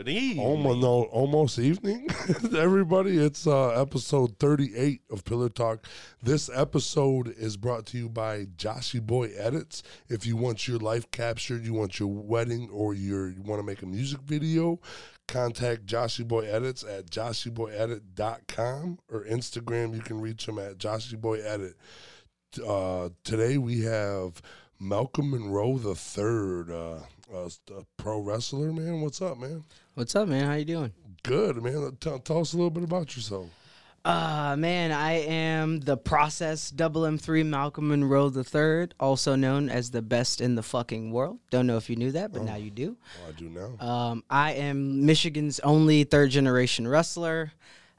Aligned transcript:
Good 0.00 0.08
evening. 0.08 0.46
Almost 0.46 1.10
almost 1.12 1.58
evening, 1.58 2.08
everybody. 2.56 3.18
It's 3.18 3.46
uh, 3.46 3.68
episode 3.78 4.38
thirty-eight 4.38 5.02
of 5.10 5.26
Pillar 5.26 5.50
Talk. 5.50 5.86
This 6.22 6.48
episode 6.54 7.28
is 7.36 7.58
brought 7.58 7.84
to 7.88 7.98
you 7.98 8.08
by 8.08 8.46
Joshy 8.46 9.02
Boy 9.02 9.30
Edits. 9.36 9.82
If 10.08 10.24
you 10.24 10.36
want 10.36 10.66
your 10.66 10.78
life 10.78 11.10
captured, 11.10 11.66
you 11.66 11.74
want 11.74 12.00
your 12.00 12.08
wedding, 12.08 12.70
or 12.72 12.94
your, 12.94 13.28
you 13.28 13.42
want 13.42 13.60
to 13.60 13.62
make 13.62 13.82
a 13.82 13.86
music 13.86 14.22
video, 14.22 14.80
contact 15.28 15.84
Joshy 15.84 16.26
Boy 16.26 16.46
Edits 16.46 16.82
at 16.82 17.10
joshyboyedit.com 17.10 19.00
or 19.10 19.26
Instagram. 19.26 19.94
You 19.94 20.00
can 20.00 20.18
reach 20.18 20.48
him 20.48 20.58
at 20.58 20.78
Joshy 20.78 21.20
Boy 21.20 21.42
Edit. 21.42 21.76
Uh, 22.66 23.10
today 23.22 23.58
we 23.58 23.82
have 23.82 24.40
Malcolm 24.78 25.32
Monroe 25.32 25.76
the 25.76 25.94
third, 25.94 26.70
uh, 26.70 27.00
uh, 27.30 27.50
a 27.76 27.84
pro 27.98 28.18
wrestler. 28.18 28.72
Man, 28.72 29.02
what's 29.02 29.20
up, 29.20 29.38
man? 29.38 29.62
What's 30.00 30.16
up, 30.16 30.28
man? 30.28 30.46
How 30.46 30.54
you 30.54 30.64
doing? 30.64 30.94
Good, 31.24 31.62
man. 31.62 31.94
Tell, 32.00 32.18
tell 32.20 32.40
us 32.40 32.54
a 32.54 32.56
little 32.56 32.70
bit 32.70 32.84
about 32.84 33.14
yourself. 33.14 33.50
Uh 34.02 34.56
man, 34.58 34.92
I 34.92 35.24
am 35.26 35.80
the 35.80 35.98
process 35.98 36.70
double 36.70 37.02
M3 37.02 37.44
Malcolm 37.44 37.88
Monroe 37.88 38.30
the 38.30 38.42
third, 38.42 38.94
also 38.98 39.34
known 39.34 39.68
as 39.68 39.90
the 39.90 40.00
best 40.00 40.40
in 40.40 40.54
the 40.54 40.62
fucking 40.62 41.12
world. 41.12 41.38
Don't 41.50 41.66
know 41.66 41.76
if 41.76 41.90
you 41.90 41.96
knew 41.96 42.12
that, 42.12 42.32
but 42.32 42.44
now 42.44 42.56
you 42.56 42.70
do. 42.70 42.96
Oh, 43.22 43.28
I 43.28 43.32
do 43.32 43.50
now. 43.50 43.86
Um, 43.86 44.24
I 44.30 44.52
am 44.52 45.04
Michigan's 45.04 45.60
only 45.60 46.04
third 46.04 46.30
generation 46.30 46.88
wrestler. 46.88 47.52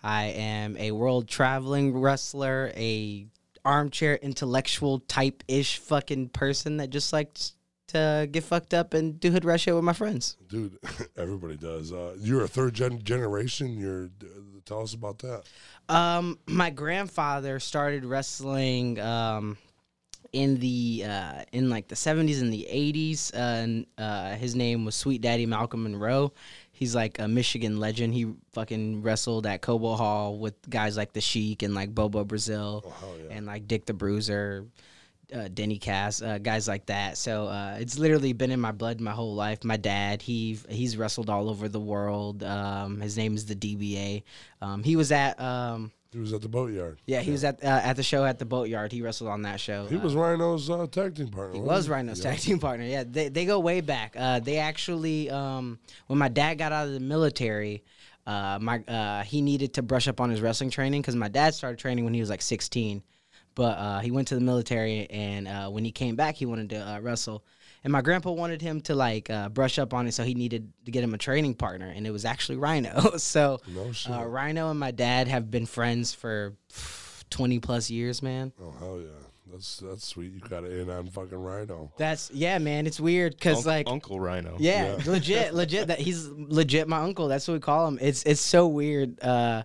I 0.04 0.24
am 0.24 0.78
a 0.78 0.94
world 0.94 1.28
traveling 1.28 1.96
wrestler, 1.96 2.72
a 2.76 3.28
armchair 3.64 4.16
intellectual 4.16 5.02
type 5.02 5.44
ish 5.48 5.78
fucking 5.78 6.30
person 6.30 6.78
that 6.78 6.90
just 6.90 7.14
likes 7.14 7.54
to 7.92 8.28
get 8.32 8.44
fucked 8.44 8.74
up 8.74 8.94
and 8.94 9.20
do 9.20 9.32
hood 9.32 9.46
rush 9.46 9.62
shit 9.64 9.76
with 9.76 9.84
my 9.84 9.94
friends. 9.94 10.38
Dude, 10.50 10.78
everybody 11.18 11.58
does. 11.58 11.92
Uh, 11.94 12.16
you're 12.20 12.44
a 12.44 12.48
third 12.48 12.74
gen- 12.74 13.02
generation. 13.04 13.78
You're. 13.78 14.06
Uh, 14.22 14.60
tell 14.66 14.82
us 14.82 14.94
about 14.94 15.20
that. 15.20 15.44
Um, 15.90 16.38
my 16.48 16.70
grandfather 16.70 17.60
started 17.60 18.06
wrestling 18.06 19.00
um, 19.00 19.58
in 20.34 20.60
the 20.60 21.04
uh, 21.08 21.44
in 21.52 21.70
like 21.70 21.88
the 21.88 21.96
seventies 21.96 22.42
and 22.42 22.52
the 22.54 22.68
eighties. 22.68 23.32
Uh, 23.34 23.38
and 23.38 23.86
uh, 23.98 24.32
his 24.36 24.56
name 24.56 24.86
was 24.86 24.96
Sweet 24.96 25.22
Daddy 25.22 25.46
Malcolm 25.46 25.84
Monroe. 25.84 26.32
He's 26.72 26.96
like 26.96 27.20
a 27.20 27.28
Michigan 27.28 27.80
legend. 27.80 28.14
He 28.16 28.34
fucking 28.54 29.04
wrestled 29.04 29.46
at 29.46 29.62
Cobo 29.62 29.96
Hall 29.96 30.40
with 30.40 30.56
guys 30.68 30.98
like 30.98 31.14
the 31.14 31.22
Sheik 31.22 31.62
and 31.62 31.76
like 31.76 31.94
Bobo 31.94 32.24
Brazil 32.24 32.84
Oh, 33.04 33.14
yeah. 33.24 33.36
and 33.36 33.46
like 33.46 33.68
Dick 33.68 33.86
the 33.86 33.94
Bruiser. 33.94 34.66
Uh, 35.34 35.48
Denny 35.54 35.78
Cass, 35.78 36.22
uh, 36.22 36.38
guys 36.40 36.68
like 36.68 36.86
that. 36.88 37.18
So 37.18 37.48
uh, 37.48 37.78
it's 37.80 37.98
literally 37.98 38.34
been 38.34 38.52
in 38.52 38.60
my 38.60 38.72
blood 38.74 39.00
my 39.00 39.12
whole 39.12 39.34
life. 39.34 39.64
My 39.64 39.78
dad, 39.78 40.22
he 40.22 40.60
he's 40.70 40.98
wrestled 40.98 41.30
all 41.30 41.50
over 41.50 41.70
the 41.70 41.80
world. 41.80 42.44
Um, 42.44 43.00
his 43.00 43.16
name 43.16 43.36
is 43.36 43.46
the 43.46 43.56
DBA. 43.56 44.24
Um, 44.62 44.84
he 44.84 44.96
was 44.98 45.12
at 45.12 45.40
um, 45.40 45.92
He 46.12 46.20
was 46.20 46.34
at 46.34 46.42
the 46.42 46.50
boatyard. 46.50 47.00
yeah, 47.06 47.22
he 47.22 47.32
was 47.32 47.46
at 47.46 47.64
uh, 47.64 47.68
at 47.68 47.96
the 47.96 48.04
show 48.04 48.26
at 48.26 48.40
the 48.40 48.46
Boatyard. 48.46 48.92
He 48.92 49.02
wrestled 49.02 49.30
on 49.30 49.44
that 49.44 49.60
show. 49.62 49.86
He 49.88 49.96
Uh, 49.96 50.00
was 50.00 50.16
Rhino's 50.16 50.70
uh, 50.70 50.86
tag 50.88 51.16
team 51.16 51.30
partner. 51.30 51.56
he 51.56 51.62
was 51.62 51.88
Rhino's 51.88 52.20
Yeah. 52.24 52.32
tag 52.32 52.40
team 52.40 52.60
partner. 52.60 52.86
Yeah, 52.86 53.06
they 53.10 53.30
they 53.30 53.46
go 53.46 53.58
way 53.60 53.80
back. 53.80 54.16
Uh, 54.18 54.40
they 54.42 54.58
actually, 54.58 55.30
um, 55.30 55.80
when 56.08 56.20
my 56.20 56.28
dad 56.28 56.56
got 56.58 56.74
out 56.74 56.88
of 56.88 56.94
the 56.94 57.00
military, 57.00 57.84
uh, 58.28 58.60
my 58.62 58.80
uh, 58.80 59.24
he 59.24 59.42
needed 59.42 59.76
to 59.76 59.82
brush 59.82 60.10
up 60.10 60.20
on 60.20 60.30
his 60.30 60.42
wrestling 60.42 60.70
training 60.72 61.02
because 61.02 61.16
my 61.16 61.30
dad 61.30 61.54
started 61.54 61.80
training 61.80 62.04
when 62.04 62.14
he 62.14 62.20
was 62.20 62.30
like 62.30 62.42
16, 62.42 63.02
but 63.62 63.78
uh, 63.78 64.00
he 64.00 64.10
went 64.10 64.28
to 64.30 64.34
the 64.36 64.42
military 64.42 65.08
and 65.12 65.48
uh, 65.48 65.70
when 65.70 65.86
he 65.86 65.92
came 65.92 66.16
back, 66.16 66.34
he 66.36 66.48
wanted 66.48 66.72
to 66.72 66.78
uh, 66.78 67.00
wrestle. 67.00 67.44
And 67.84 67.94
my 67.94 68.02
grandpa 68.02 68.32
wanted 68.32 68.60
him 68.60 68.82
to 68.82 68.96
like 68.96 69.30
uh, 69.30 69.50
brush 69.50 69.78
up 69.78 69.94
on 69.94 70.08
it, 70.08 70.14
so 70.14 70.24
he 70.24 70.34
needed 70.34 70.74
to 70.86 70.92
get 70.92 71.04
him 71.04 71.14
a 71.14 71.18
training 71.20 71.54
partner, 71.54 71.94
and 71.96 72.08
it 72.08 72.12
was 72.12 72.26
actually 72.26 72.58
Rhino. 72.58 73.12
so 73.18 73.60
No 73.68 73.92
uh, 74.10 74.26
Rhino 74.26 74.72
and 74.72 74.80
my 74.80 74.90
dad 74.90 75.28
have 75.28 75.52
been 75.52 75.68
friends 75.68 76.12
for 76.12 76.56
20 77.30 77.60
plus 77.60 77.92
years, 77.92 78.24
man. 78.24 78.52
oh 78.60 78.74
hell 78.80 79.00
yeah. 79.00 79.08
That's 79.52 79.78
that's 79.78 80.08
sweet. 80.08 80.32
You 80.32 80.40
got 80.40 80.64
it 80.64 80.72
in 80.80 80.90
on 80.90 81.08
fucking 81.08 81.38
Rhino. 81.38 81.92
That's 81.98 82.32
yeah, 82.32 82.58
man. 82.58 82.88
It's 82.88 83.00
weird 83.00 83.34
because 83.36 83.58
Unc- 83.58 83.66
like 83.68 83.88
Uncle 83.88 84.20
Rhino. 84.20 84.56
yeah, 84.60 84.96
Yeah. 84.98 85.12
legit, 85.12 85.54
legit. 85.54 85.88
That 85.88 86.00
he's 86.00 86.28
legit 86.30 86.88
my 86.88 87.00
uncle. 87.00 87.28
That's 87.28 87.48
what 87.48 87.56
we 87.56 87.60
call 87.60 87.88
him. 87.90 88.00
It's 88.02 88.24
it's 88.24 88.42
so 88.42 88.66
weird. 88.68 89.22
Uh, 89.22 89.64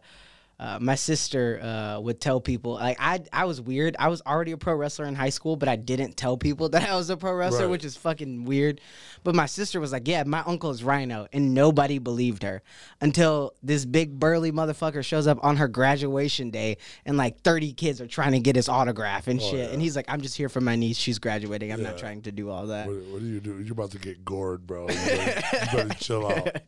uh, 0.59 0.79
my 0.81 0.95
sister 0.95 1.61
uh, 1.63 2.01
would 2.01 2.21
tell 2.21 2.41
people 2.41 2.73
like 2.75 2.97
I 2.99 3.23
I 3.33 3.45
was 3.45 3.61
weird. 3.61 3.95
I 3.99 4.09
was 4.09 4.23
already 4.27 4.53
a 4.53 4.57
pro 4.57 4.75
wrestler 4.75 5.05
in 5.05 5.15
high 5.15 5.29
school, 5.29 5.57
but 5.57 5.69
I 5.69 5.77
didn't 5.77 6.17
tell 6.17 6.37
people 6.39 6.69
that 6.71 6.89
I 6.89 6.97
was 6.97 7.11
a 7.11 7.17
pro 7.17 7.35
wrestler, 7.35 7.63
Right. 7.67 7.71
which 7.71 7.85
is 7.85 7.97
fucking 7.97 8.45
weird. 8.47 8.81
But 9.23 9.35
my 9.35 9.47
sister 9.47 9.81
was 9.81 9.93
like, 9.93 10.09
"Yeah, 10.09 10.23
my 10.25 10.43
uncle 10.47 10.71
is 10.71 10.83
Rhino," 10.83 11.27
and 11.33 11.53
nobody 11.53 11.99
believed 11.99 12.43
her 12.43 12.63
until 13.01 13.53
this 13.63 13.85
big 13.85 14.19
burly 14.19 14.51
motherfucker 14.53 15.05
shows 15.05 15.27
up 15.27 15.39
on 15.43 15.57
her 15.57 15.69
graduation 15.69 16.51
day, 16.51 16.79
and 17.05 17.17
like 17.17 17.41
thirty 17.43 17.73
kids 17.73 18.01
are 18.01 18.07
trying 18.07 18.33
to 18.33 18.41
get 18.41 18.57
his 18.57 18.69
autograph 18.69 19.27
and 19.27 19.43
shit. 19.43 19.55
Oh, 19.55 19.57
yeah. 19.59 19.65
And 19.73 19.83
he's 19.83 19.95
like, 19.97 20.07
"I'm 20.09 20.21
just 20.21 20.37
here 20.37 20.49
for 20.49 20.61
my 20.61 20.77
niece. 20.77 20.97
She's 20.97 21.19
graduating. 21.19 21.73
I'm 21.73 21.81
Yeah. 21.81 21.89
not 21.91 21.99
trying 21.99 22.23
to 22.23 22.33
do 22.33 22.49
all 22.51 22.69
that." 22.69 22.87
What, 22.87 22.97
what 23.09 23.21
do 23.21 23.27
you 23.27 23.41
do? 23.41 23.59
You're 23.63 23.73
about 23.73 23.91
to 23.91 23.99
get 23.99 24.25
gored, 24.25 24.67
bro. 24.67 24.83
You 24.89 24.95
better, 24.95 25.57
you 25.73 25.77
better 25.85 25.95
chill 26.01 26.27
out. 26.27 26.49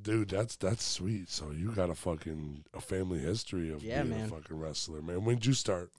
Dude, 0.00 0.30
that's 0.30 0.56
that's 0.56 0.84
sweet. 0.84 1.28
So 1.30 1.50
you 1.50 1.72
got 1.72 1.90
a 1.90 1.94
fucking 1.94 2.64
a 2.74 2.80
family 2.80 3.18
history 3.18 3.72
of 3.72 3.82
Yeah, 3.82 4.02
being 4.02 4.16
man. 4.16 4.26
a 4.26 4.28
fucking 4.28 4.58
wrestler, 4.58 5.02
man. 5.02 5.24
When 5.24 5.36
did 5.36 5.46
you 5.46 5.52
start? 5.54 5.90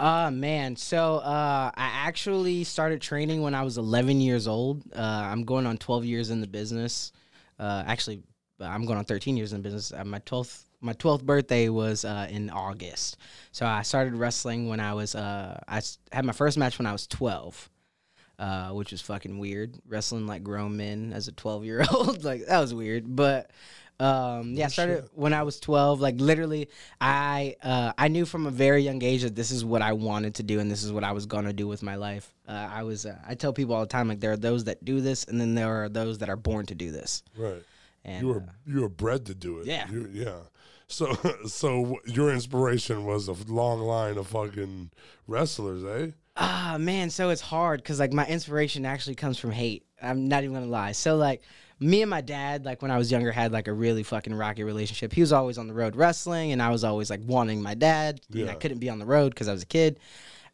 Uh 0.00 0.30
man, 0.30 0.76
so 0.76 1.16
uh 1.16 1.70
I 1.74 1.86
actually 2.06 2.64
started 2.64 3.00
training 3.00 3.42
when 3.42 3.54
I 3.54 3.62
was 3.62 3.78
11 3.78 4.20
years 4.20 4.46
old. 4.48 4.82
Uh 4.94 5.00
I'm 5.00 5.44
going 5.44 5.66
on 5.66 5.78
12 5.78 6.04
years 6.04 6.30
in 6.30 6.40
the 6.40 6.46
business. 6.46 7.12
Uh 7.58 7.84
actually 7.86 8.22
uh, 8.60 8.64
I'm 8.64 8.84
going 8.86 8.98
on 8.98 9.04
13 9.04 9.36
years 9.36 9.52
in 9.52 9.62
business. 9.62 9.92
Uh, 9.92 10.04
my 10.04 10.18
12th 10.20 10.64
my 10.80 10.92
12th 10.92 11.22
birthday 11.24 11.68
was 11.68 12.04
uh 12.04 12.26
in 12.30 12.50
August. 12.50 13.16
So 13.52 13.66
I 13.66 13.82
started 13.82 14.14
wrestling 14.14 14.68
when 14.68 14.80
I 14.80 14.94
was 14.94 15.14
uh 15.14 15.58
I 15.68 15.80
had 16.12 16.24
my 16.24 16.32
first 16.32 16.58
match 16.58 16.78
when 16.78 16.86
I 16.86 16.92
was 16.92 17.06
12. 17.06 17.70
Uh, 18.38 18.70
which 18.70 18.92
was 18.92 19.00
fucking 19.00 19.36
weird. 19.38 19.76
Wrestling 19.88 20.26
like 20.28 20.44
grown 20.44 20.76
men 20.76 21.12
as 21.12 21.26
a 21.26 21.32
12 21.32 21.64
year 21.64 21.84
old, 21.92 22.22
like 22.30 22.46
that 22.46 22.60
was 22.60 22.72
weird. 22.72 23.16
But 23.16 23.50
um, 23.98 24.54
yeah, 24.54 24.66
I 24.66 24.68
started 24.68 25.08
when 25.14 25.32
I 25.34 25.42
was 25.42 25.58
12. 25.58 26.00
Like 26.00 26.20
literally, 26.20 26.68
I 27.00 27.56
uh, 27.64 27.92
I 27.98 28.06
knew 28.06 28.24
from 28.24 28.46
a 28.46 28.50
very 28.52 28.82
young 28.82 29.02
age 29.02 29.22
that 29.22 29.34
this 29.34 29.50
is 29.50 29.64
what 29.64 29.82
I 29.82 29.92
wanted 29.92 30.36
to 30.36 30.44
do 30.44 30.60
and 30.60 30.70
this 30.70 30.84
is 30.84 30.92
what 30.92 31.02
I 31.02 31.10
was 31.10 31.26
gonna 31.26 31.52
do 31.52 31.66
with 31.66 31.82
my 31.82 31.96
life. 31.96 32.32
Uh, 32.46 32.68
I 32.72 32.84
was 32.84 33.06
uh, 33.06 33.18
I 33.26 33.34
tell 33.34 33.52
people 33.52 33.74
all 33.74 33.80
the 33.80 33.86
time 33.88 34.06
like 34.06 34.20
there 34.20 34.30
are 34.30 34.36
those 34.36 34.64
that 34.64 34.84
do 34.84 35.00
this 35.00 35.24
and 35.24 35.40
then 35.40 35.56
there 35.56 35.82
are 35.82 35.88
those 35.88 36.18
that 36.18 36.28
are 36.28 36.36
born 36.36 36.64
to 36.66 36.76
do 36.76 36.92
this. 36.92 37.24
Right. 37.36 37.62
And 38.04 38.22
You 38.22 38.28
were 38.28 38.40
uh, 38.42 38.52
you 38.68 38.80
were 38.82 38.88
bred 38.88 39.26
to 39.26 39.34
do 39.34 39.58
it. 39.58 39.66
Yeah. 39.66 39.90
You- 39.90 40.10
yeah. 40.12 40.36
So 40.86 41.12
so 41.48 41.98
your 42.06 42.32
inspiration 42.32 43.04
was 43.04 43.26
a 43.26 43.32
long 43.48 43.80
line 43.80 44.16
of 44.16 44.28
fucking 44.28 44.90
wrestlers, 45.26 45.82
eh? 45.84 46.12
Ah 46.40 46.76
man, 46.78 47.10
so 47.10 47.30
it's 47.30 47.40
hard 47.40 47.82
because 47.82 47.98
like 47.98 48.12
my 48.12 48.24
inspiration 48.26 48.86
actually 48.86 49.16
comes 49.16 49.38
from 49.38 49.50
hate. 49.50 49.84
I'm 50.00 50.28
not 50.28 50.44
even 50.44 50.54
gonna 50.54 50.66
lie. 50.66 50.92
So 50.92 51.16
like 51.16 51.42
me 51.80 52.02
and 52.02 52.10
my 52.10 52.20
dad, 52.20 52.64
like 52.64 52.80
when 52.80 52.90
I 52.92 52.98
was 52.98 53.10
younger, 53.10 53.32
had 53.32 53.52
like 53.52 53.66
a 53.66 53.72
really 53.72 54.04
fucking 54.04 54.32
rocky 54.34 54.62
relationship. 54.62 55.12
He 55.12 55.20
was 55.20 55.32
always 55.32 55.58
on 55.58 55.66
the 55.66 55.74
road 55.74 55.96
wrestling, 55.96 56.52
and 56.52 56.62
I 56.62 56.70
was 56.70 56.84
always 56.84 57.10
like 57.10 57.20
wanting 57.26 57.60
my 57.60 57.74
dad. 57.74 58.20
And 58.42 58.50
I 58.50 58.54
couldn't 58.54 58.78
be 58.78 58.88
on 58.88 59.00
the 59.00 59.04
road 59.06 59.30
because 59.30 59.48
I 59.48 59.52
was 59.52 59.62
a 59.62 59.66
kid. 59.66 59.98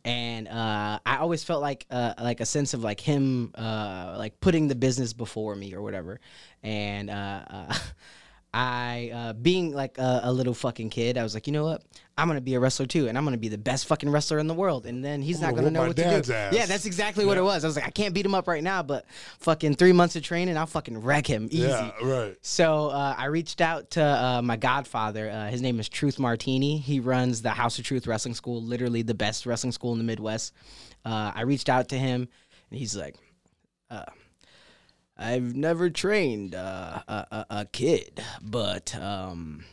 And 0.07 0.49
uh, 0.49 0.99
I 1.05 1.17
always 1.19 1.45
felt 1.45 1.63
like 1.63 1.87
uh, 1.91 2.15
like 2.21 2.41
a 2.41 2.47
sense 2.47 2.75
of 2.75 2.83
like 2.83 3.01
him 3.01 3.53
uh, 3.55 4.15
like 4.19 4.39
putting 4.41 4.69
the 4.69 4.75
business 4.75 5.13
before 5.13 5.55
me 5.55 5.75
or 5.75 5.83
whatever. 5.83 6.21
And 6.63 7.11
uh, 7.11 7.45
uh, 7.49 7.75
I, 8.55 9.11
uh, 9.13 9.33
being 9.33 9.75
like 9.75 9.99
a, 9.99 10.21
a 10.25 10.33
little 10.33 10.55
fucking 10.55 10.91
kid, 10.91 11.19
I 11.19 11.25
was 11.25 11.35
like, 11.35 11.49
you 11.49 11.53
know 11.53 11.65
what? 11.65 11.83
I'm 12.17 12.29
gonna 12.29 12.41
be 12.41 12.55
a 12.55 12.61
wrestler 12.61 12.87
too, 12.87 13.09
and 13.09 13.19
I'm 13.19 13.25
gonna 13.25 13.37
be 13.37 13.49
the 13.49 13.59
best 13.59 13.87
fucking 13.87 14.09
wrestler 14.09 14.39
in 14.39 14.47
the 14.47 14.55
world. 14.55 14.87
And 14.87 15.05
then 15.05 15.21
he's 15.21 15.41
not 15.41 15.51
gonna 15.51 15.63
gonna 15.63 15.71
know 15.73 15.87
what 15.89 15.97
to 15.97 16.23
do. 16.23 16.33
ass. 16.33 16.55
Yeah, 16.55 16.65
that's 16.65 16.87
exactly 16.87 17.27
what 17.27 17.37
it 17.37 17.43
was. 17.43 17.65
I 17.65 17.67
was 17.67 17.75
like, 17.75 17.87
I 17.87 17.91
can't 17.91 18.15
beat 18.15 18.25
him 18.25 18.37
up 18.37 18.47
right 18.47 18.63
now, 18.63 18.85
but 18.85 19.07
fucking 19.41 19.75
three 19.75 19.91
months 19.91 20.15
of 20.15 20.23
training, 20.23 20.57
I'll 20.57 20.67
fucking 20.67 21.03
wreck 21.03 21.27
him 21.27 21.49
easy. 21.51 21.67
Yeah, 21.67 21.91
right. 22.05 22.37
So 22.43 22.91
uh, 22.91 23.17
I 23.19 23.25
reached 23.25 23.61
out 23.61 23.91
to 23.93 24.05
uh, 24.05 24.43
my 24.43 24.57
godfather. 24.57 25.29
Uh, 25.29 25.49
his 25.49 25.61
name 25.61 25.81
is 25.81 25.89
Truth 25.89 26.21
Martini. 26.21 26.79
He 26.79 27.01
runs 27.01 27.43
the 27.43 27.51
House 27.51 27.81
of 27.81 27.85
Truth 27.85 28.07
Wrestling 28.07 28.35
School, 28.35 28.63
literally 28.63 29.03
the 29.03 29.15
best 29.15 29.45
wrestling 29.45 29.73
school 29.73 29.91
in 29.91 29.99
the 29.99 30.05
Midwest. 30.05 30.53
Uh, 31.05 31.33
I 31.35 31.43
reached 31.43 31.69
out 31.69 31.89
to 31.89 31.99
him, 31.99 32.29
and 32.71 32.79
he's 32.79 32.97
like, 32.97 33.17
uh, 33.91 34.05
"I've 35.17 35.55
never 35.55 35.91
trained 35.91 36.55
uh, 36.55 37.03
a, 37.07 37.13
a, 37.31 37.47
a 37.51 37.65
kid, 37.67 38.23
but 38.43 38.95
um, 38.97 39.65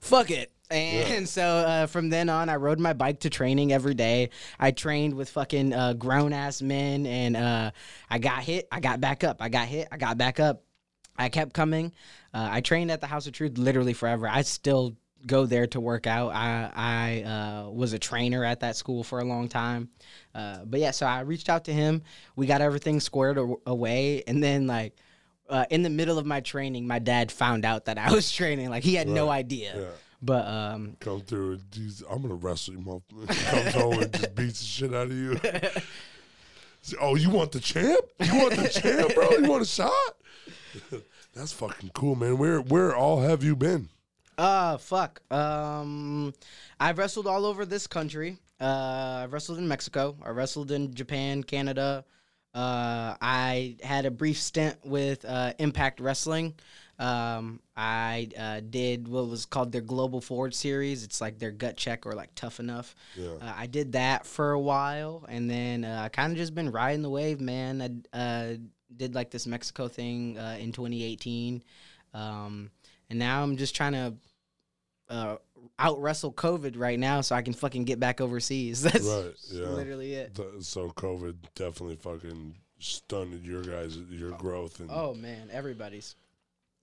fuck 0.00 0.30
it." 0.30 0.52
And 0.70 1.28
so 1.38 1.42
uh, 1.42 1.86
from 1.86 2.10
then 2.10 2.28
on, 2.28 2.48
I 2.48 2.56
rode 2.56 2.78
my 2.78 2.92
bike 2.92 3.20
to 3.20 3.30
training 3.30 3.72
every 3.72 3.94
day. 3.94 4.30
I 4.58 4.70
trained 4.70 5.14
with 5.14 5.30
fucking 5.30 5.72
uh, 5.72 5.94
grown 5.94 6.32
ass 6.32 6.62
men, 6.62 7.06
and 7.06 7.36
uh, 7.36 7.70
I 8.10 8.18
got 8.18 8.42
hit, 8.42 8.68
I 8.70 8.80
got 8.80 9.00
back 9.00 9.24
up. 9.24 9.38
I 9.40 9.48
got 9.48 9.66
hit, 9.68 9.88
I 9.90 9.96
got 9.96 10.18
back 10.18 10.40
up. 10.40 10.62
I 11.16 11.28
kept 11.28 11.52
coming. 11.52 11.92
Uh, 12.32 12.48
I 12.50 12.60
trained 12.60 12.92
at 12.92 13.00
the 13.00 13.08
House 13.08 13.26
of 13.26 13.32
Truth 13.32 13.58
literally 13.58 13.92
forever. 13.92 14.28
I 14.28 14.42
still 14.42 14.96
go 15.26 15.46
there 15.46 15.66
to 15.68 15.80
work 15.80 16.06
out. 16.06 16.32
I 16.34 16.70
I 16.74 17.22
uh, 17.22 17.70
was 17.70 17.92
a 17.92 17.98
trainer 17.98 18.44
at 18.44 18.60
that 18.60 18.76
school 18.76 19.02
for 19.02 19.20
a 19.20 19.24
long 19.24 19.48
time. 19.48 19.88
Uh, 20.34 20.64
but 20.64 20.80
yeah, 20.80 20.90
so 20.90 21.06
I 21.06 21.20
reached 21.20 21.48
out 21.48 21.64
to 21.64 21.72
him. 21.72 22.02
We 22.36 22.46
got 22.46 22.60
everything 22.60 23.00
squared 23.00 23.38
a- 23.38 23.54
away, 23.66 24.22
and 24.26 24.42
then 24.42 24.66
like 24.66 24.94
uh, 25.48 25.64
in 25.70 25.82
the 25.82 25.90
middle 25.90 26.18
of 26.18 26.26
my 26.26 26.40
training, 26.40 26.86
my 26.86 26.98
dad 26.98 27.32
found 27.32 27.64
out 27.64 27.86
that 27.86 27.98
I 27.98 28.10
was 28.14 28.30
training. 28.30 28.70
Like 28.70 28.84
he 28.84 28.94
had 28.94 29.08
no 29.08 29.30
idea. 29.30 29.74
Yeah. 29.76 29.86
But 30.20 30.46
um, 30.46 30.96
Come 30.98 31.20
through 31.20 31.52
and 31.52 31.62
he's, 31.72 32.02
I'm 32.10 32.22
gonna 32.22 32.34
wrestle 32.34 32.74
you, 32.74 32.80
motherfucker. 32.80 33.50
Comes 33.50 33.74
home 33.74 34.02
and 34.02 34.12
just 34.12 34.34
beats 34.34 34.58
the 34.60 34.66
shit 34.66 34.94
out 34.94 35.06
of 35.06 35.12
you. 35.12 35.40
oh, 37.00 37.14
you 37.14 37.30
want 37.30 37.52
the 37.52 37.60
champ? 37.60 38.00
You 38.20 38.34
want 38.36 38.56
the 38.56 38.68
champ, 38.68 39.14
bro? 39.14 39.30
You 39.30 39.48
want 39.48 39.62
a 39.62 39.66
shot? 39.66 39.92
That's 41.34 41.52
fucking 41.52 41.90
cool, 41.94 42.16
man. 42.16 42.36
Where 42.36 42.60
where 42.60 42.96
all 42.96 43.20
have 43.20 43.44
you 43.44 43.54
been? 43.54 43.90
Uh, 44.38 44.78
fuck. 44.78 45.20
Um, 45.32 46.32
I've 46.80 46.98
wrestled 46.98 47.26
all 47.26 47.44
over 47.44 47.66
this 47.66 47.86
country. 47.86 48.38
Uh, 48.60 49.22
I've 49.24 49.32
wrestled 49.32 49.58
in 49.58 49.68
Mexico. 49.68 50.16
I 50.22 50.30
wrestled 50.30 50.70
in 50.70 50.94
Japan, 50.94 51.42
Canada. 51.42 52.04
Uh, 52.54 53.14
I 53.20 53.76
had 53.82 54.06
a 54.06 54.10
brief 54.10 54.38
stint 54.38 54.76
with 54.84 55.24
uh, 55.24 55.52
Impact 55.58 56.00
Wrestling. 56.00 56.54
Um, 56.98 57.60
I 57.76 58.28
uh, 58.36 58.60
did 58.68 59.06
what 59.06 59.28
was 59.28 59.46
called 59.46 59.70
their 59.70 59.80
Global 59.80 60.20
Forward 60.20 60.54
Series. 60.54 61.04
It's 61.04 61.20
like 61.20 61.38
their 61.38 61.52
gut 61.52 61.76
check 61.76 62.06
or 62.06 62.12
like 62.12 62.34
tough 62.34 62.58
enough. 62.58 62.96
Yeah. 63.14 63.34
Uh, 63.40 63.54
I 63.56 63.66
did 63.66 63.92
that 63.92 64.26
for 64.26 64.52
a 64.52 64.58
while, 64.58 65.24
and 65.28 65.48
then 65.48 65.84
uh, 65.84 66.02
I 66.04 66.08
kind 66.08 66.32
of 66.32 66.38
just 66.38 66.54
been 66.54 66.72
riding 66.72 67.02
the 67.02 67.10
wave, 67.10 67.40
man. 67.40 68.02
I 68.12 68.18
uh, 68.18 68.56
did 68.96 69.14
like 69.14 69.30
this 69.30 69.46
Mexico 69.46 69.86
thing 69.86 70.36
uh, 70.38 70.56
in 70.58 70.72
2018, 70.72 71.62
um, 72.14 72.70
and 73.10 73.18
now 73.18 73.44
I'm 73.44 73.56
just 73.56 73.76
trying 73.76 73.92
to 73.92 74.14
uh, 75.10 75.36
out 75.78 76.00
wrestle 76.00 76.32
COVID 76.32 76.78
right 76.78 76.98
now, 76.98 77.20
so 77.20 77.34
I 77.34 77.42
can 77.42 77.52
fucking 77.54 77.84
get 77.84 77.98
back 78.00 78.20
overseas. 78.20 78.82
That's 78.82 79.04
Right, 79.06 79.32
yeah. 79.52 79.68
literally 79.68 80.14
it. 80.14 80.34
Th- 80.34 80.48
So 80.62 80.90
COVID 80.90 81.36
definitely 81.54 81.96
fucking 81.96 82.56
stunted 82.78 83.44
your 83.44 83.62
guys 83.62 83.96
your 84.10 84.30
growth 84.32 84.80
and 84.80 84.90
Oh 84.92 85.14
man, 85.14 85.48
everybody's. 85.52 86.14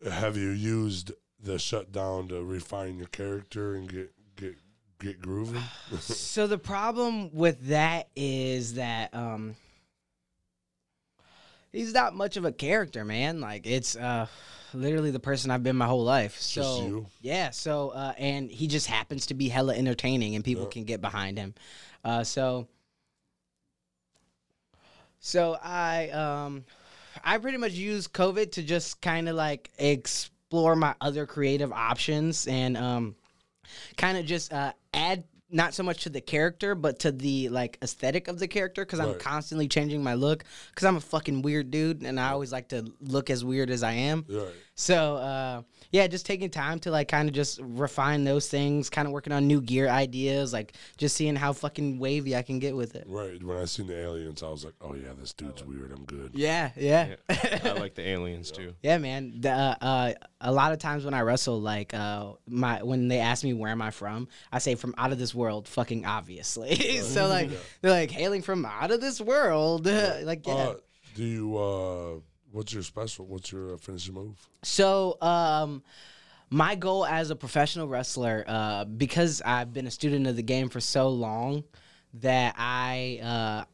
have 0.09 0.35
you 0.37 0.49
used 0.49 1.11
the 1.41 1.57
shutdown 1.59 2.27
to 2.29 2.43
refine 2.43 2.97
your 2.97 3.07
character 3.07 3.75
and 3.75 3.87
get 3.89 4.11
get 4.35 4.55
get 4.99 5.21
grooving? 5.21 5.61
so 5.99 6.47
the 6.47 6.57
problem 6.57 7.33
with 7.33 7.67
that 7.67 8.09
is 8.15 8.73
that 8.75 9.13
um 9.13 9.55
he's 11.75 11.93
not 11.93 12.15
much 12.15 12.37
of 12.37 12.45
a 12.45 12.51
character, 12.51 13.05
man. 13.05 13.41
Like 13.41 13.67
it's 13.67 13.95
uh 13.95 14.27
literally 14.73 15.11
the 15.11 15.19
person 15.19 15.51
I've 15.51 15.63
been 15.63 15.75
my 15.75 15.85
whole 15.85 16.03
life. 16.03 16.39
So 16.39 16.61
Just 16.61 16.79
you? 16.79 17.07
yeah, 17.21 17.49
so 17.51 17.89
uh 17.89 18.13
and 18.17 18.49
he 18.49 18.67
just 18.67 18.87
happens 18.87 19.25
to 19.27 19.33
be 19.33 19.49
hella 19.49 19.75
entertaining 19.75 20.35
and 20.35 20.43
people 20.43 20.65
Yeah. 20.65 20.69
can 20.71 20.83
get 20.85 21.01
behind 21.01 21.37
him. 21.37 21.53
Uh 22.03 22.23
so 22.23 22.67
so 25.19 25.57
I 25.61 26.09
um 26.09 26.65
I 27.23 27.37
pretty 27.37 27.57
much 27.57 27.71
use 27.73 28.07
COVID 28.07 28.51
to 28.53 28.63
just 28.63 29.01
kind 29.01 29.29
of 29.29 29.35
like 29.35 29.71
explore 29.77 30.75
my 30.75 30.95
other 31.01 31.25
creative 31.25 31.71
options 31.71 32.47
and 32.47 32.77
um 32.77 33.15
kind 33.97 34.17
of 34.17 34.25
just 34.25 34.53
uh, 34.53 34.71
add 34.93 35.23
not 35.49 35.73
so 35.73 35.83
much 35.83 36.03
to 36.03 36.09
the 36.09 36.21
character 36.21 36.75
but 36.75 36.99
to 36.99 37.11
the 37.11 37.49
like 37.49 37.77
aesthetic 37.81 38.27
of 38.27 38.39
the 38.39 38.47
character 38.47 38.83
because 38.83 38.99
i'm 38.99 39.17
constantly 39.19 39.67
changing 39.67 40.03
my 40.03 40.13
look 40.13 40.43
because 40.69 40.85
i'm 40.85 40.95
a 40.97 41.01
fucking 41.01 41.41
weird 41.41 41.69
dude 41.71 42.01
and 42.01 42.19
i 42.19 42.29
always 42.29 42.51
like 42.51 42.69
to 42.69 42.85
look 43.01 43.29
as 43.29 43.45
weird 43.45 43.69
as 43.69 43.83
i 43.83 43.91
am. 43.91 44.25
Right. 44.27 44.53
So 44.75 45.15
uh, 45.15 45.61
yeah 45.91 46.05
just 46.05 46.25
taking 46.25 46.49
time 46.49 46.79
to 46.79 46.91
like 46.91 47.07
kind 47.07 47.27
of 47.27 47.33
just 47.33 47.59
refine 47.63 48.23
those 48.23 48.47
things 48.47 48.89
kind 48.89 49.07
of 49.07 49.13
working 49.13 49.33
on 49.33 49.47
new 49.47 49.61
gear 49.61 49.87
ideas 49.87 50.51
like 50.53 50.73
just 50.97 51.15
seeing 51.15 51.35
how 51.35 51.53
fucking 51.53 51.97
wavy 51.97 52.35
i 52.35 52.41
can 52.41 52.59
get 52.59 52.75
with 52.75 52.95
it 52.95 53.05
Right. 53.07 53.41
When 53.41 53.57
I 53.57 53.65
seen 53.65 53.87
the 53.87 53.97
aliens, 53.97 54.43
I 54.43 54.49
was 54.49 54.65
like, 54.65 54.73
"Oh 54.81 54.93
yeah, 54.93 55.13
this 55.17 55.31
dude's 55.33 55.63
weird. 55.63 55.91
I'm 55.91 56.03
good." 56.05 56.31
yeah 56.33 56.71
yeah 56.75 57.15
Yeah, 57.29 57.59
I 57.63 57.71
like 57.73 57.95
the 57.95 58.05
aliens 58.07 58.51
too. 58.51 58.73
Yeah, 58.81 58.97
man. 58.97 59.39
The, 59.39 59.51
uh, 59.51 59.75
uh, 59.81 60.13
a 60.41 60.51
lot 60.51 60.73
of 60.73 60.79
times 60.79 61.05
when 61.05 61.13
I 61.13 61.21
wrestle, 61.21 61.61
like 61.61 61.93
uh, 61.93 62.33
my 62.47 62.83
when 62.83 63.07
they 63.07 63.19
ask 63.19 63.43
me 63.43 63.53
where 63.53 63.71
am 63.71 63.81
I 63.81 63.91
from, 63.91 64.27
I 64.51 64.59
say 64.59 64.75
from 64.75 64.93
out 64.97 65.11
of 65.11 65.17
this 65.19 65.33
world, 65.33 65.67
fucking 65.67 66.05
obviously. 66.05 66.75
so 67.01 67.27
like 67.27 67.49
they're 67.81 67.91
like 67.91 68.11
hailing 68.11 68.41
from 68.41 68.65
out 68.65 68.91
of 68.91 68.99
this 68.99 69.21
world, 69.21 69.85
like 70.23 70.45
yeah. 70.45 70.53
Uh, 70.53 70.75
do 71.15 71.23
you? 71.23 71.57
What's 72.55 72.71
your 72.71 72.83
special? 72.83 73.25
What's 73.25 73.51
your 73.51 73.73
uh, 73.73 73.77
finishing 73.77 74.13
move? 74.13 74.37
So, 74.63 75.17
um, 75.21 75.83
my 76.49 76.75
goal 76.75 77.05
as 77.05 77.29
a 77.29 77.35
professional 77.35 77.85
wrestler, 77.85 78.45
uh, 78.47 78.85
because 78.85 79.41
I've 79.45 79.73
been 79.73 79.87
a 79.87 79.91
student 79.91 80.25
of 80.25 80.37
the 80.37 80.41
game 80.41 80.69
for 80.69 80.79
so 80.79 81.09
long, 81.09 81.65
that 82.13 82.55
I, 82.57 83.19
uh, 83.21 83.65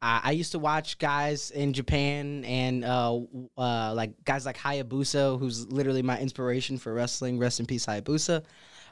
I, 0.00 0.20
I 0.24 0.30
used 0.30 0.52
to 0.52 0.58
watch 0.58 0.96
guys 0.98 1.50
in 1.50 1.74
Japan 1.74 2.42
and 2.46 2.86
uh, 2.86 3.20
uh, 3.58 3.92
like 3.92 4.24
guys 4.24 4.46
like 4.46 4.56
Hayabusa, 4.56 5.38
who's 5.38 5.66
literally 5.70 6.00
my 6.00 6.18
inspiration 6.18 6.78
for 6.78 6.94
wrestling. 6.94 7.38
Rest 7.38 7.60
in 7.60 7.66
peace, 7.66 7.84
Hayabusa. 7.84 8.44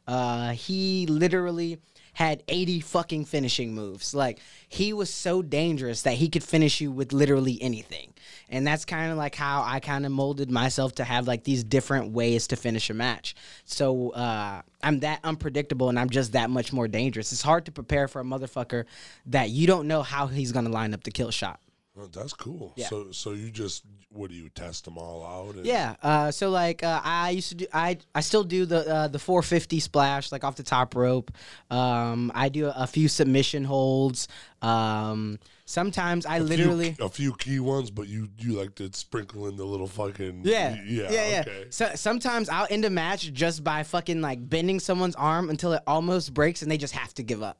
Uh, 0.06 0.50
he 0.50 1.06
literally 1.06 1.79
had 2.14 2.43
80 2.49 2.81
fucking 2.81 3.25
finishing 3.26 3.75
moves. 3.75 4.14
Like 4.14 4.40
he 4.69 4.93
was 4.93 5.11
so 5.11 5.43
dangerous 5.43 6.02
that 6.02 6.14
he 6.14 6.28
could 6.28 6.43
finish 6.43 6.81
you 6.81 6.90
with 6.90 7.12
literally 7.12 7.58
anything. 7.61 8.14
And 8.49 8.66
that's 8.66 8.84
kind 8.84 9.11
of 9.11 9.19
like 9.19 9.34
how 9.34 9.62
I 9.62 9.81
kind 9.81 10.06
of 10.06 10.12
molded 10.12 10.50
myself 10.50 10.94
to 10.96 11.05
have 11.05 11.26
like 11.26 11.44
these 11.44 11.64
different 11.64 12.12
ways 12.12 12.46
to 12.49 12.56
finish 12.56 12.88
a 12.90 12.94
match. 12.94 13.34
So 13.64 14.11
uh, 14.11 14.62
I'm 14.82 15.00
that 15.00 15.20
unpredictable 15.25 15.88
and 15.88 15.99
I'm 15.99 16.11
just 16.11 16.32
that 16.32 16.50
much 16.50 16.72
more 16.72 16.88
dangerous. 16.88 17.32
It's 17.32 17.43
hard 17.43 17.66
to 17.66 17.72
prepare 17.72 18.08
for 18.08 18.20
a 18.20 18.25
motherfucker 18.25 18.84
that 19.26 19.50
you 19.50 19.66
don't 19.66 19.88
know 19.88 20.02
how 20.02 20.26
he's 20.26 20.52
gonna 20.52 20.70
line 20.70 20.94
up 20.94 21.05
the 21.05 21.11
kill 21.11 21.31
shot. 21.31 21.61
Oh, 21.96 22.06
that's 22.06 22.32
cool. 22.32 22.73
Yeah. 22.75 22.88
So, 22.88 23.12
so 23.12 23.32
you 23.32 23.50
just 23.52 23.85
what 24.08 24.29
do 24.31 24.37
you 24.37 24.49
test 24.49 24.85
them 24.85 24.99
all 24.99 25.25
out? 25.25 25.64
Yeah. 25.64 25.94
Uh, 26.02 26.32
so 26.32 26.50
like 26.50 26.82
uh, 26.82 27.00
I 27.05 27.31
used 27.31 27.50
to 27.50 27.55
do 27.55 27.67
I 27.73 27.99
I 28.14 28.20
still 28.20 28.43
do 28.43 28.67
the 28.67 28.88
uh, 28.93 29.08
the 29.08 29.20
450 29.20 29.79
splash 29.79 30.32
like 30.32 30.43
off 30.43 30.56
the 30.56 30.64
top 30.64 30.96
rope. 30.96 31.31
Um, 31.70 32.32
I 32.35 32.49
do 32.49 32.67
a, 32.75 32.87
few 32.88 33.06
submission 33.06 33.62
holds. 33.62 34.26
Um, 34.61 35.38
sometimes 35.67 36.26
I 36.26 36.37
A 36.37 36.41
few- 36.41 36.49
literally 36.49 36.96
a 37.00 37.08
few 37.08 37.32
key 37.35 37.61
ones, 37.61 37.93
but 37.93 38.08
you 38.08 38.29
you 38.38 38.55
like 38.55 38.75
to 38.76 38.90
sprinkle 38.93 39.47
in 39.47 39.56
the 39.56 39.64
little 39.64 39.87
fucking 39.87 40.43
Yeah, 40.44 40.76
yeah 40.85 41.11
yeah, 41.12 41.29
yeah. 41.29 41.40
okay. 41.47 41.67
So 41.70 41.93
sometimes 41.94 42.49
I'll 42.49 42.67
end 42.70 42.85
a 42.85 42.90
match 42.90 43.32
just 43.32 43.62
by 43.62 43.85
fucking 43.85 44.20
like 44.20 44.49
bending 44.49 44.81
someone's 44.81 45.14
arm 45.14 45.49
until 45.49 45.73
it 45.75 45.82
almost 45.87 46.35
breaks 46.35 46.62
and 46.62 46.70
they 46.70 46.79
just 46.79 46.94
have 46.94 47.14
to 47.14 47.23
give 47.23 47.40
up. 47.40 47.58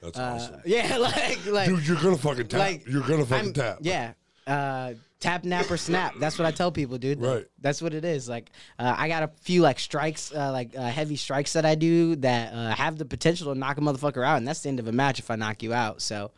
That's 0.00 0.18
Uh, 0.18 0.22
awesome. 0.22 0.60
yeah, 0.64 0.96
like 0.98 1.44
like 1.46 1.68
Dude, 1.68 1.86
you're 1.86 2.00
gonna 2.00 2.16
fucking 2.18 2.48
tap. 2.48 2.58
like, 2.60 2.86
you're 2.86 3.02
gonna 3.06 3.26
fucking 3.26 3.44
I'm- 3.46 3.52
tap. 3.52 3.78
Yeah. 3.82 4.12
Uh, 4.46 4.94
tap, 5.20 5.44
nap, 5.44 5.70
or 5.70 5.76
snap. 5.76 6.14
That's 6.18 6.38
what 6.38 6.46
I 6.46 6.50
tell 6.50 6.72
people, 6.72 6.96
dude. 6.98 7.20
Right. 7.30 7.44
That's 7.60 7.80
what 7.82 7.92
it 7.94 8.04
is. 8.04 8.28
Like, 8.28 8.50
uh, 8.78 8.94
I 8.96 9.06
got 9.08 9.22
a 9.22 9.28
few 9.42 9.60
like 9.62 9.78
strikes, 9.78 10.32
uh, 10.34 10.50
like 10.52 10.76
uh, 10.76 10.82
heavy 10.88 11.16
strikes 11.16 11.52
that 11.52 11.64
I 11.66 11.74
do 11.74 12.16
that 12.16 12.52
uh, 12.52 12.74
have 12.74 12.96
the 12.98 13.04
potential 13.04 13.52
to 13.52 13.58
knock 13.58 13.76
a 13.78 13.80
motherfucker 13.82 14.26
out, 14.26 14.38
and 14.38 14.48
that's 14.48 14.60
the 14.62 14.70
end 14.70 14.80
of 14.80 14.88
a 14.88 14.92
match 14.92 15.18
if 15.18 15.30
I 15.30 15.36
knock 15.36 15.62
you 15.62 15.72
out. 15.74 16.00
So, 16.02 16.32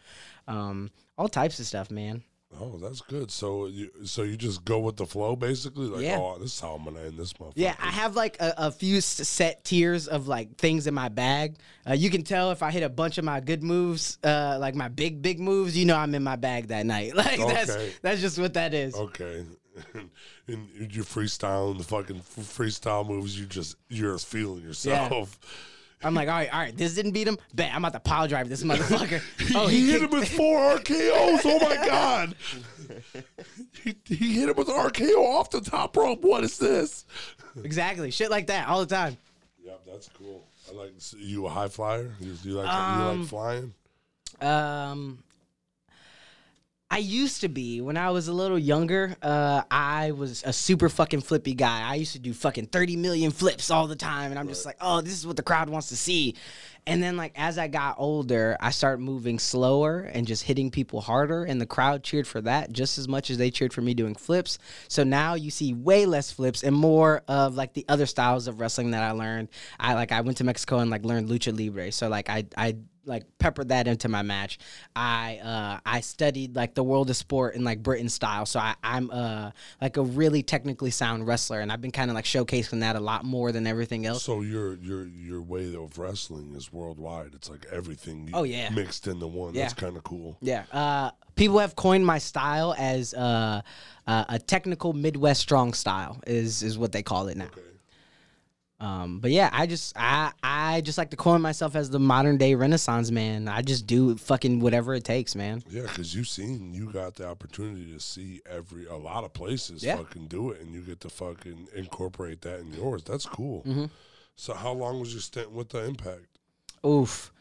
um, 0.48 0.90
all 1.16 1.28
types 1.28 1.58
of 1.60 1.66
stuff, 1.66 1.90
man. 1.90 2.22
Oh, 2.60 2.76
that's 2.76 3.00
good. 3.00 3.30
So 3.30 3.66
you 3.66 3.90
so 4.04 4.22
you 4.22 4.36
just 4.36 4.64
go 4.64 4.78
with 4.78 4.96
the 4.96 5.06
flow, 5.06 5.34
basically. 5.36 5.86
Like, 5.86 6.02
Yeah. 6.04 6.18
oh, 6.20 6.38
this 6.38 6.54
is 6.54 6.60
how 6.60 6.74
I'm 6.74 6.84
gonna 6.84 7.00
end 7.00 7.18
this 7.18 7.32
motherfucker. 7.34 7.52
Yeah, 7.56 7.74
I 7.78 7.90
have 7.90 8.14
like 8.14 8.36
a, 8.40 8.54
a 8.58 8.70
few 8.70 9.00
set 9.00 9.64
tiers 9.64 10.06
of 10.06 10.28
like 10.28 10.56
things 10.58 10.86
in 10.86 10.94
my 10.94 11.08
bag. 11.08 11.56
Uh, 11.88 11.94
you 11.94 12.10
can 12.10 12.22
tell 12.22 12.50
if 12.50 12.62
I 12.62 12.70
hit 12.70 12.82
a 12.82 12.88
bunch 12.88 13.18
of 13.18 13.24
my 13.24 13.40
good 13.40 13.62
moves, 13.62 14.18
uh, 14.22 14.58
like 14.60 14.74
my 14.74 14.88
big 14.88 15.22
big 15.22 15.40
moves. 15.40 15.76
You 15.76 15.86
know, 15.86 15.96
I'm 15.96 16.14
in 16.14 16.22
my 16.22 16.36
bag 16.36 16.68
that 16.68 16.84
night. 16.86 17.14
Like 17.22 17.38
that's 17.38 17.70
Okay. 17.70 17.92
that's 18.02 18.20
just 18.20 18.38
what 18.38 18.54
that 18.54 18.74
is. 18.74 18.94
Okay. 18.94 19.46
and 20.48 20.68
you 20.76 21.02
freestyle 21.02 21.76
the 21.76 21.84
fucking 21.84 22.20
freestyle 22.20 23.08
moves. 23.08 23.38
You 23.38 23.46
just 23.46 23.76
you're 23.88 24.18
feeling 24.18 24.62
yourself. 24.62 25.38
I'm 26.04 26.14
like, 26.14 26.28
all 26.28 26.34
right, 26.34 26.52
all 26.52 26.60
right, 26.60 26.76
this 26.76 26.94
didn't 26.94 27.12
beat 27.12 27.28
him. 27.28 27.38
Bet 27.54 27.70
I'm 27.72 27.84
about 27.84 27.92
to 27.92 28.00
pile 28.00 28.26
drive 28.28 28.48
this 28.48 28.62
motherfucker. 28.62 29.22
Oh, 29.54 29.66
he, 29.66 29.80
he, 29.80 29.92
hit 29.92 30.02
him 30.02 30.10
with 30.10 30.28
four 30.28 30.76
RKOs. 30.76 31.40
Oh 31.44 31.58
my 31.60 31.76
god. 31.86 32.34
he, 33.82 33.94
he 34.06 34.40
hit 34.40 34.48
him 34.48 34.56
with 34.56 34.68
an 34.68 34.74
RKO 34.74 35.18
off 35.18 35.50
the 35.50 35.60
top 35.60 35.96
rope. 35.96 36.22
What 36.22 36.44
is 36.44 36.58
this? 36.58 37.04
exactly 37.62 38.10
shit 38.10 38.30
like 38.30 38.46
that 38.46 38.68
all 38.68 38.80
the 38.80 38.94
time. 38.94 39.16
Yep, 39.62 39.80
that's 39.86 40.08
cool. 40.16 40.42
I 40.70 40.74
like 40.74 40.92
you 41.18 41.46
a 41.46 41.50
high 41.50 41.68
flyer. 41.68 42.14
You, 42.20 42.34
you 42.42 42.52
like 42.54 42.66
you 42.66 42.70
Um, 42.70 43.20
like 43.20 43.28
flying. 43.28 43.74
Um, 44.40 45.22
I 46.92 46.98
used 46.98 47.40
to 47.40 47.48
be 47.48 47.80
when 47.80 47.96
I 47.96 48.10
was 48.10 48.28
a 48.28 48.34
little 48.34 48.58
younger. 48.58 49.16
Uh, 49.22 49.62
I 49.70 50.10
was 50.10 50.42
a 50.44 50.52
super 50.52 50.90
fucking 50.90 51.22
flippy 51.22 51.54
guy. 51.54 51.90
I 51.90 51.94
used 51.94 52.12
to 52.12 52.18
do 52.18 52.34
fucking 52.34 52.66
thirty 52.66 52.96
million 52.96 53.30
flips 53.30 53.70
all 53.70 53.86
the 53.86 53.96
time, 53.96 54.30
and 54.30 54.38
I'm 54.38 54.46
just 54.46 54.66
like, 54.66 54.76
oh, 54.78 55.00
this 55.00 55.14
is 55.14 55.26
what 55.26 55.36
the 55.36 55.42
crowd 55.42 55.70
wants 55.70 55.88
to 55.88 55.96
see. 55.96 56.34
And 56.86 57.02
then 57.02 57.16
like 57.16 57.32
as 57.34 57.56
I 57.56 57.68
got 57.68 57.94
older, 57.96 58.58
I 58.60 58.72
started 58.72 59.00
moving 59.00 59.38
slower 59.38 60.00
and 60.00 60.26
just 60.26 60.42
hitting 60.42 60.70
people 60.70 61.00
harder, 61.00 61.44
and 61.44 61.58
the 61.58 61.66
crowd 61.66 62.02
cheered 62.02 62.26
for 62.26 62.42
that 62.42 62.72
just 62.72 62.98
as 62.98 63.08
much 63.08 63.30
as 63.30 63.38
they 63.38 63.50
cheered 63.50 63.72
for 63.72 63.80
me 63.80 63.94
doing 63.94 64.14
flips. 64.14 64.58
So 64.88 65.02
now 65.02 65.32
you 65.32 65.50
see 65.50 65.72
way 65.72 66.04
less 66.04 66.30
flips 66.30 66.62
and 66.62 66.76
more 66.76 67.22
of 67.26 67.54
like 67.54 67.72
the 67.72 67.86
other 67.88 68.04
styles 68.04 68.48
of 68.48 68.60
wrestling 68.60 68.90
that 68.90 69.02
I 69.02 69.12
learned. 69.12 69.48
I 69.80 69.94
like 69.94 70.12
I 70.12 70.20
went 70.20 70.36
to 70.38 70.44
Mexico 70.44 70.80
and 70.80 70.90
like 70.90 71.06
learned 71.06 71.30
lucha 71.30 71.58
libre. 71.58 71.90
So 71.90 72.10
like 72.10 72.28
I 72.28 72.44
I 72.54 72.76
like 73.04 73.24
peppered 73.38 73.68
that 73.68 73.88
into 73.88 74.08
my 74.08 74.22
match. 74.22 74.58
I 74.94 75.38
uh, 75.42 75.80
I 75.84 76.00
studied 76.00 76.54
like 76.56 76.74
the 76.74 76.82
world 76.84 77.10
of 77.10 77.16
sport 77.16 77.54
in 77.54 77.64
like 77.64 77.82
Britain 77.82 78.08
style, 78.08 78.46
so 78.46 78.60
I, 78.60 78.74
I'm 78.82 79.10
uh, 79.10 79.50
like 79.80 79.96
a 79.96 80.02
really 80.02 80.42
technically 80.42 80.90
sound 80.90 81.26
wrestler, 81.26 81.60
and 81.60 81.72
I've 81.72 81.80
been 81.80 81.90
kind 81.90 82.10
of 82.10 82.14
like 82.14 82.24
showcasing 82.24 82.80
that 82.80 82.96
a 82.96 83.00
lot 83.00 83.24
more 83.24 83.52
than 83.52 83.66
everything 83.66 84.06
else. 84.06 84.22
So 84.22 84.42
your 84.42 84.74
your 84.76 85.06
your 85.06 85.42
way 85.42 85.74
of 85.74 85.98
wrestling 85.98 86.54
is 86.54 86.72
worldwide. 86.72 87.30
It's 87.34 87.50
like 87.50 87.66
everything. 87.72 88.30
Oh, 88.32 88.44
yeah. 88.44 88.70
mixed 88.70 89.06
into 89.06 89.26
one. 89.26 89.54
That's 89.54 89.72
Yeah. 89.76 89.80
kind 89.84 89.96
of 89.96 90.04
cool. 90.04 90.36
Yeah. 90.40 90.64
Uh, 90.72 91.10
people 91.34 91.58
have 91.58 91.74
coined 91.76 92.06
my 92.06 92.18
style 92.18 92.74
as 92.78 93.14
uh, 93.14 93.62
uh, 94.06 94.24
a 94.28 94.38
technical 94.38 94.92
Midwest 94.92 95.40
strong 95.40 95.72
style 95.72 96.20
is 96.26 96.62
is 96.62 96.78
what 96.78 96.92
they 96.92 97.02
call 97.02 97.28
it 97.28 97.36
now. 97.36 97.48
Um, 98.82 99.20
but 99.20 99.30
yeah, 99.30 99.48
I 99.52 99.66
just 99.66 99.96
I 99.96 100.32
I 100.42 100.80
just 100.80 100.98
like 100.98 101.10
to 101.10 101.16
coin 101.16 101.40
myself 101.40 101.76
as 101.76 101.88
the 101.88 102.00
modern 102.00 102.36
day 102.36 102.54
Renaissance 102.56 103.12
man. 103.12 103.46
I 103.46 103.62
just 103.62 103.86
do 103.86 104.16
fucking 104.16 104.58
whatever 104.58 104.92
it 104.92 105.04
takes, 105.04 105.36
man. 105.36 105.62
Yeah, 105.70 105.82
because 105.82 106.14
you've 106.16 106.26
seen 106.28 106.74
you 106.74 106.90
got 106.92 107.14
the 107.14 107.28
opportunity 107.28 107.92
to 107.92 108.00
see 108.00 108.40
every 108.44 108.86
a 108.86 108.96
lot 108.96 109.22
of 109.24 109.32
places 109.32 109.84
Yeah. 109.84 109.96
fucking 109.96 110.26
do 110.26 110.50
it, 110.50 110.60
and 110.60 110.74
you 110.74 110.80
get 110.82 111.00
to 111.00 111.08
fucking 111.10 111.68
incorporate 111.76 112.42
that 112.42 112.58
in 112.60 112.72
yours. 112.72 113.04
That's 113.04 113.24
cool. 113.24 113.62
Mm-hmm. 113.62 113.84
So 114.34 114.54
how 114.54 114.72
long 114.72 114.98
was 114.98 115.12
your 115.12 115.20
stint 115.22 115.52
with 115.52 115.68
the 115.68 115.84
Impact? 115.84 116.26
Oof. 116.84 117.31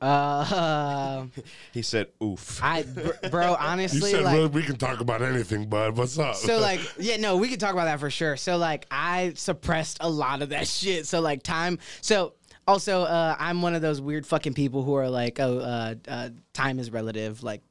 Uh, 0.00 1.26
He 1.72 1.82
said, 1.82 2.08
"Oof." 2.22 2.60
I 2.62 2.82
br- 2.84 3.28
bro, 3.30 3.50
You 3.50 3.56
honestly, 3.58 4.10
said 4.12 4.22
like 4.24 4.52
we 4.52 4.62
can 4.62 4.76
talk 4.76 5.00
about 5.00 5.22
anything, 5.22 5.68
bud. 5.68 5.96
What's 5.96 6.18
up? 6.18 6.36
so 6.36 6.58
like 6.68 6.80
yeah 6.98 7.16
no 7.16 7.36
we 7.36 7.48
can 7.48 7.58
talk 7.58 7.72
about 7.72 7.84
that 7.84 8.00
for 8.00 8.10
sure 8.10 8.36
so 8.36 8.56
like 8.56 8.86
i 8.90 9.32
suppressed 9.36 9.98
a 10.00 10.08
lot 10.08 10.42
of 10.42 10.48
that 10.50 10.66
shit 10.66 11.06
so 11.06 11.20
like 11.20 11.42
time 11.42 11.78
so 12.00 12.34
also 12.66 13.02
uh 13.02 13.36
i'm 13.38 13.62
one 13.62 13.74
of 13.74 13.82
those 13.82 14.00
weird 14.00 14.26
fucking 14.26 14.54
people 14.54 14.82
who 14.82 14.94
are 14.94 15.08
like 15.10 15.38
oh 15.40 15.58
uh, 15.58 15.94
uh 16.08 16.28
time 16.52 16.78
is 16.78 16.90
relative 16.90 17.42
like 17.42 17.62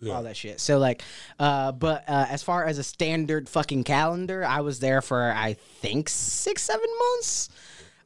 Yeah. 0.00 0.14
all 0.14 0.22
that 0.24 0.36
shit 0.36 0.60
so 0.60 0.78
like 0.78 1.02
uh 1.38 1.72
but 1.72 2.04
uh 2.08 2.26
as 2.28 2.42
far 2.42 2.64
as 2.66 2.78
a 2.78 2.82
standard 2.84 3.48
fucking 3.48 3.84
calendar 3.84 4.44
i 4.44 4.60
was 4.60 4.78
there 4.80 5.00
for 5.02 5.32
i 5.32 5.54
think 5.80 6.08
six 6.08 6.62
seven 6.62 6.88
months 6.98 7.48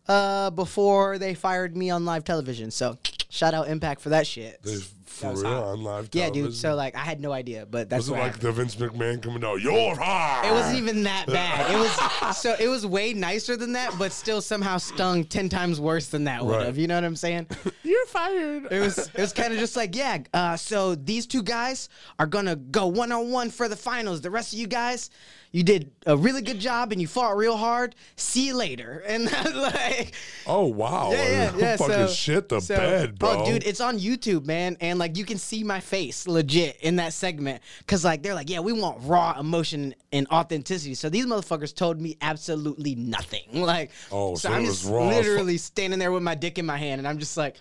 uh 0.08 0.50
before 0.50 1.18
they 1.18 1.34
fired 1.34 1.76
me 1.76 1.90
on 1.90 2.04
live 2.04 2.24
television. 2.24 2.70
So 2.70 2.98
shout 3.28 3.54
out 3.54 3.68
impact 3.68 4.00
for 4.00 4.08
that 4.10 4.26
shit. 4.26 4.62
They- 4.62 4.78
for 5.12 5.32
real 5.34 5.44
hot. 5.44 5.64
on 5.64 5.82
live 5.82 6.08
yeah 6.12 6.22
television? 6.24 6.46
dude 6.50 6.54
so 6.56 6.74
like 6.74 6.94
i 6.96 7.00
had 7.00 7.20
no 7.20 7.32
idea 7.32 7.66
but 7.66 7.88
that's 7.90 8.00
was 8.00 8.08
it 8.08 8.12
what 8.12 8.20
like 8.20 8.26
happened. 8.34 8.42
the 8.48 8.52
Vince 8.52 8.76
McMahon 8.76 9.22
coming 9.22 9.44
out? 9.44 9.60
You're 9.60 9.94
high. 9.96 10.48
It 10.48 10.52
wasn't 10.52 10.78
even 10.78 11.02
that 11.04 11.26
bad. 11.28 11.70
It 11.74 11.78
was 11.78 12.36
so 12.36 12.54
it 12.58 12.68
was 12.68 12.86
way 12.86 13.12
nicer 13.14 13.56
than 13.56 13.72
that, 13.72 13.94
but 13.98 14.12
still 14.12 14.40
somehow 14.40 14.78
stung 14.78 15.24
ten 15.24 15.48
times 15.48 15.80
worse 15.80 16.06
than 16.08 16.24
that 16.24 16.44
would 16.44 16.56
Right. 16.56 16.66
have. 16.66 16.78
You 16.78 16.86
know 16.86 16.94
what 16.96 17.04
I'm 17.04 17.16
saying? 17.16 17.46
You're 17.82 18.06
fired. 18.06 18.66
It 18.70 18.80
was 18.80 18.98
it 18.98 19.16
was 19.20 19.32
kind 19.32 19.52
of 19.52 19.58
just 19.58 19.76
like 19.76 19.94
yeah. 19.94 20.18
Uh, 20.34 20.56
so 20.56 20.94
these 20.94 21.26
two 21.26 21.42
guys 21.42 21.88
are 22.18 22.26
gonna 22.26 22.56
go 22.56 22.86
one 22.86 23.12
on 23.12 23.30
one 23.30 23.50
for 23.50 23.68
the 23.68 23.76
finals. 23.76 24.20
The 24.20 24.30
rest 24.30 24.52
of 24.52 24.58
you 24.58 24.66
guys, 24.66 25.10
you 25.50 25.62
did 25.62 25.90
a 26.06 26.16
really 26.16 26.42
good 26.42 26.58
job 26.60 26.92
and 26.92 27.00
you 27.00 27.06
fought 27.06 27.36
real 27.36 27.56
hard. 27.56 27.94
See 28.16 28.46
you 28.46 28.54
later. 28.56 29.02
And 29.12 29.28
that's 29.28 29.54
like 29.54 30.14
Oh 30.46 30.66
wow. 30.66 31.10
yeah, 31.12 31.24
yeah, 31.28 31.56
yeah. 31.56 31.76
fucking 31.76 31.94
so, 31.94 32.08
shit 32.08 32.48
the 32.48 32.60
so- 32.60 32.76
bed, 32.76 33.18
bro. 33.18 33.42
Oh, 33.42 33.46
dude, 33.46 33.64
it's 33.64 33.80
on 33.80 33.98
YouTube, 33.98 34.46
man, 34.46 34.76
and 34.80 34.98
like 35.02 35.16
you 35.18 35.24
can 35.24 35.36
see 35.38 35.64
my 35.64 35.80
face 35.80 36.28
legit 36.28 36.76
in 36.80 36.96
that 36.96 37.12
segment 37.12 37.60
because 37.80 38.04
like 38.04 38.22
they're 38.22 38.34
like, 38.34 38.48
yeah, 38.48 38.60
we 38.60 38.72
want 38.72 38.98
raw 39.02 39.38
emotion 39.38 39.94
and 40.12 40.28
authenticity. 40.30 40.94
So 40.94 41.08
these 41.08 41.26
motherfuckers 41.26 41.74
told 41.74 42.00
me 42.00 42.16
absolutely 42.22 42.94
nothing. 42.94 43.42
Like, 43.52 43.90
Oh, 44.12 44.36
so 44.36 44.48
I'm 44.50 44.62
it 44.62 44.66
was 44.68 44.80
just 44.82 44.92
raw 44.92 45.08
literally 45.08 45.58
standing 45.58 45.98
there 45.98 46.12
with 46.12 46.22
my 46.22 46.34
dick 46.36 46.58
in 46.58 46.66
my 46.66 46.76
hand, 46.76 47.00
and 47.00 47.08
I'm 47.08 47.18
just 47.18 47.36
like. 47.36 47.56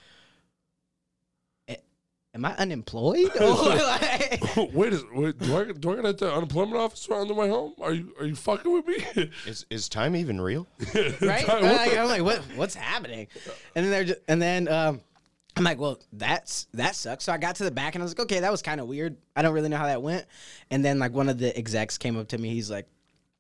"Eh, 1.67 1.75
Am 2.35 2.45
I 2.45 2.53
unemployed? 2.55 3.31
Or, 3.39 3.47
like- 3.65 4.41
wait, 4.73 4.93
is, 4.93 5.03
wait, 5.13 5.37
do 5.39 5.57
I 5.57 5.71
do 5.71 5.91
I 5.91 5.95
get 5.97 6.05
at 6.05 6.17
the 6.19 6.31
unemployment 6.33 6.77
office 6.77 7.07
on 7.09 7.27
the 7.27 7.33
way 7.33 7.49
home? 7.49 7.73
Are 7.81 7.93
you 7.93 8.13
are 8.19 8.25
you 8.25 8.35
fucking 8.35 8.71
with 8.71 8.87
me? 8.87 9.29
Is 9.47 9.65
is 9.69 9.89
time 9.89 10.15
even 10.15 10.39
real? 10.39 10.67
right? 10.93 11.19
What 11.47 11.49
I'm 11.49 11.63
like, 11.63 11.97
I'm 11.97 12.07
like, 12.07 12.23
what 12.23 12.37
what's 12.55 12.75
happening? 12.75 13.27
And 13.75 13.85
then 13.85 13.91
they're 13.91 14.03
just, 14.05 14.19
and 14.27 14.41
then 14.41 14.67
um, 14.67 15.01
I'm 15.57 15.63
like, 15.63 15.79
well, 15.79 15.99
that's 16.13 16.67
that 16.73 16.95
sucks. 16.95 17.25
So 17.25 17.33
I 17.33 17.37
got 17.37 17.55
to 17.57 17.63
the 17.63 17.71
back 17.71 17.95
and 17.95 18.01
I 18.01 18.05
was 18.05 18.11
like, 18.11 18.21
okay, 18.21 18.39
that 18.39 18.51
was 18.51 18.61
kind 18.61 18.79
of 18.79 18.87
weird. 18.87 19.17
I 19.35 19.41
don't 19.41 19.53
really 19.53 19.69
know 19.69 19.77
how 19.77 19.87
that 19.87 20.01
went. 20.01 20.25
And 20.69 20.83
then 20.83 20.97
like 20.99 21.11
one 21.11 21.29
of 21.29 21.37
the 21.37 21.55
execs 21.57 21.97
came 21.97 22.17
up 22.17 22.29
to 22.29 22.37
me. 22.37 22.49
He's 22.49 22.71
like, 22.71 22.87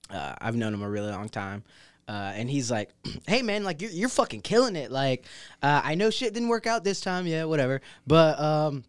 uh, 0.09 0.35
I've 0.41 0.55
known 0.55 0.73
him 0.73 0.81
a 0.81 0.89
really 0.89 1.11
long 1.11 1.29
time. 1.29 1.63
Uh, 2.07 2.33
and 2.35 2.49
he's 2.49 2.69
like, 2.69 2.89
"Hey 3.27 3.41
man, 3.41 3.63
like 3.63 3.81
you're, 3.81 3.91
you're 3.91 4.09
fucking 4.09 4.41
killing 4.41 4.75
it. 4.75 4.91
Like, 4.91 5.25
uh, 5.61 5.81
I 5.83 5.95
know 5.95 6.09
shit 6.09 6.33
didn't 6.33 6.49
work 6.49 6.67
out 6.67 6.83
this 6.83 6.99
time, 6.99 7.25
yeah, 7.25 7.45
whatever. 7.45 7.81
But 8.05 8.39
um, 8.39 8.83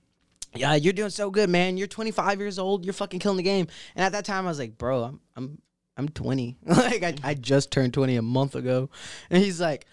yeah, 0.55 0.75
you're 0.75 0.93
doing 0.93 1.11
so 1.11 1.31
good, 1.31 1.49
man. 1.49 1.77
You're 1.77 1.87
25 1.87 2.41
years 2.41 2.59
old. 2.59 2.85
You're 2.85 2.95
fucking 2.95 3.21
killing 3.21 3.37
the 3.37 3.45
game. 3.45 3.69
And 3.95 4.05
at 4.05 4.13
that 4.13 4.25
time, 4.25 4.47
I 4.47 4.49
was 4.49 4.59
like, 4.59 4.77
bro, 4.77 5.05
I'm 5.05 5.21
I'm 5.37 5.63
I'm 5.97 6.09
20. 6.09 6.59
like 6.67 7.03
I, 7.05 7.15
I 7.23 7.35
just 7.35 7.71
turned 7.71 7.95
20 7.95 8.17
a 8.17 8.23
month 8.23 8.57
ago. 8.57 8.91
And 9.31 9.43
he's 9.43 9.61
like. 9.61 9.87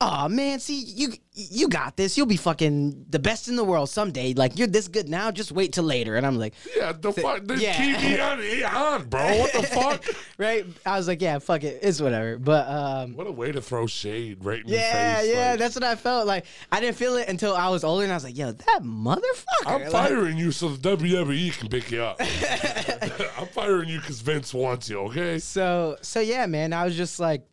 Oh 0.00 0.28
man, 0.28 0.58
see 0.58 0.80
you 0.82 1.12
you 1.32 1.68
got 1.68 1.96
this. 1.96 2.18
You'll 2.18 2.26
be 2.26 2.36
fucking 2.36 3.06
the 3.08 3.18
best 3.20 3.48
in 3.48 3.54
the 3.56 3.64
world 3.64 3.88
someday. 3.88 4.34
Like 4.34 4.58
you're 4.58 4.66
this 4.66 4.88
good 4.88 5.08
now. 5.08 5.30
Just 5.30 5.52
wait 5.52 5.72
till 5.72 5.84
later. 5.84 6.16
And 6.16 6.26
I'm 6.26 6.36
like, 6.36 6.54
yeah, 6.76 6.92
the 6.92 7.12
fuck, 7.12 7.44
they 7.44 7.54
yeah. 7.56 7.76
keep 7.76 8.00
me 8.02 8.20
on, 8.66 8.74
on, 8.76 9.08
bro. 9.08 9.38
What 9.38 9.52
the 9.52 9.62
fuck? 9.66 10.04
right? 10.36 10.66
I 10.84 10.98
was 10.98 11.06
like, 11.06 11.22
yeah, 11.22 11.38
fuck 11.38 11.62
it, 11.62 11.78
it's 11.80 12.00
whatever. 12.02 12.38
But 12.38 12.68
um, 12.68 13.14
What 13.14 13.28
a 13.28 13.32
way 13.32 13.52
to 13.52 13.62
throw 13.62 13.86
shade 13.86 14.44
right 14.44 14.60
in 14.60 14.68
yeah, 14.68 15.12
your 15.12 15.20
face. 15.22 15.34
yeah, 15.34 15.50
like, 15.52 15.58
that's 15.60 15.74
what 15.76 15.84
I 15.84 15.94
felt 15.94 16.26
like. 16.26 16.44
I 16.72 16.80
didn't 16.80 16.96
feel 16.96 17.14
it 17.16 17.28
until 17.28 17.54
I 17.54 17.68
was 17.68 17.84
older, 17.84 18.02
and 18.02 18.12
I 18.12 18.16
was 18.16 18.24
like, 18.24 18.36
yo, 18.36 18.50
that 18.52 18.80
motherfucker. 18.82 19.44
I'm 19.66 19.80
Like, 19.82 19.90
firing 19.92 20.36
you 20.36 20.50
so 20.50 20.70
the 20.70 20.96
WWE 20.96 21.56
can 21.58 21.68
pick 21.68 21.90
you 21.92 22.02
up. 22.02 22.20
I'm 23.38 23.46
firing 23.46 23.88
you 23.88 24.00
because 24.00 24.20
Vince 24.20 24.52
wants 24.52 24.90
you. 24.90 24.98
Okay. 24.98 25.38
so 25.38 25.96
so 26.02 26.20
yeah 26.20 26.46
man 26.46 26.72
i 26.72 26.84
was 26.84 26.96
just 26.96 27.20
like 27.20 27.46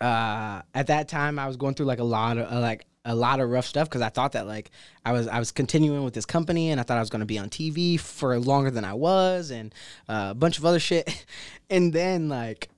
uh 0.00 0.62
at 0.74 0.86
that 0.88 1.08
time 1.08 1.38
i 1.38 1.46
was 1.46 1.56
going 1.56 1.74
through 1.74 1.86
like 1.86 1.98
a 1.98 2.04
lot 2.04 2.38
of 2.38 2.50
uh, 2.50 2.60
like 2.60 2.86
a 3.04 3.14
lot 3.14 3.40
of 3.40 3.50
rough 3.50 3.66
stuff 3.66 3.88
because 3.88 4.00
i 4.00 4.08
thought 4.08 4.32
that 4.32 4.46
like 4.46 4.70
i 5.04 5.12
was 5.12 5.28
i 5.28 5.38
was 5.38 5.52
continuing 5.52 6.04
with 6.04 6.14
this 6.14 6.24
company 6.24 6.70
and 6.70 6.80
i 6.80 6.82
thought 6.82 6.96
i 6.96 7.00
was 7.00 7.10
going 7.10 7.20
to 7.20 7.26
be 7.26 7.38
on 7.38 7.50
tv 7.50 8.00
for 8.00 8.38
longer 8.38 8.70
than 8.70 8.84
i 8.84 8.94
was 8.94 9.50
and 9.50 9.74
uh, 10.08 10.28
a 10.30 10.34
bunch 10.34 10.58
of 10.58 10.64
other 10.64 10.80
shit. 10.80 11.24
And 11.70 11.92
then 11.92 12.28
like 12.28 12.68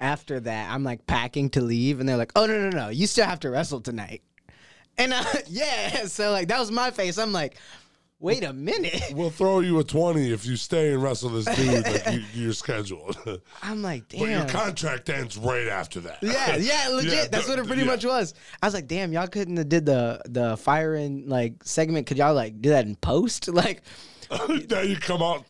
after 0.00 0.38
that 0.38 0.70
i'm 0.70 0.84
like 0.84 1.06
packing 1.06 1.50
to 1.50 1.60
leave 1.60 1.98
and 1.98 2.08
they're 2.08 2.16
like 2.16 2.32
oh 2.36 2.46
no 2.46 2.68
no 2.68 2.76
no 2.76 2.88
you 2.88 3.06
still 3.06 3.26
have 3.26 3.40
to 3.40 3.50
wrestle 3.50 3.80
tonight. 3.80 4.22
And 4.96 5.12
uh, 5.12 5.24
yeah 5.48 6.06
so 6.06 6.30
like 6.30 6.48
that 6.48 6.60
was 6.60 6.70
my 6.70 6.90
face. 6.90 7.18
I'm 7.18 7.32
like 7.32 7.56
wait 8.20 8.44
a 8.44 8.52
minute 8.52 9.02
We'll 9.12 9.30
throw 9.30 9.60
you 9.60 9.78
a 9.78 9.84
20 9.84 10.32
if 10.32 10.46
you 10.46 10.56
stay 10.56 10.92
and 10.92 11.02
wrestle 11.02 11.30
this 11.30 11.44
dude 11.44 11.84
like 11.84 12.14
you, 12.14 12.22
you're 12.34 12.52
scheduled. 12.52 13.16
i'm 13.62 13.82
like 13.82 14.08
damn. 14.08 14.20
But 14.20 14.28
your 14.28 14.44
contract 14.46 15.08
ends 15.08 15.36
right 15.36 15.68
after 15.68 16.00
that. 16.00 16.18
Yeah, 16.22 16.56
yeah, 16.56 16.88
legit. 16.92 17.12
Yeah, 17.12 17.26
That's 17.30 17.48
what 17.48 17.58
it 17.58 17.66
pretty 17.66 17.82
yeah. 17.82 17.88
much 17.88 18.04
was. 18.04 18.34
I 18.62 18.66
was 18.66 18.74
like, 18.74 18.86
damn, 18.86 19.12
y'all 19.12 19.26
couldn't 19.26 19.56
have 19.56 19.68
did 19.68 19.86
the 19.86 20.20
the 20.26 20.56
firing 20.56 21.28
like 21.28 21.62
segment. 21.64 22.06
Could 22.06 22.18
y'all 22.18 22.34
like 22.34 22.60
do 22.60 22.70
that 22.70 22.86
in 22.86 22.96
post? 22.96 23.48
Like, 23.48 23.82
now 24.68 24.80
you 24.80 24.96
come 24.96 25.22
out. 25.22 25.44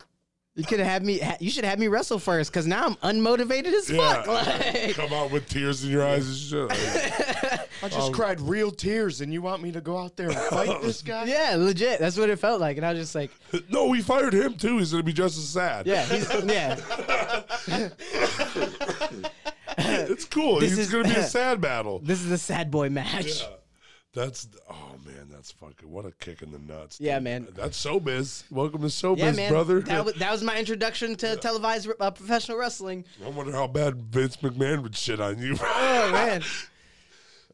You 0.55 0.63
could 0.63 0.79
have 0.79 0.87
had 0.87 1.03
me. 1.05 1.21
You 1.39 1.49
should 1.49 1.65
have 1.65 1.77
me 1.79 1.87
wrestle 1.87 2.17
first, 2.19 2.51
because 2.51 2.65
now 2.65 2.85
I'm 2.85 2.95
unmotivated 2.95 3.73
as 3.73 3.89
Yeah, 3.89 4.23
fuck. 4.23 4.27
Like, 4.47 4.95
come 4.95 5.11
out 5.13 5.31
with 5.31 5.47
tears 5.49 5.83
in 5.83 5.91
your 5.91 6.05
eyes 6.07 6.27
and 6.27 6.37
shit. 6.37 6.69
Like, 6.69 7.69
I 7.83 7.89
just 7.89 8.07
um, 8.07 8.13
cried 8.13 8.39
real 8.39 8.71
tears, 8.71 9.19
and 9.21 9.33
you 9.33 9.41
want 9.41 9.61
me 9.61 9.71
to 9.73 9.81
go 9.81 9.97
out 9.97 10.15
there 10.15 10.29
and 10.29 10.37
fight 10.37 10.81
this 10.81 11.01
guy? 11.01 11.25
yeah, 11.25 11.55
legit. 11.57 11.99
That's 11.99 12.17
what 12.17 12.29
it 12.29 12.39
felt 12.39 12.61
like, 12.61 12.77
and 12.77 12.85
I 12.85 12.93
was 12.93 13.01
just 13.01 13.15
like, 13.15 13.31
no, 13.69 13.87
we 13.87 14.01
fired 14.01 14.33
him 14.33 14.53
too. 14.55 14.77
He's 14.77 14.91
gonna 14.91 15.03
be 15.03 15.13
just 15.13 15.37
as 15.37 15.49
sad. 15.49 15.85
yeah, 15.87 16.05
he's, 16.05 16.29
yeah, 16.45 16.79
it's 19.77 20.25
cool. 20.25 20.59
This 20.59 20.71
He's 20.71 20.79
is- 20.79 20.91
gonna 20.91 21.03
be 21.03 21.11
a 21.15 21.23
sad 21.23 21.59
battle. 21.61 21.99
this 21.99 22.21
is 22.21 22.31
a 22.31 22.37
sad 22.37 22.71
boy 22.71 22.89
match. 22.89 23.41
Yeah. 23.41 23.47
That's 24.15 24.47
oh 24.69 24.95
man, 25.05 25.27
that's 25.29 25.51
fucking 25.51 25.91
what 25.91 26.05
a 26.05 26.11
kick 26.11 26.41
in 26.41 26.51
the 26.53 26.59
nuts. 26.59 27.01
Yeah, 27.01 27.15
dude. 27.15 27.23
man. 27.25 27.47
That's 27.53 27.83
showbiz. 27.85 28.49
Welcome 28.49 28.81
to 28.81 28.87
showbiz, 28.87 29.17
Yeah, 29.17 29.31
man. 29.31 29.51
brother. 29.51 29.81
That 29.81 30.05
was, 30.05 30.13
that 30.15 30.31
was 30.31 30.41
my 30.41 30.57
introduction 30.57 31.17
to 31.17 31.35
televised 31.35 31.89
uh, 31.99 32.11
professional 32.11 32.57
wrestling. 32.57 33.03
I 33.23 33.27
wonder 33.27 33.51
how 33.51 33.67
bad 33.67 33.97
Vince 33.97 34.37
McMahon 34.37 34.83
would 34.83 34.95
shit 34.95 35.19
on 35.19 35.39
you. 35.39 35.57
Oh 35.61 36.11
man, 36.13 36.41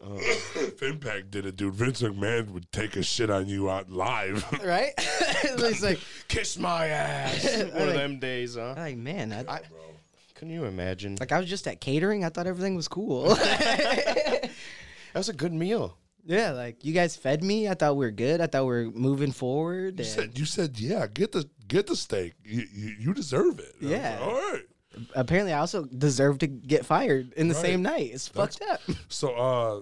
if 0.03 0.84
Impact 0.84 1.32
did 1.32 1.48
it, 1.48 1.56
dude, 1.56 1.74
Vince 1.74 2.03
McMahon 2.03 2.51
would 2.51 2.72
take 2.72 2.96
a 2.96 3.01
shit 3.01 3.32
on 3.32 3.48
you 3.48 3.68
out 3.68 3.89
live. 3.89 4.46
right? 4.63 4.94
He's 5.58 5.82
like, 5.82 6.00
Kiss 6.27 6.60
my 6.60 6.88
ass. 6.88 7.44
One 7.74 7.89
of 7.89 7.94
them 7.96 8.20
days, 8.20 8.56
huh? 8.56 8.75
like 8.77 8.98
man, 8.98 9.34
I, 9.34 9.51
I, 9.51 9.62
can 10.36 10.51
you 10.51 10.65
imagine? 10.65 11.18
like 11.20 11.32
I 11.32 11.39
was 11.39 11.50
just 11.50 11.68
at 11.68 11.82
catering. 11.82 12.24
I 12.24 12.30
thought 12.30 12.46
everything 12.46 12.75
was 12.75 12.88
cool. 12.88 13.34
that 13.34 14.51
was 15.15 15.30
a 15.30 15.34
good 15.34 15.53
meal. 15.53 15.98
Yeah, 16.25 16.51
like 16.51 16.84
you 16.86 16.94
guys 16.94 17.16
fed 17.16 17.44
me. 17.44 17.68
I 17.68 17.74
thought 17.74 17.96
we 17.98 18.06
were 18.06 18.12
good. 18.12 18.42
I 18.42 18.48
thought 18.48 18.63
we 18.63 18.68
were 18.86 18.92
moving 18.92 19.32
forward. 19.32 20.00
You 20.00 20.06
said, 20.06 20.38
you 20.40 20.46
said, 20.46 20.80
yeah, 20.80 21.08
get 21.08 21.32
the 21.32 21.50
get 21.68 21.88
the 21.88 21.96
steak. 21.96 22.34
You 22.46 22.66
you, 22.74 22.96
you 23.00 23.13
deserve 23.13 23.60
it. 23.60 23.74
And 23.82 23.90
Yeah. 23.90 24.18
like, 24.20 24.28
All 24.28 24.34
right. 24.34 24.63
apparently, 25.16 25.54
I 25.54 25.60
also 25.60 25.86
deserve 25.86 26.40
to 26.40 26.48
get 26.48 26.86
fired 26.86 27.34
in 27.34 27.48
the 27.48 27.56
Right. 27.56 27.62
same 27.62 27.82
night. 27.82 28.12
It's 28.13 28.28
fucked 28.28 28.62
up. 28.62 28.82
So 29.10 29.34
uh 29.36 29.82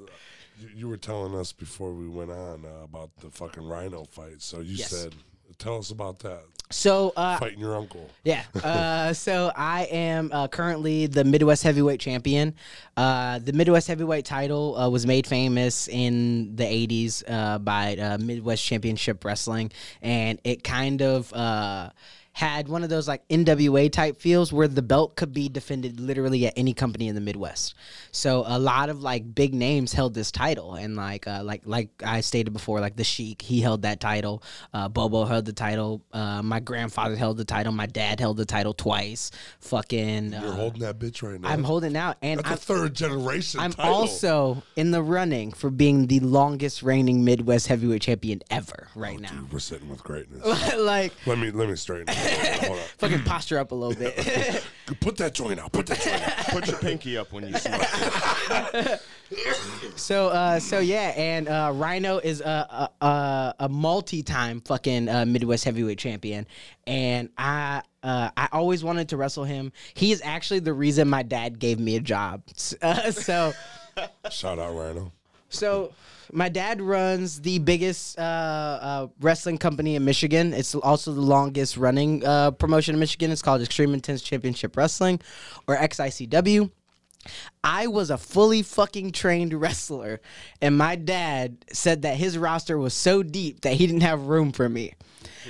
You, 0.62 0.70
you 0.76 0.88
were 0.90 0.98
telling 0.98 1.36
us 1.36 1.52
before 1.54 1.94
we 1.94 2.08
went 2.08 2.32
on 2.32 2.66
uh, 2.66 2.84
about 2.84 3.12
the 3.22 3.30
fucking 3.32 3.66
Rhino 3.68 4.04
fight. 4.06 4.42
So 4.42 4.60
you 4.60 4.76
Yes. 4.76 4.90
said, 4.90 5.14
tell 5.58 5.78
us 5.78 5.90
about 5.92 6.20
that 6.20 6.44
So 6.72 7.14
uh, 7.18 7.38
fighting 7.38 7.60
your 7.60 7.76
uncle. 7.76 8.10
Yeah. 8.24 8.44
Uh, 8.70 9.14
so 9.14 9.52
I 9.56 9.86
am 9.86 10.30
uh, 10.32 10.48
currently 10.48 11.08
the 11.08 11.24
Midwest 11.24 11.64
Heavyweight 11.64 12.00
Champion. 12.00 12.54
Uh, 12.96 13.40
the 13.40 13.54
Midwest 13.54 13.88
Heavyweight 13.88 14.26
title 14.26 14.76
uh, 14.78 14.90
was 14.90 15.08
made 15.08 15.26
famous 15.26 15.88
in 15.88 16.56
the 16.56 16.64
80s 16.64 17.24
uh, 17.28 17.58
by 17.58 17.96
uh, 17.96 18.18
Midwest 18.20 18.64
Championship 18.64 19.24
Wrestling. 19.26 19.72
And 20.02 20.40
it 20.44 20.64
kind 20.64 21.02
of. 21.02 21.34
Had 22.34 22.68
one 22.68 22.84
of 22.84 22.90
those 22.90 23.08
like 23.08 23.28
NWA 23.28 23.92
type 23.92 24.18
feels 24.18 24.54
where 24.54 24.68
the 24.68 24.82
belt 24.82 25.16
could 25.16 25.34
be 25.34 25.50
defended 25.50 26.00
literally 26.00 26.46
at 26.48 26.54
any 26.56 26.74
company 26.74 27.08
in 27.08 27.16
the 27.16 27.22
Midwest. 27.22 27.76
So 28.12 28.44
a 28.48 28.58
lot 28.58 28.90
of 28.90 29.02
like 29.02 29.36
big 29.36 29.54
names 29.54 29.94
held 29.94 30.14
this 30.14 30.32
title, 30.32 30.76
and 30.76 30.96
like 30.96 31.28
uh, 31.28 31.42
like 31.44 31.64
like 31.66 31.90
I 32.06 32.22
stated 32.22 32.52
before, 32.52 32.80
like 32.80 32.96
the 32.96 33.04
Sheik, 33.04 33.42
he 33.42 33.62
held 33.62 33.82
that 33.82 34.00
title. 34.00 34.42
Uh, 34.74 34.88
Bobo 34.88 35.26
held 35.26 35.46
the 35.46 35.54
title. 35.54 36.02
Uh, 36.14 36.42
my 36.42 36.60
grandfather 36.60 37.16
held 37.16 37.38
the 37.38 37.46
title. 37.46 37.74
My 37.74 37.88
dad 37.88 38.20
held 38.20 38.38
the 38.38 38.46
title 38.46 38.74
twice. 38.74 39.32
Fucking, 39.60 40.32
You're 40.32 40.42
uh, 40.42 40.52
holding 40.52 40.82
that 40.82 41.00
bitch 41.00 41.22
right 41.22 41.40
now. 41.40 41.50
I'm 41.50 41.64
holding 41.64 41.96
out, 41.96 42.18
and 42.22 42.40
That's 42.40 42.48
I'm, 42.48 42.54
a 42.54 42.58
third 42.58 42.94
generation 42.94 43.60
I'm 43.60 43.74
title. 43.74 43.94
also 43.94 44.64
in 44.76 44.92
the 44.92 45.02
running 45.02 45.52
for 45.52 45.70
being 45.70 46.08
the 46.08 46.20
longest 46.22 46.84
reigning 46.84 47.24
Midwest 47.24 47.68
heavyweight 47.68 48.02
champion 48.02 48.42
ever 48.50 48.88
right 48.96 49.20
now. 49.20 49.32
Dude, 49.32 49.52
we're 49.52 49.60
sitting 49.60 49.90
with 49.90 50.04
greatness. 50.04 50.46
like 50.78 51.14
let 51.26 51.38
me 51.38 51.52
let 51.52 51.70
me 51.70 51.76
straighten. 51.76 52.08
It. 52.32 52.64
Hold 52.66 52.80
on. 52.80 52.86
fucking 52.98 53.24
posture 53.24 53.60
up 53.60 53.72
a 53.72 53.76
little 53.76 53.96
bit. 53.96 54.64
Put 55.02 55.18
that 55.18 55.34
joint 55.34 55.60
out. 55.60 55.72
Put 55.72 55.88
that 55.88 56.02
joint 56.02 56.22
out. 56.22 56.48
Put 56.48 56.68
your 56.68 56.78
pinky 56.78 57.18
up 57.18 57.32
when 57.32 57.48
you 57.48 57.54
smoke. 57.58 59.00
So, 59.96 60.30
uh, 60.30 60.60
so 60.60 60.80
yeah, 60.80 61.14
and 61.16 61.48
uh, 61.48 61.72
Rhino 61.76 62.18
is 62.18 62.42
a 62.42 62.90
a, 63.02 63.06
a, 63.06 63.56
a 63.60 63.70
multi-time 63.70 64.62
fucking 64.62 65.08
uh, 65.10 65.26
Midwest 65.26 65.66
heavyweight 65.66 66.00
champion, 66.00 66.48
and 66.88 67.30
I 67.38 67.84
uh, 68.04 68.30
I 68.36 68.50
always 68.52 68.84
wanted 68.84 69.10
to 69.10 69.18
wrestle 69.18 69.44
him. 69.44 69.72
He 69.94 70.12
is 70.12 70.22
actually 70.24 70.60
the 70.60 70.74
reason 70.74 71.10
my 71.10 71.24
dad 71.24 71.60
gave 71.60 71.80
me 71.80 71.96
a 71.96 72.02
job. 72.02 72.44
Uh, 72.82 73.12
so. 73.12 73.54
Shout 74.32 74.60
out 74.60 74.76
Rhino. 74.76 75.12
So, 75.50 75.94
my 76.32 76.50
dad 76.50 76.82
runs 76.82 77.42
the 77.42 77.60
biggest 77.60 78.18
uh, 78.20 78.22
uh, 78.22 79.08
wrestling 79.20 79.58
company 79.58 79.96
in 79.96 80.06
Michigan. 80.06 80.54
It's 80.54 80.76
also 80.76 81.12
the 81.12 81.22
longest 81.22 81.76
running 81.76 82.24
uh, 82.26 82.52
promotion 82.52 82.96
in 82.96 83.00
Michigan. 83.00 83.32
It's 83.32 83.42
called 83.42 83.62
Extreme 83.62 83.94
Intense 83.94 84.22
Championship 84.22 84.78
Wrestling, 84.78 85.20
or 85.68 85.76
XICW. 85.76 86.70
I 87.64 87.88
was 87.88 88.10
a 88.10 88.18
fully 88.18 88.62
fucking 88.62 89.12
trained 89.12 89.54
wrestler, 89.54 90.22
and 90.62 90.78
my 90.78 90.96
dad 90.96 91.66
said 91.72 92.04
that 92.04 92.18
his 92.18 92.38
roster 92.38 92.78
was 92.78 92.94
so 92.94 93.24
deep 93.24 93.62
that 93.62 93.74
he 93.74 93.88
didn't 93.88 94.02
have 94.02 94.28
room 94.28 94.52
for 94.52 94.70
me. 94.70 94.94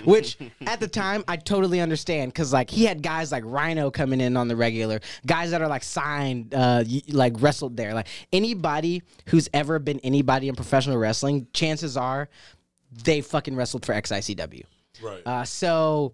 Which 0.06 0.38
at 0.66 0.80
the 0.80 0.88
time 0.88 1.24
I 1.28 1.38
totally 1.38 1.82
understand 1.82 2.34
because 2.34 2.54
like 2.54 2.70
he 2.70 2.86
had 2.86 3.02
guys 3.02 3.32
like 3.32 3.44
Rhino 3.46 3.92
coming 3.92 4.22
in 4.22 4.38
on 4.38 4.48
the 4.48 4.56
regular, 4.56 5.00
guys 5.26 5.52
that 5.52 5.62
are 5.62 5.68
like 5.68 5.84
signed, 5.84 6.54
uh, 6.54 6.84
like 7.10 7.34
wrestled 7.38 7.78
there. 7.78 7.94
Like 7.94 8.08
anybody 8.32 9.04
who's 9.28 9.50
ever 9.54 9.80
been 9.80 10.00
anybody 10.00 10.48
in 10.48 10.56
professional 10.56 10.98
wrestling, 10.98 11.48
chances 11.54 11.98
are 11.98 12.30
they 13.04 13.22
fucking 13.22 13.56
wrestled 13.56 13.86
for 13.86 13.94
XICW. 13.94 14.64
Right. 15.02 15.22
Uh, 15.26 15.44
so 15.44 16.14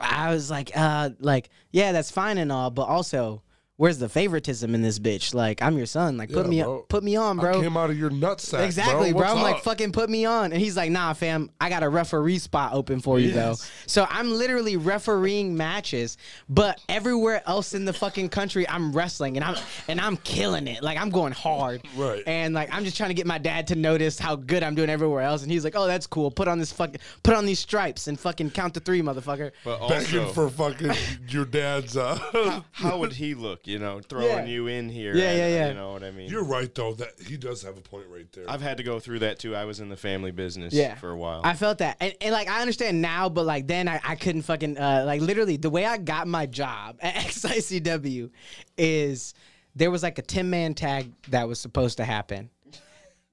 I 0.00 0.32
was 0.32 0.50
like, 0.50 0.70
uh, 0.74 1.10
like, 1.20 1.50
yeah, 1.70 1.92
that's 1.92 2.10
fine 2.10 2.38
and 2.38 2.50
all, 2.50 2.70
but 2.70 2.82
also, 2.82 3.42
where's 3.76 3.98
the 3.98 4.08
favoritism 4.08 4.74
in 4.74 4.82
this 4.82 4.98
bitch? 4.98 5.34
Like, 5.34 5.60
I'm 5.62 5.76
your 5.76 5.86
son. 5.86 6.16
Like, 6.16 6.30
put 6.30 6.44
Yeah, 6.46 6.50
me, 6.50 6.62
bro. 6.62 6.84
put 6.88 7.02
me 7.02 7.16
on, 7.16 7.38
I 7.38 7.42
bro. 7.42 7.60
came 7.62 7.76
out 7.76 7.90
of 7.90 7.98
your 7.98 8.10
nutsack. 8.10 8.64
Exactly, 8.64 9.12
bro. 9.12 9.22
What's 9.22 9.32
I'm 9.32 9.42
like, 9.42 9.62
fucking 9.62 9.92
put 9.92 10.08
me 10.10 10.24
on. 10.24 10.52
And 10.52 10.60
he's 10.60 10.76
like, 10.76 10.90
nah, 10.90 11.12
fam, 11.14 11.50
I 11.60 11.68
got 11.68 11.82
a 11.82 11.88
referee 11.88 12.38
spot 12.38 12.74
open 12.74 13.00
for 13.00 13.18
you, 13.18 13.32
though. 13.32 13.54
So 13.86 14.06
I'm 14.08 14.30
literally 14.30 14.76
refereeing 14.76 15.56
matches, 15.56 16.16
but 16.48 16.80
everywhere 16.88 17.42
else 17.46 17.74
in 17.74 17.84
the 17.84 17.92
fucking 17.92 18.28
country, 18.28 18.68
I'm 18.68 18.92
wrestling 18.92 19.36
and 19.36 19.44
I'm 19.44 19.56
and 19.88 20.00
I'm 20.00 20.16
killing 20.18 20.68
it. 20.68 20.82
Like 20.82 20.98
I'm 20.98 21.10
going 21.10 21.32
hard. 21.32 21.82
Right. 21.96 22.22
And 22.26 22.54
like 22.54 22.72
I'm 22.72 22.84
just 22.84 22.96
trying 22.96 23.10
to 23.10 23.14
get 23.14 23.26
my 23.26 23.38
dad 23.38 23.66
to 23.68 23.74
notice 23.74 24.18
how 24.18 24.36
good 24.36 24.62
I'm 24.62 24.74
doing 24.74 24.90
everywhere 24.90 25.22
else. 25.22 25.42
And 25.42 25.50
he's 25.50 25.64
like, 25.64 25.74
oh, 25.76 25.86
that's 25.86 26.06
cool. 26.06 26.30
Put 26.30 26.46
on 26.48 26.58
this 26.58 26.72
fucking 26.72 27.00
put 27.22 27.34
on 27.34 27.46
these 27.46 27.58
stripes 27.58 28.06
and 28.08 28.18
fucking 28.20 28.50
count 28.50 28.74
to 28.74 28.80
three, 28.80 29.02
motherfucker. 29.02 29.52
But 29.64 29.88
Begging 29.88 30.32
for 30.32 30.48
fucking 30.48 30.92
your 31.28 31.44
dad's. 31.44 31.96
Uh, 31.96 32.62
how 32.72 32.98
would 32.98 33.12
he 33.14 33.34
look? 33.34 33.61
You 33.64 33.78
know, 33.78 34.00
throwing 34.00 34.26
Yeah. 34.26 34.44
you 34.44 34.66
in 34.66 34.88
here. 34.88 35.14
Yeah, 35.14 35.30
and, 35.30 35.38
yeah, 35.38 35.48
yeah. 35.48 35.68
You 35.68 35.74
know 35.74 35.92
what 35.92 36.02
I 36.02 36.10
mean? 36.10 36.28
you're 36.28 36.44
right 36.44 36.74
though. 36.74 36.94
That 36.94 37.12
he 37.26 37.36
does 37.36 37.62
have 37.62 37.78
a 37.78 37.80
point 37.80 38.06
right 38.08 38.30
there. 38.32 38.44
I've 38.48 38.60
had 38.60 38.76
to 38.78 38.82
go 38.82 38.98
through 38.98 39.20
that 39.20 39.38
too. 39.38 39.54
I 39.54 39.64
was 39.64 39.78
in 39.80 39.88
the 39.88 39.96
family 39.96 40.32
business 40.32 40.74
yeah. 40.74 40.96
for 40.96 41.10
a 41.10 41.16
while. 41.16 41.42
I 41.44 41.54
felt 41.54 41.78
that. 41.78 41.96
And, 42.00 42.14
and 42.20 42.32
like 42.32 42.48
I 42.48 42.60
understand 42.60 43.00
now, 43.00 43.28
but 43.28 43.46
like 43.46 43.66
then 43.68 43.86
I, 43.88 44.00
I 44.02 44.16
couldn't 44.16 44.42
fucking 44.42 44.78
uh 44.78 45.04
like 45.06 45.20
literally 45.20 45.56
the 45.56 45.70
way 45.70 45.86
I 45.86 45.98
got 45.98 46.26
my 46.26 46.46
job 46.46 46.96
at 47.00 47.14
XICW 47.26 48.30
is 48.76 49.34
there 49.74 49.90
was 49.90 50.02
like 50.02 50.18
a 50.18 50.22
10 50.22 50.50
man 50.50 50.74
tag 50.74 51.12
that 51.28 51.46
was 51.46 51.60
supposed 51.60 51.98
to 51.98 52.04
happen. 52.04 52.50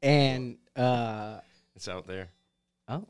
And 0.01 0.57
uh 0.75 1.39
it's 1.75 1.87
out 1.87 2.05
there. 2.05 2.29
oh 2.87 3.07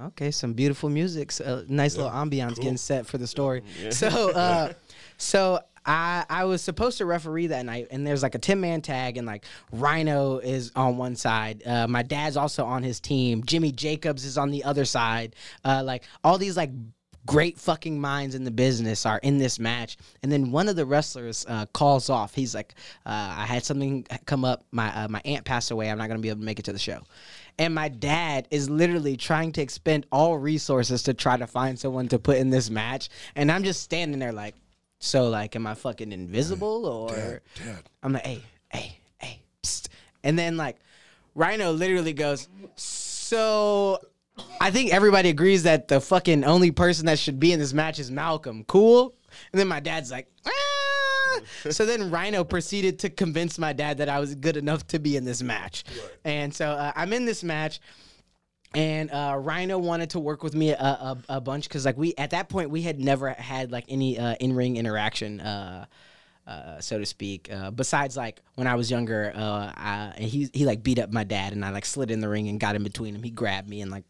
okay, 0.00 0.30
some 0.30 0.52
beautiful 0.52 0.88
music. 0.88 1.30
So, 1.30 1.44
uh, 1.44 1.62
nice 1.68 1.96
little 1.96 2.10
ambiance 2.10 2.54
cool. 2.54 2.64
getting 2.64 2.76
set 2.76 3.06
for 3.06 3.18
the 3.18 3.26
story. 3.26 3.62
Yeah. 3.80 3.90
So 3.90 4.30
uh 4.30 4.72
so 5.18 5.60
I 5.84 6.24
I 6.28 6.44
was 6.44 6.62
supposed 6.62 6.98
to 6.98 7.06
referee 7.06 7.48
that 7.48 7.66
night, 7.66 7.88
and 7.90 8.06
there's 8.06 8.22
like 8.22 8.34
a 8.34 8.38
ten 8.38 8.60
man 8.60 8.80
tag, 8.82 9.16
and 9.16 9.26
like 9.26 9.44
Rhino 9.72 10.38
is 10.38 10.72
on 10.76 10.96
one 10.96 11.16
side. 11.16 11.62
Uh, 11.66 11.86
my 11.88 12.02
dad's 12.02 12.36
also 12.36 12.64
on 12.64 12.82
his 12.82 13.00
team. 13.00 13.42
Jimmy 13.44 13.72
Jacobs 13.72 14.24
is 14.24 14.38
on 14.38 14.50
the 14.50 14.64
other 14.64 14.84
side. 14.84 15.36
Uh, 15.64 15.82
like 15.84 16.04
all 16.24 16.38
these 16.38 16.56
like 16.56 16.70
great 17.26 17.58
fucking 17.58 18.00
minds 18.00 18.34
in 18.34 18.44
the 18.44 18.50
business 18.50 19.06
are 19.06 19.18
in 19.18 19.38
this 19.38 19.58
match. 19.58 19.96
And 20.22 20.32
then 20.32 20.50
one 20.50 20.68
of 20.68 20.76
the 20.76 20.84
wrestlers 20.84 21.46
uh, 21.48 21.66
calls 21.66 22.10
off. 22.10 22.34
He's 22.34 22.54
like, 22.54 22.74
uh, 23.06 23.34
"I 23.38 23.46
had 23.46 23.64
something 23.64 24.06
come 24.26 24.44
up. 24.44 24.64
My 24.72 25.04
uh, 25.04 25.08
my 25.08 25.22
aunt 25.24 25.44
passed 25.44 25.70
away. 25.70 25.90
I'm 25.90 25.98
not 25.98 26.08
gonna 26.08 26.20
be 26.20 26.28
able 26.28 26.40
to 26.40 26.46
make 26.46 26.58
it 26.58 26.64
to 26.66 26.72
the 26.72 26.78
show." 26.78 27.02
And 27.58 27.74
my 27.74 27.88
dad 27.88 28.48
is 28.50 28.70
literally 28.70 29.16
trying 29.16 29.52
to 29.52 29.62
expend 29.62 30.06
all 30.10 30.38
resources 30.38 31.02
to 31.04 31.14
try 31.14 31.36
to 31.36 31.46
find 31.46 31.78
someone 31.78 32.08
to 32.08 32.18
put 32.18 32.38
in 32.38 32.50
this 32.50 32.70
match. 32.70 33.10
And 33.36 33.52
I'm 33.52 33.62
just 33.62 33.82
standing 33.82 34.18
there 34.18 34.32
like, 34.32 34.54
so 35.02 35.28
like, 35.28 35.56
am 35.56 35.66
I 35.66 35.74
fucking 35.74 36.12
invisible 36.12 36.86
or? 36.86 37.08
Dad, 37.08 37.40
Dad. 37.56 37.90
I'm 38.04 38.12
like, 38.12 38.24
hey, 38.24 38.42
hey, 38.70 38.98
hey, 39.18 39.42
psst. 39.62 39.88
and 40.22 40.38
then 40.38 40.56
like, 40.56 40.76
Rhino 41.34 41.72
literally 41.72 42.12
goes, 42.12 42.48
so. 42.76 43.98
I 44.62 44.70
think 44.70 44.94
everybody 44.94 45.28
agrees 45.28 45.64
that 45.64 45.88
the 45.88 46.00
fucking 46.00 46.44
only 46.44 46.70
person 46.70 47.04
that 47.06 47.18
should 47.18 47.38
be 47.38 47.52
in 47.52 47.58
this 47.58 47.74
match 47.74 47.98
is 47.98 48.10
Malcolm. 48.10 48.64
Cool. 48.64 49.14
And 49.52 49.60
then 49.60 49.68
my 49.68 49.78
dad's 49.80 50.10
like, 50.10 50.26
ah. 50.46 51.40
so 51.70 51.84
then 51.84 52.10
Rhino 52.10 52.42
proceeded 52.42 52.98
to 53.00 53.10
convince 53.10 53.58
my 53.58 53.74
dad 53.74 53.98
that 53.98 54.08
I 54.08 54.20
was 54.20 54.34
good 54.34 54.56
enough 54.56 54.86
to 54.88 54.98
be 54.98 55.16
in 55.16 55.24
this 55.24 55.42
match. 55.42 55.84
And 56.24 56.54
so 56.54 56.70
uh, 56.70 56.92
I'm 56.96 57.12
in 57.12 57.26
this 57.26 57.44
match 57.44 57.80
and 58.74 59.10
uh, 59.10 59.36
Rhino 59.38 59.78
wanted 59.78 60.10
to 60.10 60.20
work 60.20 60.42
with 60.42 60.54
me 60.54 60.70
a, 60.70 60.76
a, 60.76 61.18
a 61.28 61.40
bunch 61.40 61.68
because 61.68 61.84
like 61.84 61.96
we 61.96 62.14
at 62.16 62.30
that 62.30 62.48
point 62.48 62.70
we 62.70 62.82
had 62.82 62.98
never 62.98 63.30
had 63.30 63.70
like 63.70 63.84
any 63.88 64.18
uh, 64.18 64.34
in 64.40 64.54
ring 64.54 64.76
interaction, 64.76 65.40
uh, 65.40 65.86
uh, 66.46 66.80
so 66.80 66.98
to 66.98 67.06
speak. 67.06 67.50
Uh, 67.52 67.70
besides 67.70 68.16
like 68.16 68.40
when 68.54 68.66
I 68.66 68.74
was 68.74 68.90
younger, 68.90 69.32
uh, 69.34 69.72
I, 69.74 70.12
and 70.16 70.24
he 70.24 70.48
he 70.52 70.64
like 70.64 70.82
beat 70.82 70.98
up 70.98 71.12
my 71.12 71.24
dad 71.24 71.52
and 71.52 71.64
I 71.64 71.70
like 71.70 71.84
slid 71.84 72.10
in 72.10 72.20
the 72.20 72.28
ring 72.28 72.48
and 72.48 72.58
got 72.58 72.74
in 72.76 72.82
between 72.82 73.14
him. 73.14 73.22
He 73.22 73.30
grabbed 73.30 73.68
me 73.68 73.80
and 73.80 73.90
like 73.90 74.04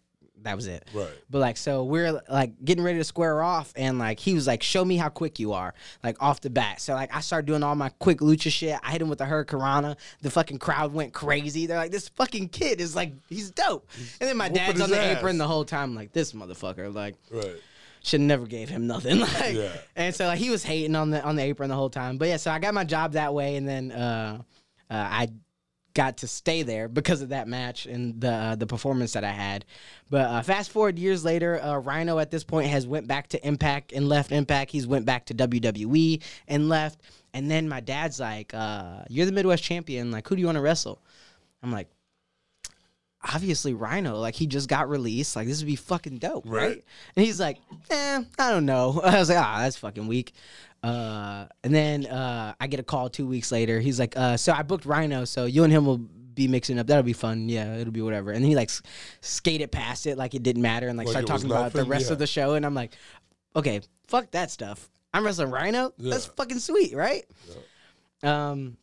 that 0.45 0.57
was 0.57 0.67
it. 0.67 0.89
Right. 0.95 1.09
But 1.31 1.39
like 1.41 1.57
so 1.57 1.85
we're 1.85 2.21
like 2.29 2.53
getting 2.65 2.85
ready 2.85 2.99
to 2.99 3.05
square 3.05 3.43
off 3.43 3.73
and 3.77 3.99
like 3.99 4.19
he 4.21 4.35
was 4.35 4.47
like, 4.47 4.63
Show 4.63 4.85
me 4.85 4.97
how 4.97 5.09
quick 5.09 5.39
you 5.39 5.53
are, 5.53 5.75
like 6.03 6.17
off 6.21 6.41
the 6.41 6.51
bat. 6.51 6.81
So 6.81 6.95
like 6.95 7.15
I 7.15 7.21
started 7.21 7.47
doing 7.47 7.63
all 7.63 7.75
my 7.75 7.89
quick 7.99 8.19
lucha 8.19 8.51
shit. 8.53 8.79
I 8.83 8.91
hit 8.93 9.03
him 9.03 9.09
with 9.09 9.21
a 9.21 9.25
hurricanrana. 9.27 9.97
The 10.21 10.31
fucking 10.31 10.59
crowd 10.59 10.93
went 10.93 11.13
crazy. 11.13 11.67
They're 11.67 11.77
like, 11.79 11.91
This 11.93 12.09
fucking 12.11 12.49
kid 12.51 12.81
is 12.81 12.95
like 12.97 13.13
he's 13.29 13.51
dope. 13.51 13.89
And 14.21 14.29
then 14.29 14.37
my 14.37 14.49
whooping 14.49 14.67
dad's 14.67 14.81
on 14.81 14.91
the 14.91 15.01
ass. 15.01 15.19
apron 15.19 15.39
the 15.39 15.47
whole 15.49 15.65
time, 15.65 15.95
like 15.95 16.13
this 16.13 16.33
motherfucker. 16.33 16.93
Like 16.95 17.17
Right. 17.31 17.57
should 18.03 18.21
never 18.21 18.47
gave 18.47 18.69
him 18.69 18.87
nothing. 18.87 19.21
Like, 19.21 19.55
Yeah. 19.55 19.73
and 19.97 20.15
so 20.15 20.27
like, 20.27 20.39
he 20.39 20.51
was 20.51 20.63
hating 20.65 20.95
on 20.97 21.11
the 21.11 21.23
on 21.23 21.37
the 21.37 21.43
apron 21.43 21.69
the 21.69 21.77
whole 21.77 21.91
time. 21.91 22.17
But 22.19 22.29
yeah, 22.29 22.37
so 22.37 22.51
I 22.51 22.59
got 22.59 22.75
my 22.75 22.85
job 22.85 23.13
that 23.13 23.33
way, 23.35 23.57
and 23.57 23.69
then 23.69 23.93
uh, 23.93 24.43
uh, 24.91 24.95
I 24.95 25.29
got 25.95 26.19
to 26.19 26.29
stay 26.29 26.63
there 26.63 26.89
because 26.89 27.23
of 27.23 27.31
that 27.31 27.49
match 27.49 27.87
and 27.87 28.21
the 28.21 28.33
uh, 28.33 28.55
the 28.55 28.67
performance 28.67 29.13
that 29.13 29.25
I 29.25 29.31
had. 29.31 29.65
But 30.11 30.29
uh, 30.29 30.43
fast 30.43 30.71
forward 30.71 30.99
years 30.99 31.25
later, 31.25 31.61
uh, 31.63 31.79
Rhino 31.79 32.19
at 32.19 32.31
this 32.31 32.45
point 32.45 32.69
has 32.69 32.87
went 32.87 33.07
back 33.07 33.29
to 33.29 33.47
Impact 33.47 33.93
and 33.93 34.09
left 34.09 34.33
Impact. 34.33 34.71
He's 34.71 34.87
went 34.87 35.07
back 35.07 35.27
to 35.27 35.35
WWE 35.35 36.23
and 36.49 36.69
left. 36.69 37.01
And 37.35 37.51
then 37.51 37.69
my 37.69 37.81
dad's 37.81 38.21
like, 38.21 38.53
uh, 38.53 39.05
"You're 39.09 39.27
the 39.27 39.33
Midwest 39.33 39.63
champion. 39.63 40.11
Like, 40.11 40.29
who 40.29 40.37
do 40.37 40.41
you 40.41 40.47
want 40.47 40.57
to 40.57 40.63
wrestle?" 40.63 41.01
I'm 41.63 41.73
like, 41.73 41.89
obviously 43.23 43.75
Rhino. 43.75 44.17
Like 44.19 44.35
he 44.35 44.47
just 44.47 44.69
got 44.69 44.89
released. 44.89 45.37
Like 45.37 45.47
this 45.47 45.61
would 45.61 45.67
be 45.67 45.77
fucking 45.77 46.19
dope, 46.19 46.45
right? 46.47 46.69
Right. 46.69 46.85
And 47.17 47.25
he's 47.25 47.39
like, 47.41 47.59
eh, 47.91 48.23
I 48.39 48.51
don't 48.51 48.67
know. 48.67 49.01
I 49.05 49.19
was 49.19 49.29
like, 49.29 49.39
ah, 49.39 49.59
that's 49.61 49.77
fucking 49.77 50.07
weak. 50.07 50.33
Uh, 50.83 51.47
and 51.63 51.73
then 51.75 52.07
uh, 52.07 52.55
I 52.61 52.67
get 52.67 52.81
a 52.81 52.83
call 52.83 53.09
two 53.09 53.27
weeks 53.27 53.53
later. 53.53 53.79
He's 53.79 54.01
like, 54.01 54.17
uh, 54.17 54.37
so 54.37 54.53
I 54.53 54.63
booked 54.63 54.85
Rhino, 54.85 55.25
so 55.25 55.45
you 55.45 55.63
and 55.65 55.73
him 55.73 55.87
will 55.87 55.99
be 55.99 56.49
mixing 56.49 56.79
up. 56.79 56.87
That'll 56.89 57.03
be 57.05 57.13
fun. 57.13 57.49
Yeah, 57.49 57.77
it'll 57.77 57.93
be 57.93 58.01
whatever. 58.03 58.33
And 58.33 58.43
then 58.43 58.49
he 58.49 58.57
like 58.57 58.71
skated 59.21 59.71
past 59.71 60.07
it 60.07 60.19
like 60.19 60.35
it 60.35 60.43
didn't 60.43 60.63
matter 60.63 60.89
and 60.89 60.99
like, 60.99 61.07
Like 61.07 61.13
started 61.13 61.29
talking 61.29 61.47
about 61.47 61.73
the 61.73 61.85
rest 61.85 62.07
Yeah. 62.07 62.13
of 62.15 62.19
the 62.19 62.27
show. 62.27 62.55
And 62.55 62.67
I'm 62.67 62.75
like, 62.75 62.93
okay, 63.55 63.81
fuck 64.09 64.31
that 64.33 64.51
stuff. 64.51 64.89
I'm 65.15 65.25
wrestling 65.25 65.51
Rhino. 65.51 65.93
That's 65.99 66.25
fucking 66.27 66.59
sweet, 66.59 66.95
right? 66.97 67.25
Um, 68.23 68.77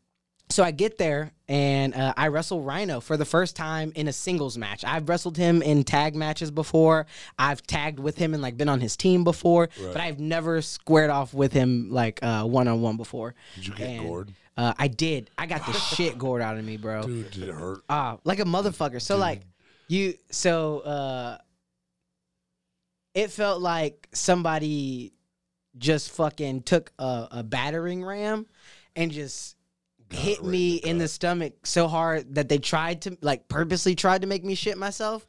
so 0.52 0.64
I 0.64 0.72
get 0.72 0.98
there 0.98 1.32
and 1.48 1.94
uh, 1.94 2.14
I 2.18 2.28
wrestle 2.30 2.62
Rhino 2.62 3.00
for 3.00 3.18
the 3.18 3.26
first 3.26 3.56
time 3.56 3.92
in 3.96 4.08
a 4.08 4.14
singles 4.14 4.58
match. 4.58 4.84
I've 4.84 5.08
wrestled 5.08 5.38
him 5.38 5.62
in 5.62 5.84
tag 5.84 6.16
matches 6.16 6.50
before. 6.52 7.06
I've 7.38 7.62
tagged 7.64 8.00
with 8.00 8.18
him 8.18 8.34
and 8.34 8.42
like 8.42 8.58
been 8.58 8.70
on 8.70 8.80
his 8.82 8.98
team 8.98 9.24
before, 9.24 9.70
but 9.80 9.98
I've 9.98 10.20
never 10.20 10.62
squared 10.62 11.10
off 11.12 11.34
with 11.34 11.54
him 11.54 11.90
like 11.92 12.20
one 12.22 12.68
on 12.68 12.82
one 12.82 12.98
before. 12.98 13.36
Did 13.56 13.68
you 13.68 13.74
get 13.76 13.90
And, 13.90 14.08
gored? 14.08 14.34
Uh, 14.58 14.74
I 14.78 14.88
did. 14.90 15.30
I 15.38 15.46
got 15.46 15.66
the 15.66 15.74
shit 15.96 16.18
gored 16.18 16.42
out 16.42 16.58
of 16.58 16.66
me, 16.66 16.78
bro. 16.78 17.04
Dude, 17.04 17.32
did 17.32 17.44
it 17.50 17.54
hurt? 17.54 17.80
Ah, 17.90 18.18
like 18.24 18.40
a 18.40 18.44
motherfucker. 18.46 19.02
So 19.02 19.18
like 19.18 19.42
you 19.88 20.16
so 20.32 20.80
uh 20.80 21.38
it 23.14 23.32
felt 23.32 23.62
like 23.62 24.08
somebody 24.14 25.14
just 25.78 26.12
fucking 26.12 26.62
took 26.64 26.92
a, 27.00 27.28
a 27.32 27.44
battering 27.44 28.04
ram 28.04 28.46
and 28.96 29.12
just 29.12 29.56
hit 30.12 30.44
me 30.44 30.76
in 30.76 30.82
the 30.82 30.90
in 30.90 30.98
the 30.98 31.08
stomach 31.08 31.54
so 31.66 31.88
hard 31.88 32.36
that 32.36 32.50
they 32.50 32.58
tried 32.58 33.02
to 33.02 33.18
like 33.22 33.48
purposely 33.48 33.96
tried 33.96 34.22
to 34.22 34.28
make 34.28 34.44
me 34.44 34.56
shit 34.56 34.78
myself 34.78 35.28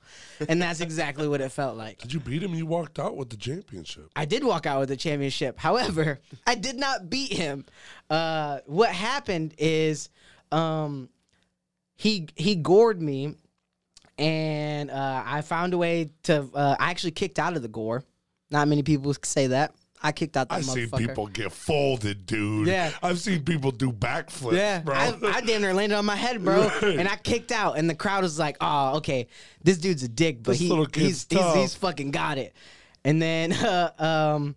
and 0.49 0.61
that's 0.61 0.81
exactly 0.89 1.29
what 1.29 1.41
it 1.41 1.51
felt 1.51 1.77
like 1.77 1.99
Did 1.99 2.13
you 2.13 2.21
beat 2.21 2.43
him? 2.43 2.55
You 2.55 2.67
walked 2.67 2.99
out 2.99 3.17
with 3.17 3.31
the 3.31 3.37
championship. 3.37 4.11
I 4.17 4.25
did 4.25 4.45
walk 4.45 4.67
out 4.67 4.81
with 4.81 4.89
the 4.89 4.97
championship. 4.97 5.59
However, 5.59 6.21
I 6.47 6.55
did 6.55 6.77
not 6.77 7.11
beat 7.11 7.33
him. 7.33 7.65
Uh, 8.09 8.61
what 8.67 8.91
happened 8.91 9.55
is 9.59 10.09
um, 10.53 11.09
he 11.97 12.29
he 12.37 12.55
gored 12.57 13.01
me, 13.01 13.35
and 14.19 14.91
uh, 14.91 15.23
I 15.25 15.43
found 15.43 15.75
a 15.75 15.79
way 15.79 16.11
to. 16.25 16.49
Uh, 16.55 16.77
I 16.79 16.91
actually 16.91 17.13
kicked 17.13 17.39
out 17.39 17.57
of 17.57 17.63
the 17.63 17.69
gore. 17.69 18.05
Not 18.51 18.69
many 18.69 18.83
people 18.83 19.15
say 19.23 19.49
that. 19.49 19.75
I 20.03 20.13
kicked 20.13 20.37
out 20.37 20.49
that 20.49 20.57
I've 20.57 20.65
seen 20.65 20.91
people 20.91 21.27
get 21.27 21.53
folded, 21.53 22.25
dude. 22.25 22.69
Yeah. 22.69 22.91
I've 23.03 23.19
seen 23.19 23.45
people 23.45 23.71
do 23.71 23.93
backflips, 23.93 24.53
Yeah, 24.57 24.81
bro. 24.81 24.95
I, 24.95 25.15
I 25.25 25.41
damn 25.43 25.61
near 25.61 25.75
landed 25.75 25.97
on 25.97 26.07
my 26.07 26.17
head, 26.17 26.43
bro, 26.43 26.69
Right. 26.83 26.99
and 26.99 27.07
I 27.09 27.17
kicked 27.17 27.53
out, 27.53 27.77
and 27.77 27.89
the 27.89 27.95
crowd 27.95 28.23
was 28.23 28.39
like, 28.39 28.57
"Oh, 28.61 28.97
okay, 28.97 29.27
this 29.63 29.79
dude's 29.79 30.03
a 30.03 30.09
dick, 30.09 30.43
but 30.43 30.53
This 30.53 30.61
he, 30.61 30.87
he's, 30.95 31.27
he's 31.29 31.55
he's 31.55 31.75
fucking 31.75 32.11
got 32.13 32.39
it." 32.39 32.55
And 33.05 33.21
then 33.21 33.53
uh, 33.53 33.93
um, 33.99 34.55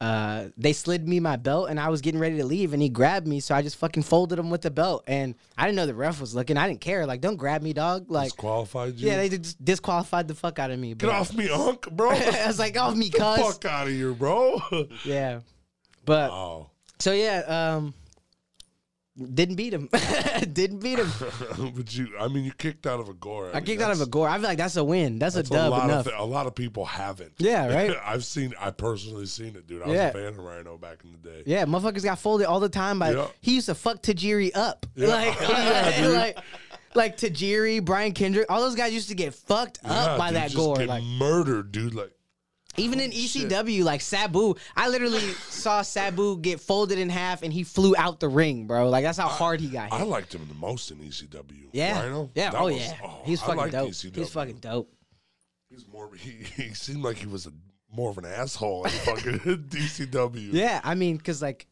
uh, 0.00 0.44
they 0.56 0.72
slid 0.72 1.08
me 1.08 1.18
my 1.18 1.36
belt, 1.36 1.68
and 1.70 1.80
I 1.80 1.88
was 1.88 2.00
getting 2.00 2.20
ready 2.20 2.36
to 2.36 2.44
leave, 2.44 2.72
and 2.72 2.80
he 2.80 2.88
grabbed 2.88 3.26
me, 3.26 3.40
so 3.40 3.54
I 3.54 3.62
just 3.62 3.76
fucking 3.76 4.04
folded 4.04 4.38
him 4.38 4.48
with 4.48 4.62
the 4.62 4.70
belt, 4.70 5.02
and 5.08 5.34
I 5.56 5.64
didn't 5.64 5.76
know 5.76 5.86
the 5.86 5.94
ref 5.94 6.20
was 6.20 6.34
looking. 6.36 6.56
I 6.56 6.68
didn't 6.68 6.80
care. 6.80 7.04
Like, 7.04 7.20
don't 7.20 7.36
grab 7.36 7.62
me, 7.62 7.72
dog. 7.72 8.08
Like, 8.08 8.30
Disqualified 8.30 8.94
you? 8.94 9.08
yeah, 9.08 9.16
they 9.16 9.28
just 9.28 9.62
disqualified 9.64 10.28
the 10.28 10.34
fuck 10.36 10.60
out 10.60 10.70
of 10.70 10.78
me. 10.78 10.94
Get 10.94 11.10
off 11.10 11.34
me, 11.34 11.48
Unc, 11.52 11.90
bro. 11.90 12.10
I 12.10 12.46
was 12.46 12.58
like, 12.60 12.76
off 12.78 12.94
me, 12.94 13.08
Get 13.10 13.20
cuz. 13.20 13.40
fuck 13.40 13.64
out 13.64 13.88
of 13.88 13.92
here, 13.92 14.12
bro. 14.12 14.60
Yeah, 15.04 15.40
but 16.04 16.30
oh. 16.30 16.70
so 17.00 17.12
yeah, 17.12 17.40
um, 17.76 17.92
didn't 19.34 19.56
beat 19.56 19.72
him. 19.74 19.88
didn't 20.52 20.78
beat 20.78 20.98
him. 20.98 21.10
but 21.76 21.96
you, 21.96 22.08
I 22.18 22.28
mean, 22.28 22.44
you 22.44 22.52
kicked 22.52 22.86
out 22.86 23.00
of 23.00 23.08
a 23.08 23.14
gore. 23.14 23.50
I 23.50 23.54
mean, 23.56 23.64
kicked 23.64 23.82
out 23.82 23.90
of 23.90 24.00
a 24.00 24.06
gore. 24.06 24.28
I 24.28 24.34
feel 24.34 24.44
like 24.44 24.58
that's 24.58 24.76
a 24.76 24.84
win. 24.84 25.18
That's, 25.18 25.34
That's 25.34 25.50
a 25.50 25.52
dub 25.52 25.70
lot 25.70 25.84
enough. 25.84 26.06
Of, 26.06 26.14
a 26.18 26.24
lot 26.24 26.46
of 26.46 26.54
people 26.54 26.84
haven't. 26.84 27.32
Yeah, 27.38 27.72
right? 27.74 27.96
I've 28.04 28.24
seen. 28.24 28.54
I 28.58 28.70
personally 28.70 29.26
seen 29.26 29.56
it, 29.56 29.66
dude. 29.66 29.82
I 29.82 29.86
was 29.88 29.98
a 29.98 30.12
fan 30.12 30.26
of 30.26 30.38
Rhino 30.38 30.76
back 30.78 30.98
in 31.04 31.12
the 31.12 31.28
day. 31.28 31.42
yeah, 31.46 31.64
motherfuckers 31.64 32.04
got 32.04 32.18
folded 32.18 32.46
all 32.46 32.60
the 32.60 32.68
time 32.68 32.98
by. 32.98 33.12
Yeah. 33.12 33.26
He 33.40 33.54
used 33.54 33.66
to 33.66 33.74
fuck 33.74 34.02
Tajiri 34.02 34.50
up. 34.56 34.86
Yeah. 34.94 35.08
Like, 35.08 35.40
Yeah, 35.40 36.06
like, 36.08 36.38
like 36.94 37.16
Tajiri, 37.16 37.84
Brian 37.84 38.12
Kendrick, 38.12 38.46
all 38.48 38.60
those 38.60 38.74
guys 38.74 38.92
used 38.92 39.08
to 39.08 39.14
get 39.14 39.34
fucked 39.34 39.78
Yeah, 39.84 39.90
up 39.92 40.18
by 40.18 40.28
dude, 40.28 40.36
that 40.36 40.54
gore. 40.54 40.76
get 40.76 40.88
Like 40.88 41.02
murdered, 41.04 41.72
dude. 41.72 41.94
Like 41.94 42.12
even 42.78 43.00
in 43.00 43.10
holy 43.12 43.26
shit. 43.26 43.48
ECW, 43.50 43.84
like 43.84 44.00
Sabu, 44.00 44.54
I 44.76 44.88
literally 44.88 45.20
saw 45.48 45.82
Sabu 45.82 46.38
get 46.38 46.60
folded 46.60 46.98
in 46.98 47.08
half 47.10 47.42
and 47.42 47.52
he 47.52 47.62
flew 47.64 47.94
out 47.96 48.20
the 48.20 48.28
ring, 48.28 48.66
bro. 48.66 48.88
Like 48.88 49.04
that's 49.04 49.18
how 49.18 49.28
hard 49.28 49.60
he 49.60 49.68
got 49.68 49.90
Hit. 49.92 50.00
I 50.00 50.04
liked 50.04 50.34
him 50.34 50.46
the 50.48 50.54
most 50.54 50.90
in 50.90 50.98
ECW. 50.98 51.68
yeah, 51.72 52.02
Rhino. 52.02 52.30
yeah, 52.34 52.50
That 52.50 52.60
oh 52.60 52.64
was- 52.66 52.76
yeah, 52.76 52.96
oh, 53.04 53.20
he's 53.24 53.40
fucking 53.42 53.70
dope. 53.70 53.90
ECW. 53.90 54.16
He's 54.16 54.30
fucking 54.30 54.56
dope. 54.58 54.92
He's 55.70 55.86
more. 55.88 56.10
He, 56.16 56.30
he 56.62 56.74
seemed 56.74 57.02
like 57.02 57.16
he 57.18 57.26
was 57.26 57.46
a 57.46 57.52
more 57.90 58.10
of 58.10 58.18
an 58.18 58.24
asshole 58.26 58.84
in 58.84 58.90
fucking 58.90 59.38
ECW. 59.70 60.52
Yeah, 60.52 60.80
I 60.84 60.94
mean, 60.94 61.18
cause 61.18 61.40
like 61.42 61.66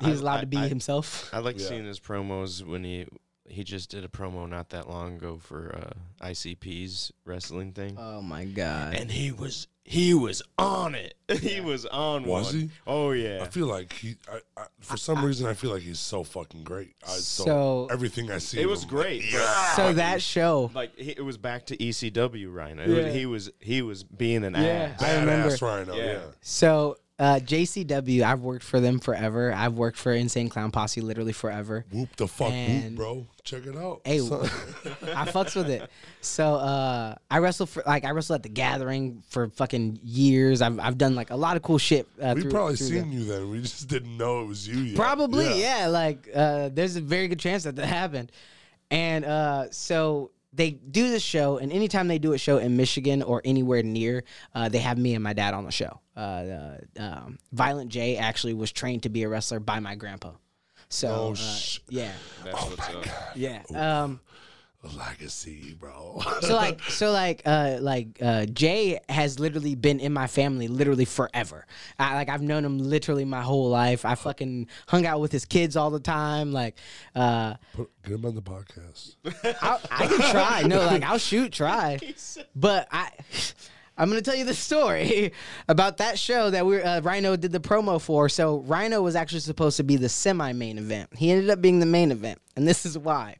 he 0.00 0.10
was 0.10 0.20
allowed 0.20 0.38
I- 0.38 0.40
to 0.42 0.46
be 0.46 0.56
I- 0.58 0.68
himself. 0.68 1.30
I 1.32 1.38
like 1.38 1.58
Yeah. 1.58 1.66
seeing 1.68 1.84
his 1.84 2.00
promos 2.00 2.62
when 2.66 2.84
he 2.84 3.06
he 3.46 3.62
just 3.62 3.90
did 3.90 4.04
a 4.04 4.08
promo 4.08 4.48
not 4.48 4.70
that 4.70 4.88
long 4.88 5.16
ago 5.16 5.36
for 5.36 5.74
uh, 5.76 6.26
ICP's 6.26 7.12
wrestling 7.26 7.72
thing, 7.72 7.94
Oh 7.98 8.22
my 8.22 8.46
god. 8.46 8.94
and 8.94 9.10
he 9.10 9.32
was 9.32 9.68
he 9.86 10.14
was 10.14 10.42
on 10.58 10.94
it. 10.94 11.14
he 11.40 11.60
was 11.60 11.84
on. 11.86 12.24
Was 12.24 12.46
one. 12.46 12.54
he? 12.54 12.70
Oh 12.86 13.10
yeah. 13.12 13.40
I 13.42 13.46
feel 13.48 13.66
like 13.66 13.92
he. 13.92 14.16
I, 14.32 14.38
I, 14.60 14.64
for 14.80 14.96
some 14.96 15.24
reason, 15.24 15.46
I 15.46 15.52
feel 15.54 15.70
like 15.72 15.82
he's 15.82 15.98
so 15.98 16.24
fucking 16.24 16.64
great. 16.64 16.94
I, 17.06 17.10
so, 17.12 17.44
So- 17.44 17.88
everything 17.90 18.30
I 18.30 18.38
see, 18.38 18.60
It 18.60 18.64
of 18.64 18.70
was 18.70 18.82
him, 18.84 18.88
great. 18.90 19.22
but- 19.30 19.32
Yeah. 19.40 19.74
So 19.76 19.92
that 19.94 20.22
show, 20.22 20.70
Like 20.74 20.96
he, 20.98 21.10
it 21.10 21.24
was 21.24 21.36
back 21.36 21.66
to 21.66 21.76
ECW, 21.76 22.52
Rhino. 22.52 22.82
It 22.82 22.88
Yeah. 22.88 23.10
he 23.12 23.26
was 23.26 23.50
he 23.60 23.82
was 23.82 24.02
being 24.04 24.44
an 24.44 24.54
Yeah. 24.54 24.94
ass. 24.98 25.02
I 25.02 25.18
remember. 25.20 25.48
badass 25.50 25.60
Rhino. 25.62 25.94
Yeah. 25.96 26.04
Yeah. 26.04 26.20
So 26.40 26.96
uh, 27.18 27.38
JCW, 27.40 28.22
I've 28.22 28.40
worked 28.40 28.64
for 28.64 28.80
them 28.80 28.98
forever. 28.98 29.52
I've 29.52 29.74
worked 29.74 29.96
for 29.96 30.12
Insane 30.12 30.48
Clown 30.48 30.70
Posse 30.72 31.00
literally 31.00 31.32
forever. 31.32 31.84
Whoop 31.92 32.14
the 32.16 32.26
fuck 32.26 32.50
And- 32.50 32.90
whoop, 32.90 32.96
bro. 32.96 33.26
Check 33.44 33.66
it 33.66 33.76
out. 33.76 34.00
Hey. 34.06 34.18
I 34.20 35.26
fucks 35.26 35.54
with 35.54 35.68
it. 35.68 35.88
So 36.22 36.54
uh, 36.54 37.14
I 37.30 37.38
wrestle 37.38 37.66
for 37.66 37.82
like 37.86 38.04
I 38.06 38.10
wrestled 38.12 38.36
at 38.36 38.42
the 38.42 38.48
Gathering 38.48 39.22
for 39.28 39.48
fucking 39.50 40.00
years. 40.02 40.62
I've 40.62 40.80
I've 40.80 40.96
done 40.96 41.14
like 41.14 41.28
a 41.30 41.36
lot 41.36 41.56
of 41.56 41.62
cool 41.62 41.76
shit. 41.76 42.08
Uh, 42.20 42.32
we 42.34 42.40
through- 42.42 42.50
probably 42.50 42.76
through 42.76 42.86
seen 43.00 43.12
you 43.12 43.24
then. 43.26 43.50
We 43.50 43.60
just 43.60 43.86
didn't 43.86 44.16
know 44.16 44.40
it 44.42 44.46
was 44.46 44.66
you 44.66 44.78
yet. 44.80 44.96
Probably, 44.96 45.60
yeah. 45.60 45.88
Like, 45.88 46.26
uh, 46.34 46.70
there's 46.72 46.96
a 46.96 47.02
very 47.02 47.28
good 47.28 47.38
chance 47.38 47.64
that 47.64 47.76
that 47.76 47.86
happened. 47.86 48.32
And 48.90 49.24
uh, 49.26 49.66
so 49.70 50.30
they 50.54 50.70
do 50.70 51.10
this 51.10 51.22
show, 51.22 51.58
and 51.58 51.72
anytime 51.72 52.06
they 52.08 52.18
do 52.18 52.32
a 52.32 52.38
show 52.38 52.58
in 52.58 52.76
Michigan 52.76 53.22
or 53.22 53.42
anywhere 53.44 53.82
near, 53.82 54.24
uh, 54.54 54.68
they 54.68 54.78
have 54.78 54.96
me 54.98 55.14
and 55.14 55.22
my 55.24 55.32
dad 55.32 55.52
on 55.54 55.64
the 55.64 55.72
show. 55.72 56.00
Uh, 56.16 56.20
uh, 56.20 56.78
um, 56.98 57.38
Violent 57.52 57.90
J 57.90 58.16
actually 58.16 58.54
was 58.54 58.70
trained 58.70 59.02
to 59.02 59.08
be 59.08 59.24
a 59.24 59.28
wrestler 59.28 59.58
by 59.60 59.80
my 59.80 59.94
grandpa. 59.96 60.30
So, 60.88 61.08
Oh, 61.08 61.32
uh, 61.32 61.34
sh- 61.34 61.80
yeah, 61.88 62.12
That's 62.44 62.56
Oh 62.62 62.68
what's 62.70 62.88
my 62.88 62.94
up. 62.94 63.04
god. 63.04 63.14
yeah. 63.34 63.62
Um, 64.02 64.20
Legacy, 64.96 65.74
bro. 65.78 66.20
so 66.40 66.54
like 66.56 66.80
so 66.82 67.10
like 67.10 67.42
uh 67.46 67.78
like 67.80 68.18
uh 68.20 68.46
Jay 68.46 69.00
has 69.08 69.38
literally 69.40 69.74
been 69.74 70.00
in 70.00 70.12
my 70.12 70.26
family 70.26 70.68
literally 70.68 71.04
forever. 71.04 71.66
I 71.98 72.14
like 72.14 72.28
I've 72.28 72.42
known 72.42 72.64
him 72.64 72.78
literally 72.78 73.24
my 73.24 73.42
whole 73.42 73.68
life. 73.68 74.04
I 74.04 74.14
fucking 74.14 74.68
hung 74.88 75.06
out 75.06 75.20
with 75.20 75.32
his 75.32 75.44
kids 75.44 75.76
all 75.76 75.90
the 75.90 76.00
time. 76.00 76.52
Like 76.52 76.76
uh 77.14 77.54
Put, 77.72 77.90
get 78.02 78.12
him 78.14 78.26
on 78.26 78.34
the 78.34 78.42
podcast. 78.42 79.16
I, 79.62 79.78
I 79.90 80.06
can 80.06 80.30
try. 80.30 80.62
No, 80.62 80.78
like 80.86 81.02
I'll 81.02 81.18
shoot, 81.18 81.52
try. 81.52 81.98
But 82.56 82.88
I 82.90 83.10
I'm 83.96 84.08
gonna 84.08 84.22
tell 84.22 84.34
you 84.34 84.44
the 84.44 84.54
story 84.54 85.32
about 85.68 85.98
that 85.98 86.18
show 86.18 86.50
that 86.50 86.66
we 86.66 86.82
uh, 86.82 87.00
Rhino 87.02 87.36
did 87.36 87.52
the 87.52 87.60
promo 87.60 88.00
for. 88.00 88.28
So 88.28 88.58
Rhino 88.60 89.02
was 89.02 89.14
actually 89.14 89.40
supposed 89.40 89.76
to 89.76 89.84
be 89.84 89.96
the 89.96 90.08
semi-main 90.08 90.78
event. 90.78 91.10
He 91.16 91.30
ended 91.30 91.50
up 91.50 91.60
being 91.60 91.78
the 91.78 91.86
main 91.86 92.10
event, 92.10 92.40
and 92.56 92.66
this 92.66 92.84
is 92.84 92.98
why. 92.98 93.36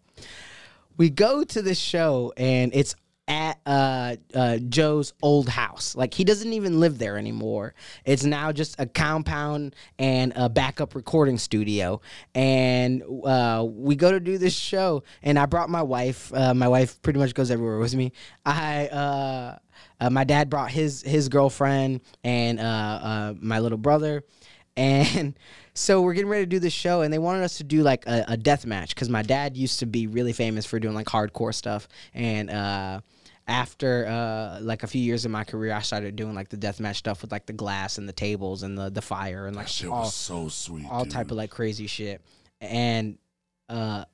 We 0.96 1.10
go 1.10 1.44
to 1.44 1.62
this 1.62 1.78
show, 1.78 2.32
and 2.36 2.72
it's 2.74 2.94
at 3.26 3.58
uh, 3.64 4.16
uh, 4.34 4.58
Joe's 4.68 5.14
old 5.22 5.48
house. 5.48 5.96
Like 5.96 6.12
he 6.14 6.24
doesn't 6.24 6.52
even 6.52 6.80
live 6.80 6.98
there 6.98 7.16
anymore. 7.16 7.74
It's 8.04 8.24
now 8.24 8.52
just 8.52 8.78
a 8.78 8.86
compound 8.86 9.74
and 9.98 10.32
a 10.36 10.48
backup 10.48 10.94
recording 10.94 11.38
studio. 11.38 12.00
And 12.34 13.02
uh, 13.24 13.66
we 13.66 13.96
go 13.96 14.12
to 14.12 14.20
do 14.20 14.38
this 14.38 14.54
show, 14.54 15.04
and 15.22 15.38
I 15.38 15.46
brought 15.46 15.70
my 15.70 15.82
wife. 15.82 16.32
Uh, 16.34 16.54
my 16.54 16.68
wife 16.68 17.00
pretty 17.02 17.18
much 17.18 17.34
goes 17.34 17.50
everywhere 17.50 17.78
with 17.78 17.94
me. 17.94 18.12
I. 18.44 18.88
Uh, 18.88 19.58
uh, 20.00 20.10
my 20.10 20.24
dad 20.24 20.50
brought 20.50 20.70
his 20.70 21.02
his 21.02 21.28
girlfriend 21.28 22.00
and 22.22 22.58
my 23.40 23.58
little 23.58 23.78
brother, 23.78 24.22
and 24.76 25.34
so 25.74 26.02
we're 26.02 26.14
getting 26.14 26.30
ready 26.30 26.44
to 26.44 26.48
do 26.50 26.58
this 26.58 26.72
show, 26.72 27.02
and 27.02 27.12
they 27.12 27.18
wanted 27.18 27.42
us 27.42 27.56
to 27.58 27.64
do 27.64 27.82
like 27.82 28.06
a, 28.06 28.24
a 28.28 28.36
death 28.36 28.66
match 28.66 28.94
because 28.94 29.08
my 29.08 29.22
dad 29.22 29.56
used 29.56 29.78
to 29.80 29.86
be 29.86 30.06
really 30.06 30.32
famous 30.32 30.66
for 30.66 30.78
doing 30.80 30.94
like 30.94 31.06
hardcore 31.06 31.54
stuff, 31.54 31.88
and 32.12 32.50
uh, 32.50 33.00
after 33.46 34.06
uh, 34.06 34.58
like 34.62 34.82
a 34.82 34.86
few 34.86 35.02
years 35.02 35.24
in 35.26 35.30
my 35.32 35.44
career, 35.44 35.72
I 35.74 35.80
started 35.80 36.16
doing 36.16 36.34
like 36.34 36.48
the 36.48 36.56
death 36.56 36.80
match 36.80 36.96
stuff 36.96 37.22
with 37.22 37.30
like 37.32 37.46
the 37.46 37.52
glass 37.52 37.98
and 37.98 38.08
the 38.08 38.12
tables 38.12 38.62
and 38.62 38.76
the 38.78 38.90
the 38.90 39.02
fire 39.02 39.46
and 39.46 39.54
like 39.56 39.66
That 39.66 39.72
shit 39.72 39.90
all, 39.90 40.02
was 40.04 40.14
so 40.14 40.48
sweet. 40.48 40.86
all 40.90 41.04
dude. 41.04 41.12
type 41.12 41.30
of 41.30 41.36
like 41.36 41.50
crazy 41.50 41.86
shit, 41.86 42.22
and 42.60 43.18
uh, 43.68 44.04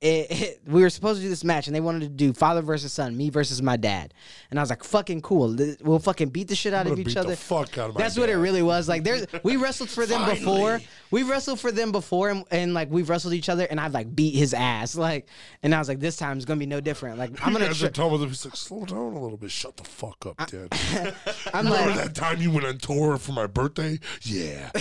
it, 0.00 0.30
it- 0.30 0.60
we 0.66 0.82
were 0.82 0.90
supposed 0.90 1.20
to 1.20 1.22
do 1.22 1.28
this 1.28 1.44
match, 1.44 1.68
and 1.68 1.76
they 1.76 1.80
wanted 1.80 2.00
to 2.00 2.08
do 2.08 2.32
father 2.32 2.60
versus 2.60 2.92
son, 2.92 3.16
me 3.16 3.30
versus 3.30 3.62
my 3.62 3.76
dad. 3.76 4.12
And 4.50 4.58
I 4.58 4.62
was 4.62 4.68
like, 4.68 4.82
"Fucking 4.82 5.22
cool. 5.22 5.56
We'll 5.80 6.00
fucking 6.00 6.30
beat 6.30 6.48
the 6.48 6.56
shit 6.56 6.74
out 6.74 6.86
of 6.88 6.98
each 6.98 7.16
other." 7.16 7.36
fuck 7.36 7.78
out 7.78 7.90
of 7.90 7.96
That's 7.96 8.18
what 8.18 8.28
it 8.28 8.34
really 8.34 8.62
was. 8.62 8.88
Like, 8.88 9.04
there's 9.04 9.26
we 9.44 9.56
wrestled 9.56 9.88
for 9.90 10.04
them 10.06 10.28
before. 10.28 10.80
We 11.12 11.22
wrestled 11.22 11.60
for 11.60 11.70
them 11.70 11.92
before, 11.92 12.30
and, 12.30 12.44
and 12.50 12.74
like 12.74 12.90
we've 12.90 13.08
wrestled 13.08 13.32
each 13.34 13.48
other, 13.48 13.64
and 13.64 13.78
I've 13.80 13.94
like 13.94 14.14
beat 14.14 14.34
his 14.34 14.52
ass. 14.54 14.96
Like, 14.96 15.28
and 15.62 15.72
I 15.74 15.78
was 15.78 15.88
like, 15.88 16.00
this 16.00 16.16
time 16.16 16.36
is 16.36 16.44
gonna 16.44 16.58
be 16.58 16.66
no 16.66 16.80
different. 16.80 17.16
Like, 17.18 17.30
I'm 17.46 17.52
gonna. 17.52 17.72
Tr- 17.72 17.86
telling 17.86 18.20
him, 18.20 18.28
he's 18.28 18.44
like, 18.44 18.56
slow 18.56 18.84
down 18.84 19.14
a 19.14 19.20
little 19.20 19.38
bit. 19.38 19.50
Shut 19.52 19.76
the 19.76 19.84
fuck 19.84 20.26
up, 20.26 20.36
Dad. 20.50 20.68
I'm 21.54 21.66
Remember 21.66 21.90
like, 21.90 21.94
that 22.06 22.14
time 22.16 22.42
you 22.42 22.50
went 22.50 22.66
on 22.66 22.78
tour 22.78 23.16
for 23.18 23.32
my 23.32 23.46
birthday? 23.46 24.00
Yeah. 24.22 24.70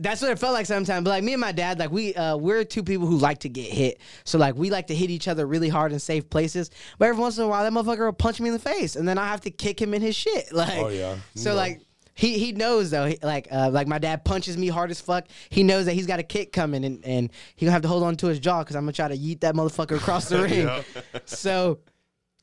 That's 0.00 0.20
what 0.22 0.30
it 0.30 0.38
felt 0.38 0.52
like 0.52 0.66
sometimes. 0.66 1.04
But 1.04 1.10
like 1.10 1.24
me 1.24 1.32
and 1.32 1.40
my 1.40 1.52
dad, 1.52 1.78
like 1.78 1.90
we 1.90 2.14
uh, 2.14 2.36
we're 2.36 2.64
two 2.64 2.82
people 2.82 3.06
who 3.06 3.16
like 3.16 3.38
to 3.40 3.48
get 3.48 3.70
hit. 3.72 3.95
So 4.24 4.38
like 4.38 4.54
we 4.54 4.70
like 4.70 4.86
to 4.88 4.94
hit 4.94 5.10
each 5.10 5.28
other 5.28 5.46
really 5.46 5.68
hard 5.68 5.92
in 5.92 5.98
safe 5.98 6.28
places. 6.30 6.70
But 6.98 7.08
every 7.08 7.20
once 7.20 7.38
in 7.38 7.44
a 7.44 7.48
while, 7.48 7.62
that 7.64 7.72
motherfucker 7.72 8.06
will 8.06 8.12
punch 8.12 8.40
me 8.40 8.48
in 8.48 8.52
the 8.54 8.58
face, 8.60 8.96
and 8.96 9.06
then 9.08 9.18
I 9.18 9.26
have 9.26 9.40
to 9.42 9.50
kick 9.50 9.80
him 9.80 9.94
in 9.94 10.02
his 10.02 10.14
shit. 10.16 10.46
Like, 10.52 10.78
Oh, 10.78 10.88
yeah. 10.88 11.16
So 11.34 11.50
know. 11.50 11.56
like. 11.56 11.80
He, 12.18 12.38
he 12.38 12.52
knows 12.52 12.88
though 12.90 13.04
he, 13.04 13.18
like 13.22 13.46
uh, 13.52 13.68
like 13.70 13.86
my 13.86 13.98
dad 13.98 14.24
punches 14.24 14.56
me 14.56 14.68
hard 14.68 14.90
as 14.90 14.98
fuck. 15.02 15.26
He 15.50 15.62
knows 15.62 15.84
that 15.84 15.92
he's 15.92 16.06
got 16.06 16.18
a 16.18 16.22
kick 16.22 16.50
coming 16.50 16.82
and, 16.82 17.04
and 17.04 17.30
he 17.56 17.66
gonna 17.66 17.74
have 17.74 17.82
to 17.82 17.88
hold 17.88 18.02
on 18.04 18.16
to 18.16 18.28
his 18.28 18.38
jaw 18.40 18.60
because 18.62 18.74
I'm 18.74 18.84
gonna 18.84 18.94
try 18.94 19.08
to 19.08 19.16
yeet 19.18 19.40
that 19.40 19.54
motherfucker 19.54 19.98
across 19.98 20.30
the 20.30 20.40
ring. 20.42 20.66
So 21.26 21.80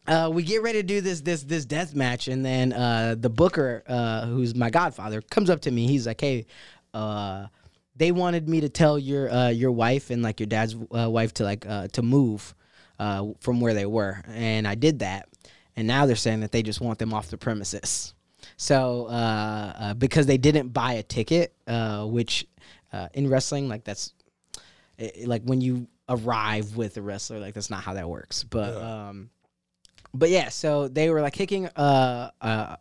uh, 0.05 0.29
we 0.31 0.43
get 0.43 0.61
ready 0.61 0.77
to 0.77 0.83
do 0.83 1.01
this 1.01 1.21
this 1.21 1.41
this 1.41 1.65
death 1.65 1.95
match, 1.95 2.27
and 2.27 2.45
then 2.45 2.71
uh, 2.71 3.15
the 3.17 3.31
booker, 3.31 3.83
uh, 3.87 4.27
who's 4.27 4.53
my 4.53 4.69
godfather, 4.69 5.21
comes 5.23 5.49
up 5.49 5.61
to 5.61 5.71
me. 5.71 5.87
He's 5.87 6.05
like, 6.05 6.21
"Hey, 6.21 6.45
uh, 6.93 7.47
they 7.95 8.11
wanted 8.11 8.49
me 8.49 8.61
to 8.61 8.69
tell 8.69 8.97
your 8.97 9.31
uh, 9.31 9.49
your 9.49 9.71
wife 9.71 10.09
and 10.09 10.21
like 10.23 10.39
your 10.39 10.47
dad's 10.47 10.75
uh, 10.95 11.09
wife 11.09 11.33
to 11.35 11.43
like 11.43 11.65
uh, 11.67 11.87
to 11.89 12.01
move 12.01 12.55
uh, 12.99 13.27
from 13.39 13.59
where 13.59 13.73
they 13.73 13.85
were," 13.85 14.21
and 14.27 14.67
I 14.67 14.75
did 14.75 14.99
that. 14.99 15.29
And 15.75 15.87
now 15.87 16.05
they're 16.05 16.15
saying 16.15 16.41
that 16.41 16.51
they 16.51 16.61
just 16.61 16.81
want 16.81 16.99
them 16.99 17.13
off 17.13 17.29
the 17.29 17.37
premises. 17.37 18.13
So 18.57 19.07
uh, 19.07 19.73
uh, 19.75 19.93
because 19.95 20.25
they 20.25 20.37
didn't 20.37 20.69
buy 20.69 20.93
a 20.93 21.03
ticket, 21.03 21.53
uh, 21.67 22.05
which 22.05 22.47
uh, 22.91 23.09
in 23.13 23.29
wrestling, 23.29 23.67
like 23.67 23.83
that's 23.83 24.13
it, 24.97 25.27
like 25.27 25.43
when 25.43 25.61
you 25.61 25.87
arrive 26.09 26.75
with 26.75 26.97
a 26.97 27.01
wrestler, 27.01 27.39
like 27.39 27.53
that's 27.53 27.69
not 27.69 27.83
how 27.83 27.93
that 27.93 28.07
works. 28.07 28.43
But 28.43 28.75
um, 28.75 29.29
but 30.13 30.29
yeah, 30.29 30.49
so 30.49 30.87
they 30.87 31.09
were 31.09 31.21
like 31.21 31.33
kicking 31.33 31.67
uh 31.67 32.29
uh 32.41 32.75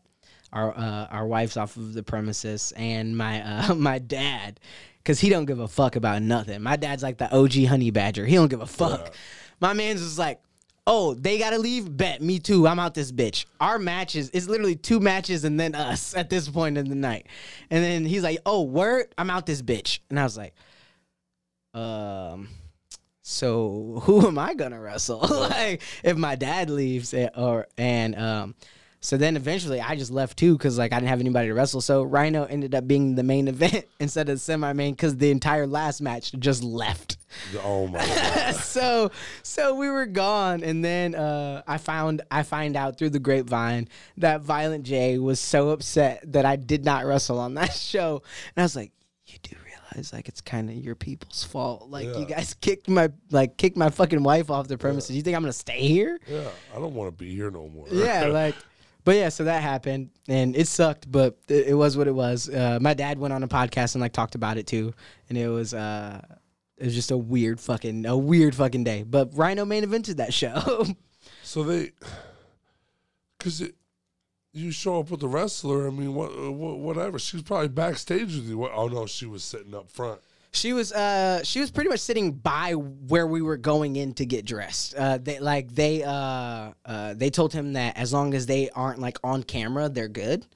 our 0.52 0.76
uh, 0.76 1.06
our 1.10 1.26
wives 1.26 1.56
off 1.56 1.76
of 1.76 1.94
the 1.94 2.02
premises, 2.02 2.72
and 2.76 3.16
my 3.16 3.42
uh 3.70 3.74
my 3.74 3.98
dad, 3.98 4.60
because 5.02 5.20
he 5.20 5.28
don't 5.28 5.46
give 5.46 5.58
a 5.58 5.68
fuck 5.68 5.96
about 5.96 6.22
nothing. 6.22 6.62
My 6.62 6.76
dad's 6.76 7.02
like 7.02 7.18
the 7.18 7.34
OG 7.34 7.66
honey 7.66 7.90
badger. 7.90 8.24
He 8.24 8.36
don't 8.36 8.48
give 8.48 8.62
a 8.62 8.66
fuck. 8.66 9.14
My 9.60 9.72
man's 9.72 10.00
just 10.00 10.18
like. 10.18 10.40
Oh, 10.84 11.14
they 11.14 11.38
gotta 11.38 11.58
leave. 11.58 11.96
Bet 11.96 12.20
me 12.20 12.40
too. 12.40 12.66
I'm 12.66 12.80
out 12.80 12.92
this 12.92 13.12
bitch. 13.12 13.44
Our 13.60 13.78
matches 13.78 14.30
is 14.30 14.48
literally 14.48 14.74
two 14.74 14.98
matches 14.98 15.44
and 15.44 15.58
then 15.60 15.76
us 15.76 16.12
at 16.16 16.28
this 16.28 16.48
point 16.48 16.76
in 16.76 16.88
the 16.88 16.96
night. 16.96 17.28
And 17.70 17.84
then 17.84 18.04
he's 18.04 18.24
like, 18.24 18.40
"Oh, 18.44 18.62
word, 18.62 19.14
I'm 19.16 19.30
out 19.30 19.46
this 19.46 19.62
bitch." 19.62 20.00
And 20.10 20.18
I 20.18 20.24
was 20.24 20.36
like, 20.36 20.54
um 21.74 22.48
so 23.22 24.00
who 24.02 24.26
am 24.26 24.38
I 24.38 24.54
gonna 24.54 24.80
wrestle? 24.80 25.20
like 25.30 25.82
if 26.02 26.16
my 26.16 26.34
dad 26.34 26.70
leaves 26.70 27.14
or 27.14 27.68
and 27.78 28.16
um 28.16 28.54
so 29.04 29.16
then 29.16 29.36
eventually 29.36 29.80
I 29.80 29.96
just 29.96 30.12
left 30.12 30.38
too 30.38 30.56
because 30.56 30.78
like 30.78 30.92
I 30.92 30.96
didn't 30.96 31.08
have 31.08 31.18
anybody 31.20 31.48
to 31.48 31.54
wrestle. 31.54 31.80
So 31.80 32.04
Rhino 32.04 32.44
ended 32.44 32.72
up 32.72 32.86
being 32.86 33.16
the 33.16 33.24
main 33.24 33.48
event 33.54 33.84
instead 33.98 34.28
of 34.28 34.40
semi 34.40 34.72
main 34.72 34.94
because 34.94 35.16
the 35.16 35.32
entire 35.32 35.66
last 35.66 36.00
match 36.00 36.32
just 36.38 36.62
left. 36.62 37.16
Oh 37.64 37.88
my 37.88 37.98
god. 37.98 38.54
so 38.62 39.10
so 39.42 39.74
we 39.74 39.90
were 39.90 40.06
gone 40.06 40.62
and 40.62 40.84
then 40.84 41.16
uh 41.16 41.62
I 41.66 41.78
found 41.78 42.22
I 42.30 42.44
find 42.44 42.76
out 42.76 42.96
through 42.96 43.10
the 43.10 43.18
grapevine 43.18 43.88
that 44.18 44.42
Violent 44.42 44.84
J 44.84 45.18
was 45.18 45.40
so 45.40 45.70
upset 45.70 46.22
that 46.32 46.46
I 46.46 46.54
did 46.54 46.84
not 46.84 47.04
wrestle 47.04 47.40
on 47.40 47.54
that 47.54 47.72
show. 47.74 48.22
And 48.54 48.62
I 48.62 48.64
was 48.64 48.76
like, 48.76 48.92
you 49.26 49.38
do 49.42 49.56
realize 49.64 50.12
like 50.12 50.28
it's 50.28 50.40
kind 50.40 50.70
of 50.70 50.76
your 50.76 50.94
people's 50.94 51.42
fault. 51.42 51.90
Like 51.90 52.06
you 52.16 52.24
guys 52.24 52.54
kicked 52.54 52.88
my 52.88 53.10
like 53.32 53.56
kicked 53.56 53.76
my 53.76 53.90
fucking 53.90 54.22
wife 54.22 54.48
off 54.48 54.68
the 54.68 54.78
premises. 54.78 55.16
You 55.16 55.22
think 55.22 55.36
I'm 55.36 55.42
going 55.42 55.52
to 55.52 55.58
stay 55.58 55.80
here? 55.80 56.20
Yeah, 56.28 56.48
I 56.72 56.78
don't 56.78 56.94
want 56.94 57.10
to 57.16 57.24
be 57.24 57.34
here 57.34 57.50
no 57.50 57.68
more. 57.68 57.86
yeah, 57.90 58.26
like, 58.26 58.54
but 59.04 59.16
yeah, 59.16 59.28
so 59.28 59.44
that 59.44 59.62
happened 59.62 60.10
and 60.28 60.56
it 60.56 60.68
sucked, 60.68 61.10
but 61.10 61.38
it, 61.48 61.68
it 61.68 61.74
was 61.74 61.96
what 61.96 62.08
it 62.08 62.14
was. 62.14 62.48
Uh, 62.48 62.78
my 62.80 62.94
dad 62.94 63.18
went 63.18 63.32
on 63.32 63.42
a 63.42 63.48
podcast 63.48 63.94
and 63.94 64.02
like 64.02 64.12
talked 64.12 64.34
about 64.34 64.56
it 64.56 64.66
too, 64.66 64.94
and 65.28 65.38
it 65.38 65.48
was 65.48 65.74
uh, 65.74 66.20
it 66.76 66.84
was 66.84 66.94
just 66.94 67.10
a 67.10 67.16
weird 67.16 67.60
fucking 67.60 68.06
a 68.06 68.16
weird 68.16 68.54
fucking 68.54 68.84
day. 68.84 69.02
But 69.02 69.30
Rhino 69.36 69.64
main 69.64 69.84
evented 69.84 70.16
that 70.16 70.34
show. 70.34 70.86
So 71.44 71.64
they, 71.64 71.92
because 73.38 73.62
you 74.52 74.70
show 74.70 75.00
up 75.00 75.10
with 75.10 75.20
the 75.20 75.28
wrestler. 75.28 75.86
I 75.86 75.90
mean, 75.90 76.14
what, 76.14 76.32
what, 76.52 76.78
whatever. 76.78 77.18
She 77.18 77.36
was 77.36 77.42
probably 77.42 77.68
backstage 77.68 78.34
with 78.34 78.48
you. 78.48 78.66
Oh 78.68 78.88
no, 78.88 79.06
she 79.06 79.26
was 79.26 79.42
sitting 79.42 79.74
up 79.74 79.90
front. 79.90 80.20
She 80.52 80.72
was 80.72 80.92
uh 80.92 81.42
she 81.44 81.60
was 81.60 81.70
pretty 81.70 81.88
much 81.88 82.00
sitting 82.00 82.32
by 82.32 82.72
where 82.72 83.26
we 83.26 83.40
were 83.42 83.56
going 83.56 83.96
in 83.96 84.12
to 84.14 84.26
get 84.26 84.44
dressed. 84.44 84.94
Uh, 84.94 85.18
they 85.18 85.38
like 85.40 85.74
they 85.74 86.02
uh 86.04 86.72
uh 86.84 87.14
they 87.14 87.30
told 87.30 87.52
him 87.52 87.72
that 87.74 87.96
as 87.96 88.12
long 88.12 88.34
as 88.34 88.46
they 88.46 88.68
aren't 88.70 88.98
like 88.98 89.18
on 89.24 89.42
camera, 89.42 89.88
they're 89.88 90.08
good. 90.08 90.46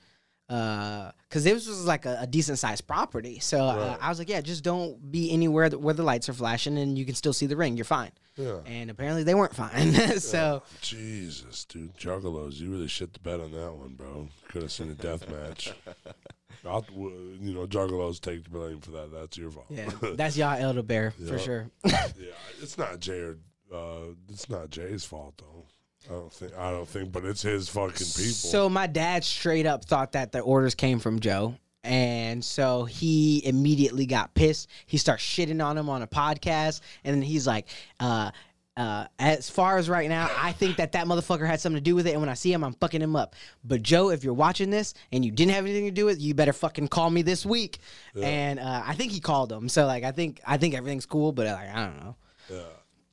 Uh, 0.48 1.11
cause 1.28 1.42
this 1.42 1.66
was 1.66 1.87
like 1.87 2.06
a, 2.06 2.18
a 2.20 2.26
decent 2.26 2.56
sized 2.56 2.87
property, 2.87 3.40
so 3.40 3.64
uh, 3.64 3.76
Right. 3.76 3.98
I 4.00 4.09
was 4.09 4.20
like, 4.20 4.28
yeah, 4.28 4.40
just 4.40 4.62
don't 4.62 5.11
be 5.11 5.32
anywhere 5.32 5.68
that, 5.68 5.78
where 5.80 5.92
the 5.92 6.04
lights 6.04 6.28
are 6.28 6.35
flashing 6.35 6.78
and 6.78 6.96
you 6.96 7.04
can 7.04 7.16
still 7.16 7.32
see 7.32 7.46
the 7.46 7.56
ring. 7.56 7.76
You're 7.76 7.85
fine. 7.85 8.12
Yeah. 8.37 8.59
And 8.64 8.88
apparently 8.88 9.24
they 9.24 9.35
weren't 9.35 9.56
fine. 9.56 9.92
so 10.20 10.62
Jesus, 10.82 11.64
dude, 11.64 11.96
Juggalos, 11.96 12.61
you 12.61 12.70
really 12.70 12.87
shit 12.87 13.12
the 13.12 13.18
bed 13.18 13.40
on 13.40 13.50
that 13.52 13.72
one, 13.72 13.94
bro. 13.94 14.28
Could 14.48 14.62
have 14.62 14.70
seen 14.70 14.88
a 14.90 14.94
death 14.94 15.28
match. 15.28 15.72
I'll, 16.66 16.85
you 16.90 17.55
know, 17.55 17.66
Juggalos 17.66 18.20
take 18.20 18.44
the 18.44 18.50
blame 18.50 18.81
for 18.81 18.92
that. 18.92 19.12
That's 19.12 19.37
your 19.37 19.50
fault. 19.50 19.66
yeah, 19.70 19.90
that's 20.14 20.37
y'all 20.37 20.57
elder 20.59 20.83
bear 20.83 21.11
for 21.11 21.38
sure. 21.38 21.70
yeah, 21.85 22.07
it's 22.62 22.79
not 22.79 23.00
Jay 23.00 23.20
or 23.20 23.38
uh, 23.72 24.12
it's 24.29 24.48
not 24.48 24.70
Jay's 24.70 25.05
fault 25.05 25.35
though. 25.38 25.64
I 26.09 26.12
don't 26.12 26.33
think. 26.33 26.57
I 26.57 26.70
don't 26.70 26.88
think, 26.88 27.12
but 27.12 27.24
it's 27.24 27.42
his 27.42 27.68
fucking 27.68 27.92
people. 27.92 28.33
So 28.33 28.68
my 28.68 28.87
dad 28.87 29.24
straight 29.24 29.66
up 29.66 29.85
thought 29.85 30.12
that 30.12 30.33
the 30.33 30.40
orders 30.40 30.74
came 30.74 30.98
from 30.98 31.20
Joe. 31.20 31.57
And 31.87 32.44
so 32.44 32.85
he 32.85 33.46
immediately 33.46 34.07
got 34.07 34.35
pissed. 34.35 34.68
He 34.87 34.98
starts 34.98 35.22
shitting 35.22 35.64
on 35.64 35.79
him 35.79 35.88
on 35.88 36.02
a 36.02 36.07
podcast. 36.09 36.81
And 37.05 37.14
then 37.14 37.22
he's 37.22 37.46
like, 37.46 37.68
uh, 38.00 38.33
uh, 38.76 39.06
as 39.18 39.48
far 39.48 39.78
as 39.78 39.88
right 39.88 40.08
now, 40.08 40.30
I 40.36 40.52
think 40.52 40.76
that 40.76 40.92
that 40.92 41.06
motherfucker 41.06 41.46
had 41.46 41.60
something 41.60 41.78
to 41.78 41.80
do 41.84 41.94
with 41.94 42.06
it. 42.06 42.10
And 42.12 42.20
when 42.20 42.28
I 42.28 42.34
see 42.34 42.52
him, 42.52 42.62
I'm 42.62 42.74
fucking 42.74 43.00
him 43.00 43.16
up. 43.16 43.34
But 43.64 43.82
Joe, 43.82 44.10
if 44.10 44.22
you're 44.22 44.34
watching 44.34 44.68
this 44.70 44.92
and 45.12 45.24
you 45.24 45.30
didn't 45.30 45.52
have 45.52 45.64
anything 45.64 45.86
to 45.86 45.90
do 45.90 46.04
with 46.04 46.18
it, 46.18 46.20
you 46.20 46.34
better 46.34 46.52
fucking 46.52 46.88
call 46.88 47.08
me 47.10 47.22
this 47.22 47.46
week. 47.46 47.78
And 48.20 48.58
uh, 48.60 48.82
I 48.84 48.94
think 48.94 49.12
he 49.12 49.20
called 49.20 49.50
him. 49.50 49.68
So 49.68 49.86
like, 49.86 50.04
I 50.04 50.12
think 50.12 50.40
I 50.46 50.58
think 50.58 50.74
everything's 50.74 51.06
cool. 51.06 51.32
But 51.32 51.46
like, 51.46 51.74
I 51.74 51.86
don't 51.86 51.96
know. 52.04 52.16
yeah, 52.50 52.62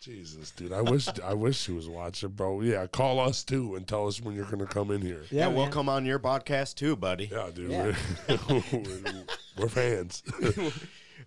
Jesus, 0.02 0.52
dude, 0.52 0.73
I 0.73 0.82
wish 0.82 1.08
I 1.23 1.34
wish 1.34 1.58
she 1.62 1.71
was 1.71 1.88
watching, 1.88 2.30
bro. 2.30 2.60
Yeah, 2.62 2.86
call 2.88 3.21
us 3.21 3.43
too 3.43 3.76
and 3.76 3.88
tell 3.88 4.08
us 4.08 4.19
when 4.21 4.36
you're 4.36 4.45
gonna 4.45 4.65
come 4.65 4.91
in 4.91 5.02
here. 5.02 5.23
Yeah, 5.32 5.47
we'll 5.47 5.63
man. 5.63 5.71
come 5.71 5.88
on 5.88 6.06
your 6.06 6.19
podcast 6.19 6.76
too, 6.76 6.97
buddy. 6.97 7.30
Yeah, 7.32 7.49
dude, 7.54 7.71
Yeah. 7.71 7.95
We're, 8.49 9.23
we're 9.58 9.69
fans. 9.69 10.23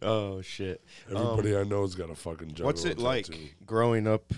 Oh 0.03 0.41
shit. 0.43 0.83
Everybody 1.11 1.57
I 1.57 1.65
know's 1.65 1.95
got 1.95 2.11
a 2.11 2.15
fucking 2.15 2.51
juggalo 2.51 2.65
What's 2.65 2.85
it 2.85 2.99
like 2.99 3.27
tattoo. 3.27 3.49
growing 3.65 4.07
up 4.07 4.33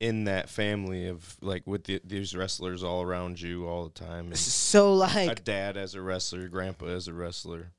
in 0.00 0.24
that 0.24 0.48
family 0.48 1.08
of 1.08 1.36
like 1.40 1.66
with 1.66 1.84
the, 1.84 2.00
these 2.04 2.34
wrestlers 2.34 2.82
all 2.82 3.02
around 3.02 3.40
you 3.40 3.66
all 3.66 3.84
the 3.84 3.94
time? 4.04 4.26
And 4.26 4.36
So 4.38 4.92
a 4.92 4.94
like, 4.94 5.44
dad 5.44 5.76
as 5.76 5.94
a 5.94 6.02
wrestler, 6.02 6.48
grandpa 6.48 6.86
as 6.86 7.08
a 7.08 7.12
wrestler. 7.14 7.72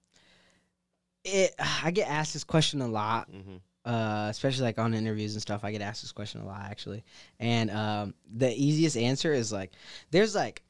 it, 1.23 1.53
I 1.83 1.91
get 1.91 2.09
asked 2.09 2.33
this 2.33 2.43
question 2.43 2.81
a 2.81 2.87
lot. 2.87 3.29
hmm 3.29 3.57
uh, 3.85 4.27
especially 4.29 4.63
like 4.63 4.77
on 4.79 4.93
interviews 4.93 5.33
and 5.33 5.41
stuff. 5.41 5.63
I 5.63 5.71
get 5.71 5.81
asked 5.81 6.01
this 6.01 6.11
question 6.11 6.41
a 6.41 6.45
lot 6.45 6.59
actually, 6.69 7.05
and 7.39 7.71
um, 7.71 8.13
the 8.35 8.53
easiest 8.53 8.97
answer 8.97 9.31
is 9.31 9.53
like, 9.53 9.71
there's 10.11 10.35
like 10.35 10.61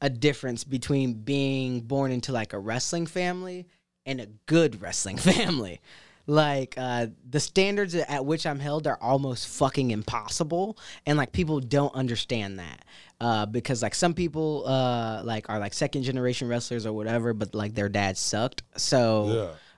a 0.00 0.08
difference 0.08 0.64
between 0.64 1.12
being 1.12 1.82
born 1.82 2.10
into 2.10 2.32
like 2.32 2.54
a 2.54 2.58
wrestling 2.58 3.04
family 3.04 3.66
and 4.06 4.20
a 4.20 4.26
good 4.46 4.80
wrestling 4.82 5.16
family. 5.32 5.80
Like 6.26 6.74
uh, 6.78 7.08
the 7.28 7.40
standards 7.40 7.96
at 7.96 8.24
which 8.24 8.46
I'm 8.46 8.60
held 8.60 8.86
are 8.86 8.96
almost 9.00 9.48
fucking 9.48 9.90
impossible, 9.90 10.78
and 11.04 11.18
like 11.18 11.32
people 11.32 11.58
don't 11.58 11.92
understand 11.96 12.60
that 12.60 12.84
uh, 13.20 13.44
because 13.46 13.82
like 13.82 13.94
some 13.96 14.14
people 14.14 14.62
uh, 14.66 15.22
like 15.24 15.50
are 15.50 15.58
like 15.58 15.74
second 15.74 16.04
generation 16.04 16.46
wrestlers 16.46 16.86
or 16.86 16.92
whatever, 16.92 17.32
but 17.34 17.56
like 17.56 17.74
their 17.74 17.88
dad 17.88 18.16
sucked, 18.16 18.62
so 18.76 19.26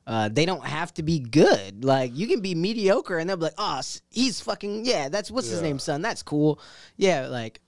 Yeah. 0.06 0.12
uh, 0.12 0.28
they 0.28 0.44
don't 0.44 0.66
have 0.66 0.92
to 0.94 1.02
be 1.02 1.18
good. 1.18 1.82
Like 1.82 2.10
you 2.14 2.26
can 2.26 2.40
be 2.40 2.54
mediocre, 2.54 3.16
and 3.16 3.28
they'll 3.28 3.38
be 3.38 3.44
like, 3.44 3.54
"Oh, 3.56 3.80
he's 4.10 4.40
fucking 4.42 4.84
yeah. 4.84 5.08
That's 5.08 5.30
what's 5.30 5.48
his 5.48 5.62
name, 5.62 5.78
son. 5.78 6.02
That's 6.02 6.22
cool. 6.22 6.60
Yeah, 6.98 7.28
like 7.28 7.60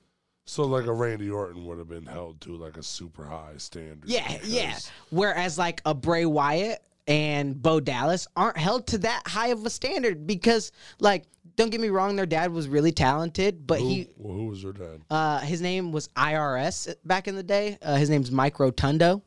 So 0.48 0.62
like 0.64 0.86
a 0.86 0.92
Randy 0.92 1.28
Orton 1.30 1.66
would 1.66 1.78
have 1.78 1.88
been 1.88 2.06
held 2.06 2.40
to 2.42 2.56
like 2.56 2.76
a 2.76 2.82
super 2.82 3.24
high 3.24 3.54
standard. 3.58 4.08
yeah, 4.08 4.38
yeah. 4.44 4.78
Whereas 5.10 5.58
like 5.58 5.82
a 5.84 5.92
Bray 5.92 6.24
Wyatt 6.24 6.82
and 7.08 7.60
Bo 7.60 7.80
Dallas 7.80 8.26
aren't 8.36 8.56
held 8.56 8.86
to 8.88 8.98
that 8.98 9.22
high 9.26 9.48
of 9.48 9.66
a 9.66 9.70
standard 9.70 10.26
because 10.26 10.70
like 11.00 11.24
don't 11.56 11.70
get 11.70 11.80
me 11.80 11.88
wrong, 11.88 12.16
their 12.16 12.26
dad 12.26 12.52
was 12.52 12.68
really 12.68 12.92
talented, 12.92 13.66
but 13.66 13.80
Who, 13.80 13.88
he 13.88 14.08
well, 14.18 14.34
who 14.34 14.46
was 14.48 14.62
her 14.62 14.72
dad? 14.72 15.00
uh, 15.10 15.40
his 15.40 15.60
name 15.62 15.90
was 15.90 16.08
IRS 16.08 16.94
back 17.04 17.28
in 17.28 17.34
the 17.34 17.42
day. 17.42 17.78
Uh, 17.82 17.96
his 17.96 18.10
name's 18.10 18.30
Mike 18.30 18.60
Rotunda. 18.60 19.20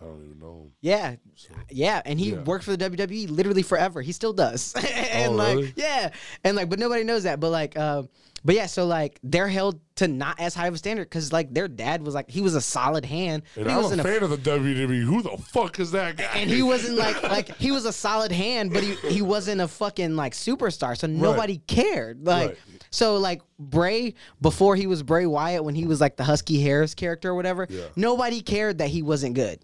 I 0.00 0.04
don't 0.04 0.24
even 0.24 0.38
know. 0.40 0.62
him. 0.62 0.72
Yeah, 0.80 1.16
So, 1.36 1.50
yeah, 1.70 2.00
and 2.06 2.18
he 2.18 2.30
Yeah. 2.32 2.42
worked 2.44 2.64
for 2.64 2.74
the 2.74 2.78
WWE 2.90 3.30
literally 3.30 3.62
forever. 3.62 4.00
He 4.02 4.12
still 4.12 4.32
does. 4.32 4.74
and 5.12 5.34
Oh, 5.34 5.36
like, 5.36 5.56
really? 5.56 5.72
yeah, 5.76 6.10
and 6.42 6.56
like, 6.56 6.68
but 6.70 6.78
nobody 6.78 7.04
knows 7.04 7.22
that. 7.24 7.38
But 7.38 7.50
like, 7.50 7.76
uh, 7.76 8.04
but 8.44 8.54
yeah, 8.54 8.66
so 8.66 8.86
like, 8.86 9.18
they're 9.22 9.48
held 9.48 9.80
to 9.96 10.08
not 10.08 10.40
as 10.40 10.54
high 10.54 10.66
of 10.66 10.74
a 10.74 10.78
standard 10.78 11.04
because 11.04 11.32
like 11.32 11.52
their 11.52 11.68
dad 11.68 12.02
was 12.02 12.14
like 12.14 12.30
he 12.30 12.40
was 12.40 12.54
a 12.54 12.60
solid 12.60 13.04
hand, 13.04 13.42
and 13.56 13.66
he 13.66 13.72
I'm 13.72 13.78
a 13.78 13.82
wasn't 13.82 14.00
a 14.00 14.04
fan 14.04 14.22
of 14.22 14.30
the 14.30 14.38
WWE. 14.38 15.02
Who 15.02 15.20
the 15.22 15.36
fuck 15.36 15.78
is 15.78 15.90
that 15.92 16.16
guy? 16.16 16.24
and 16.34 16.48
he 16.48 16.62
wasn't 16.62 16.96
like 16.96 17.22
like 17.22 17.56
he 17.58 17.70
was 17.70 17.84
a 17.84 17.92
solid 17.92 18.32
hand, 18.32 18.72
but 18.72 18.82
he 18.82 18.94
he 19.10 19.20
wasn't 19.22 19.60
a 19.60 19.68
fucking 19.68 20.16
like 20.16 20.32
superstar, 20.32 20.96
so 20.96 21.06
nobody 21.06 21.58
cared. 21.66 22.26
Like 22.26 22.48
Right. 22.50 22.58
so 22.90 23.16
like 23.18 23.42
Bray 23.58 24.14
before 24.40 24.74
he 24.74 24.86
was 24.86 25.02
Bray 25.02 25.26
Wyatt 25.26 25.62
when 25.64 25.74
he 25.74 25.84
was 25.86 26.00
like 26.00 26.16
the 26.16 26.24
Husky 26.24 26.60
Harris 26.62 26.94
character 26.94 27.30
or 27.30 27.34
whatever, 27.34 27.66
Yeah. 27.68 27.84
nobody 27.96 28.40
cared 28.40 28.78
that 28.78 28.88
he 28.88 29.02
wasn't 29.02 29.34
good. 29.34 29.60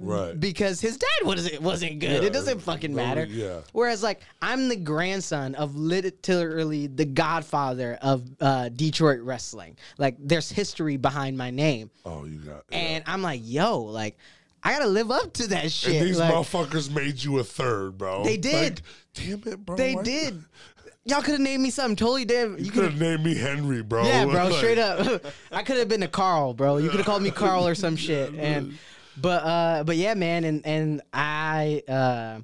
Right. 0.00 0.38
because 0.38 0.80
his 0.80 0.98
dad 0.98 1.08
wasn't 1.22 1.62
wasn't 1.62 1.98
good. 1.98 2.22
Yeah, 2.22 2.26
it 2.26 2.32
doesn't 2.32 2.60
fucking 2.60 2.94
matter. 2.94 3.24
yeah. 3.24 3.60
Whereas 3.72 4.02
like 4.02 4.20
I'm 4.42 4.68
the 4.68 4.76
grandson 4.76 5.54
of 5.54 5.74
literally 5.76 6.86
the 6.86 7.04
godfather 7.06 7.98
of 8.02 8.24
uh, 8.40 8.68
Detroit 8.68 9.20
wrestling. 9.20 9.76
Like 9.98 10.16
there's 10.18 10.50
history 10.50 10.96
behind 10.96 11.38
my 11.38 11.50
name, 11.50 11.90
oh, 12.04 12.24
you 12.24 12.38
got. 12.38 12.64
yeah. 12.70 12.78
and 12.78 13.04
I'm 13.06 13.22
like, 13.22 13.40
yo, 13.42 13.80
like 13.80 14.18
I 14.62 14.72
gotta 14.72 14.86
live 14.88 15.10
up 15.10 15.32
to 15.34 15.48
that 15.48 15.70
shit. 15.70 15.96
And 15.96 16.06
these 16.06 16.18
like, 16.18 16.32
motherfuckers 16.32 16.94
made 16.94 17.22
you 17.22 17.38
a 17.38 17.44
third, 17.44 17.98
bro. 17.98 18.24
They 18.24 18.36
did. 18.36 18.82
Like, 18.82 19.44
damn 19.44 19.52
it, 19.52 19.64
bro. 19.64 19.76
They 19.76 19.94
did. 19.96 20.42
Y'all 21.06 21.20
could 21.20 21.32
have 21.32 21.40
named 21.40 21.62
me 21.62 21.68
something 21.68 21.96
totally 21.96 22.24
different. 22.24 22.60
You 22.60 22.64
You 22.66 22.70
could 22.70 22.80
could 22.80 22.90
have 22.92 23.00
named 23.00 23.24
me 23.24 23.34
Henry, 23.34 23.82
bro. 23.82 24.04
Yeah, 24.04 24.24
bro, 24.24 24.44
Like, 24.48 24.54
straight 24.54 24.78
up. 24.78 25.22
I 25.52 25.62
could 25.62 25.76
have 25.76 25.88
been 25.88 26.02
a 26.02 26.08
Carl, 26.08 26.54
bro. 26.54 26.78
You 26.78 26.88
could 26.88 26.96
have 26.96 27.04
called 27.06 27.22
me 27.22 27.30
Carl 27.30 27.66
or 27.66 27.74
some 27.74 27.94
shit. 27.94 28.34
And 28.34 28.78
but 29.16 29.44
uh 29.44 29.84
but 29.84 29.96
yeah, 29.96 30.14
man, 30.14 30.44
and 30.44 30.66
and 30.66 31.02
I 31.12 31.82
uh 31.88 32.40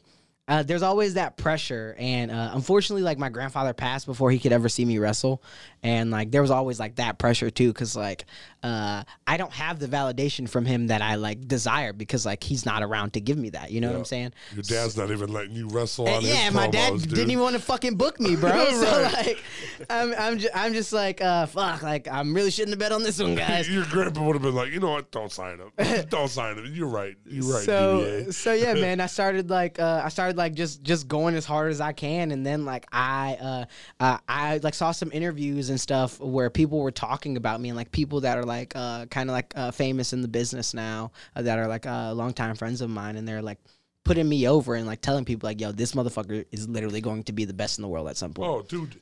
uh, 0.50 0.64
there's 0.64 0.82
always 0.82 1.14
that 1.14 1.36
pressure, 1.36 1.94
and 1.96 2.28
uh, 2.28 2.50
unfortunately, 2.54 3.04
like 3.04 3.18
my 3.18 3.28
grandfather 3.28 3.72
passed 3.72 4.04
before 4.04 4.32
he 4.32 4.38
could 4.40 4.50
ever 4.50 4.68
see 4.68 4.84
me 4.84 4.98
wrestle, 4.98 5.40
and 5.80 6.10
like 6.10 6.32
there 6.32 6.42
was 6.42 6.50
always 6.50 6.80
like 6.80 6.96
that 6.96 7.18
pressure 7.20 7.50
too, 7.50 7.68
because 7.68 7.94
like 7.94 8.24
uh, 8.62 9.04
I 9.26 9.36
don't 9.36 9.52
have 9.52 9.78
the 9.78 9.86
validation 9.86 10.48
from 10.48 10.66
him 10.66 10.88
that 10.88 11.00
I 11.02 11.14
like 11.14 11.48
desire 11.48 11.92
because 11.92 12.26
like 12.26 12.42
he's 12.44 12.66
not 12.66 12.82
around 12.82 13.14
to 13.14 13.20
give 13.20 13.38
me 13.38 13.50
that. 13.50 13.70
You 13.70 13.80
know 13.80 13.88
what 13.88 13.96
I'm 13.96 14.04
saying? 14.04 14.32
Your 14.54 14.62
dad's 14.62 14.96
not 14.96 15.10
even 15.10 15.32
letting 15.32 15.54
you 15.54 15.68
wrestle 15.68 16.06
on 16.08 16.14
And 16.14 16.22
his 16.24 16.34
yeah, 16.34 16.50
my 16.50 16.66
dad 16.66 16.92
dude. 16.98 17.08
didn't 17.08 17.30
even 17.30 17.42
want 17.42 17.56
to 17.56 17.62
fucking 17.62 17.96
book 17.96 18.20
me, 18.20 18.36
bro. 18.36 18.50
So 18.80 19.02
like, 19.02 19.42
I'm 19.88 20.14
I'm 20.16 20.38
just, 20.38 20.56
I'm 20.56 20.72
just 20.72 20.92
like, 20.92 21.20
uh, 21.20 21.46
fuck, 21.46 21.82
like 21.82 22.08
I'm 22.08 22.34
really 22.34 22.50
shouldn't 22.50 22.72
have 22.72 22.78
bet 22.78 22.92
on 22.92 23.02
this 23.02 23.20
one, 23.20 23.34
guys. 23.34 23.68
Your 23.70 23.84
grandpa 23.84 24.24
would 24.24 24.34
have 24.34 24.42
been 24.42 24.54
like, 24.54 24.72
you 24.72 24.80
know 24.80 24.90
what? 24.90 25.10
Don't 25.10 25.30
sign 25.32 25.58
him. 25.58 26.06
Don't 26.08 26.28
sign 26.28 26.56
him. 26.58 26.66
You're 26.74 26.88
right. 26.88 27.16
You're 27.26 27.52
right. 27.52 27.64
so 27.64 28.00
DBA. 28.00 28.34
so 28.34 28.52
yeah, 28.52 28.74
man. 28.74 29.00
I 29.00 29.06
started 29.06 29.50
like 29.50 29.78
uh, 29.78 30.02
I 30.04 30.08
started 30.08 30.36
like 30.36 30.54
just 30.54 30.82
just 30.82 31.08
going 31.08 31.34
as 31.34 31.44
hard 31.44 31.70
as 31.70 31.80
I 31.80 31.92
can, 31.92 32.30
and 32.30 32.44
then 32.46 32.64
like 32.64 32.86
I 32.92 33.38
uh, 33.40 33.64
uh, 34.02 34.18
I 34.28 34.58
like 34.62 34.74
saw 34.74 34.92
some 34.92 35.10
interviews 35.12 35.70
and 35.70 35.80
stuff 35.80 36.20
where 36.20 36.50
people 36.50 36.78
were 36.80 36.90
talking 36.90 37.36
about 37.36 37.60
me, 37.60 37.68
and 37.70 37.76
like 37.76 37.92
people 37.92 38.20
that 38.22 38.38
are 38.38 38.44
like 38.50 38.72
uh, 38.74 39.06
kind 39.06 39.30
of 39.30 39.34
like 39.34 39.52
uh, 39.56 39.70
famous 39.70 40.12
in 40.12 40.20
the 40.22 40.28
business 40.28 40.74
now 40.74 41.12
uh, 41.36 41.42
that 41.42 41.58
are 41.58 41.68
like 41.68 41.86
uh, 41.86 42.12
longtime 42.12 42.56
friends 42.56 42.80
of 42.80 42.90
mine, 42.90 43.16
and 43.16 43.26
they're 43.26 43.42
like 43.42 43.58
putting 44.04 44.28
me 44.28 44.48
over 44.48 44.74
and 44.74 44.86
like 44.86 45.00
telling 45.00 45.24
people 45.24 45.48
like, 45.48 45.60
yo, 45.60 45.72
this 45.72 45.92
motherfucker 45.92 46.44
is 46.50 46.68
literally 46.68 47.00
going 47.00 47.22
to 47.24 47.32
be 47.32 47.44
the 47.44 47.54
best 47.54 47.78
in 47.78 47.82
the 47.82 47.88
world 47.88 48.08
at 48.08 48.16
some 48.16 48.32
point. 48.34 48.50
Oh, 48.50 48.62
dude. 48.62 49.00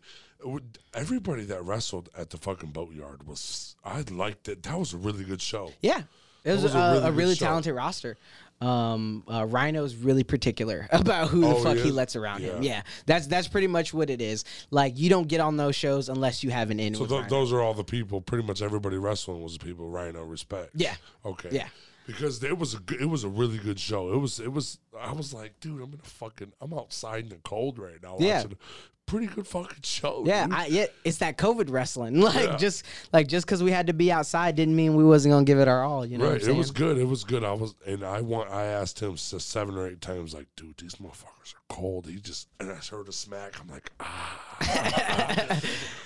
Everybody 0.94 1.44
that 1.46 1.64
wrestled 1.64 2.10
at 2.16 2.30
the 2.30 2.36
fucking 2.36 2.70
boatyard 2.70 3.26
was, 3.26 3.74
I 3.84 4.04
liked 4.10 4.48
it. 4.48 4.62
That 4.62 4.78
was 4.78 4.92
a 4.92 4.96
really 4.96 5.24
good 5.24 5.42
show. 5.42 5.72
Yeah, 5.80 6.02
it 6.44 6.52
was, 6.52 6.62
was 6.62 6.74
a 6.74 6.78
a, 6.78 6.92
really 6.92 7.08
a 7.08 7.12
really 7.12 7.34
talented 7.34 7.74
roster. 7.74 8.16
Um, 8.60 9.22
uh, 9.32 9.44
Rhino's 9.46 9.94
really 9.94 10.24
particular 10.24 10.88
about 10.92 11.28
who 11.28 11.42
the 11.42 11.46
Oh, 11.46 11.62
fuck 11.62 11.76
he 11.76 11.84
he 11.84 11.90
lets 11.92 12.16
around 12.16 12.40
him. 12.40 12.62
Yeah. 12.62 12.74
Yeah, 12.74 12.82
that's 13.06 13.26
that's 13.28 13.46
pretty 13.48 13.68
much 13.68 13.94
what 13.94 14.10
it 14.10 14.20
is. 14.20 14.44
Like 14.70 14.98
you 14.98 15.08
don't 15.10 15.28
get 15.28 15.40
on 15.40 15.56
those 15.56 15.76
shows 15.76 16.08
unless 16.08 16.42
you 16.42 16.50
have 16.50 16.70
an 16.70 16.80
in 16.80 16.94
So 16.94 17.02
with 17.02 17.10
th- 17.10 17.28
those 17.28 17.52
are 17.52 17.60
all 17.62 17.74
the 17.74 17.84
people. 17.84 18.20
Pretty 18.20 18.44
much 18.44 18.60
everybody 18.60 18.96
wrestling 18.98 19.42
was 19.42 19.56
the 19.56 19.64
people 19.64 19.88
Rhino 19.88 20.22
respect. 20.24 20.70
Yeah. 20.74 20.96
Okay. 21.24 21.50
Yeah. 21.52 21.68
Because 22.06 22.42
it 22.42 22.56
was 22.58 22.74
a 22.74 22.78
good, 22.78 23.00
it 23.02 23.06
was 23.06 23.22
a 23.22 23.28
really 23.28 23.58
good 23.58 23.78
show. 23.78 24.12
It 24.12 24.16
was 24.18 24.40
it 24.40 24.52
was 24.52 24.78
I 24.98 25.12
was 25.12 25.32
like, 25.32 25.60
dude, 25.60 25.80
I'm 25.82 25.92
in 25.92 26.00
a 26.02 26.08
fucking 26.08 26.52
I'm 26.60 26.72
outside 26.74 27.24
in 27.24 27.28
the 27.28 27.36
cold 27.44 27.78
right 27.78 28.02
now 28.02 28.16
Yeah. 28.18 28.38
watching 28.38 28.56
pretty 29.08 29.26
good 29.26 29.46
fucking 29.46 29.78
show. 29.82 30.22
yeah. 30.26 30.46
I, 30.50 30.66
yeah, 30.66 30.86
it's 31.04 31.18
that 31.18 31.36
COVID 31.38 31.70
wrestling. 31.70 32.20
Like 32.28 32.34
Yeah. 32.34 32.56
just 32.56 32.84
like 33.12 33.26
just 33.26 33.46
because 33.46 33.62
we 33.62 33.70
had 33.72 33.86
to 33.88 33.92
be 33.92 34.12
outside 34.12 34.54
didn't 34.54 34.76
mean 34.76 34.94
we 34.94 35.04
wasn't 35.04 35.32
gonna 35.32 35.44
give 35.44 35.58
it 35.58 35.66
our 35.68 35.82
all. 35.82 36.04
You 36.06 36.18
know, 36.18 36.30
right. 36.32 36.42
It 36.42 36.54
was 36.54 36.70
good. 36.70 36.98
It 36.98 37.06
was 37.08 37.24
good. 37.24 37.42
I 37.42 37.52
was 37.52 37.74
and 37.86 38.04
I 38.04 38.20
want 38.20 38.50
I 38.50 38.66
asked 38.66 39.00
him 39.00 39.16
seven 39.16 39.76
or 39.76 39.88
eight 39.88 40.00
times 40.00 40.34
like, 40.34 40.46
dude, 40.56 40.76
these 40.78 40.96
motherfuckers 40.96 41.37
are 41.54 41.74
cold. 41.74 42.06
He 42.06 42.16
just 42.16 42.48
and 42.60 42.70
I 42.70 42.74
heard 42.76 43.08
a 43.08 43.12
smack. 43.12 43.60
I'm 43.60 43.68
like, 43.68 43.90
ah. 44.00 45.60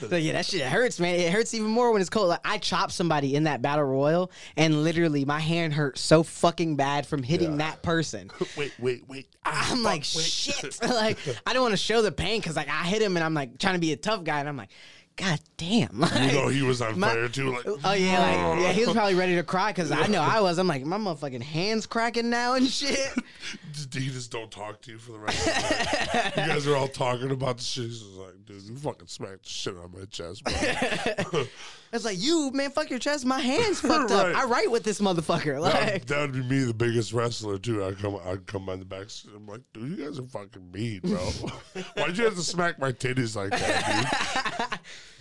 So 0.09 0.17
yeah, 0.17 0.33
that 0.33 0.47
shit 0.47 0.63
hurts, 0.63 0.99
man. 1.01 1.15
It 1.15 1.33
hurts 1.33 1.55
even 1.55 1.69
more 1.69 1.93
when 1.93 2.01
it's 2.01 2.11
cold. 2.11 2.29
Like 2.29 2.41
I 2.45 2.59
chopped 2.59 2.93
somebody 2.93 3.35
in 3.37 3.45
that 3.45 3.63
battle 3.63 3.85
royal, 3.85 4.31
and 4.57 4.83
literally 4.83 5.25
my 5.25 5.39
hand 5.41 5.73
hurt 5.75 5.97
so 5.99 6.23
fucking 6.23 6.77
bad 6.77 7.07
from 7.07 7.23
hitting 7.23 7.53
Yeah. 7.53 7.57
that 7.71 7.83
person. 7.83 8.31
wait, 8.57 8.73
wait, 8.79 9.09
wait. 9.09 9.29
I'm 9.45 9.77
fuck, 9.77 9.85
like 9.85 10.01
wait. 10.15 10.25
shit. 10.25 10.79
like 10.89 11.19
I 11.47 11.53
don't 11.53 11.63
want 11.63 11.73
to 11.73 11.77
show 11.79 12.03
the 12.03 12.13
pain 12.13 12.41
because 12.41 12.57
like 12.57 12.69
I 12.69 12.85
hit 12.85 13.01
him 13.03 13.17
and 13.17 13.25
I'm 13.25 13.35
like 13.35 13.59
trying 13.59 13.75
to 13.75 13.81
be 13.81 13.93
a 13.93 13.97
tough 13.97 14.25
guy 14.25 14.41
and 14.41 14.49
I'm 14.49 14.57
like, 14.57 14.71
God 15.15 15.39
damn. 15.59 16.01
Like, 16.01 16.33
You 16.33 16.39
know 16.39 16.49
he 16.49 16.63
was 16.63 16.81
on 16.83 16.99
My- 16.99 17.09
fire 17.11 17.29
too. 17.29 17.53
Like, 17.53 17.67
Oh 17.85 17.93
yeah, 17.93 18.19
like 18.55 18.61
yeah, 18.63 18.73
he 18.73 18.85
was 18.85 18.95
probably 18.95 19.15
ready 19.15 19.35
to 19.37 19.43
cry 19.43 19.71
because 19.71 19.93
I 19.93 20.07
know 20.07 20.23
I 20.23 20.41
was. 20.41 20.59
I'm 20.59 20.67
like, 20.67 20.85
my 20.85 20.97
motherfucking 20.99 21.43
hands 21.43 21.87
cracking 21.87 22.31
now 22.31 22.55
and 22.55 22.67
shit. 22.69 22.99
He 23.93 24.09
just 24.09 24.31
don't 24.31 24.51
talk 24.51 24.81
to 24.83 24.91
you 24.93 24.99
for 24.99 25.13
the 25.13 25.19
rest 25.19 25.47
of 25.47 25.55
the 25.55 26.19
night. 26.19 26.47
you 26.47 26.53
guys 26.53 26.67
are 26.67 26.77
all 26.77 26.89
talking 26.89 27.31
about 27.31 27.59
the 27.59 27.63
shit. 27.65 27.85
He's 27.85 28.03
like, 28.03 28.45
dude, 28.45 28.63
you 28.63 28.77
fucking 28.77 29.09
smacked 29.09 29.45
the 29.45 29.51
shit 29.51 29.77
on 29.77 29.93
my 29.97 30.05
chest, 30.07 30.45
bro. 30.45 31.45
It's 31.95 32.07
like 32.07 32.17
you, 32.19 32.51
man, 32.55 32.71
fuck 32.71 32.89
your 32.89 32.99
chest. 32.99 33.27
My 33.27 33.39
hands 33.41 33.81
fucked 33.83 34.13
up. 34.13 34.35
I 34.35 34.45
write 34.47 34.71
with 34.71 34.83
this 34.83 34.99
motherfucker. 34.99 35.63
That, 35.63 35.93
Like, 35.93 36.07
that 36.07 36.21
would 36.23 36.33
be 36.33 36.43
me, 36.43 36.65
the 36.65 36.73
biggest 36.73 37.13
wrestler 37.13 37.59
too. 37.59 37.85
I 37.85 37.93
come, 37.93 38.19
I 38.25 38.37
come 38.37 38.65
by 38.65 38.77
the 38.77 38.87
back. 38.87 39.09
I'm 39.37 39.47
like, 39.47 39.61
dude, 39.75 39.99
you 39.99 40.05
guys 40.07 40.19
are 40.19 40.23
fucking 40.23 40.73
mean, 40.73 41.01
bro. 41.05 41.19
Why'd 41.97 42.17
you 42.17 42.25
have 42.25 42.37
to 42.37 42.43
smack 42.43 42.79
my 42.79 42.93
titties 42.93 43.37
like 43.37 43.51
that, 43.51 44.71
dude? 44.71 44.79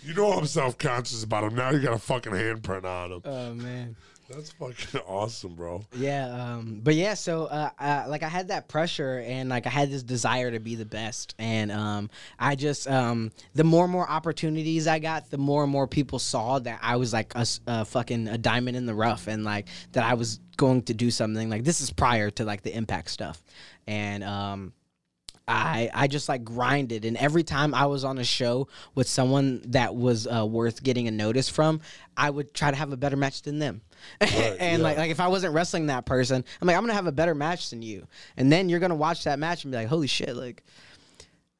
You 0.08 0.14
know 0.14 0.32
I'm 0.32 0.46
self 0.46 0.78
conscious 0.78 1.22
about 1.22 1.42
them. 1.44 1.56
Now 1.56 1.70
you 1.72 1.78
got 1.80 1.92
a 1.92 1.98
fucking 1.98 2.32
handprint 2.32 2.84
on 2.84 3.10
them. 3.10 3.20
oh 3.26 3.52
man. 3.54 3.94
That's 4.34 4.52
fucking 4.52 5.00
awesome, 5.06 5.54
bro. 5.54 5.84
Yeah, 5.94 6.28
um, 6.30 6.80
but 6.82 6.94
yeah, 6.94 7.14
so 7.14 7.46
uh, 7.46 7.70
uh, 7.78 8.04
like 8.08 8.22
I 8.22 8.28
had 8.28 8.48
that 8.48 8.68
pressure 8.68 9.22
and 9.26 9.50
like 9.50 9.66
I 9.66 9.70
had 9.70 9.90
this 9.90 10.02
desire 10.02 10.50
to 10.50 10.58
be 10.58 10.74
the 10.74 10.86
best, 10.86 11.34
and 11.38 11.70
um, 11.70 12.10
I 12.38 12.54
just 12.54 12.88
um, 12.88 13.30
the 13.54 13.64
more 13.64 13.84
and 13.84 13.92
more 13.92 14.08
opportunities 14.08 14.86
I 14.86 14.98
got, 14.98 15.30
the 15.30 15.38
more 15.38 15.62
and 15.62 15.72
more 15.72 15.86
people 15.86 16.18
saw 16.18 16.58
that 16.60 16.78
I 16.82 16.96
was 16.96 17.12
like 17.12 17.32
a 17.36 17.84
fucking 17.84 18.28
a 18.28 18.38
diamond 18.38 18.76
in 18.76 18.86
the 18.86 18.94
rough, 18.94 19.26
and 19.26 19.44
like 19.44 19.68
that 19.92 20.04
I 20.04 20.14
was 20.14 20.40
going 20.56 20.82
to 20.82 20.94
do 20.94 21.10
something. 21.10 21.50
Like 21.50 21.64
this 21.64 21.80
is 21.80 21.90
prior 21.90 22.30
to 22.30 22.44
like 22.44 22.62
the 22.62 22.74
impact 22.74 23.10
stuff, 23.10 23.42
and 23.86 24.24
um, 24.24 24.72
I 25.48 25.90
I 25.92 26.06
just 26.06 26.28
like 26.28 26.44
grinded, 26.44 27.04
and 27.04 27.16
every 27.16 27.42
time 27.42 27.74
I 27.74 27.86
was 27.86 28.04
on 28.04 28.18
a 28.18 28.24
show 28.24 28.68
with 28.94 29.08
someone 29.08 29.62
that 29.66 29.94
was 29.94 30.26
uh, 30.26 30.46
worth 30.46 30.82
getting 30.82 31.08
a 31.08 31.10
notice 31.10 31.48
from, 31.48 31.80
I 32.16 32.30
would 32.30 32.54
try 32.54 32.70
to 32.70 32.76
have 32.76 32.92
a 32.92 32.96
better 32.96 33.16
match 33.16 33.42
than 33.42 33.58
them. 33.58 33.82
and 34.20 34.30
yeah. 34.60 34.76
like 34.78 34.96
like 34.98 35.10
if 35.10 35.20
I 35.20 35.28
wasn't 35.28 35.54
wrestling 35.54 35.86
that 35.86 36.06
person, 36.06 36.44
I'm 36.60 36.66
like 36.66 36.76
I'm 36.76 36.82
gonna 36.82 36.94
have 36.94 37.06
a 37.06 37.12
better 37.12 37.34
match 37.34 37.70
than 37.70 37.82
you, 37.82 38.06
and 38.36 38.52
then 38.52 38.68
you're 38.68 38.80
gonna 38.80 38.94
watch 38.94 39.24
that 39.24 39.38
match 39.38 39.64
and 39.64 39.72
be 39.72 39.78
like, 39.78 39.88
holy 39.88 40.08
shit, 40.08 40.36
like. 40.36 40.62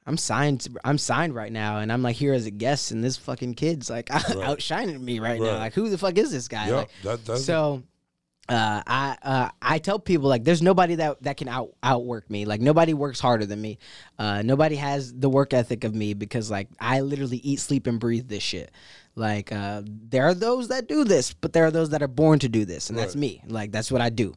I'm 0.05 0.16
signed. 0.16 0.66
I'm 0.83 0.99
signed 0.99 1.33
right 1.33 1.53
now, 1.53 1.79
and 1.79 1.92
I'm 1.92 2.03
like 2.03 2.16
here 2.16 2.35
as 2.35 2.45
a 2.45 2.51
guest, 2.51 2.90
and 2.90 3.05
this 3.05 3.16
fucking 3.16 3.55
kid's 3.55 3.88
like 3.88 4.11
outshining 4.42 5.05
me 5.05 5.21
right, 5.21 5.40
now. 5.40 5.59
Like, 5.59 5.75
who 5.75 5.88
the 5.90 5.97
fuck 5.97 6.18
is 6.18 6.33
this 6.33 6.49
guy? 6.49 6.71
Yep, 6.71 6.90
Like, 7.05 7.25
that- 7.25 7.38
so 7.38 7.85
uh, 8.48 8.83
I 8.87 9.16
uh, 9.22 9.48
I 9.61 9.78
tell 9.78 9.98
people 9.98 10.28
like 10.28 10.44
there's 10.44 10.62
nobody 10.62 10.96
that 10.96 11.22
that 11.22 11.37
can 11.37 11.48
out 11.48 11.70
outwork 11.83 12.28
me. 12.28 12.44
Like 12.44 12.61
nobody 12.61 12.92
works 12.92 13.20
harder 13.20 13.46
than 13.46 13.61
me. 13.61 13.78
Uh, 14.18 14.42
nobody 14.42 14.76
has 14.76 15.12
the 15.12 15.28
work 15.28 15.55
ethic 15.55 15.85
of 15.85 15.94
me 15.94 16.14
because 16.14 16.50
like 16.50 16.68
I 16.81 17.00
literally 17.00 17.38
eat, 17.38 17.61
sleep, 17.61 17.87
and 17.87 18.00
breathe 18.00 18.28
this 18.28 18.42
shit. 18.42 18.72
Like 19.14 19.52
uh, 19.52 19.83
there 19.87 20.24
are 20.24 20.35
those 20.35 20.68
that 20.68 20.88
do 20.88 21.05
this, 21.05 21.33
but 21.33 21.52
there 21.52 21.66
are 21.66 21.70
those 21.70 21.90
that 21.90 22.02
are 22.02 22.09
born 22.09 22.40
to 22.40 22.48
do 22.48 22.64
this, 22.64 22.90
and 22.90 22.98
that's 22.98 23.14
me. 23.14 23.42
Like 23.46 23.71
that's 23.71 23.92
what 23.92 24.00
I 24.00 24.10
do. 24.10 24.35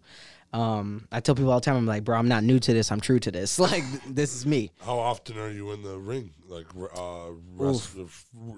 Um, 0.53 1.07
I 1.11 1.19
tell 1.19 1.35
people 1.35 1.51
all 1.51 1.59
the 1.59 1.65
time, 1.65 1.75
I'm 1.75 1.85
like, 1.85 2.05
bro, 2.05 2.17
I'm 2.17 2.29
not 2.29 2.43
new 2.43 2.59
to 2.59 2.73
this. 2.73 2.89
I'm 2.89 3.01
true 3.01 3.19
to 3.19 3.31
this. 3.31 3.59
Like 3.65 3.83
this 4.07 4.35
is 4.35 4.45
me. 4.45 4.71
How 4.79 4.97
often 4.99 5.37
are 5.39 5.49
you 5.49 5.71
in 5.71 5.81
the 5.81 5.97
ring? 5.97 6.29
Like, 6.47 6.67
uh, 6.95 7.31
rest, 7.55 7.97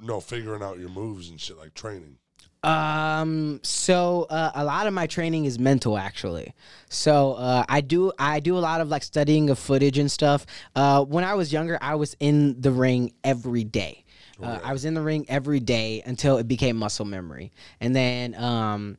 no, 0.03 0.19
figuring 0.19 0.61
out 0.61 0.77
your 0.77 0.89
moves 0.89 1.29
and 1.29 1.39
shit, 1.39 1.57
like 1.57 1.73
training. 1.73 2.17
Um. 2.63 3.59
So 3.63 4.27
uh, 4.29 4.51
a 4.55 4.65
lot 4.65 4.87
of 4.87 4.93
my 4.93 5.07
training 5.07 5.45
is 5.45 5.59
mental, 5.59 5.97
actually. 5.97 6.53
So 6.89 7.33
uh, 7.33 7.65
I 7.69 7.81
do 7.81 8.11
I 8.17 8.39
do 8.39 8.57
a 8.57 8.59
lot 8.59 8.81
of 8.81 8.89
like 8.89 9.03
studying 9.03 9.49
of 9.49 9.59
footage 9.59 9.97
and 9.97 10.11
stuff. 10.11 10.45
Uh, 10.75 11.03
when 11.03 11.23
I 11.23 11.35
was 11.35 11.53
younger, 11.53 11.77
I 11.81 11.95
was 11.95 12.15
in 12.19 12.59
the 12.59 12.71
ring 12.71 13.13
every 13.23 13.63
day. 13.63 14.03
Uh, 14.41 14.59
I 14.63 14.71
was 14.71 14.85
in 14.85 14.93
the 14.93 15.01
ring 15.01 15.25
every 15.29 15.59
day 15.59 16.03
until 16.05 16.37
it 16.37 16.47
became 16.47 16.77
muscle 16.77 17.05
memory, 17.05 17.51
and 17.81 17.95
then 17.95 18.35
um, 18.35 18.97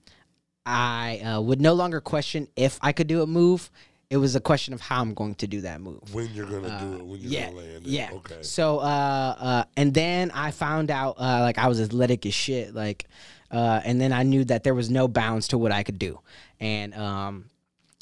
I 0.66 1.18
uh, 1.20 1.40
would 1.40 1.60
no 1.60 1.74
longer 1.74 2.00
question 2.00 2.48
if 2.56 2.78
I 2.82 2.92
could 2.92 3.06
do 3.06 3.22
a 3.22 3.26
move. 3.26 3.70
It 4.10 4.16
was 4.16 4.34
a 4.34 4.40
question 4.40 4.74
of 4.74 4.80
how 4.80 5.00
I'm 5.00 5.14
going 5.14 5.34
to 5.36 5.46
do 5.46 5.60
that 5.60 5.80
move. 5.80 6.14
When 6.14 6.28
you're 6.34 6.46
gonna 6.46 6.80
do 6.80 6.94
it, 6.94 7.04
when 7.04 7.20
you're 7.20 7.30
yeah, 7.30 7.46
gonna 7.50 7.56
land 7.56 7.86
it. 7.86 7.90
yeah. 7.90 8.10
Okay. 8.14 8.42
So, 8.42 8.78
uh, 8.78 9.36
uh, 9.38 9.64
and 9.76 9.92
then 9.92 10.30
I 10.32 10.50
found 10.50 10.90
out, 10.90 11.16
uh, 11.18 11.40
like 11.42 11.58
I 11.58 11.68
was 11.68 11.80
athletic 11.80 12.24
as 12.26 12.34
shit, 12.34 12.74
like, 12.74 13.04
uh, 13.50 13.80
and 13.84 14.00
then 14.00 14.12
I 14.12 14.22
knew 14.22 14.44
that 14.44 14.64
there 14.64 14.74
was 14.74 14.90
no 14.90 15.08
bounds 15.08 15.48
to 15.48 15.58
what 15.58 15.72
I 15.72 15.82
could 15.82 15.98
do, 15.98 16.20
and 16.60 16.94
um, 16.94 17.50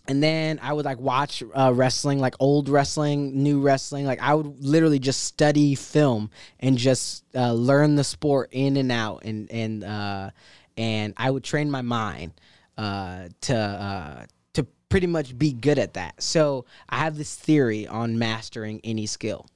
and 0.09 0.23
then 0.23 0.61
I 0.63 0.73
would 0.73 0.85
like 0.85 0.99
watch 0.99 1.43
uh, 1.55 1.73
wrestling, 1.75 2.21
like 2.21 2.35
old 2.39 2.69
wrestling, 2.69 3.43
new 3.43 3.61
wrestling. 3.61 4.07
Like 4.07 4.21
I 4.21 4.35
would 4.35 4.65
literally 4.65 4.99
just 4.99 5.25
study 5.25 5.75
film 5.75 6.31
and 6.61 6.79
just 6.79 7.25
uh, 7.35 7.53
learn 7.53 7.97
the 7.97 8.05
sport 8.05 8.51
in 8.53 8.77
and 8.77 8.93
out, 8.93 9.25
and 9.25 9.51
and 9.51 9.85
uh, 9.85 10.31
and 10.77 11.15
I 11.17 11.31
would 11.31 11.45
train 11.45 11.71
my 11.71 11.83
mind 11.83 12.33
uh, 12.79 13.29
to 13.43 13.57
uh, 13.57 14.27
to 14.55 14.67
pretty 14.89 15.07
much 15.07 15.37
be 15.37 15.53
good 15.53 15.79
at 15.79 15.95
that. 15.95 16.23
So 16.23 16.67
I 16.89 16.99
have 16.99 17.17
this 17.17 17.35
theory 17.35 17.87
on 17.87 18.19
mastering 18.19 18.81
any 18.85 19.07
skill. 19.07 19.47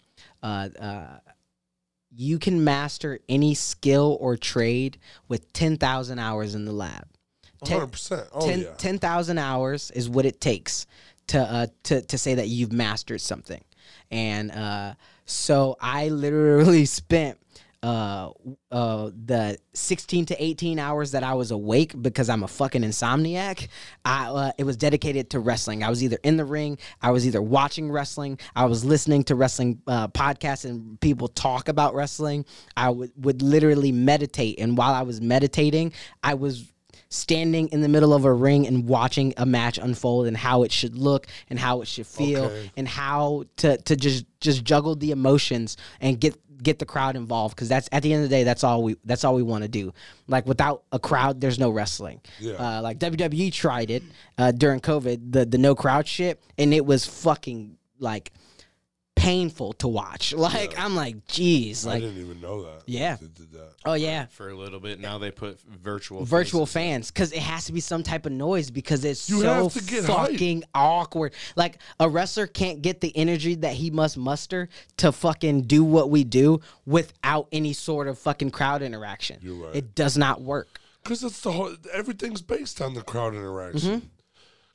Uh, 0.43 0.68
uh, 0.80 1.18
you 2.14 2.38
can 2.38 2.64
master 2.64 3.20
any 3.28 3.54
skill 3.54 4.16
or 4.20 4.36
trade 4.36 4.98
with 5.28 5.52
ten 5.52 5.76
thousand 5.76 6.18
hours 6.18 6.54
in 6.54 6.64
the 6.64 6.72
lab. 6.72 7.06
10 7.64 7.76
100. 7.76 7.92
percent 7.92 8.26
Oh 8.32 8.46
10 8.46 8.61
yeah. 8.61 8.72
10,000 8.78 9.38
hours 9.38 9.90
is 9.90 10.08
what 10.08 10.24
it 10.24 10.40
takes 10.40 10.86
to 11.28 11.38
uh, 11.38 11.66
to 11.84 12.00
to 12.02 12.18
say 12.18 12.34
that 12.34 12.48
you've 12.48 12.72
mastered 12.72 13.20
something. 13.20 13.62
And 14.11 14.50
uh, 14.50 14.94
so 15.26 15.76
I 15.80 16.08
literally 16.08 16.84
spent 16.86 17.38
uh, 17.82 18.30
uh, 18.70 19.10
the 19.24 19.56
16 19.72 20.26
to 20.26 20.42
18 20.44 20.78
hours 20.78 21.12
that 21.12 21.22
I 21.22 21.34
was 21.34 21.50
awake 21.50 21.94
because 22.00 22.28
I'm 22.28 22.42
a 22.42 22.48
fucking 22.48 22.82
insomniac. 22.82 23.68
I 24.04 24.26
uh, 24.28 24.52
it 24.58 24.64
was 24.64 24.76
dedicated 24.76 25.30
to 25.30 25.40
wrestling. 25.40 25.82
I 25.82 25.88
was 25.88 26.02
either 26.04 26.18
in 26.22 26.36
the 26.36 26.44
ring, 26.44 26.78
I 27.00 27.10
was 27.10 27.26
either 27.26 27.40
watching 27.40 27.90
wrestling, 27.90 28.38
I 28.54 28.66
was 28.66 28.84
listening 28.84 29.24
to 29.24 29.34
wrestling 29.34 29.80
uh, 29.86 30.08
podcasts 30.08 30.64
and 30.64 31.00
people 31.00 31.28
talk 31.28 31.68
about 31.68 31.94
wrestling. 31.94 32.44
I 32.76 32.90
would 32.90 33.12
would 33.16 33.40
literally 33.40 33.92
meditate, 33.92 34.60
and 34.60 34.76
while 34.76 34.92
I 34.92 35.02
was 35.02 35.20
meditating, 35.20 35.92
I 36.22 36.34
was 36.34 36.70
standing 37.08 37.66
in 37.68 37.80
the 37.80 37.88
middle 37.88 38.14
of 38.14 38.24
a 38.24 38.32
ring 38.32 38.66
and 38.68 38.86
watching 38.86 39.34
a 39.36 39.44
match 39.44 39.78
unfold 39.78 40.26
and 40.28 40.36
how 40.36 40.62
it 40.62 40.70
should 40.70 40.96
look 40.96 41.26
and 41.48 41.58
how 41.58 41.80
it 41.80 41.88
should 41.88 42.06
feel 42.06 42.44
Okay. 42.44 42.70
and 42.76 42.86
how 42.86 43.44
to 43.56 43.78
to 43.78 43.96
just 43.96 44.26
just 44.40 44.64
juggle 44.64 44.94
the 44.94 45.10
emotions 45.10 45.76
and 46.00 46.20
get 46.20 46.36
get 46.62 46.78
the 46.78 46.84
crowd 46.86 47.16
involved 47.16 47.54
because 47.54 47.68
that's 47.68 47.88
at 47.92 48.02
the 48.02 48.12
end 48.12 48.22
of 48.24 48.28
the 48.30 48.36
day 48.36 48.44
that's 48.44 48.62
all 48.64 48.82
we 48.82 48.96
that's 49.04 49.24
all 49.24 49.34
we 49.34 49.42
want 49.42 49.62
to 49.62 49.68
do 49.68 49.92
like 50.28 50.46
without 50.46 50.82
a 50.92 50.98
crowd 50.98 51.40
there's 51.40 51.58
no 51.58 51.70
wrestling 51.70 52.20
Yeah. 52.38 52.52
uh, 52.54 52.82
like 52.82 52.98
WWE 52.98 53.52
tried 53.52 53.90
it 53.90 54.02
uh, 54.38 54.52
during 54.52 54.80
COVID 54.80 55.32
the 55.32 55.44
the 55.46 55.58
no 55.58 55.74
crowd 55.74 56.06
shit 56.06 56.42
and 56.58 56.72
it 56.74 56.84
was 56.84 57.06
fucking 57.06 57.76
like 57.98 58.32
painful 59.20 59.74
to 59.74 59.86
watch 59.86 60.32
like 60.48 60.78
I'm 60.78 60.96
like 60.96 61.26
geez 61.26 61.86
I 61.86 62.00
didn't 62.00 62.18
even 62.18 62.40
know 62.40 62.62
that. 62.62 62.82
Yeah. 62.86 63.16
They 63.20 63.26
did 63.26 63.52
that. 63.52 63.72
oh 63.84 63.92
yeah 63.94 64.26
for 64.26 64.48
a 64.48 64.54
little 64.54 64.80
bit. 64.80 64.98
Now 64.98 65.18
they 65.18 65.30
put 65.30 65.60
virtual 65.60 66.24
virtual 66.24 66.64
fans 66.64 67.10
because 67.10 67.32
it 67.32 67.40
has 67.42 67.66
to 67.66 67.72
be 67.72 67.80
some 67.80 68.02
type 68.02 68.24
of 68.24 68.32
noise 68.32 68.70
because 68.70 69.04
it's 69.04 69.28
You 69.28 69.42
so 69.42 69.64
have 69.64 69.72
to 69.74 69.84
get 69.84 70.04
hype. 70.04 70.30
fucking 70.30 70.64
awkward. 70.74 71.34
Like 71.54 71.78
a 71.98 72.08
wrestler 72.08 72.46
can't 72.46 72.80
get 72.80 73.00
the 73.02 73.14
energy 73.16 73.56
that 73.56 73.74
he 73.74 73.90
must 73.90 74.16
muster 74.16 74.68
to 74.96 75.12
fucking 75.12 75.62
do 75.62 75.84
what 75.84 76.08
we 76.10 76.24
do 76.24 76.60
without 76.86 77.46
any 77.52 77.74
sort 77.74 78.08
of 78.08 78.18
fucking 78.18 78.50
crowd 78.52 78.80
interaction. 78.82 79.38
You're 79.42 79.66
right. 79.66 79.76
It 79.76 79.94
does 79.94 80.16
not 80.16 80.40
work. 80.40 80.80
Because 81.02 81.22
it's 81.24 81.40
the 81.40 81.52
whole. 81.52 81.74
Everything's 81.92 82.42
based 82.42 82.80
on 82.80 82.94
the 82.94 83.02
crowd 83.02 83.34
interaction. 83.34 84.00
Mm-hmm. 84.00 84.06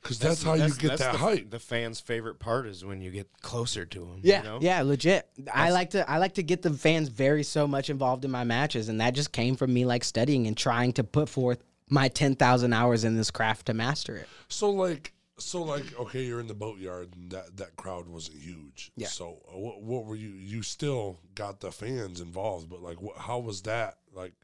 Because 0.06 0.18
that's, 0.18 0.42
how 0.42 0.54
you 0.54 0.72
get 0.74 0.98
that 0.98 1.12
the, 1.12 1.18
hype. 1.18 1.50
The 1.50 1.58
fans' 1.58 2.00
favorite 2.00 2.38
part 2.38 2.66
is 2.66 2.84
when 2.84 3.00
you 3.00 3.10
get 3.10 3.28
closer 3.42 3.84
to 3.84 3.98
them. 3.98 4.20
Yeah, 4.22 4.38
you 4.38 4.44
know? 4.44 4.58
yeah, 4.60 4.82
legit. 4.82 5.28
I 5.52 5.70
like 5.70 5.90
to 5.90 6.08
I 6.08 6.18
like 6.18 6.34
to 6.34 6.42
get 6.42 6.62
the 6.62 6.72
fans 6.72 7.08
very 7.08 7.42
so 7.42 7.66
much 7.66 7.90
involved 7.90 8.24
in 8.24 8.30
my 8.30 8.44
matches, 8.44 8.88
and 8.88 9.00
that 9.00 9.14
just 9.14 9.32
came 9.32 9.56
from 9.56 9.74
me 9.74 9.84
like 9.84 10.04
studying 10.04 10.46
and 10.46 10.56
trying 10.56 10.92
to 10.94 11.04
put 11.04 11.28
forth 11.28 11.62
my 11.88 12.08
ten 12.08 12.36
thousand 12.36 12.72
hours 12.72 13.04
in 13.04 13.16
this 13.16 13.30
craft 13.30 13.66
to 13.66 13.74
master 13.74 14.16
it. 14.16 14.28
So 14.48 14.70
like, 14.70 15.12
so 15.38 15.62
like, 15.62 15.98
okay, 15.98 16.24
you're 16.24 16.40
in 16.40 16.46
the 16.46 16.54
boatyard, 16.54 17.10
and 17.16 17.30
that 17.32 17.56
that 17.56 17.76
crowd 17.76 18.08
wasn't 18.08 18.38
huge. 18.38 18.92
Yeah. 18.96 19.08
So 19.08 19.38
uh, 19.52 19.58
what 19.58 19.82
what 19.82 20.04
were 20.04 20.16
you? 20.16 20.30
You 20.30 20.62
still 20.62 21.18
got 21.34 21.60
the 21.60 21.72
fans 21.72 22.20
involved, 22.20 22.68
but 22.68 22.80
like, 22.82 23.02
what, 23.02 23.18
how 23.18 23.40
was 23.40 23.62
that 23.62 23.98
like? 24.14 24.34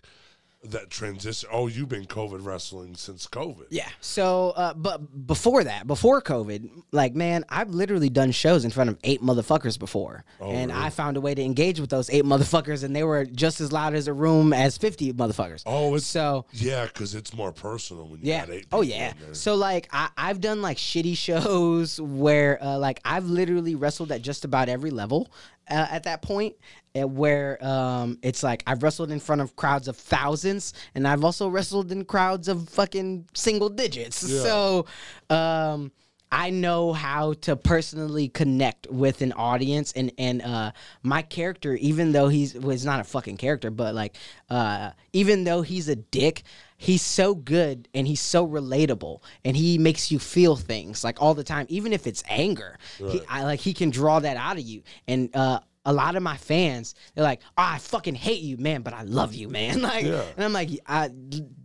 That 0.65 0.91
transition. 0.91 1.49
Oh, 1.53 1.67
you've 1.67 1.89
been 1.89 2.07
COVID 2.07 2.45
wrestling 2.45 2.95
since 2.95 3.27
COVID. 3.27 3.67
Yeah. 3.71 3.89
So, 4.01 4.51
uh, 4.51 4.75
but 4.75 5.27
before 5.27 5.65
that, 5.65 5.87
before 5.87 6.23
COVID, 6.23 6.85
like, 6.93 7.15
man, 7.15 7.45
I've 7.49 7.71
literally 7.71 8.09
done 8.11 8.31
shows 8.31 8.65
in 8.65 8.71
front 8.71 8.89
of 8.89 8.99
eight 9.03 9.21
motherfuckers 9.21 9.79
before. 9.79 10.25
and 10.41 10.71
really? 10.71 10.85
I 10.85 10.91
found 10.91 11.17
a 11.17 11.21
way 11.21 11.35
to 11.35 11.43
engage 11.43 11.81
with 11.81 11.91
those 11.91 12.09
eight 12.11 12.25
motherfuckers, 12.25 12.85
and 12.85 12.95
they 12.95 13.03
were 13.03 13.25
just 13.25 13.61
as 13.61 13.73
loud 13.73 13.95
as 13.95 14.07
a 14.07 14.13
room 14.13 14.53
as 14.53 14.79
50 14.79 15.15
motherfuckers. 15.15 15.63
Oh, 15.67 15.95
it's 15.97 16.07
So, 16.07 16.47
yeah, 16.53 16.87
because 16.87 17.15
it's 17.15 17.35
more 17.35 17.53
personal 17.53 18.07
when 18.07 18.21
you 18.21 18.29
yeah. 18.29 18.47
got 18.47 18.55
eight. 18.55 18.67
Oh 18.73 18.83
yeah. 18.83 19.15
So 19.33 19.55
like 19.55 19.89
I, 19.93 20.11
I've 20.17 20.41
done 20.41 20.63
like 20.63 20.77
shitty 20.77 21.17
shows 21.29 22.01
where 22.01 22.63
uh, 22.63 22.79
like 22.79 23.01
I've 23.05 23.27
literally 23.27 23.75
wrestled 23.75 24.13
at 24.13 24.23
just 24.23 24.45
about 24.45 24.69
every 24.69 24.91
level 24.91 25.31
uh, 25.71 25.87
at 25.91 26.05
that 26.05 26.23
point, 26.23 26.57
uh, 26.99 27.07
where 27.07 27.65
um, 27.65 28.19
it's 28.23 28.43
like 28.43 28.63
I've 28.67 28.83
wrestled 28.83 29.11
in 29.11 29.21
front 29.21 29.41
of 29.41 29.57
crowds 29.57 29.89
of 29.89 29.97
thousands, 29.97 30.75
and 30.95 31.07
I've 31.07 31.25
also 31.25 31.49
wrestled 31.49 31.93
in 31.93 32.05
crowds 32.05 32.49
of 32.49 32.69
fucking 32.69 33.29
single 33.35 33.69
digits. 33.69 34.23
Yeah. 34.33 34.43
So. 34.43 34.87
Um, 35.31 35.93
I 36.35 36.49
know 36.49 36.95
how 36.95 37.35
to 37.43 37.57
personally 37.57 38.29
connect 38.29 38.87
with 38.91 39.21
an 39.21 39.33
audience 39.35 39.93
and 39.93 40.13
and 40.17 40.41
uh 40.41 40.73
my 41.03 41.21
character 41.21 41.75
even 41.75 42.13
though 42.13 42.29
he's 42.29 42.55
well, 42.55 42.75
not 42.85 43.01
a 43.01 43.05
fucking 43.05 43.37
character 43.37 43.71
but 43.71 43.95
like 43.95 44.17
uh 44.49 44.93
even 45.13 45.45
though 45.45 45.61
he's 45.61 45.91
a 45.91 45.97
dick 45.97 46.45
he's 46.83 47.03
so 47.03 47.35
good 47.35 47.89
and 47.95 48.07
he's 48.09 48.21
so 48.21 48.47
relatable 48.47 49.21
and 49.45 49.57
he 49.57 49.79
makes 49.79 50.11
you 50.11 50.19
feel 50.19 50.57
things 50.57 51.05
like 51.05 51.23
all 51.23 51.35
the 51.35 51.45
time 51.45 51.65
even 51.69 51.93
if 51.93 52.07
it's 52.07 52.23
anger 52.29 52.77
he, 52.99 53.21
I 53.29 53.45
like 53.45 53.61
he 53.61 53.73
can 53.73 53.91
draw 53.91 54.19
that 54.21 54.37
out 54.37 54.57
of 54.57 54.65
you 54.65 54.83
and 55.07 55.35
uh 55.35 55.61
a 55.85 55.93
lot 55.93 56.15
of 56.15 56.23
my 56.23 56.37
fans, 56.37 56.95
they're 57.13 57.25
like, 57.25 57.41
oh, 57.59 57.63
I 57.75 57.79
fucking 57.79 58.15
hate 58.15 58.41
you, 58.43 58.57
man, 58.57 58.83
but 58.83 58.95
I 58.95 59.03
love 59.03 59.35
you, 59.35 59.49
man. 59.49 59.83
Like, 59.93 60.05
Yeah. 60.05 60.23
and 60.37 60.45
I'm 60.45 60.53
like, 60.53 60.71
I, 60.87 61.11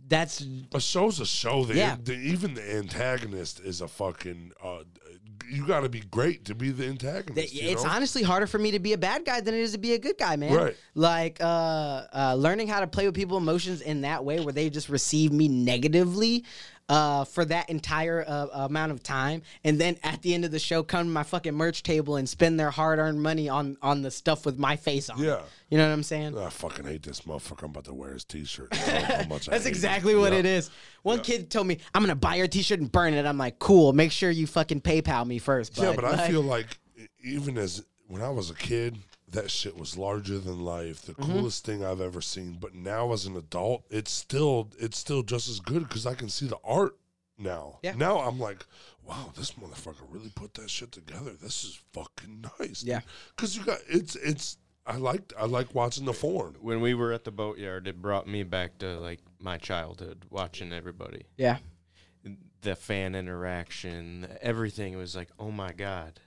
that's 0.08 0.44
A 0.74 0.80
show's 0.80 1.20
a 1.20 1.24
show. 1.26 1.64
The, 1.64 1.76
Yeah. 1.76 1.96
the 2.02 2.14
even 2.14 2.54
the 2.54 2.68
antagonist 2.68 3.60
is 3.60 3.80
a 3.80 3.86
fucking. 3.86 4.54
Uh, 4.60 4.78
you 5.50 5.66
got 5.66 5.80
to 5.80 5.88
be 5.88 6.00
great 6.00 6.44
to 6.46 6.54
be 6.54 6.70
the 6.70 6.86
antagonist. 6.86 7.54
you 7.54 7.70
it's 7.70 7.84
know? 7.84 7.90
honestly 7.90 8.22
harder 8.22 8.46
for 8.46 8.58
me 8.58 8.70
to 8.72 8.78
be 8.78 8.92
a 8.92 8.98
bad 8.98 9.24
guy 9.24 9.40
than 9.40 9.54
it 9.54 9.60
is 9.60 9.72
to 9.72 9.78
be 9.78 9.94
a 9.94 9.98
good 9.98 10.18
guy, 10.18 10.36
man. 10.36 10.52
Right. 10.52 10.76
Like 10.94 11.38
uh, 11.40 12.02
uh, 12.12 12.34
learning 12.38 12.68
how 12.68 12.80
to 12.80 12.86
play 12.86 13.06
with 13.06 13.14
people's 13.14 13.42
emotions 13.42 13.80
in 13.80 14.02
that 14.02 14.24
way, 14.24 14.40
where 14.40 14.52
they 14.52 14.70
just 14.70 14.88
receive 14.88 15.32
me 15.32 15.48
negatively. 15.48 16.44
Uh, 16.90 17.22
for 17.22 17.44
that 17.44 17.68
entire 17.68 18.24
uh, 18.26 18.46
amount 18.64 18.90
of 18.90 19.02
time, 19.02 19.42
and 19.62 19.78
then 19.78 19.94
at 20.02 20.22
the 20.22 20.32
end 20.32 20.46
of 20.46 20.50
the 20.50 20.58
show, 20.58 20.82
come 20.82 21.04
to 21.04 21.10
my 21.12 21.22
fucking 21.22 21.52
merch 21.54 21.82
table 21.82 22.16
and 22.16 22.26
spend 22.26 22.58
their 22.58 22.70
hard-earned 22.70 23.22
money 23.22 23.46
on 23.46 23.76
on 23.82 24.00
the 24.00 24.10
stuff 24.10 24.46
with 24.46 24.58
my 24.58 24.74
face 24.74 25.10
on. 25.10 25.20
it. 25.22 25.26
Yeah. 25.26 25.40
you 25.68 25.76
know 25.76 25.86
what 25.86 25.92
I'm 25.92 26.02
saying? 26.02 26.38
I 26.38 26.48
fucking 26.48 26.86
hate 26.86 27.02
this 27.02 27.20
motherfucker. 27.20 27.64
I'm 27.64 27.72
about 27.72 27.84
to 27.84 27.92
wear 27.92 28.14
his 28.14 28.24
T-shirt. 28.24 28.72
How 28.74 29.24
much 29.24 29.50
I 29.50 29.52
That's 29.52 29.66
exactly 29.66 30.14
him. 30.14 30.20
what 30.20 30.32
Yeah. 30.32 30.38
it 30.38 30.46
is. 30.46 30.70
One 31.02 31.20
kid 31.20 31.50
told 31.50 31.66
me, 31.66 31.76
"I'm 31.94 32.02
gonna 32.02 32.14
buy 32.14 32.36
your 32.36 32.48
T-shirt 32.48 32.80
and 32.80 32.90
burn 32.90 33.12
it." 33.12 33.26
I'm 33.26 33.36
like, 33.36 33.58
"Cool. 33.58 33.92
Make 33.92 34.10
sure 34.10 34.30
you 34.30 34.46
fucking 34.46 34.80
PayPal 34.80 35.26
me 35.26 35.38
first. 35.38 35.76
Yeah, 35.76 35.88
bud." 35.92 35.96
but 35.96 36.04
I 36.06 36.26
feel 36.26 36.40
like 36.40 36.68
even 37.22 37.58
as 37.58 37.84
when 38.06 38.22
I 38.22 38.30
was 38.30 38.48
a 38.48 38.54
kid, 38.54 38.96
that 39.30 39.50
shit 39.50 39.76
was 39.76 39.96
larger 39.98 40.38
than 40.38 40.64
life, 40.64 41.02
the 41.02 41.12
Mm-hmm. 41.14 41.32
coolest 41.32 41.64
thing 41.64 41.84
I've 41.84 42.00
ever 42.00 42.20
seen. 42.20 42.56
But 42.60 42.74
now 42.74 43.12
as 43.12 43.26
an 43.26 43.36
adult, 43.36 43.84
it's 43.90 44.10
still 44.10 44.70
it's 44.78 44.98
still 44.98 45.22
just 45.22 45.48
as 45.48 45.60
good 45.60 45.88
because 45.88 46.06
I 46.06 46.14
can 46.14 46.28
see 46.28 46.46
the 46.46 46.58
art 46.64 46.96
now. 47.38 47.78
Yeah. 47.82 47.94
Now 47.96 48.20
I'm 48.20 48.40
like, 48.40 48.64
wow, 49.04 49.32
this 49.36 49.52
motherfucker 49.52 50.06
really 50.10 50.30
put 50.34 50.54
that 50.54 50.70
shit 50.70 50.92
together. 50.92 51.32
This 51.32 51.62
is 51.64 51.80
fucking 51.92 52.44
nice. 52.58 52.82
Yeah. 52.82 53.00
because 53.36 53.56
you 53.56 53.64
got 53.64 53.78
it's 53.88 54.16
it's. 54.16 54.56
I 54.86 54.96
like 54.96 55.34
I 55.38 55.44
like 55.44 55.74
watching 55.74 56.06
the 56.06 56.14
form. 56.14 56.56
When 56.62 56.80
we 56.80 56.94
were 56.94 57.12
at 57.12 57.24
the 57.24 57.30
boatyard, 57.30 57.86
it 57.86 58.00
brought 58.00 58.26
me 58.26 58.42
back 58.42 58.78
to 58.78 58.98
like 58.98 59.20
my 59.38 59.58
childhood, 59.58 60.24
watching 60.30 60.72
everybody, 60.72 61.26
yeah, 61.36 61.58
the 62.62 62.74
fan 62.74 63.14
interaction, 63.14 64.26
everything. 64.40 64.94
It 64.94 64.96
was 64.96 65.14
like, 65.14 65.28
oh 65.38 65.50
my 65.50 65.72
god, 65.72 66.20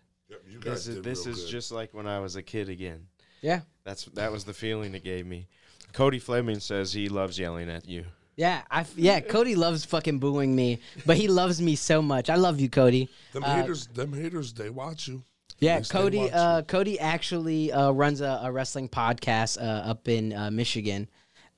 you 0.49 0.59
guys 0.59 0.85
this 0.85 0.87
is 0.87 1.01
this 1.01 1.25
is 1.27 1.43
good. 1.43 1.49
just 1.51 1.71
like 1.71 1.93
when 1.93 2.07
I 2.07 2.19
was 2.19 2.35
a 2.35 2.41
kid 2.43 2.69
again. 2.69 3.07
yeah. 3.41 3.61
That's 3.83 4.05
that 4.05 4.31
was 4.31 4.43
the 4.43 4.53
feeling 4.53 4.93
it 4.95 5.03
gave 5.03 5.25
me. 5.25 5.47
Cody 5.93 6.19
Fleming 6.19 6.59
says 6.59 6.93
he 6.93 7.09
loves 7.09 7.37
yelling 7.39 7.69
at 7.69 7.87
you. 7.87 8.05
Yeah, 8.37 8.61
I 8.71 8.81
f- 8.81 8.93
yeah. 8.95 9.19
Cody 9.19 9.55
loves 9.55 9.83
fucking 9.85 10.19
booing 10.19 10.55
me, 10.55 10.79
but 11.05 11.17
he 11.17 11.27
loves 11.27 11.61
me 11.61 11.75
so 11.75 12.01
much. 12.01 12.29
I 12.29 12.35
love 12.35 12.59
you, 12.59 12.69
Cody. 12.69 13.09
Them 13.33 13.43
haters, 13.43 13.87
them 13.87 14.13
haters, 14.13 14.53
they 14.53 14.69
watch 14.69 15.07
you. 15.07 15.23
Yeah, 15.59 15.81
Cody. 15.81 16.19
watch 16.19 16.31
Uh, 16.33 16.61
Cody 16.63 16.99
actually 16.99 17.71
uh, 17.71 17.91
runs 17.91 18.21
a, 18.21 18.41
a 18.43 18.51
wrestling 18.51 18.87
podcast 18.89 19.61
uh, 19.61 19.89
up 19.89 20.07
in 20.07 20.33
uh, 20.33 20.49
Michigan. 20.49 21.09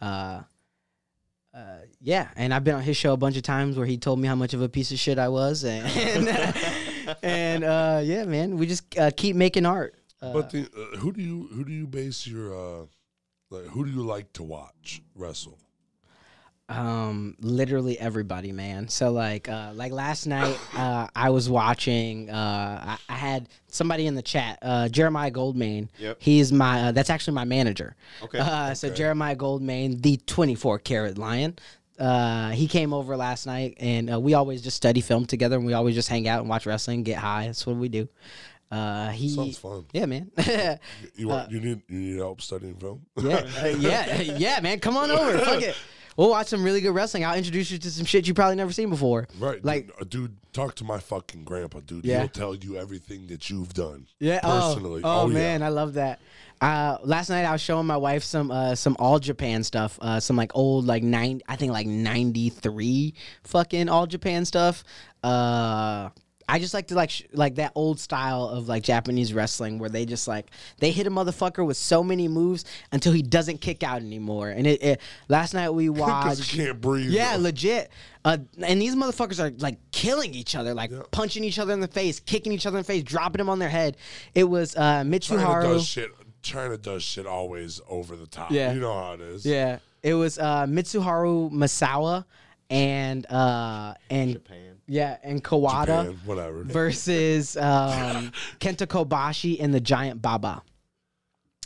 Uh, 0.01 0.41
uh, 1.53 1.77
yeah, 2.01 2.29
and 2.35 2.53
I've 2.53 2.63
been 2.63 2.75
on 2.75 2.81
his 2.81 2.97
show 2.97 3.13
a 3.13 3.17
bunch 3.17 3.37
of 3.37 3.43
times 3.43 3.77
where 3.77 3.85
he 3.85 3.97
told 3.97 4.19
me 4.19 4.27
how 4.27 4.35
much 4.35 4.53
of 4.53 4.61
a 4.61 4.67
piece 4.67 4.91
of 4.91 4.97
shit 4.97 5.19
I 5.19 5.27
was, 5.29 5.63
and 5.63 5.85
and 7.21 7.63
uh, 7.63 8.01
yeah, 8.03 8.25
man, 8.25 8.57
we 8.57 8.65
just 8.67 8.97
uh, 8.97 9.11
keep 9.15 9.35
making 9.35 9.65
art. 9.65 9.95
Uh, 10.21 10.33
But 10.33 10.49
the, 10.51 10.61
uh, 10.75 10.97
who 10.97 11.11
do 11.11 11.21
you 11.21 11.49
who 11.53 11.63
do 11.65 11.71
you 11.71 11.87
base 11.87 12.25
your 12.27 12.53
uh, 12.55 12.85
like 13.49 13.65
who 13.65 13.85
do 13.85 13.91
you 13.91 14.01
like 14.03 14.31
to 14.33 14.43
watch 14.43 15.01
wrestle? 15.15 15.59
um 16.69 17.35
literally 17.41 17.99
everybody 17.99 18.53
man 18.53 18.87
so 18.87 19.11
like 19.11 19.49
uh 19.49 19.71
like 19.75 19.91
last 19.91 20.25
night 20.25 20.57
uh 20.77 21.07
i 21.13 21.29
was 21.29 21.49
watching 21.49 22.29
uh 22.29 22.97
i, 23.09 23.13
I 23.13 23.17
had 23.17 23.49
somebody 23.67 24.07
in 24.07 24.15
the 24.15 24.21
chat 24.21 24.59
uh 24.61 24.87
jeremiah 24.87 25.29
goldmain 25.29 25.89
Yep. 25.99 26.17
he's 26.19 26.53
my 26.53 26.83
uh, 26.83 26.91
that's 26.93 27.09
actually 27.09 27.33
my 27.33 27.43
manager 27.43 27.97
Okay. 28.23 28.39
uh 28.39 28.73
so 28.75 28.89
jeremiah 28.89 29.35
goldmain 29.35 30.01
the 30.01 30.15
24 30.25 30.79
karat 30.79 31.17
lion 31.17 31.57
uh 31.99 32.49
he 32.49 32.67
came 32.67 32.93
over 32.93 33.15
last 33.15 33.45
night 33.45 33.75
and 33.79 34.11
uh, 34.13 34.19
we 34.19 34.33
always 34.33 34.61
just 34.61 34.75
study 34.77 34.99
film 35.01 35.25
together 35.25 35.57
and 35.57 35.65
we 35.65 35.73
always 35.73 35.93
just 35.95 36.09
hang 36.09 36.27
out 36.27 36.39
and 36.41 36.49
watch 36.49 36.65
wrestling 36.65 37.03
get 37.03 37.17
high 37.17 37.45
that's 37.45 37.65
what 37.67 37.75
we 37.75 37.87
do 37.87 38.07
uh 38.71 39.09
he 39.09 39.29
Sounds 39.29 39.57
fun. 39.59 39.85
yeah 39.93 40.07
man 40.07 40.31
You 41.15 41.27
want 41.27 41.51
you 41.51 41.59
need 41.59 41.81
you 41.87 41.99
need 41.99 42.17
help 42.17 42.41
studying 42.41 42.75
film? 42.77 43.05
yeah, 43.21 43.35
uh, 43.61 43.67
yeah, 43.77 44.21
yeah, 44.21 44.59
man. 44.61 44.79
Come 44.79 44.97
on 44.97 45.11
over. 45.11 45.37
Fuck 45.39 45.61
it. 45.61 45.75
We'll 46.17 46.29
watch 46.29 46.47
some 46.47 46.63
really 46.63 46.81
good 46.81 46.93
wrestling. 46.93 47.25
I'll 47.25 47.37
introduce 47.37 47.71
you 47.71 47.77
to 47.79 47.91
some 47.91 48.05
shit 48.05 48.27
you 48.27 48.33
probably 48.33 48.55
never 48.55 48.71
seen 48.71 48.89
before. 48.89 49.27
Right, 49.39 49.63
Like- 49.63 49.87
dude, 49.87 49.95
uh, 50.01 50.03
dude, 50.09 50.37
talk 50.53 50.75
to 50.75 50.83
my 50.83 50.99
fucking 50.99 51.43
grandpa, 51.43 51.79
dude. 51.79 52.05
Yeah. 52.05 52.19
He'll 52.19 52.27
tell 52.29 52.55
you 52.55 52.77
everything 52.77 53.27
that 53.27 53.49
you've 53.49 53.73
done. 53.73 54.07
Yeah. 54.19 54.39
personally. 54.41 55.01
Oh, 55.03 55.21
oh, 55.21 55.27
yeah. 55.27 55.33
man, 55.33 55.63
I 55.63 55.69
love 55.69 55.93
that. 55.95 56.19
Uh, 56.61 56.97
last 57.03 57.29
night 57.29 57.43
I 57.43 57.51
was 57.51 57.59
showing 57.59 57.85
my 57.87 57.97
wife 57.97 58.23
some 58.23 58.49
uh, 58.49 58.73
some 58.73 58.95
all 58.97 59.19
Japan 59.19 59.63
stuff, 59.65 59.99
uh, 60.01 60.21
some 60.21 60.37
like 60.37 60.51
old 60.55 60.85
like 60.85 61.03
nine, 61.03 61.41
I 61.49 61.57
think 61.57 61.73
like 61.73 61.87
ninety 61.87 62.47
three 62.49 63.15
fucking 63.43 63.89
all 63.89 64.07
Japan 64.07 64.45
stuff. 64.45 64.85
Uh, 65.21 66.09
I 66.53 66.59
just 66.59 66.75
like 66.75 66.85
to 66.89 66.95
like 66.95 67.09
sh- 67.09 67.23
like 67.33 67.55
that 67.55 67.71
old 67.73 67.99
style 67.99 68.43
of 68.47 68.67
like 68.67 68.83
Japanese 68.83 69.33
wrestling 69.33 69.79
where 69.79 69.89
they 69.89 70.05
just 70.05 70.27
like 70.27 70.51
they 70.77 70.91
hit 70.91 71.07
a 71.07 71.09
motherfucker 71.09 71.65
with 71.65 71.77
so 71.77 72.03
many 72.03 72.27
moves 72.27 72.63
until 72.91 73.11
he 73.11 73.23
doesn't 73.23 73.59
kick 73.59 73.81
out 73.81 74.01
anymore. 74.01 74.49
And 74.49 74.67
it, 74.67 74.83
it 74.83 75.01
last 75.29 75.55
night 75.55 75.71
we 75.71 75.89
watched. 76.03 76.51
can't 76.51 76.79
breathe. 76.79 77.09
Yeah, 77.09 77.33
bro. 77.37 77.43
legit. 77.45 77.89
Uh, 78.23 78.37
and 78.59 78.79
these 78.79 78.95
motherfuckers 78.95 79.39
are 79.43 79.49
like 79.57 79.79
killing 79.91 80.35
each 80.35 80.55
other, 80.55 80.75
like 80.75 80.91
Yeah. 80.91 81.01
punching 81.09 81.43
each 81.43 81.57
other 81.57 81.73
in 81.73 81.79
the 81.79 81.87
face, 81.87 82.19
kicking 82.19 82.51
each 82.51 82.67
other 82.67 82.77
in 82.77 82.83
the 82.83 82.87
face, 82.87 83.01
dropping 83.01 83.39
them 83.39 83.49
on 83.49 83.57
their 83.57 83.67
head. 83.69 83.97
It 84.35 84.43
was 84.43 84.75
uh, 84.75 85.03
China 85.03 85.09
Mitsuharu. 85.09 85.63
does 85.63 85.87
shit. 85.87 86.11
China 86.43 86.77
does 86.77 87.01
shit 87.01 87.25
always 87.25 87.81
over 87.89 88.15
the 88.15 88.27
top. 88.27 88.51
Yeah. 88.51 88.73
you 88.73 88.79
know 88.79 88.93
how 88.93 89.13
it 89.13 89.21
is. 89.21 89.43
Yeah, 89.43 89.79
it 90.03 90.13
was 90.13 90.37
uh, 90.37 90.67
Mitsuharu 90.67 91.51
Misawa 91.51 92.25
and 92.69 93.25
uh, 93.31 93.95
and 94.09 94.33
Japan. 94.33 94.72
Yeah, 94.87 95.17
and 95.23 95.43
Kawada 95.43 95.85
Japan, 96.05 96.19
whatever. 96.25 96.63
versus 96.63 97.55
um, 97.57 98.31
Kenta 98.59 98.85
Kobashi 98.87 99.57
and 99.59 99.73
the 99.73 99.79
Giant 99.81 100.21
Baba. 100.21 100.61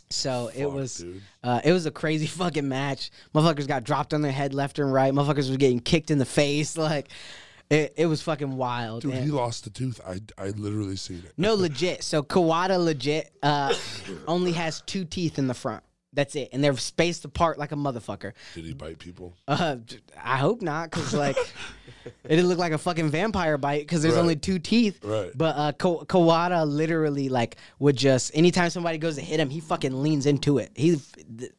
So 0.09 0.49
it 0.55 0.63
Fuck, 0.63 0.73
was 0.73 0.97
dude. 0.99 1.21
uh, 1.43 1.59
it 1.65 1.73
was 1.73 1.85
a 1.85 1.91
crazy 1.91 2.27
fucking 2.41 2.67
match. 2.67 3.11
Motherfuckers 3.35 3.67
got 3.67 3.83
dropped 3.83 4.13
on 4.13 4.21
their 4.21 4.31
head 4.31 4.53
left 4.53 4.79
and 4.79 4.91
right. 4.91 5.13
Motherfuckers 5.13 5.49
were 5.51 5.57
getting 5.57 5.79
kicked 5.79 6.11
in 6.11 6.17
the 6.17 6.25
face. 6.25 6.77
Like 6.87 7.09
it, 7.69 7.93
it 7.97 8.05
was 8.05 8.21
fucking 8.21 8.55
wild. 8.55 9.01
Dude, 9.01 9.13
And- 9.13 9.25
he 9.25 9.31
lost 9.31 9.67
a 9.67 9.69
tooth. 9.69 9.99
I 10.07 10.21
I 10.37 10.49
literally 10.51 10.95
seen 10.95 11.17
it. 11.25 11.33
no, 11.35 11.53
legit. 11.55 12.01
So 12.03 12.23
Kawada 12.23 12.81
legit 12.81 13.29
uh, 13.43 13.73
only 14.25 14.53
has 14.53 14.79
two 14.85 15.03
teeth 15.03 15.37
in 15.37 15.47
the 15.47 15.53
front. 15.53 15.83
That's 16.13 16.35
it, 16.37 16.49
and 16.53 16.63
they're 16.63 16.75
spaced 16.77 17.25
apart 17.25 17.59
like 17.59 17.73
a 17.73 17.75
motherfucker. 17.75 18.31
Did 18.55 18.63
he 18.63 18.73
bite 18.73 18.97
people? 18.99 19.33
Uh, 19.49 19.75
I 20.23 20.37
hope 20.37 20.61
not, 20.61 20.89
cause 20.91 21.13
like 21.13 21.37
it 22.23 22.29
didn't 22.29 22.47
look 22.47 22.57
like 22.57 22.71
a 22.73 22.77
fucking 22.77 23.09
vampire 23.09 23.57
bite, 23.57 23.87
cause 23.87 24.01
there's 24.01 24.15
Right. 24.15 24.21
only 24.21 24.35
two 24.35 24.59
teeth. 24.59 25.03
Right. 25.03 25.31
But 25.35 25.55
uh, 25.57 25.71
Ka- 25.73 26.03
Kawada 26.05 26.67
literally 26.67 27.29
like 27.29 27.57
would 27.79 27.95
just 27.95 28.31
anytime 28.35 28.69
somebody 28.69 28.97
goes 28.97 29.15
to 29.15 29.21
hit 29.21 29.39
him, 29.39 29.49
he 29.49 29.59
fucking 29.59 30.01
leans 30.01 30.25
into 30.25 30.57
it. 30.57 30.71
He 30.75 30.99
th- 31.37 31.51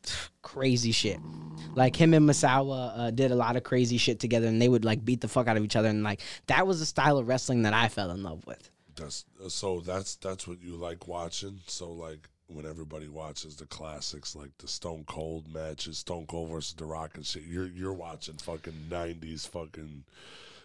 crazy 0.43 0.93
shit. 0.93 1.19
Like 1.75 1.95
him 1.95 2.15
and 2.15 2.29
Misawa 2.29 2.93
uh, 2.99 3.11
did 3.11 3.31
a 3.31 3.37
lot 3.37 3.57
of 3.57 3.63
crazy 3.63 3.99
shit 3.99 4.19
together, 4.21 4.47
and 4.49 4.61
they 4.61 4.69
would 4.69 4.85
like 4.85 5.05
beat 5.05 5.21
the 5.21 5.29
fuck 5.29 5.47
out 5.47 5.57
of 5.57 5.65
each 5.65 5.77
other, 5.77 5.89
and 5.89 6.03
like 6.03 6.21
that 6.47 6.67
was 6.67 6.81
the 6.81 6.87
style 6.87 7.19
of 7.19 7.29
wrestling 7.29 7.63
that 7.63 7.75
I 7.75 7.89
fell 7.89 8.11
in 8.11 8.23
love 8.23 8.45
with. 8.47 8.71
That's 8.97 9.25
so. 9.49 9.81
That's 9.81 10.17
that's 10.17 10.49
what 10.49 10.61
you 10.61 10.75
like 10.77 11.07
watching. 11.07 11.61
So 11.69 11.93
like 11.93 12.29
when 12.49 12.67
everybody 12.67 13.09
watches 13.09 13.57
the 13.57 13.67
classics, 13.67 14.35
like 14.35 14.51
the 14.59 14.69
Stone 14.69 15.05
Cold 15.07 15.53
matches, 15.53 15.99
Stone 15.99 16.27
Cold 16.27 16.51
versus 16.51 16.75
The 16.75 16.85
Rock 16.85 17.13
and 17.15 17.25
shit. 17.25 17.45
You're 17.45 17.69
you're 17.69 17.93
watching 17.93 18.35
fucking 18.35 18.89
nineties 18.91 19.47
fucking 19.47 20.05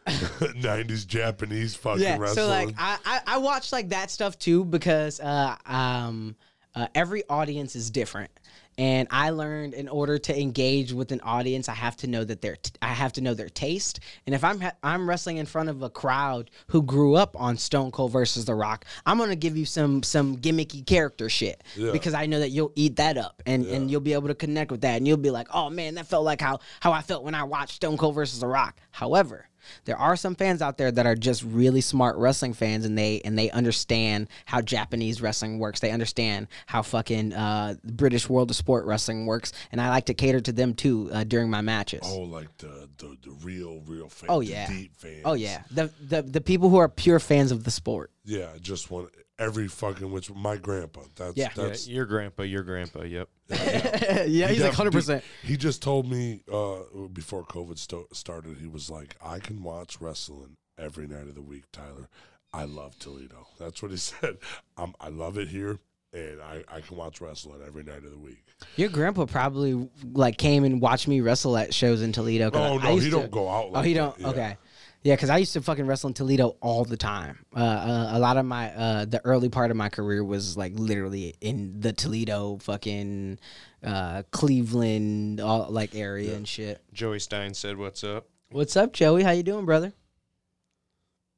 nineties 0.55 1.05
Japanese 1.05 1.75
fucking 1.75 2.01
yeah 2.01 2.17
wrestling. 2.17 2.35
so 2.35 2.47
like 2.47 2.75
I, 2.77 2.97
I 3.05 3.21
i 3.27 3.37
watch 3.37 3.71
like 3.71 3.89
that 3.89 4.11
stuff 4.11 4.37
too 4.37 4.65
because 4.65 5.21
uh 5.21 5.55
um 5.65 6.35
uh, 6.75 6.87
every 6.95 7.23
audience 7.29 7.75
is 7.75 7.89
different 7.89 8.31
and 8.77 9.07
i 9.11 9.29
learned 9.29 9.73
in 9.73 9.87
order 9.87 10.17
to 10.17 10.39
engage 10.39 10.91
with 10.93 11.11
an 11.11 11.21
audience 11.21 11.69
i 11.69 11.73
have 11.73 11.95
to 11.95 12.07
know 12.07 12.23
that 12.23 12.41
their 12.41 12.55
t- 12.55 12.71
i 12.81 12.87
have 12.87 13.13
to 13.13 13.21
know 13.21 13.33
their 13.33 13.49
taste. 13.49 13.99
And 14.25 14.33
if 14.33 14.43
i'm 14.43 14.59
ha- 14.61 14.73
i'm 14.83 15.07
wrestling 15.07 15.37
in 15.37 15.45
front 15.45 15.69
of 15.69 15.81
a 15.81 15.89
crowd 15.89 16.49
who 16.67 16.81
grew 16.81 17.15
up 17.15 17.39
on 17.39 17.57
stone 17.57 17.91
cold 17.91 18.11
versus 18.11 18.45
the 18.45 18.55
rock 18.55 18.85
i'm 19.05 19.17
gonna 19.17 19.35
give 19.35 19.55
you 19.57 19.65
some 19.65 20.03
some 20.03 20.37
gimmicky 20.37 20.85
character 20.85 21.29
shit 21.29 21.63
Yeah. 21.75 21.91
because 21.91 22.13
i 22.13 22.25
know 22.25 22.39
that 22.39 22.49
you'll 22.49 22.71
eat 22.75 22.95
that 22.97 23.17
up 23.17 23.41
and 23.45 23.65
and 23.65 23.89
you'll 23.91 24.01
be 24.01 24.13
able 24.13 24.27
to 24.29 24.35
connect 24.35 24.71
with 24.71 24.81
that. 24.81 24.97
And 24.97 25.07
you'll 25.07 25.17
be 25.17 25.29
like 25.31 25.47
oh 25.53 25.69
man 25.69 25.95
that 25.95 26.07
felt 26.07 26.23
like 26.25 26.41
how 26.41 26.59
how 26.79 26.91
i 26.91 27.01
felt 27.01 27.23
when 27.23 27.35
i 27.35 27.43
watched 27.43 27.75
stone 27.75 27.97
cold 27.97 28.15
versus 28.15 28.39
the 28.39 28.47
rock. 28.47 28.77
However 28.91 29.47
there 29.85 29.97
are 29.97 30.15
some 30.15 30.35
fans 30.35 30.61
out 30.61 30.77
there 30.77 30.91
that 30.91 31.05
are 31.05 31.15
just 31.15 31.43
really 31.43 31.81
smart 31.81 32.17
wrestling 32.17 32.53
fans 32.53 32.85
and 32.85 32.97
they 32.97 33.21
and 33.21 33.37
they 33.37 33.49
understand 33.51 34.29
how 34.45 34.61
Japanese 34.61 35.21
wrestling 35.21 35.59
works. 35.59 35.79
They 35.79 35.91
understand 35.91 36.47
how 36.65 36.81
fucking 36.81 37.33
uh, 37.33 37.75
British 37.83 38.29
World 38.29 38.49
of 38.49 38.55
Sport 38.55 38.85
wrestling 38.85 39.25
works, 39.25 39.51
and 39.71 39.81
I 39.81 39.89
like 39.89 40.05
to 40.05 40.13
cater 40.13 40.41
to 40.41 40.51
them 40.51 40.73
too 40.73 41.09
uh, 41.11 41.23
during 41.23 41.49
my 41.49 41.61
matches. 41.61 42.01
oh, 42.03 42.21
like 42.21 42.55
the 42.57 42.89
the, 42.97 43.17
the 43.23 43.31
real 43.43 43.81
real 43.85 44.09
fans. 44.09 44.29
Oh, 44.29 44.39
the 44.41 44.47
yeah. 44.47 44.67
deep 44.67 44.95
fans. 44.95 45.21
Oh 45.25 45.33
yeah, 45.33 45.63
the, 45.71 45.91
the 46.01 46.21
the 46.21 46.41
people 46.41 46.69
who 46.69 46.77
are 46.77 46.89
pure 46.89 47.19
fans 47.19 47.51
of 47.51 47.63
the 47.63 47.71
sport. 47.71 48.11
yeah. 48.25 48.49
Just 48.61 48.89
one 48.91 49.07
every 49.43 49.67
fucking 49.67 50.11
which 50.11 50.31
my 50.33 50.57
grandpa. 50.57 51.01
That's 51.15 51.35
Yeah. 51.37 51.49
Yeah, 51.55 51.73
your 51.85 52.05
grandpa, 52.05 52.43
your 52.43 52.63
grandpa. 52.63 53.03
Yep. 53.03 53.29
yeah, 53.49 54.23
He 54.25 54.45
he's 54.45 54.63
like 54.63 54.73
hundred 54.73 54.93
percent. 54.93 55.23
He 55.43 55.57
just 55.57 55.81
told 55.81 56.09
me 56.09 56.41
uh, 56.51 56.79
before 57.11 57.43
COVID 57.43 57.77
sto- 57.77 58.07
started, 58.13 58.57
he 58.59 58.67
was 58.67 58.89
like, 58.89 59.15
I 59.23 59.39
can 59.39 59.61
watch 59.63 59.99
wrestling 60.01 60.57
every 60.77 61.07
night 61.07 61.27
of 61.27 61.35
the 61.35 61.41
week, 61.41 61.63
Tyler. 61.71 62.07
I 62.53 62.65
love 62.65 62.97
Toledo. 62.99 63.47
That's 63.59 63.81
what 63.81 63.91
he 63.91 63.97
said. 64.11 64.37
Um, 64.77 64.95
I 65.01 65.09
love 65.09 65.37
it 65.37 65.47
here, 65.47 65.79
and 66.13 66.41
I, 66.41 66.63
I 66.71 66.81
can 66.81 66.97
watch 66.97 67.19
wrestling 67.21 67.61
every 67.65 67.83
night 67.83 68.03
of 68.03 68.11
the 68.11 68.17
week. 68.17 68.43
Your 68.75 68.89
grandpa 68.89 69.25
probably 69.25 69.89
like 70.13 70.37
came 70.37 70.63
and 70.63 70.79
watched 70.79 71.07
me 71.07 71.19
wrestle 71.21 71.57
at 71.57 71.73
shows 71.73 72.01
in 72.01 72.11
Toledo. 72.11 72.49
Oh, 72.53 72.79
I 72.79 72.83
no, 72.83 72.95
he 72.97 73.05
to- 73.09 73.11
don't 73.11 73.31
go 73.31 73.49
out 73.49 73.71
Oh, 73.73 73.81
he 73.81 73.93
that, 73.93 73.99
don't. 73.99 74.19
yeah. 74.19 74.27
Okay. 74.29 74.57
Yeah, 75.03 75.15
because 75.15 75.29
I 75.29 75.37
used 75.37 75.51
to 75.53 75.61
fucking 75.61 75.85
wrestle 75.85 76.07
in 76.07 76.13
Toledo 76.13 76.55
all 76.61 76.85
the 76.85 76.95
time. 76.95 77.45
Uh, 77.55 77.59
uh, 77.59 78.09
a 78.13 78.19
lot 78.19 78.37
of 78.37 78.45
my 78.45 78.73
uh, 78.73 79.05
the 79.05 79.19
early 79.25 79.49
part 79.49 79.69
of 79.69 79.75
my 79.75 79.89
career 79.89 80.23
was 80.23 80.55
like 80.55 80.71
literally 80.75 81.35
in 81.41 81.81
the 81.81 81.91
Toledo, 81.91 82.57
fucking 82.61 83.37
uh, 83.83 84.23
Cleveland, 84.31 85.41
all 85.41 85.67
like 85.69 85.93
area 85.93 86.33
and 86.35 86.47
shit. 86.47 86.81
Joey 86.93 87.19
Stein 87.19 87.53
said, 87.53 87.77
"What's 87.77 88.03
up?" 88.03 88.27
What's 88.49 88.77
up, 88.77 88.93
Joey? 88.93 89.23
How 89.23 89.31
you 89.31 89.43
doing, 89.43 89.65
brother? 89.65 89.93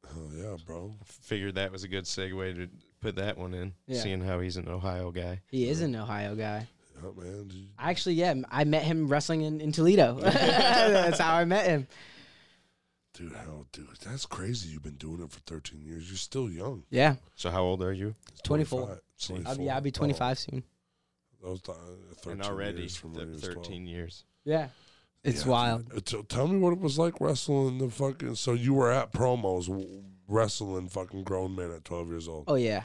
Oh, 0.06 0.30
yeah, 0.36 0.56
bro. 0.66 0.94
Figured 1.06 1.56
that 1.56 1.72
was 1.72 1.84
a 1.84 1.88
good 1.88 2.04
segue 2.04 2.56
to 2.56 2.68
put 3.00 3.16
that 3.16 3.38
one 3.38 3.54
in, 3.54 3.74
Yeah. 3.88 4.02
seeing 4.02 4.22
how 4.22 4.40
he's 4.42 4.58
an 4.58 4.68
Ohio 4.68 5.12
guy. 5.12 5.42
He 5.50 5.70
is 5.70 5.82
an 5.82 5.96
Ohio 5.96 6.36
guy. 6.36 6.68
Yeah, 7.02 7.10
man. 7.18 7.50
I 7.80 7.90
Actually, 7.90 8.16
yeah, 8.16 8.34
I 8.52 8.64
met 8.66 8.84
him 8.84 9.08
wrestling 9.08 9.42
in, 9.42 9.62
in 9.62 9.72
Toledo. 9.72 10.20
That's 10.20 11.20
how 11.20 11.36
I 11.36 11.46
met 11.46 11.66
him. 11.68 11.88
Dude, 13.18 13.32
hell, 13.32 13.66
dude, 13.72 13.88
that's 14.06 14.26
crazy. 14.26 14.70
You've 14.70 14.84
been 14.84 14.96
doing 14.98 15.22
it 15.24 15.32
for 15.32 15.40
13 15.42 15.82
years. 15.82 16.10
You're 16.10 16.18
still 16.18 16.50
young. 16.50 16.84
Yeah, 16.90 17.16
So 17.36 17.50
how 17.50 17.64
old 17.64 17.82
are 17.82 17.94
you? 17.94 18.16
24. 18.44 18.80
25, 18.82 19.02
See, 19.18 19.34
I'll, 19.36 19.42
24. 19.56 19.66
yeah, 19.66 19.76
I'll 19.76 19.82
be 19.82 19.90
Oh, 19.90 19.92
25 19.92 20.40
soon. 20.40 20.64
that 21.42 21.50
was 21.50 21.62
the, 21.62 21.72
uh, 21.72 21.76
13 22.24 22.32
And 22.34 22.42
already 22.44 22.80
years 22.82 22.96
from 22.98 23.14
when 23.14 23.28
th- 23.28 23.42
he 23.42 23.48
was 23.48 23.54
12. 23.56 23.66
13 23.68 23.88
years. 23.88 24.26
Yeah, 24.44 24.68
it's 25.24 25.44
Yeah, 25.46 25.52
wild. 25.52 25.90
dude. 25.90 25.98
Uh, 25.98 26.02
t- 26.22 26.24
tell 26.28 26.48
me 26.48 26.60
what 26.60 26.74
it 26.74 26.80
was 26.80 27.00
like 27.00 27.22
wrestling 27.22 27.78
the 27.78 27.90
fucking. 27.90 28.36
So 28.36 28.52
you 28.54 28.74
were 28.74 28.92
at 28.92 29.14
promos 29.14 29.70
wrestling 30.28 30.90
fucking 30.90 31.24
grown 31.24 31.56
men 31.56 31.72
at 31.72 31.86
12 31.86 32.10
years 32.10 32.28
old. 32.28 32.46
Oh 32.48 32.56
yeah. 32.56 32.84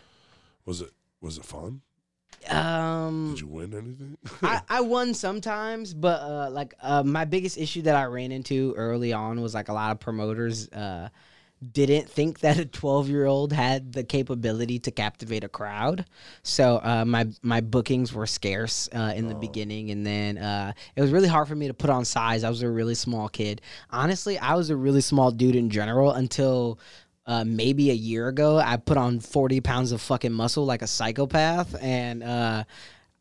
Was 0.64 0.80
it 0.80 0.92
was 1.20 1.38
it 1.38 1.44
fun? 1.44 1.82
Um, 2.48 3.32
Did 3.34 3.40
you 3.40 3.46
win 3.48 3.74
anything? 3.74 4.18
I, 4.42 4.62
I 4.68 4.80
won 4.80 5.14
sometimes, 5.14 5.94
but 5.94 6.20
uh, 6.20 6.50
like 6.50 6.74
uh, 6.80 7.02
my 7.02 7.24
biggest 7.24 7.58
issue 7.58 7.82
that 7.82 7.96
I 7.96 8.04
ran 8.04 8.32
into 8.32 8.74
early 8.76 9.12
on 9.12 9.40
was 9.40 9.54
like 9.54 9.68
a 9.68 9.72
lot 9.72 9.92
of 9.92 10.00
promoters 10.00 10.68
uh, 10.70 11.10
didn't 11.72 12.08
think 12.08 12.40
that 12.40 12.58
a 12.58 12.64
12 12.64 13.08
year 13.08 13.26
old 13.26 13.52
had 13.52 13.92
the 13.92 14.02
capability 14.02 14.78
to 14.78 14.90
captivate 14.90 15.44
a 15.44 15.48
crowd. 15.48 16.06
So 16.42 16.80
uh, 16.82 17.04
my 17.04 17.26
my 17.42 17.60
bookings 17.60 18.12
were 18.12 18.26
scarce 18.26 18.88
uh, 18.94 19.12
in 19.14 19.28
the 19.28 19.34
beginning, 19.34 19.90
and 19.90 20.06
then 20.06 20.38
uh, 20.38 20.72
it 20.96 21.02
was 21.02 21.10
really 21.10 21.28
hard 21.28 21.48
for 21.48 21.54
me 21.54 21.68
to 21.68 21.74
put 21.74 21.90
on 21.90 22.04
size. 22.04 22.44
I 22.44 22.48
was 22.48 22.62
a 22.62 22.70
really 22.70 22.94
small 22.94 23.28
kid. 23.28 23.60
Honestly, 23.90 24.38
I 24.38 24.54
was 24.54 24.70
a 24.70 24.76
really 24.76 25.02
small 25.02 25.30
dude 25.30 25.56
in 25.56 25.70
general 25.70 26.12
until. 26.12 26.78
Uh, 27.30 27.44
maybe 27.44 27.92
a 27.92 27.94
year 27.94 28.26
ago, 28.26 28.58
I 28.58 28.76
put 28.76 28.96
on 28.96 29.20
40 29.20 29.60
pounds 29.60 29.92
of 29.92 30.00
fucking 30.00 30.32
muscle 30.32 30.66
like 30.66 30.82
a 30.82 30.88
psychopath, 30.88 31.80
and 31.80 32.24
uh, 32.24 32.64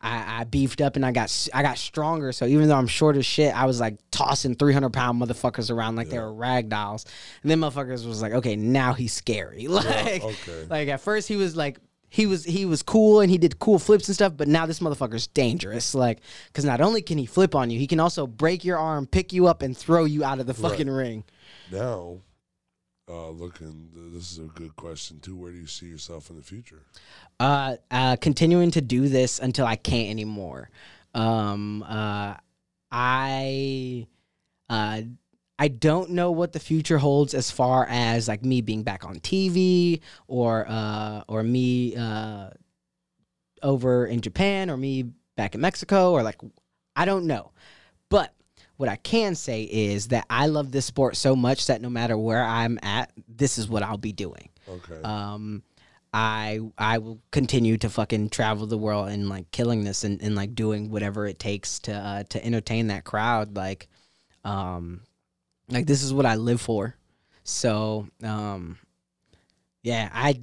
I, 0.01 0.39
I 0.39 0.43
beefed 0.45 0.81
up 0.81 0.95
and 0.95 1.05
I 1.05 1.11
got 1.11 1.47
I 1.53 1.61
got 1.61 1.77
stronger. 1.77 2.31
So 2.31 2.47
even 2.47 2.67
though 2.67 2.77
I'm 2.77 2.87
short 2.87 3.17
as 3.17 3.25
shit, 3.27 3.55
I 3.55 3.65
was 3.65 3.79
like 3.79 3.99
tossing 4.09 4.55
300 4.55 4.91
pound 4.91 5.21
motherfuckers 5.21 5.69
around 5.69 5.95
like 5.95 6.09
they 6.09 6.17
were 6.17 6.33
rag 6.33 6.69
dolls. 6.69 7.05
And 7.43 7.51
then 7.51 7.59
motherfuckers 7.59 8.07
was 8.07 8.19
like, 8.19 8.33
okay, 8.33 8.55
now 8.55 8.93
he's 8.93 9.13
scary. 9.13 9.67
Like, 9.79 10.23
okay. 10.23 10.65
like 10.69 10.87
at 10.87 11.01
first 11.01 11.27
he 11.27 11.35
was 11.35 11.55
like. 11.55 11.77
He 12.11 12.25
was 12.25 12.43
he 12.43 12.65
was 12.65 12.81
cool 12.81 13.19
and 13.19 13.29
he 13.29 13.37
did 13.37 13.59
cool 13.59 13.77
flips 13.77 14.07
and 14.07 14.15
stuff, 14.15 14.33
but 14.35 14.47
now 14.47 14.65
this 14.65 14.79
motherfucker's 14.79 15.27
dangerous. 15.27 15.93
Like, 15.93 16.21
because 16.47 16.65
not 16.65 16.81
only 16.81 17.03
can 17.03 17.19
he 17.19 17.27
flip 17.27 17.53
on 17.53 17.69
you, 17.69 17.77
he 17.77 17.85
can 17.85 17.99
also 17.99 18.25
break 18.25 18.65
your 18.65 18.79
arm, 18.79 19.05
pick 19.05 19.31
you 19.31 19.45
up, 19.45 19.61
and 19.61 19.77
throw 19.77 20.05
you 20.05 20.23
out 20.23 20.39
of 20.39 20.47
the 20.47 20.55
fucking 20.55 20.89
ring. 20.89 21.23
now, 21.69 22.21
uh, 23.09 23.29
looking, 23.29 23.89
this 24.13 24.31
is 24.31 24.39
a 24.39 24.43
good 24.43 24.75
question 24.75 25.19
too. 25.19 25.35
Where 25.35 25.51
do 25.51 25.57
you 25.57 25.67
see 25.67 25.87
yourself 25.87 26.29
in 26.29 26.35
the 26.35 26.43
future? 26.43 26.83
uh, 27.39 27.77
uh, 27.89 28.15
continuing 28.17 28.71
to 28.71 28.81
do 28.81 29.07
this 29.07 29.39
until 29.39 29.65
I 29.65 29.75
can't 29.75 30.09
anymore. 30.09 30.69
Um, 31.13 31.83
uh, 31.83 32.35
I, 32.91 34.07
uh, 34.69 35.01
I 35.57 35.67
don't 35.67 36.11
know 36.11 36.31
what 36.31 36.53
the 36.53 36.59
future 36.59 36.97
holds 36.97 37.33
as 37.33 37.51
far 37.51 37.85
as 37.89 38.27
like 38.27 38.43
me 38.43 38.61
being 38.61 38.83
back 38.83 39.05
on 39.05 39.19
TV 39.19 40.01
or 40.27 40.65
uh, 40.67 41.23
or 41.27 41.43
me 41.43 41.95
uh, 41.95 42.51
over 43.61 44.05
in 44.05 44.21
Japan 44.21 44.69
or 44.69 44.77
me 44.77 45.03
back 45.35 45.55
in 45.55 45.61
Mexico 45.61 46.13
or 46.13 46.23
like 46.23 46.39
I 46.95 47.05
don't 47.05 47.27
know. 47.27 47.51
What 48.79 48.87
I 48.87 48.95
can 48.95 49.35
say 49.35 49.63
is 49.63 50.07
that 50.07 50.25
I 50.29 50.45
love 50.45 50.71
this 50.71 50.85
sport 50.85 51.17
so 51.17 51.35
much 51.35 51.67
that 51.67 51.81
no 51.81 51.89
matter 51.89 52.17
where 52.17 52.41
I'm 52.41 52.79
at, 52.81 53.11
this 53.27 53.57
is 53.57 53.67
what 53.67 53.83
I'll 53.83 53.97
be 53.97 54.13
doing 54.13 54.47
Okay. 54.69 55.01
um 55.03 55.63
i 56.13 56.59
i 56.77 56.97
will 56.97 57.19
continue 57.31 57.77
to 57.77 57.87
fucking 57.89 58.29
travel 58.29 58.65
the 58.65 58.77
world 58.77 59.09
and 59.09 59.29
like 59.29 59.51
killing 59.51 59.83
this 59.83 60.03
and, 60.03 60.21
and 60.23 60.33
like 60.33 60.55
doing 60.55 60.89
whatever 60.89 61.27
it 61.27 61.37
takes 61.37 61.77
to 61.79 61.93
uh 61.93 62.23
to 62.29 62.43
entertain 62.43 62.87
that 62.87 63.03
crowd 63.03 63.55
like 63.55 63.87
um 64.43 65.01
like 65.67 65.85
this 65.85 66.01
is 66.01 66.11
what 66.13 66.25
i 66.25 66.33
live 66.35 66.59
for 66.61 66.95
so 67.43 68.07
um 68.23 68.77
yeah 69.83 70.09
i 70.13 70.39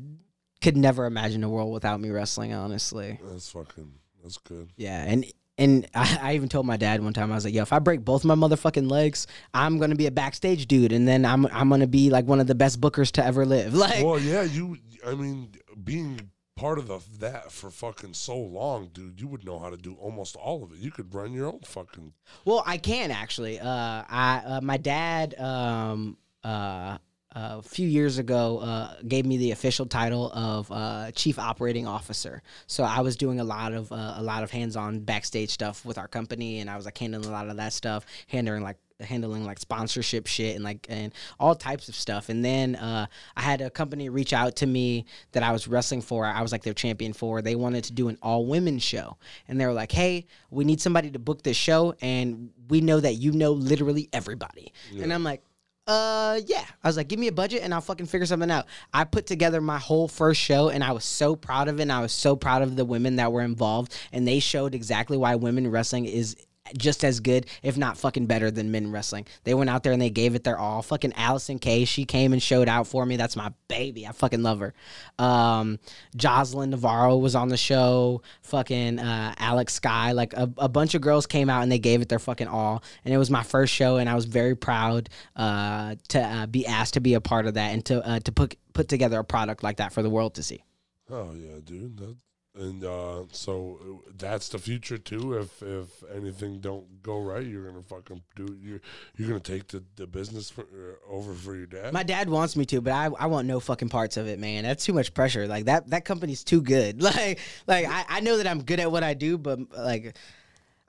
could 0.61 0.77
never 0.77 1.05
imagine 1.05 1.43
a 1.43 1.49
world 1.49 1.73
without 1.73 2.01
me 2.01 2.11
wrestling 2.11 2.53
honestly 2.53 3.19
that's 3.25 3.49
fucking. 3.51 3.93
That's 4.23 4.39
good. 4.39 4.69
yeah 4.77 5.05
and 5.05 5.25
and 5.59 5.87
I, 5.95 6.19
I 6.23 6.35
even 6.35 6.49
told 6.49 6.67
my 6.67 6.77
dad 6.77 7.03
one 7.03 7.13
time 7.13 7.33
I 7.33 7.35
was 7.35 7.45
like, 7.45 7.55
"Yo, 7.55 7.63
if 7.63 7.73
I 7.73 7.79
break 7.79 8.05
both 8.05 8.25
my 8.25 8.35
motherfucking 8.35 8.91
legs, 8.91 9.27
I'm 9.55 9.79
gonna 9.79 9.95
be 9.95 10.07
a 10.07 10.11
backstage 10.11 10.67
dude, 10.67 10.93
and 10.93 11.07
then 11.07 11.25
I'm 11.25 11.47
I'm 11.47 11.69
gonna 11.69 11.87
be 11.87 12.11
like 12.11 12.27
one 12.27 12.41
of 12.41 12.47
the 12.47 12.55
best 12.55 12.81
bookers 12.81 13.11
to 13.13 13.25
ever 13.25 13.45
live." 13.45 13.75
Like, 13.87 14.05
Well, 14.05 14.19
yeah, 14.19 14.43
you. 14.43 14.79
I 15.07 15.15
mean, 15.15 15.51
being 15.85 16.31
part 16.57 16.79
of 16.79 16.89
the 16.89 16.99
that 17.21 17.53
for 17.53 17.71
fucking 17.71 18.15
so 18.15 18.37
long, 18.37 18.89
dude, 18.93 19.21
you 19.21 19.29
would 19.29 19.45
know 19.45 19.59
how 19.59 19.71
to 19.71 19.77
do 19.77 19.95
almost 20.01 20.35
all 20.37 20.65
of 20.65 20.73
it. 20.73 20.79
You 20.79 20.91
could 20.91 21.15
run 21.15 21.33
your 21.33 21.47
own 21.47 21.61
fucking. 21.65 22.13
Well, 22.45 22.63
I 22.67 22.79
can 22.79 23.11
actually. 23.11 23.61
Uh, 23.61 23.69
I 24.09 24.43
uh, 24.47 24.61
my 24.63 24.79
dad 24.79 25.39
um, 25.39 26.17
uh, 26.43 26.99
a 27.37 27.63
few 27.63 27.87
years 27.87 28.17
ago 28.17 28.59
uh, 28.61 28.95
gave 29.07 29.27
me 29.27 29.37
the 29.37 29.51
official 29.51 29.85
title 29.85 30.33
of 30.33 30.73
uh, 30.73 31.11
chief 31.13 31.39
operating 31.39 31.87
officer. 31.87 32.43
So 32.67 32.83
I 32.83 33.01
was 33.01 33.15
doing 33.17 33.41
a 33.41 33.45
lot 33.45 33.75
of 33.75 33.93
uh, 33.93 34.15
a 34.17 34.23
lot 34.23 34.43
of 34.43 34.51
hands-on 34.51 35.01
backstage 35.01 35.51
stuff 35.51 35.85
with 35.85 35.99
our 35.99 36.09
company, 36.09 36.61
and 36.61 36.71
I 36.71 36.77
was 36.77 36.87
like 36.87 36.97
handling 36.97 37.29
a 37.29 37.33
lot 37.33 37.49
of 37.49 37.59
that 37.59 37.75
stuff, 37.75 38.07
handling 38.29 38.63
like 38.63 38.79
handling 39.01 39.45
like 39.45 39.59
sponsorship 39.59 40.27
shit 40.27 40.55
and 40.55 40.65
like 40.65 40.87
and 40.89 41.13
all 41.39 41.55
types 41.55 41.91
of 41.91 41.95
stuff. 41.95 42.31
And 42.31 42.43
then 42.43 42.77
uh, 42.77 43.07
i 43.37 43.43
had 43.43 43.61
a 43.61 43.69
company 43.69 44.09
reach 44.09 44.33
out 44.33 44.57
to 44.57 44.67
me 44.67 45.05
that 45.33 45.43
i 45.43 45.53
was 45.53 45.69
wrestling 45.69 46.01
for. 46.01 46.25
I 46.25 46.41
was 46.41 46.53
like 46.53 46.63
their 46.63 46.73
champion 46.73 47.13
for. 47.13 47.43
They 47.43 47.57
wanted 47.57 47.85
to 47.85 47.93
do 47.93 48.09
an 48.09 48.17
all 48.23 48.47
women 48.47 48.79
show. 48.79 49.19
And 49.49 49.61
they 49.61 49.67
were 49.67 49.75
like 49.75 49.93
hey 49.93 50.25
we 50.51 50.65
need 50.65 50.81
somebody 50.81 51.11
to 51.11 51.19
book 51.19 51.43
this 51.43 51.59
show 51.59 51.95
and 52.01 52.51
we 52.69 52.81
know 52.81 52.99
that 52.99 53.15
you 53.17 53.33
know 53.33 53.53
literally 53.53 54.09
everybody. 54.15 54.73
And 55.03 55.13
i'm 55.13 55.25
like 55.25 55.43
uh 55.87 56.41
yeah. 56.47 56.65
I 56.83 56.89
was 56.89 56.97
like 56.97 57.09
give 57.09 57.19
me 57.19 57.29
a 57.29 57.33
budget 57.33 57.63
and 57.63 57.73
i'll 57.73 57.81
fucking 57.81 58.07
figure 58.07 58.27
something 58.27 58.51
out. 58.51 58.67
I 58.93 59.05
put 59.05 59.27
together 59.27 59.61
my 59.61 59.79
whole 59.79 60.09
first 60.09 60.41
show 60.41 60.69
and 60.69 60.83
i 60.83 60.93
was 60.93 61.05
so 61.05 61.37
proud 61.37 61.69
of 61.69 61.79
it 61.79 61.83
and 61.83 61.93
i 61.93 62.01
was 62.01 62.13
so 62.13 62.35
proud 62.37 62.63
of 62.63 62.77
the 62.77 62.85
women 62.85 63.17
that 63.17 63.33
were 63.33 63.43
involved 63.43 63.97
and 64.13 64.27
they 64.27 64.41
showed 64.41 64.75
exactly 64.75 65.17
why 65.17 65.37
women 65.37 65.71
wrestling 65.71 66.07
is 66.07 66.37
just 66.77 67.05
as 67.05 67.21
good, 67.21 67.47
if 67.63 67.77
not 67.77 67.99
fucking 67.99 68.27
better 68.27 68.51
than 68.51 68.71
men 68.71 68.91
wrestling. 68.91 69.27
They 69.45 69.55
went 69.55 69.71
out 69.71 69.83
there 69.83 69.93
and 69.93 70.01
they 70.01 70.11
gave 70.11 70.35
it 70.35 70.45
their 70.45 70.59
all. 70.59 70.83
Fucking 70.83 71.13
Allysin 71.13 71.61
Kay, 71.61 71.85
she 71.85 72.05
came 72.05 72.33
and 72.33 72.43
showed 72.43 72.69
out 72.69 72.87
for 72.87 73.05
me. 73.05 73.17
That's 73.17 73.37
my 73.37 73.53
baby. 73.69 74.07
I 74.07 74.13
fucking 74.13 74.43
love 74.43 74.61
her. 74.61 74.75
Um, 75.19 75.79
Jocelyn 76.15 76.71
Navarro 76.71 77.17
was 77.17 77.35
on 77.35 77.49
the 77.49 77.57
show. 77.57 78.23
Fucking 78.43 78.99
uh, 78.99 79.35
Alex 79.39 79.75
Sky, 79.75 80.13
like 80.13 80.35
a, 80.35 80.51
a 80.59 80.69
bunch 80.69 80.95
of 80.95 81.03
girls 81.03 81.27
came 81.27 81.51
out 81.51 81.63
and 81.63 81.71
they 81.71 81.79
gave 81.79 82.03
it 82.03 82.09
their 82.09 82.19
fucking 82.19 82.49
all. 82.49 82.83
And 83.05 83.13
it 83.13 83.19
was 83.19 83.31
my 83.31 83.43
first 83.43 83.73
show, 83.73 83.97
and 83.97 84.09
I 84.09 84.15
was 84.15 84.25
very 84.25 84.55
proud 84.55 85.09
uh, 85.35 85.97
to 86.09 86.21
uh, 86.21 86.47
be 86.47 86.67
asked 86.67 86.95
to 86.95 87.01
be 87.01 87.15
a 87.15 87.21
part 87.21 87.47
of 87.47 87.55
that 87.55 87.73
and 87.73 87.85
to 87.87 88.07
uh, 88.07 88.21
to 88.21 88.33
put 88.33 88.57
put 88.73 88.89
together 88.89 89.19
a 89.19 89.25
product 89.25 89.63
like 89.63 89.79
that 89.79 89.93
for 89.93 90.03
the 90.03 90.11
world 90.11 90.35
to 90.35 90.43
see. 90.43 90.63
Oh 91.11 91.33
yeah, 91.35 91.61
dude. 91.65 92.17
And 92.57 92.85
uh, 92.85 93.25
so 93.33 94.03
that's 94.17 94.49
the 94.49 94.59
future 94.59 94.99
too. 94.99 95.35
If 95.35 95.63
if 95.63 96.03
anything 96.15 96.61
don't 96.61 97.03
go 97.03 97.21
right, 97.21 97.45
you're 97.45 97.65
gonna 97.67 97.83
fucking 97.83 98.23
do. 98.35 98.57
You're 98.61 98.81
you're 99.17 99.29
gonna 99.29 99.41
take 99.41 99.69
the, 99.69 99.83
the 99.97 100.07
business 100.07 100.51
for, 100.51 100.63
uh, 100.63 101.13
over 101.13 101.35
for 101.35 101.55
your 101.55 101.67
dad. 101.67 101.93
My 101.93 102.03
dad 102.03 102.29
wants 102.31 102.57
me 102.57 102.65
to, 102.67 102.81
but 102.81 102.93
I, 102.93 103.11
I 103.19 103.27
want 103.27 103.47
no 103.47 103.61
fucking 103.61 103.91
parts 103.91 104.17
of 104.17 104.27
it, 104.27 104.39
man. 104.39 104.65
That's 104.65 104.85
too 104.85 104.93
much 104.93 105.13
pressure. 105.13 105.47
Like 105.47 105.67
that 105.67 105.91
that 105.91 106.05
company's 106.05 106.45
too 106.45 106.63
good. 106.63 107.03
Like 107.07 107.39
like 107.69 107.87
I, 107.87 108.05
I 108.09 108.21
know 108.21 108.39
that 108.39 108.49
I'm 108.49 108.63
good 108.63 108.81
at 108.81 108.91
what 108.91 109.05
I 109.05 109.15
do, 109.15 109.39
but 109.39 109.61
like 109.73 110.17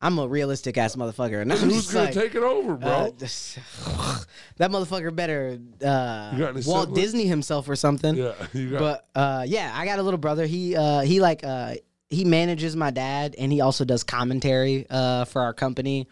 I'm 0.01 0.19
a 0.19 0.27
realistic 0.27 0.77
ass 0.77 0.95
motherfucker, 0.95 1.41
and 1.41 1.51
I'm 1.51 1.57
Who's 1.57 1.91
gonna 1.91 2.05
like, 2.05 2.13
take 2.13 2.35
it 2.35 2.43
over, 2.43 2.75
bro? 2.75 2.89
uh, 2.89 3.09
that 4.57 4.69
motherfucker 4.69 5.15
better 5.15 5.57
uh, 5.83 6.31
You 6.33 6.39
got 6.39 6.55
any 6.55 6.61
Walt? 6.65 6.93
Disney 6.93 7.25
himself 7.25 7.67
or 7.67 7.75
something. 7.75 8.15
yeah. 8.15 8.33
But 8.79 9.07
uh, 9.15 9.43
yeah, 9.47 9.71
I 9.75 9.85
got 9.85 9.97
a 9.99 10.03
little 10.03 10.19
brother. 10.19 10.45
He 10.45 10.75
uh, 10.75 11.01
he 11.01 11.19
like 11.19 11.43
uh, 11.43 11.75
he 12.09 12.25
manages 12.25 12.75
my 12.75 12.91
dad, 12.91 13.35
and 13.39 13.51
he 13.51 13.59
also 13.61 13.85
does 13.85 14.03
commentary 14.03 14.85
uh, 14.89 15.25
for 15.25 15.41
our 15.41 15.53
company. 15.53 16.07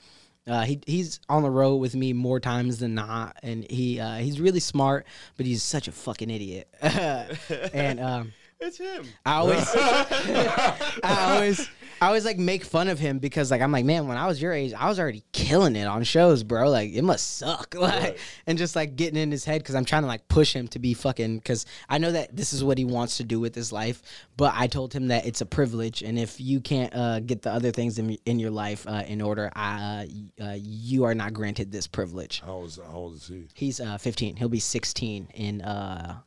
Uh, 0.47 0.61
he 0.61 0.79
he's 0.88 1.19
on 1.29 1.43
the 1.43 1.49
road 1.49 1.75
with 1.77 1.95
me 1.95 2.11
more 2.13 2.39
times 2.39 2.79
than 2.79 2.95
not, 2.95 3.38
and 3.43 3.69
he 3.69 3.99
uh, 3.99 4.15
he's 4.17 4.39
really 4.41 4.59
smart, 4.59 5.05
but 5.38 5.45
he's 5.45 5.61
such 5.61 5.88
a 5.88 5.91
fucking 5.91 6.29
idiot. 6.31 6.67
and 6.81 7.99
um, 7.99 8.33
It's 8.59 8.77
him. 8.77 9.05
I 9.25 9.33
always, 9.36 9.67
I 9.75 11.33
always, 11.36 11.69
I 12.02 12.08
always 12.08 12.26
like 12.26 12.38
make 12.38 12.64
fun 12.64 12.88
of 12.88 13.00
him 13.00 13.20
because 13.20 13.52
like 13.52 13.62
I'm 13.62 13.72
like, 13.72 13.86
man, 13.86 14.08
when 14.08 14.18
I 14.18 14.28
was 14.28 14.41
your 14.41 14.52
age, 14.52 14.74
I 14.74 14.88
was 14.89 15.00
already 15.00 15.24
killing 15.32 15.76
it 15.76 15.86
on 15.86 16.04
shows, 16.04 16.43
bro. 16.43 16.70
Like 16.70 16.91
it 16.93 17.04
must 17.04 17.38
suck, 17.38 17.74
like, 17.78 18.02
Right. 18.04 18.18
and 18.46 18.58
just 18.58 18.76
like 18.76 18.96
getting 18.96 19.20
in 19.20 19.32
his 19.32 19.46
head 19.46 19.62
because 19.62 19.76
I'm 19.76 19.86
trying 19.86 20.02
to 20.04 20.08
like 20.08 20.28
push 20.28 20.54
him 20.56 20.68
to 20.70 20.80
be 20.80 20.93
fucking 20.93 21.38
because 21.38 21.66
I 21.89 21.98
know 21.98 22.12
that 22.12 22.36
this 22.36 22.54
is 22.54 22.64
what 22.64 22.78
he 22.78 22.86
wants 22.86 23.18
to 23.18 23.24
do 23.24 23.39
with 23.39 23.56
his 23.56 23.72
life, 23.72 24.02
but 24.38 24.54
I 24.56 24.68
told 24.68 24.93
him 24.93 25.08
that 25.08 25.26
it's 25.26 25.41
a 25.41 25.46
privilege, 25.46 26.02
and 26.02 26.20
if 26.20 26.39
you 26.41 26.60
can't 26.60 26.93
uh, 26.96 27.20
get 27.22 27.41
the 27.41 27.52
other 27.52 27.72
things 27.72 27.98
in, 27.98 28.12
in 28.26 28.39
your 28.39 28.52
life 28.52 28.86
uh, 28.88 29.04
in 29.08 29.22
order, 29.22 29.52
uh, 29.56 30.06
uh, 30.41 30.56
you 30.60 31.06
are 31.06 31.16
not 31.16 31.34
granted 31.34 31.72
this 31.72 31.88
privilege. 31.88 32.41
how 32.46 32.64
is 32.64 32.78
how 32.86 32.93
old 32.93 33.16
is 33.16 33.28
he? 33.28 33.48
He's 33.54 33.80
uh, 33.80 33.98
15. 33.98 34.36
He'll 34.36 34.50
be 34.50 34.60
16 34.60 35.30
in 35.34 35.62
uh, 35.62 36.18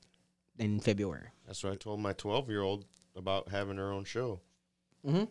in 0.59 0.81
February. 0.81 1.29
That's 1.47 1.63
what 1.63 1.73
I 1.73 1.77
told 1.77 2.01
my 2.01 2.13
12 2.15 2.49
year 2.49 2.63
old 2.63 2.85
about 3.15 3.49
having 3.51 3.77
her 3.77 3.93
own 3.93 4.05
show. 4.05 4.41
You 5.05 5.29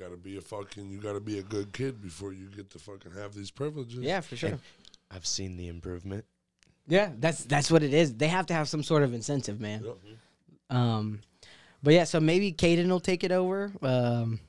gotta 0.00 0.16
be 0.16 0.38
a 0.38 0.40
fucking. 0.40 0.90
You 0.90 0.98
gotta 0.98 1.20
be 1.20 1.38
a 1.38 1.42
good 1.42 1.72
kid 1.72 2.00
before 2.00 2.32
you 2.32 2.46
get 2.46 2.70
to 2.70 2.78
fucking 2.78 3.12
have 3.12 3.34
these 3.34 3.50
privileges. 3.50 4.00
Yeah, 4.00 4.20
for 4.20 4.36
sure. 4.36 4.58
I've 5.10 5.26
seen 5.26 5.56
the 5.56 5.68
improvement. 5.68 6.24
Yeah, 6.88 7.10
that's 7.18 7.44
that's 7.44 7.70
what 7.70 7.82
it 7.82 7.92
is. 7.92 8.14
They 8.14 8.28
have 8.28 8.46
to 8.46 8.54
have 8.54 8.68
some 8.68 8.82
sort 8.82 9.02
of 9.02 9.12
incentive, 9.12 9.60
man. 9.60 9.84
Yep. 9.84 9.96
Um, 10.70 11.20
but 11.82 11.94
yeah, 11.94 12.04
so 12.04 12.20
maybe 12.20 12.52
Caden 12.52 12.88
will 12.88 13.00
take 13.00 13.24
it 13.24 13.32
over. 13.32 13.72
Um, 13.82 14.40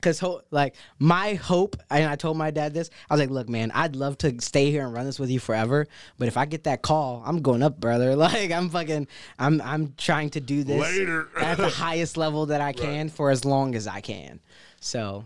Cause 0.00 0.18
ho- 0.20 0.42
like 0.50 0.74
my 0.98 1.34
hope, 1.34 1.76
and 1.90 2.08
I 2.08 2.16
told 2.16 2.36
my 2.36 2.50
dad 2.50 2.74
this. 2.74 2.90
I 3.08 3.14
was 3.14 3.20
like, 3.20 3.30
"Look, 3.30 3.48
man, 3.48 3.70
I'd 3.72 3.96
love 3.96 4.16
to 4.18 4.40
stay 4.40 4.70
here 4.70 4.84
and 4.84 4.94
run 4.94 5.06
this 5.06 5.18
with 5.18 5.30
you 5.30 5.40
forever, 5.40 5.86
but 6.18 6.28
if 6.28 6.36
I 6.36 6.46
get 6.46 6.64
that 6.64 6.82
call, 6.82 7.22
I'm 7.26 7.42
going 7.42 7.62
up, 7.62 7.80
brother. 7.80 8.16
Like 8.20 8.50
I'm 8.52 8.68
fucking, 8.70 9.06
I'm 9.38 9.60
I'm 9.62 9.94
trying 9.96 10.30
to 10.30 10.40
do 10.40 10.64
this 10.64 10.80
Later. 10.80 11.28
at 11.36 11.56
the 11.56 11.68
highest 11.86 12.16
level 12.16 12.46
that 12.46 12.60
I 12.60 12.72
can 12.72 13.08
for 13.08 13.30
as 13.30 13.44
long 13.44 13.74
as 13.74 13.86
I 13.86 14.00
can. 14.00 14.40
So 14.80 15.24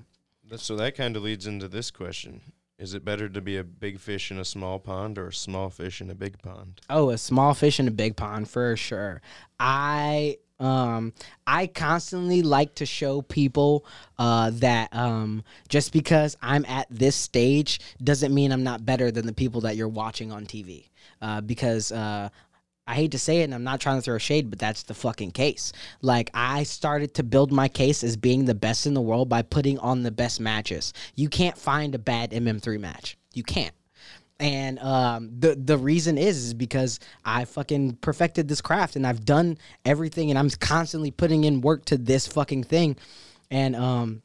So 0.56 0.76
that 0.76 0.94
kind 0.96 1.16
of 1.16 1.22
leads 1.22 1.46
into 1.46 1.68
this 1.68 1.90
question: 1.90 2.40
Is 2.78 2.94
it 2.94 3.04
better 3.04 3.28
to 3.28 3.40
be 3.40 3.56
a 3.56 3.64
big 3.64 4.00
fish 4.00 4.30
in 4.30 4.38
a 4.38 4.44
small 4.44 4.78
pond 4.78 5.18
or 5.18 5.28
a 5.28 5.32
small 5.32 5.70
fish 5.70 6.00
in 6.00 6.10
a 6.10 6.14
big 6.14 6.40
pond? 6.42 6.80
Oh, 6.88 7.10
a 7.10 7.18
small 7.18 7.54
fish 7.54 7.78
in 7.80 7.88
a 7.88 7.92
big 7.92 8.16
pond 8.16 8.48
for 8.48 8.76
sure. 8.76 9.20
I 9.58 10.38
um 10.64 11.12
I 11.46 11.66
constantly 11.66 12.42
like 12.42 12.74
to 12.76 12.86
show 12.86 13.22
people 13.22 13.84
uh 14.18 14.50
that 14.54 14.94
um 14.94 15.44
just 15.68 15.92
because 15.92 16.36
I'm 16.42 16.64
at 16.64 16.86
this 16.90 17.16
stage 17.16 17.80
doesn't 18.02 18.34
mean 18.34 18.50
I'm 18.50 18.64
not 18.64 18.84
better 18.86 19.10
than 19.10 19.26
the 19.26 19.32
people 19.32 19.60
that 19.62 19.76
you're 19.76 19.88
watching 19.88 20.32
on 20.32 20.46
TV. 20.46 20.88
Uh 21.20 21.40
because 21.40 21.92
uh 21.92 22.30
I 22.86 22.94
hate 22.94 23.12
to 23.12 23.18
say 23.18 23.40
it, 23.40 23.44
and 23.44 23.54
I'm 23.54 23.64
not 23.64 23.80
trying 23.80 23.96
to 23.96 24.02
throw 24.02 24.18
shade, 24.18 24.50
but 24.50 24.58
that's 24.58 24.82
the 24.82 24.92
fucking 24.92 25.30
case. 25.30 25.72
Like, 26.02 26.30
I 26.34 26.64
started 26.64 27.14
to 27.14 27.22
build 27.22 27.50
my 27.50 27.66
case 27.66 28.04
as 28.04 28.14
being 28.14 28.44
the 28.44 28.54
best 28.54 28.86
in 28.86 28.92
the 28.92 29.00
world 29.00 29.30
by 29.30 29.40
putting 29.40 29.78
on 29.78 30.02
the 30.02 30.10
best 30.10 30.38
matches. 30.38 30.92
You 31.14 31.30
can't 31.30 31.56
find 31.56 31.94
a 31.94 31.98
bad 31.98 32.32
MM3 32.32 32.78
match. 32.78 33.16
You 33.32 33.42
can't 33.42 33.74
and 34.40 34.78
um, 34.80 35.30
the 35.38 35.54
the 35.54 35.78
reason 35.78 36.18
is 36.18 36.46
is 36.46 36.54
because 36.54 36.98
I 37.24 37.44
fucking 37.44 37.98
perfected 38.00 38.48
this 38.48 38.60
craft 38.60 38.96
and 38.96 39.06
I've 39.06 39.24
done 39.24 39.58
everything 39.84 40.30
and 40.30 40.38
I'm 40.38 40.50
constantly 40.50 41.10
putting 41.10 41.44
in 41.44 41.60
work 41.60 41.84
to 41.86 41.96
this 41.96 42.26
fucking 42.26 42.64
thing, 42.64 42.96
and 43.50 43.76
um, 43.76 44.22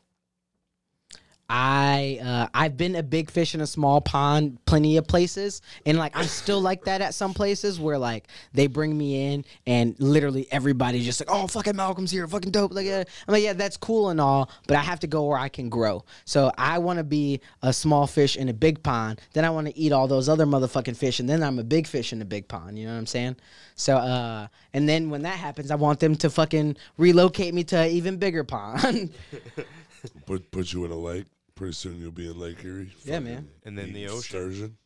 I 1.49 2.19
uh, 2.23 2.47
I've 2.53 2.77
been 2.77 2.95
a 2.95 3.01
big 3.01 3.31
fish 3.31 3.55
in 3.55 3.61
a 3.61 3.65
small 3.65 4.01
pond, 4.01 4.63
plenty 4.65 4.97
of 4.97 5.07
places, 5.07 5.63
and 5.83 5.97
like 5.97 6.15
I'm 6.15 6.25
still 6.25 6.61
like 6.61 6.83
that 6.85 7.01
at 7.01 7.15
some 7.15 7.33
places 7.33 7.79
where 7.79 7.97
like 7.97 8.27
they 8.53 8.67
bring 8.67 8.95
me 8.95 9.33
in 9.33 9.45
and 9.65 9.95
literally 9.99 10.47
everybody's 10.51 11.05
just 11.05 11.19
like, 11.19 11.29
oh 11.31 11.47
fucking 11.47 11.75
Malcolm's 11.75 12.11
here, 12.11 12.27
fucking 12.27 12.51
dope. 12.51 12.71
Like 12.71 12.85
uh, 12.85 13.03
I'm 13.27 13.31
like, 13.31 13.41
yeah, 13.41 13.53
that's 13.53 13.77
cool 13.77 14.09
and 14.09 14.21
all, 14.21 14.51
but 14.67 14.77
I 14.77 14.81
have 14.81 14.99
to 14.99 15.07
go 15.07 15.25
where 15.25 15.39
I 15.39 15.49
can 15.49 15.69
grow. 15.69 16.05
So 16.25 16.51
I 16.55 16.77
want 16.77 16.97
to 16.97 17.03
be 17.03 17.41
a 17.63 17.73
small 17.73 18.05
fish 18.05 18.37
in 18.37 18.49
a 18.49 18.53
big 18.53 18.83
pond, 18.83 19.19
then 19.33 19.43
I 19.43 19.49
want 19.49 19.65
to 19.65 19.75
eat 19.75 19.91
all 19.91 20.07
those 20.07 20.29
other 20.29 20.45
motherfucking 20.45 20.97
fish, 20.97 21.19
and 21.19 21.27
then 21.27 21.41
I'm 21.41 21.57
a 21.57 21.63
big 21.63 21.87
fish 21.87 22.13
in 22.13 22.21
a 22.21 22.25
big 22.25 22.47
pond. 22.47 22.77
You 22.77 22.85
know 22.85 22.91
what 22.91 22.99
I'm 22.99 23.07
saying? 23.07 23.37
So 23.73 23.97
uh, 23.97 24.47
and 24.73 24.87
then 24.87 25.09
when 25.09 25.23
that 25.23 25.39
happens, 25.39 25.71
I 25.71 25.75
want 25.75 25.99
them 25.99 26.15
to 26.17 26.29
fucking 26.29 26.77
relocate 26.97 27.55
me 27.55 27.63
to 27.65 27.77
an 27.77 27.89
even 27.89 28.17
bigger 28.17 28.43
pond. 28.43 29.09
Put 30.25 30.49
put 30.51 30.71
you 30.71 30.85
in 30.85 30.91
a 30.91 30.95
lake. 30.95 31.25
Pretty 31.59 31.73
soon 31.73 31.99
you'll 31.99 32.11
be 32.11 32.29
in 32.29 32.39
Lake 32.39 32.63
Erie. 32.63 32.89
Yeah, 33.03 33.19
man. 33.19 33.49
And 33.65 33.77
then 33.77 33.91
the 33.91 34.07
ocean. 34.07 34.21
Sturgeon. 34.21 34.77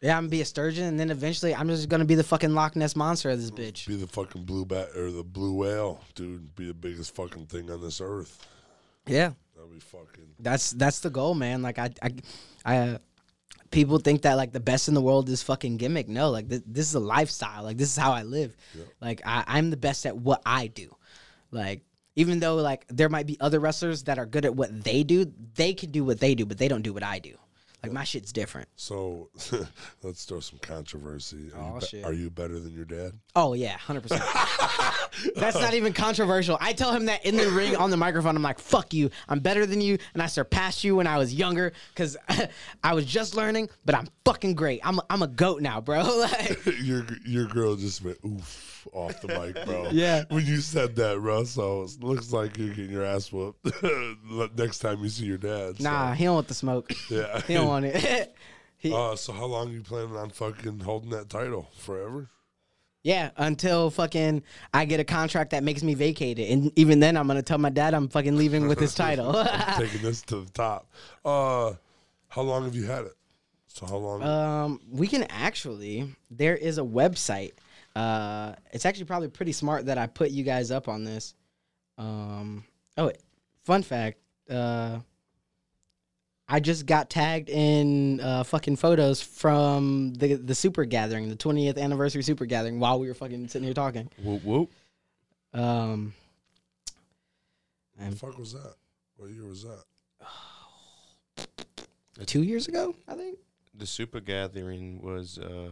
Yeah, 0.00 0.16
I'm 0.16 0.24
gonna 0.24 0.30
be 0.30 0.40
a 0.40 0.44
sturgeon, 0.44 0.84
and 0.84 1.00
then 1.00 1.10
eventually 1.10 1.52
I'm 1.52 1.68
just 1.68 1.88
gonna 1.88 2.04
be 2.04 2.14
the 2.14 2.22
fucking 2.22 2.54
Loch 2.54 2.76
Ness 2.76 2.94
monster 2.94 3.28
of 3.30 3.40
this 3.40 3.50
bitch. 3.50 3.88
Be 3.88 3.96
the 3.96 4.06
fucking 4.06 4.44
blue 4.44 4.64
bat 4.64 4.90
or 4.94 5.10
the 5.10 5.24
blue 5.24 5.54
whale, 5.54 6.00
dude. 6.14 6.54
Be 6.54 6.68
the 6.68 6.74
biggest 6.74 7.12
fucking 7.16 7.46
thing 7.46 7.68
on 7.72 7.80
this 7.80 8.00
earth. 8.00 8.46
Yeah, 9.08 9.32
That'd 9.56 9.72
be 9.72 9.80
fucking. 9.80 10.28
that's 10.38 10.70
that's 10.70 11.00
the 11.00 11.10
goal, 11.10 11.34
man. 11.34 11.62
Like 11.62 11.80
I, 11.80 11.90
I, 12.00 12.10
I 12.64 12.76
uh, 12.76 12.98
people 13.72 13.98
think 13.98 14.22
that 14.22 14.34
like 14.34 14.52
the 14.52 14.60
best 14.60 14.86
in 14.86 14.94
the 14.94 15.02
world 15.02 15.28
is 15.28 15.42
fucking 15.42 15.76
gimmick. 15.76 16.08
No, 16.08 16.30
like 16.30 16.48
th- 16.48 16.62
this 16.66 16.86
is 16.88 16.94
a 16.94 17.00
lifestyle. 17.00 17.64
Like 17.64 17.78
this 17.78 17.90
is 17.90 17.96
how 17.96 18.12
I 18.12 18.22
live. 18.22 18.56
Like 19.00 19.22
I, 19.26 19.42
I'm 19.48 19.70
the 19.70 19.76
best 19.76 20.06
at 20.06 20.16
what 20.16 20.40
I 20.46 20.68
do. 20.68 20.94
Like 21.50 21.82
even 22.16 22.40
though 22.40 22.56
like 22.56 22.86
there 22.88 23.08
might 23.08 23.26
be 23.26 23.36
other 23.40 23.60
wrestlers 23.60 24.04
that 24.04 24.18
are 24.18 24.26
good 24.26 24.44
at 24.44 24.56
what 24.56 24.82
they 24.84 25.04
do, 25.04 25.32
they 25.54 25.74
can 25.74 25.90
do 25.90 26.04
what 26.04 26.18
they 26.18 26.34
do, 26.34 26.46
but 26.46 26.58
they 26.58 26.68
don't 26.68 26.82
do 26.82 26.92
what 26.92 27.02
I 27.02 27.18
do. 27.18 27.36
Like 27.82 27.92
my 27.92 28.04
shit's 28.04 28.32
different. 28.32 28.68
So 28.76 29.28
let's 30.02 30.24
throw 30.24 30.40
some 30.40 30.58
controversy. 30.60 31.50
Are, 31.54 31.60
Oh, 31.60 31.74
you, 31.80 31.86
shit. 31.86 32.04
are 32.04 32.12
you 32.12 32.30
better 32.30 32.58
than 32.58 32.72
your 32.72 32.84
dad? 32.84 33.12
Oh 33.36 33.52
yeah, 33.52 33.76
hundred 33.76 34.02
percent. 34.02 34.22
That's 35.36 35.58
not 35.60 35.74
even 35.74 35.92
controversial. 35.92 36.58
I 36.60 36.72
tell 36.72 36.92
him 36.92 37.06
that 37.06 37.24
in 37.24 37.36
the 37.36 37.48
ring 37.50 37.76
on 37.76 37.90
the 37.90 37.96
microphone. 37.96 38.36
I'm 38.36 38.42
like, 38.42 38.58
"Fuck 38.58 38.92
you! 38.92 39.10
I'm 39.28 39.40
better 39.40 39.66
than 39.66 39.80
you, 39.80 39.98
and 40.14 40.22
I 40.22 40.26
surpassed 40.26 40.84
you 40.84 40.96
when 40.96 41.06
I 41.06 41.16
was 41.18 41.32
younger 41.34 41.72
because 41.94 42.16
I 42.82 42.94
was 42.94 43.04
just 43.06 43.34
learning. 43.36 43.68
But 43.84 43.94
I'm 43.94 44.08
fucking 44.24 44.54
great. 44.54 44.80
I'm 44.84 44.98
a, 44.98 45.02
I'm 45.08 45.22
a 45.22 45.28
goat 45.28 45.62
now, 45.62 45.80
bro. 45.80 46.02
like, 46.02 46.58
your 46.82 47.06
your 47.24 47.46
girl 47.46 47.76
just 47.76 48.02
went 48.04 48.18
oof 48.24 48.72
off 48.92 49.20
the 49.20 49.28
mic, 49.28 49.64
bro. 49.64 49.88
Yeah. 49.90 50.24
When 50.28 50.46
you 50.46 50.58
said 50.60 50.96
that, 50.96 51.18
bro, 51.18 51.44
so 51.44 51.82
it 51.82 52.02
looks 52.02 52.32
like 52.32 52.56
you're 52.56 52.68
getting 52.74 52.92
your 52.92 53.04
ass 53.04 53.32
whooped 53.32 53.64
next 54.56 54.78
time 54.78 55.02
you 55.02 55.08
see 55.08 55.24
your 55.26 55.38
dad. 55.38 55.78
so, 55.78 55.84
nah, 55.84 56.12
he 56.12 56.24
don't 56.24 56.34
want 56.36 56.48
the 56.48 56.54
smoke. 56.54 56.92
Yeah. 57.10 57.40
He 57.42 57.54
don't 57.54 57.65
want 57.66 57.84
it. 57.86 58.34
he, 58.78 58.92
Uh, 58.92 59.16
so 59.16 59.32
how 59.32 59.46
long 59.46 59.68
are 59.68 59.72
you 59.72 59.82
planning 59.82 60.16
on 60.16 60.30
fucking 60.30 60.80
holding 60.80 61.10
that 61.10 61.28
title? 61.28 61.70
Forever? 61.78 62.30
yeah, 63.06 63.30
until 63.36 63.88
fucking 63.90 64.42
I 64.74 64.84
get 64.84 64.98
a 64.98 65.04
contract 65.04 65.50
that 65.50 65.62
makes 65.62 65.84
me 65.84 65.94
vacate 65.94 66.40
it, 66.40 66.50
and 66.50 66.72
even 66.76 66.98
then, 66.98 67.16
I'm 67.16 67.28
gonna 67.28 67.40
tell 67.40 67.58
my 67.58 67.70
dad 67.70 67.94
I'm 67.94 68.08
fucking 68.08 68.36
leaving 68.36 68.66
with 68.66 68.80
his 68.80 68.94
title. 68.96 69.32
Taking 69.78 70.02
this 70.02 70.22
to 70.22 70.40
the 70.40 70.50
top. 70.50 70.90
Uh, 71.24 71.74
how 72.28 72.42
long 72.42 72.64
have 72.64 72.74
you 72.74 72.84
had 72.84 73.04
it? 73.04 73.16
So 73.68 73.86
how 73.86 73.96
long? 73.96 74.22
Um, 74.24 74.80
we 74.90 75.06
can 75.06 75.22
actually. 75.24 76.16
There 76.30 76.56
is 76.56 76.78
a 76.78 76.82
website. 76.82 77.52
Uh, 77.94 78.54
it's 78.72 78.84
actually 78.84 79.04
probably 79.04 79.28
pretty 79.28 79.52
smart 79.52 79.86
that 79.86 79.98
I 79.98 80.08
put 80.08 80.30
you 80.30 80.42
guys 80.42 80.72
up 80.72 80.88
on 80.88 81.04
this. 81.04 81.34
Um, 81.98 82.64
oh, 82.98 83.12
fun 83.64 83.82
fact. 83.82 84.18
Uh, 84.50 84.98
I 86.48 86.60
just 86.60 86.86
got 86.86 87.10
tagged 87.10 87.48
in 87.50 88.20
uh, 88.20 88.44
fucking 88.44 88.76
photos 88.76 89.20
from 89.20 90.14
the 90.14 90.34
the 90.34 90.54
super 90.54 90.84
gathering, 90.84 91.28
the 91.28 91.36
20th 91.36 91.76
anniversary 91.78 92.22
super 92.22 92.46
gathering, 92.46 92.78
while 92.78 93.00
we 93.00 93.08
were 93.08 93.14
fucking 93.14 93.48
sitting 93.48 93.64
here 93.64 93.74
talking. 93.74 94.08
Whoop 94.22 94.44
whoop. 94.44 94.70
Um, 95.52 96.14
what 97.96 98.10
the 98.10 98.16
fuck 98.16 98.38
was 98.38 98.52
that? 98.52 98.74
What 99.16 99.30
year 99.30 99.46
was 99.46 99.64
that? 99.64 101.46
two 102.26 102.42
years 102.42 102.68
ago, 102.68 102.94
I 103.08 103.14
think. 103.14 103.38
The 103.74 103.86
super 103.86 104.20
gathering 104.20 105.02
was 105.02 105.38
uh, 105.38 105.70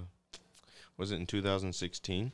was 0.96 1.12
it 1.12 1.16
in 1.16 1.26
2016? 1.26 2.32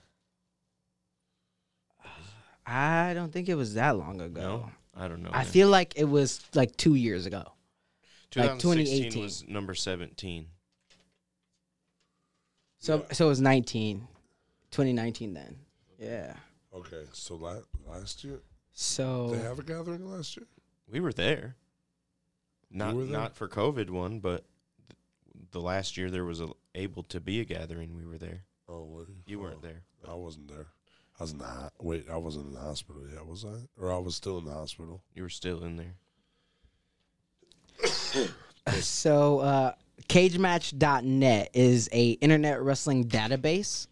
I 2.67 3.15
don't 3.15 3.33
think 3.33 3.49
it 3.49 3.55
was 3.55 3.75
that 3.75 3.97
long 3.97 4.21
ago. 4.21 4.41
No, 4.41 4.71
I 4.97 5.09
don't 5.09 5.23
know. 5.23 5.31
I 5.33 5.43
man. 5.43 5.47
feel 5.47 5.69
like 5.69 5.95
it 5.97 6.05
was 6.05 6.41
like 6.55 6.77
two 6.77 6.95
years 6.95 7.27
ago. 7.27 7.53
Like 8.37 8.59
2016 8.59 9.11
2018. 9.11 9.23
was 9.23 9.49
number 9.49 9.75
17. 9.75 10.47
So 12.79 12.99
Yeah. 12.99 13.13
so 13.13 13.27
it 13.27 13.29
was 13.29 13.41
19, 13.41 14.09
2019 14.71 15.35
then. 15.35 15.59
Yeah. 15.99 16.37
Okay, 16.73 17.05
so 17.13 17.35
la- 17.37 17.63
last 17.87 18.25
year 18.25 18.41
So 18.73 19.31
they 19.31 19.43
have 19.43 19.59
a 19.59 19.63
gathering 19.63 20.09
last 20.11 20.37
year. 20.37 20.47
We 20.89 21.01
were 21.01 21.13
there. 21.13 21.57
Not 22.71 22.95
were 22.95 23.05
there? 23.05 23.13
not 23.13 23.35
for 23.37 23.49
COVID 23.49 23.91
one, 23.91 24.21
but 24.21 24.45
th- 24.89 24.99
the 25.51 25.61
last 25.61 25.97
year 25.97 26.11
there 26.11 26.25
was 26.25 26.41
a, 26.41 26.49
able 26.75 27.03
to 27.05 27.21
be 27.21 27.41
a 27.41 27.45
gathering. 27.45 27.97
We 27.97 28.07
were 28.07 28.19
there. 28.19 28.45
Oh, 28.69 28.85
what? 28.85 29.07
You 29.27 29.41
weren't 29.41 29.59
oh, 29.59 29.67
there. 29.67 29.83
I 30.09 30.15
wasn't 30.15 30.49
there. 30.49 30.69
I 31.19 31.25
was 31.25 31.35
not. 31.35 31.73
Wait, 31.81 32.09
I 32.09 32.17
wasn't 32.17 32.47
in 32.47 32.55
the 32.55 32.61
hospital 32.61 33.03
yet, 33.13 33.27
was 33.27 33.45
I? 33.45 33.69
Or 33.77 33.93
I 33.93 33.99
was 33.99 34.15
still 34.15 34.39
in 34.39 34.45
the 34.45 34.53
hospital. 34.55 35.03
You 35.13 35.25
were 35.25 35.29
still 35.29 35.65
in 35.65 35.77
there. 35.77 35.97
so 38.81 39.39
uh 39.41 39.73
cagematch.net 40.09 41.51
is 41.55 41.89
a 41.93 42.11
internet 42.13 42.61
wrestling 42.63 43.05
database. 43.07 43.87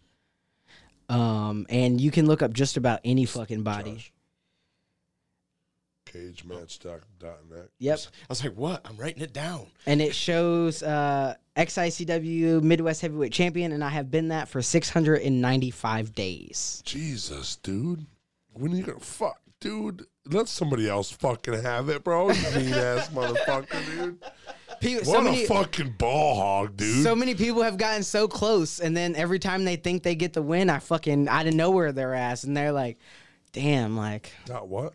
Um 1.07 1.65
and 1.69 1.99
you 1.99 2.11
can 2.11 2.25
look 2.27 2.41
up 2.41 2.53
just 2.53 2.77
about 2.77 2.99
any 3.03 3.25
fucking 3.25 3.63
body. 3.63 3.95
Josh. 3.95 4.13
Cagematch.net. 6.05 7.69
Yep. 7.77 7.99
I 7.99 8.25
was 8.29 8.43
like, 8.43 8.55
"What? 8.55 8.81
I'm 8.85 8.97
writing 8.97 9.21
it 9.21 9.31
down." 9.31 9.67
And 9.85 10.01
it 10.01 10.15
shows 10.15 10.81
uh 10.81 11.35
XICW 11.55 12.61
Midwest 12.61 13.01
Heavyweight 13.01 13.31
Champion 13.33 13.71
and 13.71 13.83
I 13.83 13.89
have 13.89 14.09
been 14.09 14.29
that 14.29 14.47
for 14.47 14.61
695 14.61 16.15
days. 16.15 16.81
Jesus, 16.85 17.57
dude. 17.57 18.05
When 18.53 18.73
are 18.73 18.75
you 18.75 18.83
gonna 18.83 18.99
fuck, 18.99 19.39
dude? 19.59 20.05
Let 20.31 20.47
somebody 20.47 20.87
else 20.87 21.11
fucking 21.11 21.61
have 21.63 21.89
it, 21.89 22.03
bro. 22.03 22.29
You 22.31 22.51
mean 22.55 22.73
ass 22.73 23.09
motherfucker, 23.13 23.85
dude. 23.85 24.23
People, 24.79 25.11
What 25.11 25.15
so 25.15 25.19
a 25.19 25.23
many 25.23 25.45
fucking 25.45 25.95
ball 25.97 26.35
hog, 26.35 26.77
dude. 26.77 27.03
So 27.03 27.15
many 27.15 27.35
people 27.35 27.63
have 27.63 27.77
gotten 27.77 28.03
so 28.03 28.27
close, 28.27 28.79
and 28.79 28.95
then 28.95 29.15
every 29.15 29.39
time 29.39 29.65
they 29.65 29.75
think 29.75 30.03
they 30.03 30.15
get 30.15 30.33
the 30.33 30.41
win, 30.41 30.69
I 30.69 30.79
fucking 30.79 31.27
out 31.27 31.47
of 31.47 31.53
nowhere 31.53 31.91
their 31.91 32.13
ass, 32.13 32.43
and 32.43 32.55
they're 32.55 32.71
like, 32.71 32.97
"Damn!" 33.51 33.97
Like 33.97 34.31
dot 34.45 34.67
what? 34.67 34.93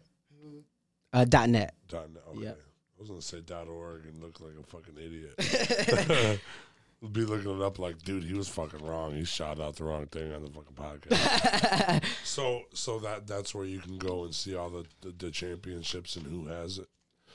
uh, 1.13 1.25
dot 1.25 1.51
net. 1.51 1.75
Dot 1.89 2.11
net. 2.11 2.23
Okay. 2.31 2.45
Yep. 2.45 2.59
I 2.61 3.01
was 3.01 3.09
gonna 3.09 3.23
say 3.23 3.41
dot 3.41 3.69
org 3.69 4.07
and 4.07 4.23
look 4.23 4.41
like 4.41 4.55
a 4.59 4.63
fucking 4.63 4.97
idiot. 4.97 6.41
Be 7.13 7.25
looking 7.25 7.55
it 7.59 7.63
up 7.63 7.79
like, 7.79 8.03
dude, 8.03 8.25
he 8.25 8.35
was 8.35 8.49
fucking 8.49 8.85
wrong. 8.85 9.15
He 9.15 9.25
shot 9.25 9.61
out 9.61 9.77
the 9.77 9.85
wrong 9.85 10.07
thing 10.07 10.33
on 10.33 10.43
the 10.43 10.51
fucking 10.51 10.75
podcast. 10.75 12.05
so, 12.25 12.63
so 12.73 12.99
that 13.01 13.27
that's 13.27 13.55
where 13.55 13.65
you 13.65 13.79
can 13.81 13.99
go 13.99 14.25
and 14.25 14.35
see 14.35 14.55
all 14.57 14.71
the, 14.71 14.85
the, 15.03 15.15
the 15.19 15.31
championships 15.31 16.17
and 16.17 16.27
who 16.27 16.47
has 16.47 16.79
it. 16.79 16.87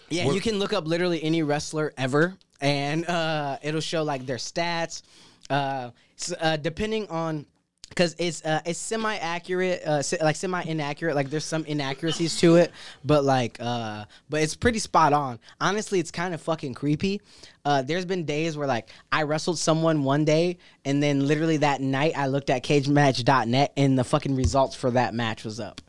Yeah, 0.09 0.25
What- 0.25 0.35
you 0.35 0.41
can 0.41 0.57
look 0.59 0.73
up 0.73 0.87
literally 0.87 1.21
any 1.23 1.43
wrestler 1.43 1.93
ever, 1.97 2.35
and 2.61 3.05
uh, 3.05 3.57
it'll 3.61 3.81
show 3.81 4.03
like 4.03 4.25
their 4.25 4.37
stats. 4.37 5.01
Uh, 5.49 5.91
uh, 6.39 6.57
depending 6.57 7.07
on, 7.09 7.45
because 7.89 8.15
it's 8.17 8.43
uh, 8.45 8.61
it's 8.65 8.79
semi 8.79 9.15
accurate, 9.17 9.81
uh, 9.85 10.01
like 10.21 10.35
semi 10.35 10.61
inaccurate. 10.63 11.15
Like 11.15 11.29
there's 11.29 11.45
some 11.45 11.65
inaccuracies 11.65 12.39
to 12.39 12.55
it, 12.55 12.71
but 13.03 13.23
like, 13.23 13.57
uh, 13.59 14.05
but 14.29 14.41
it's 14.41 14.55
pretty 14.55 14.79
spot 14.79 15.13
on. 15.13 15.39
Honestly, 15.59 15.99
it's 15.99 16.11
kind 16.11 16.33
of 16.33 16.41
fucking 16.41 16.73
creepy. 16.73 17.21
Uh, 17.65 17.81
there's 17.81 18.05
been 18.05 18.25
days 18.25 18.57
where 18.57 18.67
like 18.67 18.89
I 19.11 19.23
wrestled 19.23 19.59
someone 19.59 20.03
one 20.03 20.25
day, 20.25 20.57
and 20.85 21.01
then 21.03 21.27
literally 21.27 21.57
that 21.57 21.81
night 21.81 22.13
I 22.17 22.27
looked 22.27 22.49
at 22.49 22.63
CageMatch.net, 22.63 23.73
and 23.75 23.97
the 23.97 24.03
fucking 24.03 24.35
results 24.35 24.75
for 24.75 24.91
that 24.91 25.13
match 25.13 25.43
was 25.43 25.59
up. 25.59 25.81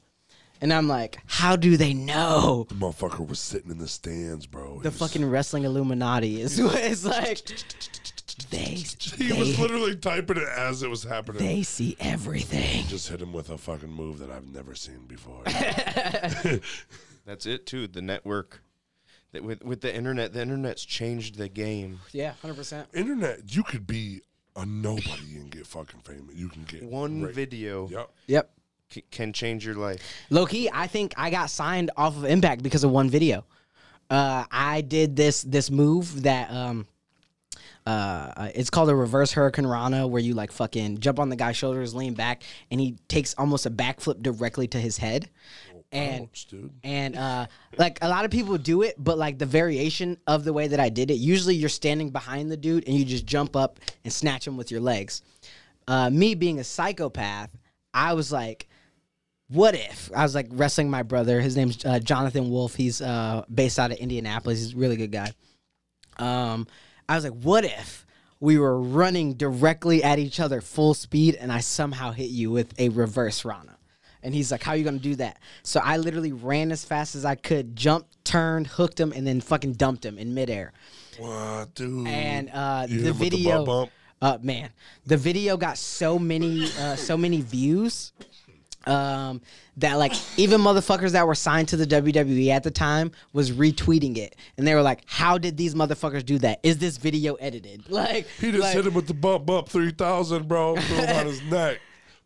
And 0.63 0.75
I'm 0.75 0.89
like, 0.89 1.19
how 1.25 1.57
do 1.57 1.79
they 1.79 1.95
know? 1.95 2.67
The 2.69 2.75
motherfucker 2.75 3.27
was 3.27 3.41
sitting 3.41 3.71
in 3.71 3.79
the 3.79 3.89
stands, 3.89 4.47
bro. 4.47 4.81
the 4.81 4.91
fucking 4.91 5.25
wrestling 5.25 5.65
Illuminati 5.65 6.41
is 6.43 6.61
what 6.63 6.77
it's 6.77 7.05
like. 7.05 7.41
They 8.51 8.83
He 9.19 9.33
was 9.33 9.59
literally 9.59 9.97
typing 9.97 10.37
it 10.39 10.49
as 10.49 10.83
it 10.83 10.89
was 10.91 11.03
happening. 11.05 11.43
they 11.45 11.63
see 11.63 11.97
everything. 12.01 12.87
just 12.87 13.09
hit 13.09 13.21
him 13.21 13.33
with 13.33 13.51
a 13.51 13.59
fucking 13.59 13.91
move 13.91 14.19
that 14.21 14.31
I've 14.31 14.49
never 14.53 14.75
seen 14.75 15.07
before. 15.07 15.43
That's 17.27 17.47
it 17.47 17.67
too. 17.67 17.87
The 17.87 18.03
network. 18.03 18.63
That 19.33 19.45
with 19.45 19.63
with 19.63 19.81
the 19.81 19.95
internet, 19.95 20.33
the 20.33 20.43
internet's 20.43 20.85
changed 20.85 21.37
the 21.37 21.49
game. 21.49 22.01
Yeah, 22.13 22.33
hundred 22.43 22.57
percent. 22.57 22.89
Internet, 22.93 23.55
you 23.55 23.63
could 23.63 23.87
be 23.87 24.23
a 24.57 24.67
nobody 24.67 25.37
and 25.37 25.51
get 25.51 25.67
fucking 25.67 26.01
famous. 26.01 26.35
You 26.35 26.49
can 26.49 26.65
get 26.65 26.83
One 26.83 27.23
right- 27.23 27.35
video 27.35 27.89
Yep. 27.89 28.11
Yep. 28.27 28.51
c- 28.91 29.05
can 29.13 29.33
change 29.33 29.65
your 29.65 29.77
life. 29.77 30.03
Low 30.31 30.47
key, 30.47 30.69
I 30.73 30.89
think 30.89 31.15
I 31.17 31.31
got 31.31 31.49
signed 31.51 31.93
off 31.97 32.17
of 32.17 32.25
Impact 32.25 32.63
because 32.65 32.83
of 32.83 32.91
one 32.91 33.09
video. 33.09 33.45
Uh, 34.11 34.45
I 34.51 34.81
did 34.81 35.15
this 35.15 35.43
this 35.43 35.71
move 35.71 36.23
that 36.25 36.51
um, 36.51 36.89
uh, 37.87 38.33
uh, 38.37 38.49
it's 38.55 38.71
called 38.71 38.91
a 38.91 38.95
reverse 38.95 39.33
Hurricanrana, 39.33 40.09
where 40.09 40.23
you 40.23 40.35
like 40.35 40.53
fucking 40.53 40.99
jump 40.99 41.19
on 41.19 41.29
the 41.29 41.37
guy's 41.37 41.57
shoulders, 41.57 41.95
lean 41.95 42.15
back, 42.15 42.43
and 42.71 42.81
he 42.81 42.97
takes 43.09 43.35
almost 43.35 43.67
a 43.67 43.71
backflip 43.71 44.23
directly 44.23 44.69
to 44.69 44.79
his 44.79 44.99
head. 44.99 45.29
And 45.93 46.25
Ouch, 46.25 46.47
and 46.85 47.17
uh 47.17 47.47
like 47.77 47.99
a 48.01 48.09
lot 48.09 48.25
of 48.25 48.31
people 48.31 48.57
do 48.59 48.83
it 48.83 48.95
but 48.97 49.19
like 49.19 49.41
the 49.41 49.47
variation 49.47 50.19
of 50.25 50.45
the 50.45 50.53
way 50.53 50.69
that 50.69 50.79
i 50.79 50.89
did 50.89 51.11
it 51.11 51.15
usually 51.15 51.57
you're 51.57 51.69
standing 51.69 52.11
behind 52.11 52.49
the 52.49 52.57
dude 52.57 52.87
and 52.87 52.97
you 52.97 53.05
just 53.05 53.27
jump 53.27 53.57
up 53.57 53.81
and 54.05 54.13
snatch 54.13 54.47
him 54.47 54.57
with 54.57 54.71
your 54.71 54.81
legs. 54.81 55.23
Uh 55.89 56.09
me 56.09 56.37
being 56.37 56.61
a 56.61 56.65
psychopath 56.65 57.51
i 57.93 58.13
was 58.13 58.31
like 58.31 58.69
what 59.49 59.75
if? 59.75 60.13
I 60.15 60.23
was 60.23 60.33
like 60.33 60.47
wrestling 60.51 60.91
my 60.91 61.03
brother. 61.03 61.41
His 61.41 61.57
name's 61.57 61.85
uh, 61.85 61.99
jonathan 61.99 62.51
wolf. 62.51 62.77
He's 62.77 63.03
uh 63.03 63.45
based 63.53 63.81
out 63.81 63.91
of 63.91 63.97
indianapolis. 63.99 64.61
He's 64.61 64.75
a 64.75 64.77
really 64.77 64.97
good 64.97 65.11
guy. 65.11 65.33
Um 66.19 66.69
i 67.11 67.15
was 67.15 67.25
like 67.25 67.35
what 67.43 67.65
if 67.65 68.07
we 68.41 68.59
were 68.59 68.81
running 68.81 69.35
directly 69.35 70.03
at 70.03 70.19
each 70.19 70.41
other 70.41 70.61
full 70.61 70.95
speed 70.95 71.35
and 71.35 71.53
i 71.53 71.61
somehow 71.61 72.11
hit 72.11 72.31
you 72.31 72.51
with 72.51 72.79
a 72.81 72.89
reverse 72.89 73.45
rana 73.45 73.77
and 74.23 74.35
he's 74.35 74.51
like, 74.51 74.63
"How 74.63 74.73
are 74.73 74.77
you 74.77 74.85
gonna 74.85 74.99
do 74.99 75.17
that?" 75.17 75.39
So 75.63 75.81
I 75.83 75.97
literally 75.97 76.33
ran 76.33 76.73
as 76.73 76.85
fast 76.85 77.15
as 77.15 77.25
I 77.25 77.35
could, 77.35 77.77
jumped, 77.77 78.25
turned, 78.25 78.67
hooked 78.67 79.01
him, 79.01 79.13
and 79.13 79.27
then 79.27 79.41
fucking 79.41 79.75
dumped 79.75 80.05
him 80.05 80.19
in 80.19 80.35
midair. 80.35 80.73
What, 81.19 81.75
dude? 81.75 82.07
And 82.07 82.51
uh, 82.51 82.87
the 82.87 82.99
the 82.99 83.13
video, 83.13 83.65
bump? 83.65 83.91
uh, 84.23 84.39
man, 84.43 84.71
the 85.07 85.17
video 85.17 85.57
got 85.57 85.79
so 85.79 86.19
many, 86.19 86.65
uh, 86.79 86.97
so 86.97 87.17
many 87.17 87.41
views. 87.41 88.13
Um, 88.87 89.43
that 89.77 89.95
like 89.99 90.13
even 90.39 90.61
motherfuckers 90.61 91.13
that 91.13 91.27
were 91.27 91.35
signed 91.35 91.69
to 91.69 91.77
the 91.77 91.87
WWE 91.87 92.49
at 92.49 92.63
the 92.63 92.71
time 92.71 93.13
was 93.33 93.51
retweeting 93.53 94.17
it, 94.17 94.37
and 94.57 94.67
they 94.67 94.75
were 94.75 94.83
like, 94.83 95.03
"How 95.07 95.37
did 95.39 95.57
these 95.57 95.75
motherfuckers 95.75 96.25
do 96.25 96.39
that? 96.39 96.61
Is 96.63 96.79
this 96.79 96.97
video 96.97 97.35
edited?" 97.35 97.85
Like 97.91 98.27
He 98.39 98.51
just 98.51 98.63
like, 98.63 98.75
hit 98.75 98.87
him 98.87 98.95
with 98.95 99.07
the 99.07 99.15
bump 99.15 99.47
bump 99.47 99.69
3000, 99.69 100.49
bro. 100.49 100.77
Threw 100.77 100.97
him 100.97 101.17
on 101.17 101.27
his 101.27 101.43
neck. 101.51 101.81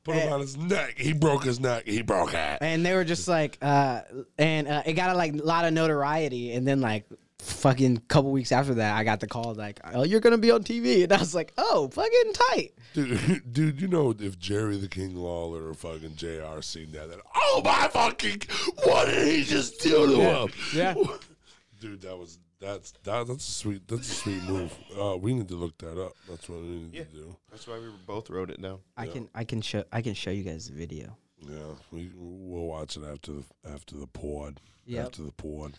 Put 0.05 0.17
him 0.17 0.33
on 0.33 0.41
his 0.41 0.57
neck. 0.57 0.95
He 0.99 1.13
broke 1.15 1.45
his 1.45 1.59
neck. 1.61 1.85
He 1.87 2.03
broke 2.03 2.35
it. 2.35 2.59
and 2.61 2.85
they 2.85 2.95
were 2.95 3.05
just 3.05 3.27
like 3.27 3.57
uh 3.63 4.03
and 4.39 4.69
uh, 4.69 4.83
it 4.85 4.93
got 4.93 5.11
a 5.11 5.15
like 5.15 5.33
lot 5.35 5.65
of 5.65 5.73
notoriety 5.73 6.53
and 6.53 6.69
then 6.69 6.81
like 6.83 7.07
fucking 7.41 7.99
couple 8.09 8.31
weeks 8.31 8.53
after 8.53 8.75
that 8.75 8.97
i 8.97 9.05
got 9.05 9.21
the 9.21 9.27
call 9.27 9.55
like 9.55 9.79
oh 9.93 10.03
you're 10.05 10.21
gonna 10.21 10.39
be 10.39 10.51
on 10.51 10.63
tv 10.63 11.03
and 11.05 11.13
i 11.13 11.19
was 11.19 11.35
like 11.35 11.53
oh 11.59 11.89
fucking 11.93 12.33
tight 12.33 12.73
Dude, 12.95 13.43
dude, 13.53 13.81
you 13.81 13.89
know 13.89 14.15
if 14.19 14.39
Jerry 14.39 14.77
the 14.77 14.87
King 14.89 15.17
Lawler 15.17 15.69
or 15.69 15.75
fucking 15.75 16.15
JR 16.15 16.61
seen 16.63 16.93
that, 16.93 17.11
then 17.11 17.19
oh 17.35 17.61
my 17.65 17.89
fucking, 17.89 18.43
what 18.85 19.07
did 19.07 19.27
he 19.27 19.43
just 19.43 19.81
do 19.81 20.07
to 20.07 20.15
him? 20.15 20.49
yeah. 20.73 20.95
Dude, 21.81 22.03
that 22.03 22.17
was 22.17 22.39
that's 22.61 22.93
that, 23.03 23.27
that's 23.27 23.49
a 23.49 23.51
sweet 23.51 23.89
that's 23.89 24.09
a 24.09 24.15
sweet 24.15 24.45
move. 24.45 24.73
Uh, 24.97 25.17
we 25.17 25.35
need 25.35 25.49
to 25.49 25.57
look 25.57 25.77
that 25.79 26.01
up. 26.01 26.13
That's 26.31 26.49
what 26.49 26.61
we 26.61 26.69
need 26.69 26.95
Yeah. 26.95 27.03
to 27.03 27.11
do. 27.11 27.37
That's 27.51 27.67
why 27.67 27.79
we 27.81 27.87
both 28.07 28.31
wrote 28.31 28.51
it 28.51 28.63
down. 28.63 28.79
i 28.97 29.09
can 29.09 29.29
i 29.35 29.43
can 29.43 29.61
show 29.61 29.83
i 29.91 30.01
can 30.01 30.15
show 30.15 30.31
you 30.31 30.45
guys 30.45 30.69
the 30.69 30.75
video 30.75 31.17
Yeah, 31.41 31.57
we 31.91 32.13
we'll 32.15 32.67
watch 32.67 32.97
it 32.97 33.03
after 33.13 33.33
the 33.33 33.45
after 33.69 33.97
the 33.97 34.07
pod. 34.07 34.61
Yep. 34.87 35.07
After 35.07 35.23
the 35.25 35.33
pod. 35.33 35.73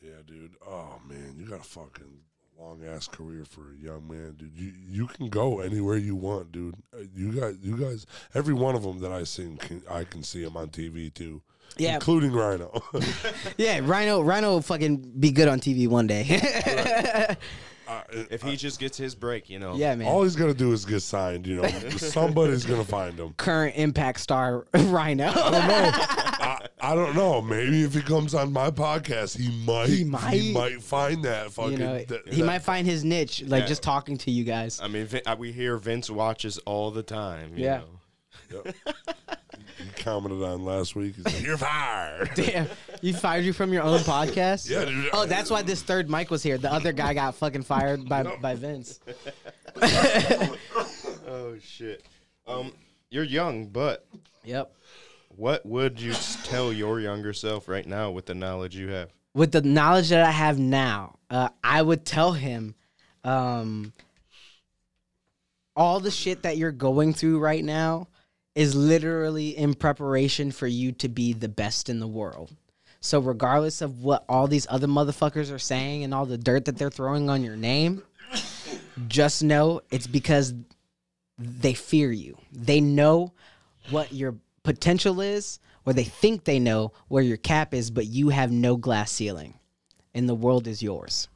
Yeah, 0.00 0.10
dude. 0.26 0.54
Oh 0.66 1.00
man, 1.08 1.34
you 1.38 1.44
got 1.46 1.60
a 1.60 1.64
fucking 1.64 2.20
long 2.58 2.84
ass 2.86 3.08
career 3.08 3.44
for 3.44 3.72
a 3.72 3.76
young 3.84 4.06
man, 4.08 4.34
dude. 4.38 4.52
You 4.56 4.72
you 4.88 5.06
can 5.06 5.28
go 5.28 5.60
anywhere 5.60 5.96
you 5.96 6.14
want, 6.16 6.52
dude. 6.52 6.76
Uh, 6.94 7.02
You 7.14 7.32
guys, 7.32 7.56
you 7.62 7.76
guys, 7.76 8.06
every 8.34 8.54
one 8.54 8.74
of 8.74 8.82
them 8.82 9.00
that 9.00 9.12
I 9.12 9.24
seen, 9.24 9.56
can, 9.56 9.82
I 9.90 10.04
can 10.04 10.22
see 10.22 10.44
them 10.44 10.56
on 10.56 10.68
TV 10.68 11.12
too. 11.12 11.42
Yeah. 11.76 11.94
including 11.96 12.32
Rhino. 12.32 12.82
yeah 13.58 13.80
rhino 13.84 14.22
rhino 14.22 14.52
will 14.52 14.62
fucking 14.62 14.96
be 15.20 15.30
good 15.30 15.48
on 15.48 15.60
tv 15.60 15.86
one 15.86 16.06
day 16.06 16.24
Uh, 17.86 18.02
If 18.30 18.42
he 18.42 18.56
just 18.56 18.78
gets 18.80 18.98
his 18.98 19.14
break, 19.14 19.48
you 19.48 19.58
know. 19.58 19.74
yeah 19.74 19.94
man 19.94 20.08
all 20.08 20.22
he's 20.22 20.34
gonna 20.36 20.52
do 20.54 20.72
is 20.72 20.84
get 20.86 21.00
signed. 21.00 21.46
You 21.46 21.56
know, 21.62 21.68
somebody's 21.96 22.64
gonna 22.66 22.84
find 22.84 23.18
him. 23.18 23.32
current 23.36 23.76
impact 23.76 24.20
star 24.20 24.66
rhino 24.74 25.30
I, 25.34 26.36
I 26.80 26.94
don't 26.94 27.14
know. 27.16 27.40
Maybe 27.42 27.82
if 27.82 27.94
he 27.94 28.02
comes 28.02 28.34
on 28.34 28.52
my 28.52 28.70
podcast, 28.70 29.36
he 29.36 29.48
might. 29.64 29.88
He 29.88 30.04
might. 30.04 30.32
He 30.34 30.52
might 30.52 30.82
find 30.82 31.22
that 31.24 31.50
fucking. 31.52 31.72
you 31.72 31.78
know 31.78 31.98
that- 32.04 32.28
he 32.28 32.40
that- 32.40 32.46
might 32.46 32.60
find 32.62 32.86
his 32.86 33.04
niche 33.04 33.42
like 33.46 33.62
Yeah. 33.62 33.66
just 33.68 33.82
talking 33.82 34.16
to 34.18 34.30
you 34.30 34.44
guys 34.44 34.80
I 34.80 34.88
mean, 34.88 35.06
Vin- 35.06 35.22
uh, 35.26 35.36
we 35.38 35.52
hear 35.52 35.76
Vince 35.76 36.08
watches 36.10 36.58
all 36.58 36.90
the 36.90 37.02
time. 37.02 37.56
you 37.56 37.64
Yeah. 37.64 37.80
know. 38.50 38.62
He 39.78 40.02
commented 40.02 40.42
on 40.42 40.64
last 40.64 40.96
week. 40.96 41.14
He's 41.16 41.24
like, 41.24 41.40
"You're 41.42 41.56
fired." 41.58 42.30
Damn, 42.34 42.66
you 43.00 43.14
fired 43.14 43.44
you 43.44 43.52
from 43.52 43.72
your 43.72 43.82
own 43.82 44.00
podcast? 44.00 44.68
Yeah, 44.68 44.84
dude. 44.86 45.10
Oh, 45.12 45.24
that's 45.26 45.50
why 45.50 45.62
this 45.62 45.82
third 45.82 46.10
mic 46.10 46.30
was 46.30 46.42
here. 46.42 46.58
The 46.58 46.72
other 46.72 46.92
guy 46.92 47.14
got 47.14 47.34
fucking 47.36 47.62
fired 47.62 48.08
by 48.08 48.22
by 48.24 48.54
Vince. 48.56 48.98
Oh 51.30 51.56
shit. 51.62 52.02
Um, 52.46 52.72
you're 53.10 53.24
young, 53.24 53.66
but 53.66 54.06
Yep. 54.44 54.72
What 55.38 55.64
would 55.64 56.00
you 56.00 56.12
tell 56.42 56.72
your 56.72 56.98
younger 56.98 57.32
self 57.32 57.68
right 57.68 57.86
now 57.86 58.10
with 58.10 58.26
the 58.26 58.34
knowledge 58.34 58.74
you 58.74 58.88
have? 58.88 59.10
With 59.34 59.52
the 59.52 59.62
knowledge 59.62 60.08
that 60.08 60.26
I 60.26 60.32
have 60.32 60.58
now, 60.58 61.16
uh, 61.30 61.50
I 61.62 61.80
would 61.80 62.04
tell 62.04 62.32
him, 62.32 62.74
um, 63.22 63.92
all 65.76 66.00
the 66.00 66.10
shit 66.10 66.42
that 66.42 66.56
you're 66.56 66.72
going 66.72 67.14
through 67.14 67.38
right 67.38 67.64
now 67.64 68.08
is 68.56 68.74
literally 68.74 69.56
in 69.56 69.74
preparation 69.74 70.50
for 70.50 70.66
you 70.66 70.90
to 70.90 71.08
be 71.08 71.32
the 71.32 71.48
best 71.48 71.88
in 71.88 72.00
the 72.00 72.08
world. 72.08 72.50
So 73.00 73.20
regardless 73.20 73.80
of 73.80 74.02
what 74.02 74.24
all 74.28 74.48
these 74.48 74.66
other 74.68 74.88
motherfuckers 74.88 75.54
are 75.54 75.60
saying 75.60 76.02
and 76.02 76.12
all 76.12 76.26
the 76.26 76.36
dirt 76.36 76.64
that 76.64 76.76
they're 76.76 76.90
throwing 76.90 77.30
on 77.30 77.44
your 77.44 77.54
name, 77.54 78.02
just 79.06 79.44
know 79.44 79.82
it's 79.92 80.08
because 80.08 80.52
they 81.38 81.74
fear 81.74 82.10
you. 82.10 82.36
They 82.50 82.80
know 82.80 83.32
what 83.90 84.12
your 84.12 84.34
potential 84.74 85.20
is, 85.20 85.58
or 85.86 85.92
they 85.92 86.04
think 86.04 86.44
they 86.44 86.58
know 86.58 86.92
where 87.08 87.22
your 87.22 87.36
cap 87.38 87.72
is, 87.72 87.90
but 87.90 88.06
you 88.06 88.28
have 88.28 88.50
no 88.52 88.76
glass 88.76 89.10
ceiling, 89.12 89.54
and 90.14 90.28
the 90.28 90.34
world 90.34 90.66
is 90.66 90.82
yours. 90.82 91.28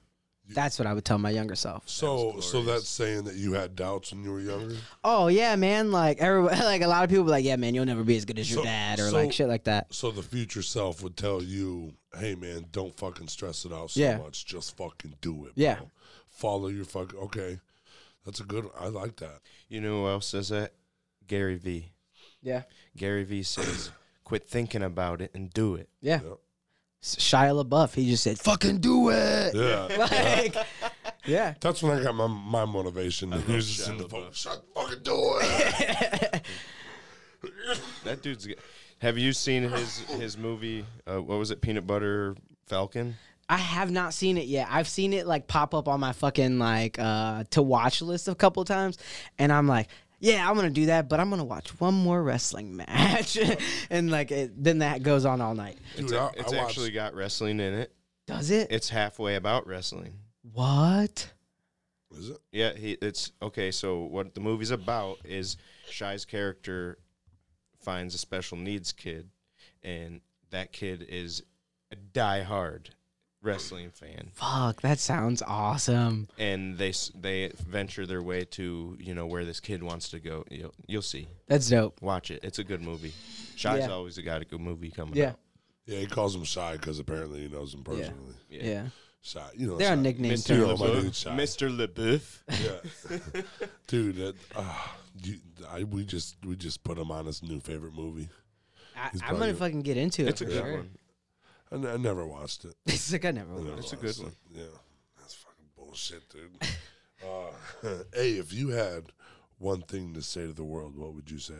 That's 0.48 0.78
what 0.78 0.86
I 0.86 0.92
would 0.92 1.04
tell 1.06 1.16
my 1.16 1.30
younger 1.30 1.54
self. 1.54 1.88
So, 1.88 2.40
so 2.40 2.62
that's 2.62 2.86
saying 2.88 3.24
that 3.24 3.36
you 3.36 3.54
had 3.54 3.74
doubts 3.74 4.12
when 4.12 4.22
you 4.22 4.32
were 4.32 4.40
younger. 4.40 4.76
Oh 5.02 5.28
yeah, 5.28 5.56
man. 5.56 5.90
Like 5.92 6.18
everybody, 6.18 6.60
like 6.72 6.82
a 6.82 6.86
lot 6.88 7.04
of 7.04 7.08
people, 7.10 7.24
be 7.24 7.30
like 7.30 7.44
yeah, 7.44 7.56
man, 7.56 7.74
you'll 7.74 7.86
never 7.86 8.04
be 8.04 8.16
as 8.18 8.26
good 8.26 8.38
as 8.38 8.50
your 8.50 8.58
So- 8.58 8.64
dad, 8.64 8.98
or 8.98 9.08
so- 9.08 9.16
like 9.16 9.32
shit 9.32 9.48
like 9.48 9.64
that. 9.64 9.94
So 9.94 10.10
the 10.10 10.22
future 10.22 10.60
self 10.60 11.02
would 11.02 11.16
tell 11.16 11.42
you, 11.42 11.94
"Hey, 12.18 12.34
man, 12.34 12.66
don't 12.70 12.94
fucking 12.94 13.28
stress 13.28 13.64
it 13.64 13.72
out 13.72 13.92
so 13.92 14.00
Yeah. 14.00 14.18
much. 14.18 14.44
Just 14.44 14.76
fucking 14.76 15.14
do 15.22 15.46
it. 15.46 15.52
Yeah. 15.54 15.76
bro. 15.76 15.90
Follow 16.28 16.68
your 16.68 16.84
fucking. 16.84 17.18
Okay, 17.18 17.60
that's 18.26 18.40
a 18.40 18.44
good. 18.44 18.64
One. 18.64 18.74
I 18.78 18.88
like 18.88 19.16
that. 19.16 19.38
You 19.68 19.80
know 19.80 20.02
who 20.02 20.08
else 20.08 20.26
says 20.26 20.50
that? 20.50 20.74
Gary 21.26 21.56
V. 21.56 21.91
Yeah, 22.42 22.62
Gary 22.96 23.24
V 23.24 23.42
says, 23.42 23.90
"Quit 24.24 24.48
thinking 24.48 24.82
about 24.82 25.20
it 25.20 25.30
and 25.34 25.50
do 25.52 25.74
it." 25.76 25.88
yeah. 26.00 26.20
Yep. 26.22 26.38
S- 27.02 27.16
Shia 27.16 27.64
LaBeouf, 27.64 27.94
he 27.94 28.08
just 28.10 28.22
said, 28.22 28.38
"Fucking 28.38 28.78
do 28.78 29.10
it." 29.10 29.54
Yeah. 29.54 29.88
Like, 29.98 30.56
yeah. 31.24 31.54
That's 31.60 31.82
when 31.82 31.98
I 31.98 32.02
got 32.02 32.14
my 32.14 32.26
my 32.26 32.64
motivation. 32.64 33.32
He 33.32 33.52
was 33.54 33.68
just 33.76 33.88
in 33.88 33.96
the 33.98 34.08
phone. 34.08 34.30
Shut 34.32 34.62
fucking 34.74 35.02
do 35.02 35.14
it. 35.40 36.42
That 38.04 38.22
dude's. 38.22 38.46
Good. 38.46 38.58
Have 38.98 39.18
you 39.18 39.32
seen 39.32 39.64
his 39.64 39.98
his 40.10 40.38
movie? 40.38 40.84
Uh, 41.06 41.20
what 41.20 41.38
was 41.38 41.50
it? 41.50 41.60
Peanut 41.60 41.86
Butter 41.86 42.36
Falcon. 42.66 43.16
I 43.48 43.56
have 43.56 43.90
not 43.90 44.14
seen 44.14 44.38
it 44.38 44.46
yet. 44.46 44.68
I've 44.70 44.88
seen 44.88 45.12
it 45.12 45.26
like 45.26 45.48
pop 45.48 45.74
up 45.74 45.88
on 45.88 45.98
my 46.00 46.12
fucking 46.12 46.58
like 46.58 46.98
uh 46.98 47.44
to 47.50 47.62
watch 47.62 48.00
list 48.00 48.28
a 48.28 48.34
couple 48.34 48.64
times, 48.64 48.98
and 49.38 49.52
I'm 49.52 49.66
like, 49.66 49.88
yeah, 50.22 50.48
I'm 50.48 50.56
gonna 50.56 50.70
do 50.70 50.86
that, 50.86 51.08
but 51.10 51.20
I'm 51.20 51.28
gonna 51.28 51.44
watch 51.44 51.68
one 51.80 51.92
more 51.94 52.22
wrestling 52.22 52.74
match, 52.76 53.36
and 53.90 54.10
like 54.10 54.30
it, 54.30 54.52
then 54.62 54.78
that 54.78 55.02
goes 55.02 55.26
on 55.26 55.40
all 55.42 55.54
night. 55.54 55.76
Dude, 55.96 56.04
It's, 56.06 56.12
I- 56.14 56.16
a- 56.16 56.20
I 56.20 56.28
it's 56.36 56.52
watched- 56.52 56.54
actually 56.70 56.90
got 56.92 57.14
wrestling 57.14 57.60
in 57.60 57.74
it. 57.74 57.92
Does 58.26 58.50
it? 58.50 58.68
It's 58.70 58.88
halfway 58.88 59.34
about 59.34 59.66
wrestling. 59.66 60.14
what? 60.52 61.30
Is 62.16 62.28
it? 62.30 62.38
Yeah, 62.52 62.72
he 62.74 62.92
it's 63.02 63.32
okay, 63.42 63.70
so 63.70 64.00
what 64.04 64.34
the 64.34 64.40
movie's 64.40 64.70
about 64.70 65.18
is 65.24 65.56
Shy's 65.90 66.24
character 66.24 66.98
finds 67.80 68.14
a 68.14 68.18
special 68.18 68.56
needs 68.58 68.92
kid 68.92 69.28
and 69.82 70.20
that 70.50 70.72
kid 70.72 71.04
is 71.08 71.42
a 71.90 71.96
diehard 71.96 72.88
wrestling 73.42 73.90
fan 73.90 74.30
Fuck, 74.34 74.80
that 74.82 74.98
sounds 75.00 75.42
awesome. 75.46 76.28
and 76.38 76.78
they 76.78 76.92
they 77.20 77.50
venture 77.66 78.06
their 78.06 78.22
way 78.22 78.44
to, 78.44 78.96
you 79.00 79.14
know, 79.14 79.26
where 79.26 79.44
this 79.44 79.58
kid 79.60 79.82
wants 79.82 80.08
to 80.10 80.20
go. 80.20 80.44
You'll, 80.50 80.72
you'll 80.86 81.02
see. 81.02 81.26
That's 81.48 81.68
dope. 81.68 82.00
Watch 82.00 82.30
it. 82.30 82.40
It's 82.44 82.58
a 82.60 82.64
good 82.64 82.82
movie. 82.82 83.12
Shy's 83.56 83.80
Yeah. 83.80 83.90
always 83.90 84.16
got 84.18 84.42
a 84.42 84.44
good 84.44 84.60
movie 84.60 84.90
coming 84.90 85.16
Yeah, 85.16 85.30
out. 85.30 85.38
Yeah, 85.86 85.98
he 85.98 86.06
calls 86.06 86.34
him 86.36 86.44
Shy 86.44 86.72
because 86.76 86.98
apparently 87.00 87.42
he 87.42 87.48
knows 87.48 87.74
him 87.74 87.82
Yeah. 87.86 87.92
personally. 87.96 88.34
yeah. 88.48 88.86
Shy, 89.24 89.48
you 89.56 89.66
know. 89.68 89.76
They're 89.76 89.88
Shy. 89.88 89.92
on 89.92 90.02
nickname 90.02 90.32
Mr. 90.32 90.50
You 90.56 90.66
know, 90.66 90.76
my 90.76 90.86
LaBeouf. 90.86 91.02
dude 91.02 91.14
Shy. 91.16 91.30
Mr. 91.30 91.86
LaBeouf. 91.86 93.32
Yeah, 93.34 93.40
dude. 93.86 94.16
That, 94.16 94.34
uh, 94.56 94.78
you, 95.22 95.36
I, 95.70 95.84
we 95.84 96.04
just 96.04 96.36
we 96.44 96.56
just 96.56 96.82
put 96.82 96.98
him 96.98 97.10
on 97.10 97.26
his 97.26 97.42
new 97.42 97.60
favorite 97.60 97.94
movie. 97.94 98.28
I, 98.96 99.08
He's 99.12 99.22
I'm 99.22 99.38
gonna 99.38 99.54
fucking 99.54 99.82
get 99.82 99.96
into 99.96 100.22
it. 100.22 100.28
It's 100.28 100.40
a 100.40 100.44
good 100.44 100.54
sure. 100.62 100.72
one. 100.78 100.90
I, 101.72 101.76
n- 101.76 101.86
I 101.86 101.96
never 101.96 102.26
watched 102.26 102.64
it. 102.66 102.74
It's 102.86 103.10
like 103.12 103.24
I 103.24 103.30
never. 103.30 103.52
I 103.54 103.62
never 103.62 103.78
It's 103.78 103.92
a 103.92 103.96
watched 103.96 104.18
good 104.18 104.24
one. 104.24 104.32
it. 104.54 104.58
Yeah, 104.58 104.78
that's 105.18 105.34
fucking 105.34 105.66
bullshit, 105.76 106.22
dude. 106.28 106.50
uh, 107.24 107.94
hey, 108.14 108.32
if 108.32 108.52
you 108.52 108.68
had 108.68 109.04
one 109.58 109.82
thing 109.82 110.12
to 110.14 110.22
say 110.22 110.46
to 110.46 110.52
the 110.52 110.64
world, 110.64 110.96
what 110.96 111.14
would 111.14 111.30
you 111.30 111.38
say? 111.38 111.54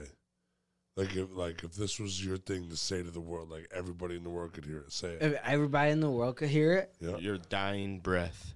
Like 0.96 1.16
if 1.16 1.28
like 1.32 1.64
if 1.64 1.72
this 1.74 1.98
was 1.98 2.22
your 2.24 2.36
thing 2.36 2.68
to 2.68 2.76
say 2.76 3.02
to 3.02 3.10
the 3.10 3.20
world, 3.20 3.48
like 3.50 3.66
everybody 3.74 4.16
in 4.16 4.24
the 4.24 4.30
world 4.30 4.52
could 4.52 4.66
hear 4.66 4.78
it. 4.78 4.92
Say 4.92 5.12
it. 5.14 5.22
If 5.22 5.40
everybody 5.44 5.90
in 5.90 6.00
the 6.00 6.10
world 6.10 6.36
could 6.36 6.50
hear 6.50 6.74
it, 6.74 6.92
Yeah, 7.00 7.16
Your 7.16 7.38
dying 7.38 8.00
breath. 8.00 8.52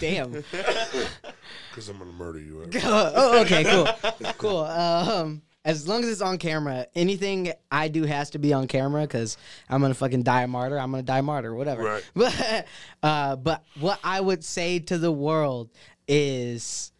damn. 0.00 0.32
because 0.32 1.88
I'm 1.88 1.98
gonna 1.98 2.10
murder 2.10 2.40
you. 2.40 2.68
oh, 2.82 3.42
okay, 3.42 3.62
cool, 3.62 4.32
cool. 4.38 4.64
Um, 4.64 5.42
as 5.64 5.88
long 5.88 6.02
as 6.04 6.10
it's 6.10 6.20
on 6.20 6.38
camera, 6.38 6.86
anything 6.94 7.52
I 7.70 7.88
do 7.88 8.04
has 8.04 8.30
to 8.30 8.38
be 8.38 8.52
on 8.52 8.68
camera 8.68 9.02
because 9.02 9.38
I'm 9.68 9.80
gonna 9.80 9.94
fucking 9.94 10.22
die 10.22 10.42
a 10.42 10.46
martyr. 10.46 10.78
I'm 10.78 10.90
gonna 10.90 11.02
die 11.02 11.18
a 11.18 11.22
martyr, 11.22 11.54
whatever. 11.54 11.82
Right. 11.82 12.04
But, 12.14 12.66
uh, 13.02 13.36
but 13.36 13.64
what 13.80 13.98
I 14.04 14.20
would 14.20 14.44
say 14.44 14.78
to 14.80 14.98
the 14.98 15.12
world 15.12 15.70
is, 16.06 16.92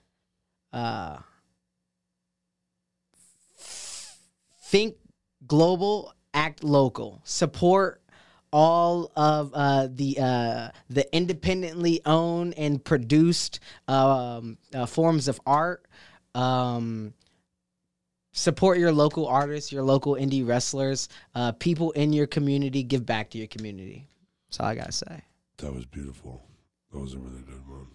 uh, 0.72 1.18
think 4.62 4.96
global, 5.46 6.14
act 6.32 6.64
local. 6.64 7.20
Support 7.24 8.00
all 8.50 9.10
of 9.16 9.50
uh, 9.52 9.88
the 9.90 10.18
uh, 10.18 10.68
the 10.88 11.14
independently 11.14 12.00
owned 12.06 12.54
and 12.56 12.82
produced 12.82 13.60
um, 13.88 14.56
uh, 14.72 14.86
forms 14.86 15.28
of 15.28 15.40
art. 15.44 15.86
Um, 16.34 17.14
support 18.34 18.78
your 18.78 18.92
local 18.92 19.26
artists, 19.26 19.72
your 19.72 19.82
local 19.82 20.16
indie 20.16 20.46
wrestlers, 20.46 21.08
uh, 21.34 21.52
people 21.52 21.92
in 21.92 22.12
your 22.12 22.26
community. 22.26 22.82
Give 22.82 23.06
back 23.06 23.30
to 23.30 23.38
your 23.38 23.46
community. 23.46 24.08
That's 24.48 24.60
all 24.60 24.66
I 24.66 24.74
gotta 24.74 24.92
say. 24.92 25.22
That 25.58 25.72
was 25.74 25.86
beautiful. 25.86 26.42
That 26.92 26.98
was 26.98 27.14
a 27.14 27.18
really 27.18 27.42
good 27.42 27.66
one. 27.68 27.86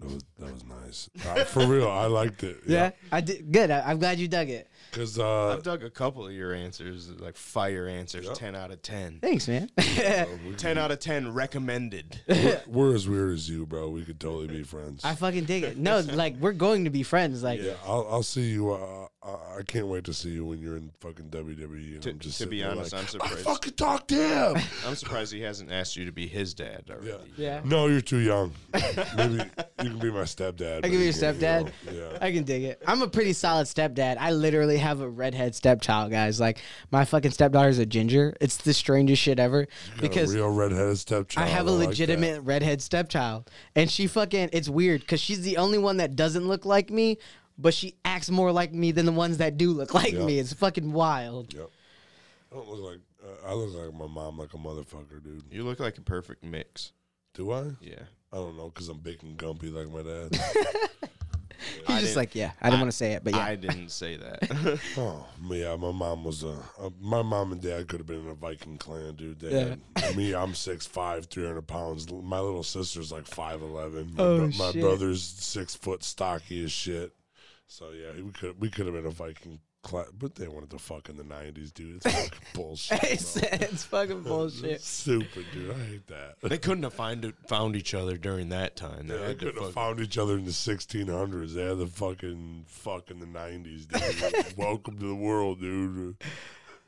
That 0.00 0.06
was 0.12 0.24
that 0.38 0.52
was 0.52 0.64
nice. 0.64 1.10
Uh, 1.26 1.44
for 1.44 1.66
real, 1.66 1.88
I 1.88 2.06
liked 2.06 2.42
it. 2.42 2.58
Yeah, 2.66 2.90
I 3.12 3.20
did 3.20 3.52
good. 3.52 3.70
I, 3.70 3.80
I'm 3.90 3.98
glad 3.98 4.18
you 4.18 4.26
dug 4.26 4.50
it. 4.50 4.68
because 4.90 5.18
uh, 5.18 5.50
I've 5.52 5.62
dug 5.62 5.84
a 5.84 5.88
couple 5.88 6.26
of 6.26 6.32
your 6.32 6.52
answers, 6.52 7.08
like 7.20 7.36
fire 7.36 7.86
answers, 7.86 8.26
Yep. 8.26 8.34
10 8.34 8.56
out 8.56 8.70
of 8.72 8.82
10. 8.82 9.20
Thanks, 9.22 9.46
man. 9.46 9.70
we- 9.78 10.54
10 10.56 10.78
out 10.78 10.90
of 10.90 10.98
10 10.98 11.32
recommended. 11.32 12.20
we're, 12.28 12.60
we're 12.66 12.94
as 12.94 13.08
weird 13.08 13.32
as 13.34 13.48
you, 13.48 13.66
bro. 13.66 13.88
We 13.88 14.04
could 14.04 14.18
totally 14.18 14.48
be 14.48 14.62
friends. 14.64 15.04
I 15.04 15.14
fucking 15.14 15.44
dig 15.44 15.62
it. 15.62 15.78
No, 15.78 16.00
like 16.00 16.36
we're 16.38 16.52
going 16.52 16.84
to 16.84 16.90
be 16.90 17.02
friends. 17.04 17.42
Like, 17.42 17.62
yeah, 17.62 17.74
I'll, 17.86 18.06
I'll 18.10 18.22
see 18.24 18.50
you. 18.50 18.72
Uh, 18.72 19.06
I 19.24 19.58
I 19.58 19.62
can't 19.62 19.86
wait 19.86 20.04
to 20.04 20.12
see 20.12 20.30
you 20.30 20.44
when 20.44 20.60
you're 20.60 20.76
in 20.76 20.90
fucking 21.00 21.26
WWE. 21.30 21.94
And 21.94 22.02
To- 22.02 22.10
I'm 22.10 22.18
just 22.18 22.38
to 22.40 22.46
be 22.46 22.62
honest, 22.64 22.92
like, 22.92 23.00
I'm 23.00 23.06
I 23.06 23.08
surprised. 23.10 23.38
fucking 23.44 23.72
talked 23.74 24.08
to 24.08 24.14
him. 24.16 24.56
I'm 24.86 24.94
surprised 24.96 25.32
he 25.32 25.40
hasn't 25.40 25.70
asked 25.72 25.96
you 25.96 26.04
to 26.04 26.12
be 26.12 26.26
his 26.26 26.52
dad 26.54 26.84
already. 26.90 27.08
Yeah. 27.36 27.54
yeah, 27.56 27.60
No, 27.64 27.86
you're 27.86 28.00
too 28.00 28.18
young. 28.18 28.52
Maybe 29.16 29.34
you 29.82 29.90
can 29.90 29.98
be 29.98 30.10
my 30.10 30.22
stepdad. 30.22 30.82
but 30.82 30.90
can 30.90 30.98
be 30.98 31.04
your 31.04 31.12
can't, 31.12 31.36
you 31.40 31.46
stepdad? 31.46 31.64
know, 31.64 31.70
Yeah. 32.12 32.18
I 32.20 32.32
can 32.32 32.44
dig 32.44 32.64
it. 32.64 32.82
I'm 32.86 33.02
a 33.02 33.08
pretty 33.08 33.32
solid 33.32 33.66
stepdad. 33.66 34.16
I 34.18 34.32
literally 34.32 34.78
have 34.78 35.00
a 35.00 35.08
redhead 35.08 35.54
stepchild, 35.54 36.10
guys. 36.10 36.38
Like 36.40 36.58
my 36.90 37.04
fucking 37.04 37.30
stepdaughter's 37.30 37.78
a 37.78 37.86
ginger. 37.86 38.34
It's 38.40 38.56
the 38.58 38.74
strangest 38.74 39.22
shit 39.22 39.38
ever 39.38 39.64
Got 39.66 39.98
a 39.98 40.02
because 40.02 40.34
real 40.34 40.50
redheaded 40.50 40.98
stepchild. 40.98 41.46
I 41.48 41.50
have 41.50 41.66
a 41.66 41.70
like 41.70 41.88
legitimate 41.88 42.42
redhead 42.42 42.82
stepchild, 42.82 43.50
and 43.76 43.90
she 43.90 44.06
fucking 44.06 44.50
it's 44.52 44.68
weird 44.68 45.00
because 45.00 45.20
she's 45.20 45.42
the 45.42 45.56
only 45.56 45.78
one 45.78 45.96
that 45.98 46.16
doesn't 46.16 46.46
look 46.46 46.64
like 46.66 46.90
me, 46.90 47.18
but 47.58 47.74
she 47.74 47.94
acts 48.04 48.30
more 48.30 48.50
like 48.52 48.72
me 48.72 48.90
than 48.92 49.06
the 49.06 49.12
ones 49.12 49.38
that 49.38 49.56
do 49.56 49.72
look 49.72 49.94
like 49.94 50.12
Yeah. 50.12 50.24
me. 50.24 50.38
It's 50.38 50.52
fucking 50.52 50.92
wild. 50.92 51.52
Yep. 51.54 51.70
I 52.52 52.54
don't 52.56 52.68
look 52.68 52.90
like 52.92 53.00
uh, 53.24 53.48
I 53.50 53.54
look 53.54 53.74
like 53.74 53.94
my 53.98 54.06
mom, 54.12 54.38
like 54.38 54.52
a 54.54 54.58
motherfucker, 54.58 55.22
dude. 55.22 55.42
You 55.50 55.62
look 55.64 55.80
like 55.80 55.98
a 55.98 56.02
perfect 56.02 56.44
mix. 56.44 56.92
Do 57.34 57.52
I? 57.52 57.70
Yeah. 57.80 58.02
I 58.32 58.36
don't 58.36 58.56
know, 58.56 58.70
cause 58.70 58.88
I'm 58.88 58.98
big 58.98 59.22
and 59.22 59.36
gumpy 59.38 59.72
like 59.72 59.88
my 59.90 60.02
dad. 60.02 60.88
He's 61.86 61.96
I 61.96 62.00
just 62.00 62.16
like, 62.16 62.34
yeah, 62.34 62.50
I 62.60 62.68
didn't 62.68 62.80
want 62.80 62.90
to 62.90 62.96
say 62.96 63.12
it, 63.12 63.24
but 63.24 63.32
yeah. 63.34 63.44
I 63.44 63.54
didn't 63.54 63.88
say 63.90 64.16
that. 64.16 64.80
oh, 64.98 65.26
yeah, 65.50 65.74
my 65.76 65.92
mom 65.92 66.24
was 66.24 66.42
a. 66.42 66.50
Uh, 66.78 66.90
my 67.00 67.22
mom 67.22 67.52
and 67.52 67.60
dad 67.62 67.88
could 67.88 68.00
have 68.00 68.06
been 68.06 68.20
in 68.20 68.28
a 68.28 68.34
Viking 68.34 68.76
clan, 68.76 69.14
dude. 69.14 69.38
They 69.40 69.50
Yeah. 69.50 69.74
had, 69.96 70.16
me, 70.16 70.34
I'm 70.34 70.52
6'5", 70.52 71.26
300 71.26 71.62
pounds. 71.66 72.10
My 72.12 72.40
little 72.40 72.62
sister's 72.64 73.10
like 73.12 73.26
five 73.26 73.62
eleven. 73.62 74.12
My, 74.14 74.22
Oh, 74.22 74.36
bro- 74.38 74.48
my 74.58 74.72
brother's 74.72 75.22
six 75.22 75.74
foot, 75.74 76.02
stocky 76.04 76.64
as 76.64 76.72
shit. 76.72 77.12
So 77.74 77.86
yeah, 77.90 78.22
we 78.22 78.30
could 78.30 78.60
we 78.60 78.70
could 78.70 78.86
have 78.86 78.94
been 78.94 79.06
a 79.06 79.10
Viking 79.10 79.58
clan, 79.82 80.04
but 80.16 80.36
they 80.36 80.46
wanted 80.46 80.70
to 80.70 80.78
fuck 80.78 81.08
in 81.08 81.16
the 81.16 81.24
nineties, 81.24 81.72
dude. 81.72 81.96
It's 81.96 82.14
fucking 82.14 82.38
bullshit. 82.54 83.02
it's, 83.02 83.40
bro. 83.40 83.48
it's 83.50 83.84
fucking 83.84 84.22
bullshit. 84.22 84.80
Stupid, 84.80 85.44
dude. 85.52 85.72
I 85.72 85.84
hate 85.84 86.06
that. 86.06 86.36
they 86.40 86.58
couldn't 86.58 86.84
have 86.84 86.94
find 86.94 87.32
found 87.48 87.74
each 87.74 87.92
other 87.92 88.16
during 88.16 88.50
that 88.50 88.76
time. 88.76 89.08
They 89.08 89.18
Yeah, 89.18 89.26
they 89.26 89.34
couldn't 89.34 89.60
have 89.60 89.72
found 89.72 89.98
each 89.98 90.16
other 90.18 90.34
in 90.34 90.44
the 90.44 90.52
1600s. 90.52 91.54
They 91.54 91.64
had 91.64 91.78
the 91.78 91.88
fucking 91.88 92.66
fuck 92.68 93.10
in 93.10 93.18
the 93.18 93.26
90s, 93.26 93.88
dude. 93.88 94.56
Welcome 94.56 94.96
to 95.00 95.06
the 95.08 95.16
world, 95.16 95.60
dude. 95.60 96.14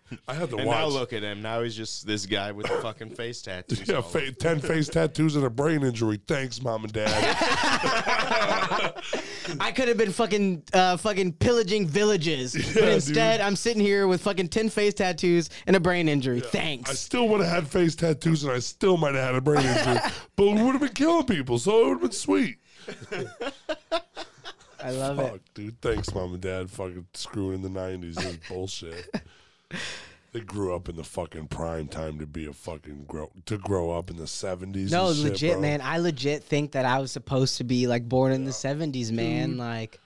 I 0.29 0.35
had 0.35 0.51
to 0.51 0.57
and 0.57 0.67
watch. 0.67 0.77
now 0.79 0.87
look 0.87 1.13
at 1.13 1.23
him. 1.23 1.43
Now 1.43 1.63
he's 1.63 1.75
just 1.77 2.07
this 2.07 2.27
guy 2.27 2.53
with 2.53 2.71
a 2.71 2.81
fucking 2.83 3.11
face 3.11 3.43
tattoo. 3.43 3.77
yeah, 3.93 4.01
fa- 4.01 4.33
10 4.33 4.61
face 4.61 4.89
tattoos 4.89 5.37
and 5.37 5.45
a 5.45 5.51
brain 5.51 5.83
injury. 5.83 6.21
Thanks, 6.27 6.63
mom 6.63 6.85
and 6.85 6.93
dad. 6.93 7.11
I 9.61 9.73
could 9.75 9.89
have 9.89 9.97
been 9.97 10.13
fucking 10.13 10.65
uh, 10.73 10.97
fucking 10.97 11.35
pillaging 11.35 11.87
villages, 11.87 12.53
but 12.75 12.83
Yeah, 12.83 12.91
instead 12.95 13.41
I'm 13.41 13.57
sitting 13.57 13.83
here 13.83 14.07
with 14.07 14.23
fucking 14.23 14.49
ten 14.49 14.69
face 14.69 14.95
tattoos 14.95 15.51
and 15.67 15.77
a 15.77 15.81
brain 15.81 16.09
injury. 16.09 16.41
Thanks. 16.41 16.91
I 16.91 16.93
Thanks. 16.93 17.01
still 17.01 17.29
would 17.29 17.41
have 17.41 17.51
had 17.53 17.69
face 17.69 17.95
tattoos 17.95 18.45
and 18.45 18.53
I 18.53 18.59
still 18.59 18.97
might 18.97 19.15
have 19.15 19.25
had 19.25 19.35
a 19.35 19.41
brain 19.41 19.65
injury, 19.65 19.99
but 20.37 20.47
we 20.47 20.63
would 20.63 20.73
have 20.73 20.81
been 20.81 20.89
killing 20.91 21.27
people, 21.27 21.59
so 21.59 21.81
it 21.81 21.85
would 21.85 21.93
have 21.95 22.01
been 22.03 22.11
sweet. 22.13 22.57
I 24.83 24.91
love 24.91 25.19
it. 25.19 25.31
Fuck, 25.31 25.41
dude. 25.55 25.81
Thanks, 25.81 26.15
mom 26.15 26.33
and 26.35 26.41
dad. 26.41 26.71
Fucking 26.71 27.07
screwing 27.15 27.55
in 27.55 27.63
the 27.63 27.81
90s. 27.81 28.15
This 28.15 28.25
is 28.27 28.37
bullshit. 28.49 29.09
They 30.33 30.41
grew 30.41 30.75
up 30.75 30.91
in 30.91 30.97
the 30.97 31.05
fucking 31.05 31.49
prime 31.49 31.89
time 31.89 32.19
to 32.19 32.27
be 32.27 32.47
a 32.47 32.53
fucking 32.53 33.07
grow 33.09 33.31
to 33.47 33.57
grow 33.57 33.93
up 33.93 34.11
in 34.11 34.17
the 34.17 34.25
70s. 34.25 34.91
No, 34.91 35.09
and 35.09 35.17
shit, 35.17 35.25
legit, 35.25 35.53
bro. 35.53 35.61
man. 35.63 35.81
I 35.81 35.97
legit 35.97 36.45
think 36.45 36.73
that 36.73 36.85
I 36.85 36.99
was 36.99 37.11
supposed 37.11 37.57
to 37.57 37.65
be 37.65 37.87
like 37.87 38.07
born 38.07 38.33
in 38.33 38.45
the 38.45 38.51
'70s, 38.51 39.11
man. 39.11 39.57
Like 39.57 39.99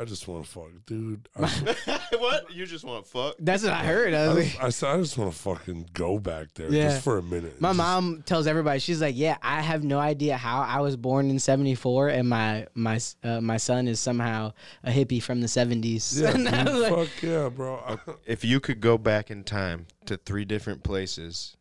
I 0.00 0.04
just 0.06 0.26
want 0.26 0.44
to 0.44 0.50
fuck, 0.50 0.70
dude. 0.86 1.28
I 1.38 1.46
what? 2.18 2.54
You 2.54 2.64
just 2.64 2.84
want 2.84 3.04
to 3.04 3.10
fuck? 3.10 3.34
that's 3.38 3.62
what 3.62 3.72
I 3.72 3.84
heard. 3.84 4.14
I 4.14 4.22
I 4.24 4.28
was 4.28 4.36
like- 4.36 4.46
just, 4.46 4.62
I 4.62 4.68
said, 4.70 4.88
I 4.88 4.96
just 5.00 5.18
want 5.18 5.32
to 5.32 5.38
fucking 5.38 5.90
go 5.92 6.18
back 6.18 6.54
there 6.54 6.72
Yeah. 6.72 6.88
just 6.88 7.04
for 7.04 7.18
a 7.18 7.22
minute. 7.22 7.60
My 7.60 7.68
Just- 7.70 7.76
mom 7.78 8.22
tells 8.22 8.46
everybody 8.46 8.78
she's 8.78 9.00
like, 9.02 9.14
"Yeah, 9.16 9.36
I 9.42 9.60
have 9.60 9.84
no 9.84 9.98
idea 9.98 10.36
how 10.38 10.62
I 10.62 10.80
was 10.80 10.96
born 10.96 11.28
in 11.28 11.38
'74, 11.38 12.08
and 12.08 12.28
my 12.28 12.66
my 12.74 12.98
uh, 13.22 13.40
my 13.42 13.58
son 13.58 13.88
is 13.88 14.00
somehow 14.00 14.52
a 14.84 14.90
hippie 14.90 15.22
from 15.22 15.40
the 15.42 15.46
'70s." 15.46 16.18
Yeah, 16.20 16.32
dude, 16.64 16.80
like, 16.80 16.94
fuck 17.08 17.22
yeah, 17.22 17.48
bro. 17.50 17.98
If 18.26 18.44
you 18.44 18.58
could 18.60 18.80
go 18.80 18.96
back 18.96 19.30
in 19.30 19.44
time 19.44 19.86
to 20.06 20.16
three 20.16 20.44
different 20.46 20.82
places, 20.82 21.56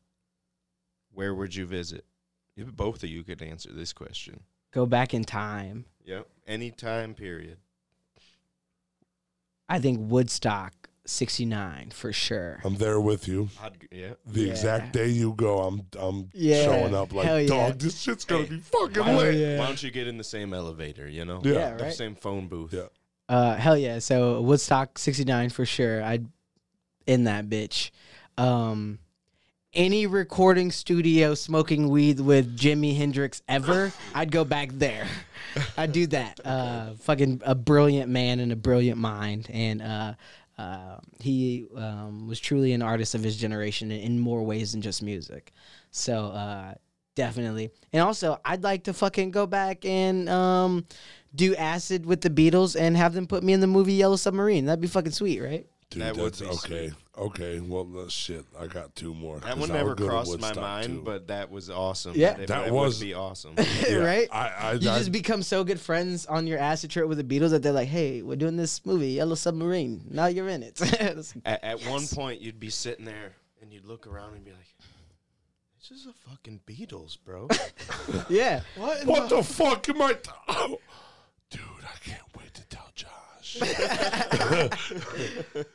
where 1.14 1.34
would 1.36 1.56
you 1.56 1.66
visit? 1.66 2.06
If 2.56 2.72
both 2.76 3.04
of 3.04 3.10
you 3.10 3.24
could 3.24 3.42
answer 3.42 3.72
this 3.74 3.92
question. 3.94 4.42
Go 4.72 4.86
back 4.86 5.14
in 5.14 5.24
time. 5.24 5.86
Yep. 6.06 6.28
Any 6.48 6.72
time 6.72 7.14
period. 7.16 7.58
I 9.70 9.80
think 9.80 10.00
Woodstock 10.12 10.74
'69 11.06 11.92
for 11.92 12.12
sure. 12.14 12.60
I'm 12.64 12.76
there 12.76 13.00
with 13.00 13.28
you. 13.28 13.50
I'd, 13.62 13.74
yeah. 13.92 14.14
The 14.26 14.42
Yeah. 14.42 14.52
exact 14.52 14.94
day 14.94 15.08
you 15.08 15.34
go, 15.34 15.60
I'm 15.60 15.82
I'm 15.98 16.30
Yeah. 16.34 16.64
showing 16.64 16.94
up 16.96 17.14
like, 17.14 17.26
Hell 17.28 17.40
yeah. 17.42 17.48
dog, 17.48 17.80
this 17.80 18.00
shit's 18.00 18.26
gonna 18.26 18.44
Hey, 18.44 18.50
be 18.50 18.60
fucking 18.60 19.00
Why, 19.04 19.16
lit. 19.16 19.36
yeah. 19.36 19.60
why 19.60 19.66
don't 19.68 19.82
you 19.82 19.92
get 19.92 20.08
in 20.08 20.18
the 20.18 20.24
same 20.24 20.54
elevator? 20.54 21.08
You 21.08 21.26
know, 21.26 21.42
Yeah. 21.44 21.54
Yeah, 21.54 21.76
the 21.78 21.84
right? 21.86 21.94
same 21.94 22.16
phone 22.16 22.48
booth. 22.48 22.74
Yeah. 22.74 22.88
Uh, 23.28 23.56
hell 23.56 23.78
yeah. 23.78 24.00
So 24.00 24.42
Woodstock 24.42 24.98
69 25.00 25.50
for 25.50 25.66
sure. 25.66 26.04
I'd 26.04 26.28
in 27.08 27.24
that 27.26 27.48
bitch. 27.50 27.90
Um, 28.38 29.00
any 29.74 30.08
recording 30.08 30.72
studio 30.72 31.36
smoking 31.36 31.90
weed 31.90 32.20
with 32.20 32.58
Jimi 32.58 32.96
Hendrix 32.96 33.42
ever, 33.48 33.92
I'd 34.16 34.32
go 34.32 34.44
back 34.44 34.70
there. 34.74 35.08
I'd 35.78 35.92
do 35.92 36.08
that. 36.08 36.40
Uh, 36.46 36.94
fucking 37.00 37.42
a 37.46 37.56
brilliant 37.56 38.10
man 38.10 38.40
and 38.40 38.52
a 38.52 38.56
brilliant 38.56 38.98
mind. 38.98 39.48
And, 39.52 39.82
uh, 39.82 40.14
uh, 40.58 40.98
he 41.22 41.68
um, 41.78 42.28
was 42.28 42.38
truly 42.38 42.74
an 42.74 42.82
artist 42.82 43.16
of 43.16 43.24
his 43.24 43.38
generation 43.38 43.92
in, 43.92 44.20
more 44.20 44.44
ways 44.44 44.74
than 44.74 44.82
just 44.82 45.02
music. 45.02 45.54
So 45.92 46.26
uh, 46.26 46.74
definitely. 47.16 47.72
And 47.94 48.02
also, 48.02 48.42
I'd 48.44 48.62
like 48.62 48.84
to 48.84 48.94
fucking 48.94 49.32
go 49.32 49.48
back 49.48 49.86
and 49.86 50.28
um, 50.28 50.86
do 51.34 51.56
acid 51.56 52.06
with 52.06 52.20
the 52.20 52.30
Beatles 52.30 52.78
and 52.78 52.98
have 52.98 53.14
them 53.14 53.26
put 53.26 53.42
me 53.42 53.54
in 53.54 53.62
the 53.62 53.68
movie 53.68 53.94
Yellow 53.94 54.18
Submarine. 54.18 54.66
That'd 54.66 54.82
be 54.82 54.90
fucking 54.90 55.14
sweet, 55.14 55.40
right? 55.40 55.66
Dude, 55.92 56.04
That 56.04 56.18
would 56.18 56.34
that's 56.36 56.40
be 56.42 56.46
okay. 56.46 56.88
sweet. 56.90 56.94
Okay. 57.18 57.60
Well, 57.60 57.90
uh, 57.98 58.10
shit, 58.10 58.46
I 58.60 58.68
got 58.68 58.94
two 58.96 59.16
more. 59.16 59.40
That 59.40 59.54
'cause 59.54 59.58
one 59.60 59.72
I 59.72 59.74
never 59.74 59.90
would 59.90 59.98
go 59.98 60.04
to 60.06 60.10
crossed 60.12 60.40
my 60.40 60.54
mind, 60.54 60.86
too. 60.88 61.02
but 61.04 61.28
that 61.30 61.50
was 61.50 61.72
awesome. 61.72 62.14
Yeah. 62.16 62.34
That, 62.34 62.48
That 62.48 62.66
that 62.66 62.72
was- 62.74 63.00
would 63.00 63.06
be 63.06 63.16
awesome. 63.16 63.56
Yeah, 63.88 63.96
right? 63.96 64.28
I, 64.32 64.48
I, 64.50 64.72
You 64.74 64.88
I, 64.90 65.00
just 65.00 65.12
become 65.12 65.42
so 65.42 65.64
good 65.64 65.80
friends 65.80 66.28
on 66.28 66.46
your 66.46 66.60
acid 66.60 66.92
trip 66.92 67.08
with 67.08 67.18
the 67.18 67.24
Beatles 67.24 67.50
that 67.50 67.64
they're 67.64 67.74
like, 67.74 67.88
"Hey, 67.88 68.22
we're 68.22 68.36
doing 68.36 68.56
this 68.56 68.86
movie, 68.86 69.10
Yellow 69.14 69.34
Submarine. 69.34 70.04
Now 70.12 70.28
you're 70.28 70.48
in 70.50 70.62
it." 70.62 70.80
It's 70.82 71.36
like, 71.36 71.44
at, 71.48 71.64
at 71.64 71.86
one 71.88 72.06
point, 72.06 72.40
you'd 72.40 72.60
be 72.60 72.70
sitting 72.70 73.06
there 73.06 73.34
and 73.62 73.74
you'd 73.74 73.86
look 73.86 74.06
around 74.06 74.36
and 74.36 74.46
be 74.46 74.52
like, 74.52 74.68
"This 75.80 75.90
is 75.90 76.06
a 76.06 76.14
fucking 76.30 76.62
Beatles, 76.68 77.18
bro." 77.26 77.48
yeah, 78.30 78.62
what? 78.76 79.06
what 79.08 79.30
the- 79.30 79.38
the 79.38 79.44
fuck 79.44 79.90
am 79.90 80.04
I? 80.04 80.14
T- 80.14 80.30
oh. 80.50 80.78
Dude, 81.50 81.62
I 81.84 81.98
can't 82.08 82.22
wait 82.38 82.54
to 82.54 82.66
tell 82.68 82.90
Josh. 82.94 83.10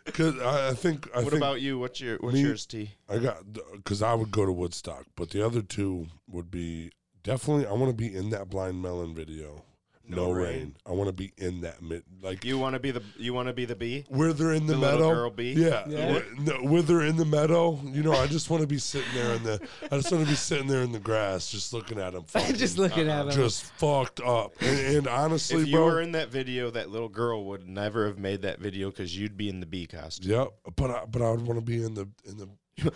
Because 0.05 0.39
I, 0.41 0.69
I 0.71 0.75
think 0.75 1.09
I 1.15 1.19
What 1.19 1.31
think 1.31 1.35
about 1.35 1.61
you? 1.61 1.79
What's 1.79 2.01
your 2.01 2.17
what's 2.19 2.35
me- 2.35 2.43
yours, 2.43 2.67
T? 2.67 2.93
I 3.09 3.19
got 3.19 3.39
because 3.73 4.03
I 4.03 4.15
would 4.15 4.31
go 4.31 4.47
to 4.47 4.53
Woodstock, 4.53 5.07
but 5.17 5.31
the 5.31 5.45
other 5.45 5.63
two 5.63 6.07
would 6.29 6.51
be 6.51 6.91
definitely. 7.23 7.67
I 7.67 7.73
want 7.73 7.91
to 7.91 7.97
be 7.97 8.15
in 8.15 8.31
that 8.31 8.49
Blind 8.49 8.81
Melon 8.83 9.15
video. 9.15 9.65
No, 10.07 10.27
No 10.27 10.31
rain. 10.33 10.45
Rain. 10.47 10.77
I 10.87 10.93
want 10.93 11.09
to 11.09 11.13
be 11.15 11.33
in 11.39 11.63
that 11.63 11.81
mid 11.83 12.03
like 12.23 12.45
You 12.45 12.59
want 12.59 12.75
to 12.75 12.79
be 12.81 12.91
the 12.91 13.03
you 13.17 13.33
want 13.33 13.49
to 13.49 13.55
be 13.55 13.65
the 13.65 13.75
bee? 13.75 14.05
Wither 14.11 14.53
in 14.53 14.67
the, 14.67 14.75
The 14.75 14.79
meadow. 14.79 15.15
girl 15.15 15.31
bee? 15.31 15.53
Yeah, 15.55 15.85
Yeah. 15.89 16.13
Where, 16.13 16.25
no, 16.39 16.53
where 16.71 16.83
they're 16.83 17.03
in 17.03 17.17
the 17.17 17.25
meadow. 17.25 17.81
You 17.85 18.03
know, 18.03 18.13
I 18.13 18.27
just 18.27 18.51
want 18.51 18.61
to 18.61 18.67
be 18.67 18.77
sitting 18.79 19.09
there 19.15 19.33
in 19.35 19.43
the. 19.43 19.61
I 19.91 19.97
just 19.97 20.13
want 20.13 20.25
to 20.25 20.31
be 20.31 20.37
sitting 20.37 20.67
there 20.67 20.83
in 20.83 20.93
the 20.93 20.99
grass, 20.99 21.51
just 21.51 21.73
looking 21.73 21.99
at 21.99 22.13
them. 22.13 22.25
just 22.55 22.77
looking 22.77 23.09
at 23.09 23.25
them. 23.25 23.35
just 23.35 23.65
fucked 23.79 24.21
up. 24.21 24.53
And, 24.61 24.97
and 24.97 25.09
honestly, 25.09 25.63
If 25.63 25.69
you 25.69 25.77
bro. 25.77 25.85
were 25.87 26.01
in 26.03 26.13
that 26.13 26.29
video, 26.31 26.71
that 26.71 26.91
little 26.91 27.09
girl 27.09 27.45
would 27.47 27.67
never 27.67 28.07
have 28.07 28.19
made 28.19 28.43
that 28.43 28.61
video 28.61 28.91
because 28.91 29.17
you'd 29.17 29.37
be 29.37 29.49
in 29.49 29.61
the 29.61 29.67
bee 29.67 29.87
costume. 29.87 30.31
Yep, 30.33 30.53
but 30.77 30.91
I, 30.91 31.05
but 31.07 31.23
I 31.23 31.31
would 31.31 31.47
want 31.47 31.59
to 31.59 31.65
be 31.65 31.83
in 31.83 31.95
the 31.95 32.09
in 32.27 32.37
the. 32.37 32.49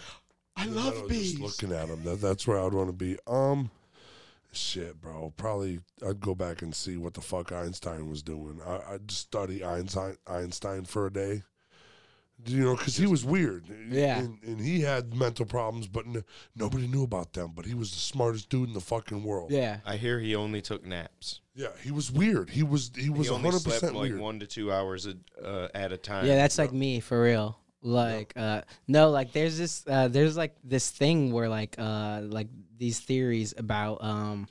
I 0.56 0.64
in 0.64 0.74
the 0.74 0.80
love 0.80 1.08
bees. 1.08 1.34
Just 1.38 1.62
looking 1.62 1.74
at 1.74 1.88
them, 1.88 2.02
that, 2.04 2.20
that's 2.20 2.46
where 2.46 2.58
I 2.58 2.64
would 2.64 2.74
want 2.74 2.88
to 2.88 2.92
be. 2.92 3.16
Um, 3.26 3.70
shit, 4.58 5.00
bro. 5.00 5.32
Probably 5.36 5.80
I'd 6.06 6.20
go 6.20 6.34
back 6.34 6.62
and 6.62 6.74
see 6.74 6.96
what 6.96 7.14
the 7.14 7.20
fuck 7.20 7.52
Einstein 7.52 8.08
was 8.08 8.22
doing. 8.22 8.60
I, 8.66 8.94
I'd 8.94 9.10
study 9.10 9.64
Einstein 9.64 10.16
Einstein 10.26 10.84
for 10.84 11.06
a 11.06 11.12
day. 11.12 11.42
You 12.46 12.60
know, 12.66 12.76
because 12.76 12.96
he 12.96 13.06
was 13.08 13.24
weird. 13.24 13.64
Yeah. 13.90 14.18
and, 14.20 14.38
and 14.44 14.60
he 14.60 14.80
had 14.82 15.12
mental 15.12 15.44
problems, 15.44 15.88
but 15.88 16.06
n- 16.06 16.22
nobody 16.54 16.86
knew 16.86 17.02
about 17.02 17.32
them. 17.32 17.50
But 17.52 17.66
he 17.66 17.74
was 17.74 17.90
the 17.90 17.98
smartest 17.98 18.48
dude 18.48 18.68
in 18.68 18.74
the 18.74 18.80
fucking 18.80 19.24
world. 19.24 19.50
yeah, 19.50 19.78
I 19.84 19.96
hear 19.96 20.20
he 20.20 20.36
only 20.36 20.62
took 20.62 20.86
naps. 20.86 21.40
yeah. 21.56 21.68
He 21.82 21.90
was 21.90 22.12
weird. 22.12 22.50
He 22.50 22.62
was 22.62 22.92
he 22.94 23.10
was 23.10 23.26
he 23.26 23.32
only 23.34 23.42
hundred 23.50 23.62
slept 23.62 23.80
percent 23.80 23.96
like 23.96 24.10
weird. 24.10 24.20
one 24.20 24.38
to 24.38 24.46
two 24.46 24.70
hours 24.72 25.06
a, 25.06 25.14
uh, 25.44 25.68
at 25.74 25.90
a 25.90 25.96
time. 25.96 26.26
yeah. 26.26 26.36
That's 26.36 26.58
like 26.58 26.72
me 26.72 27.00
for 27.00 27.20
real. 27.20 27.58
Like, 27.82 28.32
uh, 28.36 28.62
no, 28.88 29.10
like 29.10 29.32
there's 29.32 29.56
this, 29.56 29.84
uh, 29.86 30.08
there's 30.08 30.36
like 30.36 30.56
this 30.64 30.90
thing 30.90 31.32
where 31.32 31.48
like, 31.48 31.76
uh, 31.78 32.22
like 32.24 32.48
these 32.78 33.00
theories 33.00 33.54
about 33.56 34.02
um, 34.02 34.46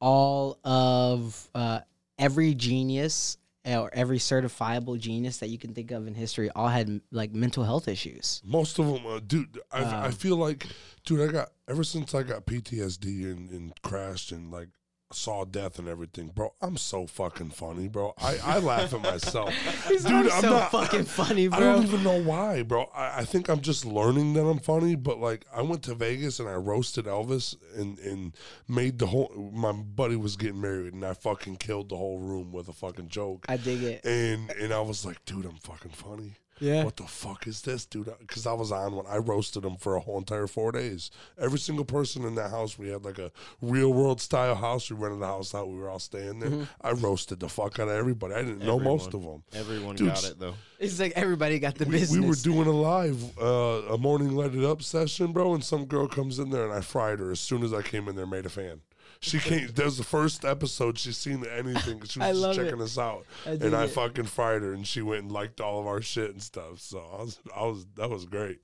all 0.00 0.58
of 0.64 1.48
uh, 1.54 1.80
every 2.18 2.54
genius 2.54 3.36
or 3.64 3.90
every 3.92 4.18
certifiable 4.18 4.98
genius 4.98 5.38
that 5.38 5.48
you 5.48 5.58
can 5.58 5.74
think 5.74 5.90
of 5.90 6.06
in 6.06 6.14
history 6.14 6.50
all 6.56 6.68
had 6.68 7.00
like 7.12 7.32
mental 7.32 7.62
health 7.62 7.88
issues. 7.88 8.40
Most 8.44 8.78
of 8.78 8.86
them, 8.86 9.06
uh, 9.06 9.20
dude. 9.26 9.58
I, 9.70 9.82
I 9.84 10.06
Um, 10.06 10.12
feel 10.12 10.36
like, 10.36 10.66
dude. 11.04 11.28
I 11.28 11.30
got 11.32 11.50
ever 11.68 11.84
since 11.84 12.14
I 12.14 12.22
got 12.22 12.46
PTSD 12.46 13.30
and, 13.30 13.50
and 13.50 13.82
crashed 13.82 14.32
and 14.32 14.50
like 14.50 14.68
saw 15.12 15.44
death 15.44 15.78
and 15.78 15.88
everything, 15.88 16.28
bro. 16.34 16.52
I'm 16.60 16.76
so 16.76 17.06
fucking 17.06 17.50
funny, 17.50 17.88
bro. 17.88 18.14
I, 18.18 18.38
I 18.42 18.58
laugh 18.60 18.92
at 18.94 19.02
myself, 19.02 19.52
dude. 19.88 20.06
I'm 20.06 20.30
I'm 20.30 20.40
so 20.40 20.50
not 20.50 20.70
fucking 20.70 21.04
funny, 21.06 21.48
bro. 21.48 21.58
I 21.58 21.60
don't 21.60 21.82
even 21.84 22.02
know 22.02 22.22
why, 22.22 22.62
bro. 22.62 22.90
I, 22.94 23.20
I 23.20 23.24
think 23.24 23.48
I'm 23.48 23.60
just 23.60 23.84
learning 23.84 24.34
that 24.34 24.44
I'm 24.44 24.58
funny. 24.58 24.94
But 24.94 25.18
like, 25.18 25.46
I 25.54 25.62
went 25.62 25.82
to 25.84 25.94
Vegas 25.94 26.40
and 26.40 26.48
I 26.48 26.54
roasted 26.54 27.06
Elvis 27.06 27.56
and 27.76 27.98
and 27.98 28.34
made 28.68 28.98
the 28.98 29.06
whole. 29.06 29.50
My 29.52 29.72
buddy 29.72 30.16
was 30.16 30.36
getting 30.36 30.60
married 30.60 30.94
and 30.94 31.04
I 31.04 31.14
fucking 31.14 31.56
killed 31.56 31.88
the 31.88 31.96
whole 31.96 32.18
room 32.18 32.52
with 32.52 32.68
a 32.68 32.72
fucking 32.72 33.08
joke. 33.08 33.46
I 33.48 33.56
dig 33.56 33.82
it. 33.82 34.04
and 34.04 34.50
and 34.50 34.72
I 34.72 34.80
was 34.80 35.04
like, 35.04 35.24
dude, 35.24 35.44
I'm 35.46 35.56
fucking 35.56 35.92
funny 35.92 36.36
Yeah. 36.60 36.84
what 36.84 36.96
the 36.96 37.04
fuck 37.04 37.46
is 37.46 37.62
this, 37.62 37.86
dude? 37.86 38.12
Because 38.20 38.46
I 38.46 38.52
was 38.52 38.70
on 38.70 38.94
when 38.94 39.06
I 39.06 39.16
roasted 39.16 39.62
them 39.62 39.76
for 39.76 39.96
a 39.96 40.00
whole 40.00 40.18
entire 40.18 40.46
four 40.46 40.72
days. 40.72 41.10
Every 41.38 41.58
single 41.58 41.84
person 41.84 42.24
in 42.24 42.34
that 42.36 42.50
house, 42.50 42.78
we 42.78 42.88
had 42.90 43.04
like 43.04 43.18
a 43.18 43.32
real 43.62 43.92
world 43.92 44.20
style 44.20 44.54
house. 44.54 44.90
We 44.90 44.96
rented 44.96 45.20
the 45.20 45.26
house 45.26 45.54
out. 45.54 45.68
We 45.68 45.78
were 45.78 45.88
all 45.88 45.98
staying 45.98 46.40
there. 46.40 46.50
Mm-hmm. 46.50 46.64
I 46.86 46.92
roasted 46.92 47.40
the 47.40 47.48
fuck 47.48 47.78
out 47.78 47.88
of 47.88 47.94
everybody. 47.94 48.34
I 48.34 48.42
didn't 48.42 48.64
know 48.64 48.78
most 48.78 49.14
of 49.14 49.22
them. 49.22 49.42
Everyone 49.54 49.96
Dude, 49.96 50.08
got 50.08 50.24
it 50.24 50.38
though. 50.38 50.54
It's 50.78 51.00
like 51.00 51.12
everybody 51.16 51.58
got 51.58 51.74
the 51.76 51.84
We, 51.86 51.92
business. 51.92 52.18
we 52.20 52.26
were 52.26 52.34
doing 52.36 52.66
a 52.66 52.72
live, 52.78 53.38
uh, 53.38 53.92
a 53.94 53.98
morning 53.98 54.34
let 54.36 54.54
it 54.54 54.64
up 54.64 54.82
session, 54.82 55.32
bro, 55.32 55.54
and 55.54 55.64
some 55.64 55.84
girl 55.86 56.08
comes 56.08 56.38
in 56.38 56.50
there 56.50 56.64
and 56.64 56.72
I 56.72 56.80
fried 56.80 57.18
her 57.18 57.30
as 57.30 57.40
soon 57.40 57.62
as 57.62 57.72
I 57.72 57.82
came 57.82 58.08
in 58.08 58.16
there, 58.16 58.26
made 58.26 58.46
a 58.46 58.50
fan. 58.50 58.80
She 59.22 59.38
came. 59.38 59.66
That 59.68 59.84
was 59.84 59.98
the 59.98 60.04
first 60.04 60.46
episode 60.46 60.98
she's 60.98 61.18
seen 61.18 61.44
anything. 61.44 62.02
She 62.04 62.18
was 62.20 62.40
just 62.40 62.56
checking 62.56 62.80
it. 62.80 62.82
us 62.82 62.96
out, 62.96 63.26
I 63.44 63.50
and 63.50 63.76
I 63.76 63.84
it. 63.84 63.90
fucking 63.90 64.24
fried 64.24 64.62
her, 64.62 64.72
and 64.72 64.86
she 64.86 65.02
went 65.02 65.24
and 65.24 65.32
liked 65.32 65.60
all 65.60 65.78
of 65.78 65.86
our 65.86 66.00
shit 66.00 66.30
and 66.30 66.42
stuff. 66.42 66.80
So 66.80 66.98
I 66.98 67.22
was, 67.22 67.38
I 67.54 67.66
was, 67.66 67.86
that 67.96 68.08
was 68.08 68.24
great. 68.24 68.60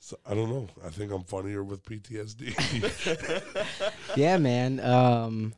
So 0.00 0.18
I 0.26 0.34
don't 0.34 0.50
know. 0.50 0.68
I 0.84 0.88
think 0.88 1.12
I'm 1.12 1.22
funnier 1.22 1.62
with 1.62 1.84
PTSD. 1.84 2.56
yeah, 4.16 4.36
man. 4.36 4.80
Um, 4.80 5.54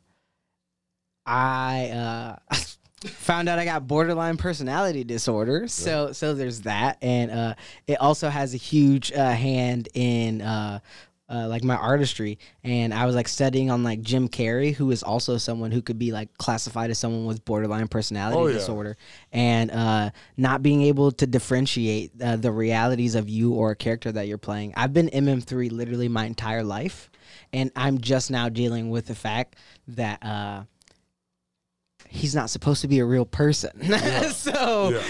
I 1.25 1.89
uh, 1.89 2.35
found 3.07 3.49
out 3.49 3.57
I 3.57 3.65
got 3.65 3.87
borderline 3.87 4.37
personality 4.37 5.03
disorder. 5.03 5.67
So 5.67 6.11
so 6.11 6.35
there's 6.35 6.61
that, 6.61 6.99
and 7.01 7.31
uh, 7.31 7.55
it 7.87 7.99
also 7.99 8.29
has 8.29 8.53
a 8.53 8.57
huge 8.57 9.11
uh, 9.11 9.31
hand 9.31 9.89
in. 9.95 10.41
Uh, 11.27 11.47
like 11.47 11.63
my 11.63 11.75
artistry, 11.75 12.37
and 12.63 12.93
I 12.93 13.07
was 13.07 13.15
like 13.15 13.27
studying 13.27 13.71
on 13.71 13.83
like 13.83 14.01
Jim 14.01 14.29
Carrey, 14.29 14.75
who 14.75 14.91
is 14.91 15.01
also 15.01 15.37
someone 15.39 15.71
who 15.71 15.81
could 15.81 15.97
be 15.97 16.11
like 16.11 16.29
classified 16.37 16.91
as 16.91 16.99
someone 16.99 17.25
with 17.25 17.43
borderline 17.45 17.87
personality 17.87 18.37
Oh, 18.39 18.45
yeah. 18.45 18.53
disorder, 18.53 18.95
and 19.31 19.71
uh, 19.71 20.11
not 20.37 20.61
being 20.61 20.83
able 20.83 21.11
to 21.13 21.25
differentiate 21.25 22.11
uh, 22.21 22.35
the 22.35 22.51
realities 22.51 23.15
of 23.15 23.27
you 23.27 23.53
or 23.53 23.71
a 23.71 23.75
character 23.75 24.11
that 24.11 24.27
you're 24.27 24.37
playing. 24.37 24.73
I've 24.77 24.93
been 24.93 25.07
MM3 25.09 25.71
literally 25.71 26.09
my 26.09 26.25
entire 26.25 26.63
life, 26.63 27.09
and 27.51 27.71
I'm 27.75 28.01
just 28.01 28.29
now 28.29 28.47
dealing 28.47 28.91
with 28.91 29.07
the 29.07 29.15
fact 29.15 29.55
that 29.87 30.23
uh, 30.23 30.65
he's 32.07 32.35
not 32.35 32.51
supposed 32.51 32.81
to 32.81 32.87
be 32.87 32.99
a 32.99 33.05
real 33.05 33.25
person. 33.25 33.71
so, 34.31 34.89
Yeah. 34.89 35.01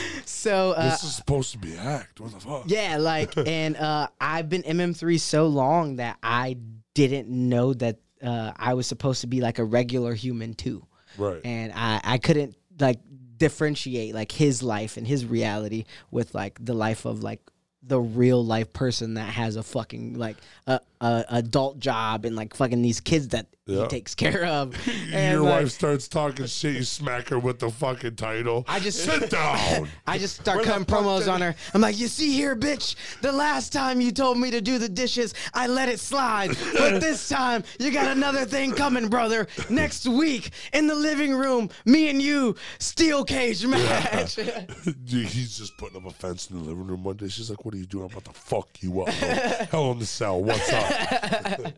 So 0.45 0.71
uh, 0.71 0.89
this 0.91 1.03
is 1.03 1.15
supposed 1.15 1.51
to 1.53 1.57
be 1.57 1.75
act. 1.75 2.19
What 2.19 2.31
the 2.33 2.39
fuck? 2.39 2.63
yeah, 2.67 2.97
like, 2.97 3.33
and 3.47 3.75
uh, 3.75 4.07
I've 4.21 4.47
been 4.49 4.63
MM3 4.63 5.19
so 5.19 5.47
long 5.47 5.97
that 5.97 6.17
I 6.23 6.57
didn't 6.93 7.27
know 7.29 7.73
that 7.73 7.97
uh, 8.23 8.51
I 8.55 8.73
was 8.75 8.87
supposed 8.87 9.21
to 9.21 9.27
be 9.27 9.41
like 9.41 9.59
a 9.59 9.63
regular 9.65 10.13
human 10.13 10.53
too, 10.53 10.85
Right. 11.17 11.41
and 11.43 11.71
I 11.75 11.99
I 12.03 12.17
couldn't 12.17 12.55
like 12.79 12.99
differentiate 13.37 14.15
like 14.15 14.31
his 14.31 14.63
life 14.63 14.97
and 14.97 15.05
his 15.05 15.25
reality 15.25 15.85
with 16.11 16.33
like 16.33 16.57
the 16.63 16.73
life 16.73 17.05
of 17.05 17.21
like 17.23 17.41
the 17.83 17.99
real 17.99 18.43
life 18.43 18.71
person 18.73 19.13
that 19.15 19.29
has 19.33 19.55
a 19.57 19.63
fucking 19.63 20.17
like 20.17 20.37
a, 20.67 20.79
a 21.05 21.25
a 21.29 21.37
adult 21.37 21.79
job 21.79 22.25
and 22.25 22.35
like 22.35 22.55
fucking 22.55 22.81
these 22.81 22.99
kids 22.99 23.29
that 23.29 23.47
Yeah. 23.67 23.81
he 23.83 23.87
takes 23.87 24.13
care 24.15 24.45
of. 24.45 24.75
And 25.13 25.33
Your 25.33 25.41
like, 25.43 25.61
wife 25.63 25.71
starts 25.71 26.07
talking 26.07 26.45
shit. 26.47 26.75
You 26.75 26.83
smack 26.83 27.29
her 27.29 27.39
with 27.39 27.59
the 27.59 27.69
fucking 27.71 28.15
title. 28.15 28.63
I 28.67 28.79
just 28.79 29.03
sit 29.03 29.29
down. 29.41 29.87
I 30.05 30.17
just 30.17 30.35
start 30.41 30.57
Where 30.57 30.65
cutting 30.65 30.85
promos 30.85 31.31
on 31.31 31.41
her. 31.41 31.55
I'm 31.73 31.81
like, 31.81 31.97
you 31.97 32.07
see 32.07 32.31
here, 32.33 32.55
bitch. 32.55 32.95
The 33.21 33.31
last 33.31 33.71
time 33.73 34.01
you 34.01 34.11
told 34.11 34.37
me 34.37 34.51
to 34.51 34.61
do 34.61 34.77
the 34.77 34.89
dishes, 34.89 35.33
I 35.53 35.67
let 35.67 35.89
it 35.89 35.99
slide. 35.99 36.49
But 36.77 36.99
this 37.07 37.27
time, 37.29 37.63
you 37.79 37.91
got 37.91 38.07
another 38.11 38.45
thing 38.45 38.71
coming, 38.73 39.07
brother. 39.09 39.47
Next 39.69 40.05
week, 40.07 40.51
in 40.73 40.87
the 40.87 40.95
living 40.95 41.33
room, 41.33 41.69
me 41.85 42.09
and 42.09 42.21
you, 42.21 42.55
steel 42.79 43.23
cage 43.23 43.65
match. 43.65 44.35
Dude, 44.35 45.27
He's 45.27 45.57
just 45.57 45.77
putting 45.77 45.97
up 45.97 46.05
a 46.05 46.11
fence 46.11 46.49
in 46.49 46.57
the 46.57 46.63
living 46.63 46.87
room 46.87 47.03
one 47.03 47.15
day. 47.17 47.27
She's 47.29 47.49
like, 47.49 47.63
"What 47.65 47.73
are 47.73 47.77
you 47.77 47.85
doing? 47.85 48.05
I'm 48.05 48.11
about 48.11 48.25
to 48.25 48.31
fuck 48.39 48.69
you 48.81 49.01
up." 49.01 49.07
bro. 49.19 49.27
Hell 49.71 49.91
in 49.91 49.99
the 49.99 50.05
cell. 50.05 50.41
What's 50.43 50.71
up? 50.71 50.91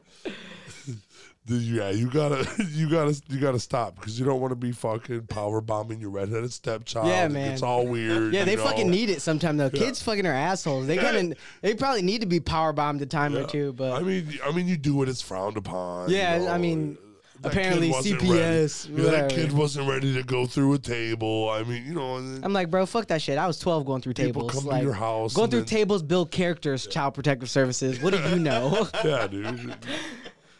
Yeah, 1.49 1.91
you 1.91 2.10
gotta, 2.10 2.45
you 2.72 2.89
gotta, 2.89 3.22
you 3.30 3.39
gotta 3.39 3.60
stop 3.60 3.95
because 3.95 4.19
you 4.19 4.26
don't 4.26 4.41
want 4.41 4.52
to 4.52 4.56
be 4.56 4.73
fucking 4.73 5.27
power 5.27 5.61
bombing 5.61 6.02
your 6.02 6.10
redheaded 6.10 6.52
stepchild. 6.52 7.07
Yeah, 7.07 7.27
man. 7.30 7.53
It's 7.53 7.64
all 7.64 7.88
weird. 7.88 8.34
Yeah, 8.34 8.44
they 8.44 8.57
know? 8.57 8.65
fucking 8.65 8.89
need 8.89 9.10
it 9.10 9.22
sometime 9.22 9.56
though. 9.56 9.69
Kids 9.69 10.02
fucking 10.02 10.26
are 10.26 10.34
assholes. 10.34 10.88
They 10.88 10.98
kind 10.98 11.31
of, 11.31 11.38
they 11.61 11.73
probably 11.73 12.02
need 12.02 12.19
to 12.22 12.27
be 12.27 12.41
power 12.41 12.73
bombed 12.73 13.02
a 13.02 13.06
time 13.06 13.35
or 13.35 13.45
two. 13.45 13.72
But 13.73 13.94
I 13.94 14.02
mean, 14.02 14.39
I 14.45 14.52
mean, 14.52 14.68
you 14.68 14.76
do 14.76 15.02
it. 15.03 15.10
It's 15.10 15.22
frowned 15.22 15.56
upon. 15.56 16.10
Yeah, 16.10 16.35
you 16.35 16.45
know. 16.45 16.52
I 16.52 16.57
mean, 16.57 16.98
apparently 17.43 17.91
CPS, 17.91 18.89
Ready. 18.89 19.01
Yeah, 19.03 19.09
that 19.11 19.30
kid 19.30 19.51
wasn't 19.51 19.89
ready 19.89 20.14
to 20.14 20.23
go 20.23 20.45
through 20.45 20.73
a 20.73 20.77
table. 20.80 21.49
I 21.49 21.64
mean, 21.64 21.85
you 21.85 21.93
know, 21.93 22.18
and 22.18 22.43
I'm 22.43 22.53
like, 22.53 22.69
bro, 22.69 22.85
fuck 22.85 23.07
that 23.07 23.22
shit. 23.22 23.38
I 23.38 23.47
was 23.47 23.59
12 23.59 23.85
going 23.85 24.01
through 24.01 24.14
People 24.14 24.47
tables. 24.47 24.64
come 24.64 24.77
to 24.77 24.84
your 24.84 24.93
house 24.93 25.34
Going 25.34 25.49
through 25.49 25.61
then- 25.61 25.68
tables, 25.68 26.03
build 26.03 26.31
characters, 26.31 26.88
child 26.88 27.14
protective 27.14 27.49
services. 27.49 27.99
What 28.01 28.14
do 28.14 28.19
you 28.30 28.39
know? 28.39 28.88
yeah, 29.05 29.27
dude. 29.27 29.76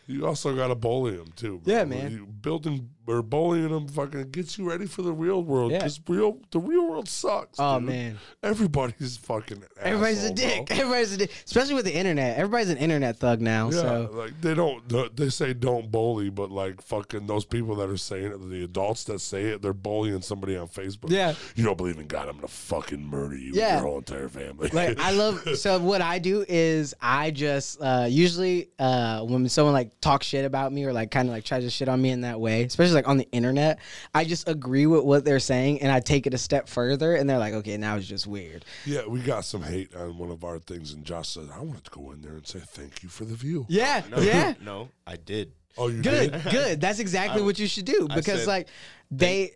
You 0.08 0.26
also 0.26 0.56
got 0.56 0.68
to 0.68 0.76
bully 0.76 1.16
him 1.16 1.32
too. 1.36 1.60
Bro. 1.64 1.74
Yeah, 1.74 1.84
man. 1.84 2.12
You 2.12 2.26
building 2.26 2.90
or 3.08 3.22
bullying 3.24 3.70
them 3.70 3.88
fucking 3.88 4.32
gets 4.32 4.58
you 4.58 4.70
ready 4.70 4.86
for 4.86 5.02
the 5.02 5.12
real 5.14 5.42
world. 5.44 5.72
Yeah. 5.72 5.80
Because 5.80 6.00
real, 6.08 6.40
the 6.52 6.60
real 6.60 6.88
world 6.88 7.08
sucks. 7.08 7.58
Oh, 7.60 7.80
dude. 7.80 7.90
man. 7.90 8.18
everybody's 8.44 9.18
fucking. 9.18 9.64
Everybody's 9.82 10.24
a 10.26 10.32
asshole, 10.32 10.36
dick. 10.36 10.68
bro. 10.68 10.78
Everybody's 10.80 11.12
a 11.14 11.18
dick. 11.18 11.32
Especially 11.46 11.74
with 11.74 11.86
the 11.86 11.96
internet. 11.96 12.38
Everybody's 12.38 12.70
an 12.70 12.78
internet 12.78 13.18
thug 13.18 13.42
now. 13.42 13.70
Yeah, 13.70 13.82
So 13.82 14.10
like 14.14 14.40
they 14.42 14.54
don't. 14.54 15.16
They 15.16 15.30
say 15.30 15.54
don't 15.54 15.90
bully, 15.92 16.30
but 16.30 16.52
like 16.52 16.82
fucking 16.82 17.28
those 17.28 17.46
people 17.46 17.76
that 17.78 17.90
are 17.90 17.98
saying 17.98 18.32
it, 18.32 18.50
the 18.50 18.64
adults 18.64 19.06
that 19.06 19.20
say 19.20 19.46
it, 19.46 19.62
they're 19.62 19.74
bullying 19.74 20.22
somebody 20.22 20.58
on 20.58 20.68
Facebook. 20.68 21.10
Yeah. 21.10 21.34
you 21.56 21.64
don't 21.64 21.78
believe 21.78 21.98
in 21.98 22.08
God? 22.08 22.28
I'm 22.28 22.36
gonna 22.36 22.48
fucking 22.48 23.04
murder 23.04 23.38
you. 23.38 23.52
Yeah. 23.54 23.76
and 23.76 23.78
your 23.80 23.88
whole 23.90 23.98
entire 24.00 24.30
family. 24.30 24.70
like 24.74 25.00
I 25.00 25.12
love 25.12 25.48
so 25.58 25.80
what 25.80 26.02
I 26.02 26.20
do 26.20 26.46
is 26.48 26.94
I 27.02 27.32
just 27.32 27.82
uh 27.82 28.08
usually 28.10 28.70
uh 28.80 29.22
when 29.24 29.48
someone 29.50 29.74
like 29.74 30.00
talks 30.02 30.26
shit 30.26 30.46
about 30.46 30.72
me 30.74 30.86
or 30.86 30.94
like 30.94 31.12
kind 31.12 31.28
of 31.30 31.34
like 31.34 31.44
tries 31.46 31.64
to 31.64 31.70
shit 31.70 31.88
on 31.88 32.02
me 32.02 32.10
in 32.10 32.22
that 32.22 32.40
way, 32.40 32.64
especially 32.64 32.97
like 32.98 33.08
on 33.08 33.16
the 33.18 33.30
internet, 33.32 33.80
I 34.14 34.26
just 34.26 34.50
agree 34.50 34.86
with 34.88 35.04
what 35.06 35.24
they're 35.24 35.40
saying 35.40 35.82
and 35.82 35.90
I 35.92 36.02
take 36.02 36.28
it 36.28 36.34
a 36.34 36.38
step 36.38 36.68
further 36.68 37.16
and 37.16 37.30
they're 37.30 37.38
like, 37.38 37.54
okay, 37.54 37.78
now 37.78 37.96
it's 37.96 38.08
just 38.08 38.28
weird. 38.28 38.66
yeah, 38.86 39.06
we 39.08 39.22
got 39.22 39.46
some 39.46 39.62
hate 39.64 39.96
on 39.96 40.18
one 40.18 40.32
of 40.32 40.44
our 40.44 40.60
things, 40.60 40.92
and 40.94 41.06
Josh 41.06 41.30
said, 41.30 41.48
"I 41.54 41.62
wanted 41.62 41.86
to 41.86 41.92
go 41.92 42.12
in 42.12 42.22
there 42.22 42.34
and 42.34 42.46
say 42.46 42.60
thank 42.60 43.04
you 43.04 43.10
for 43.10 43.24
the 43.24 43.36
view." 43.36 43.66
Yeah, 43.70 44.04
No, 44.10 44.20
yeah. 44.20 44.54
no, 44.62 44.90
I 45.06 45.16
did. 45.16 45.54
Oh, 45.78 45.88
you 45.88 46.02
Good, 46.02 46.32
did? 46.34 46.44
good. 46.52 46.82
That's 46.82 47.00
exactly 47.00 47.42
what 47.44 47.60
you 47.60 47.68
should 47.68 47.86
do 47.86 48.08
because 48.14 48.40
said- 48.42 48.48
like 48.48 48.68
they 49.12 49.52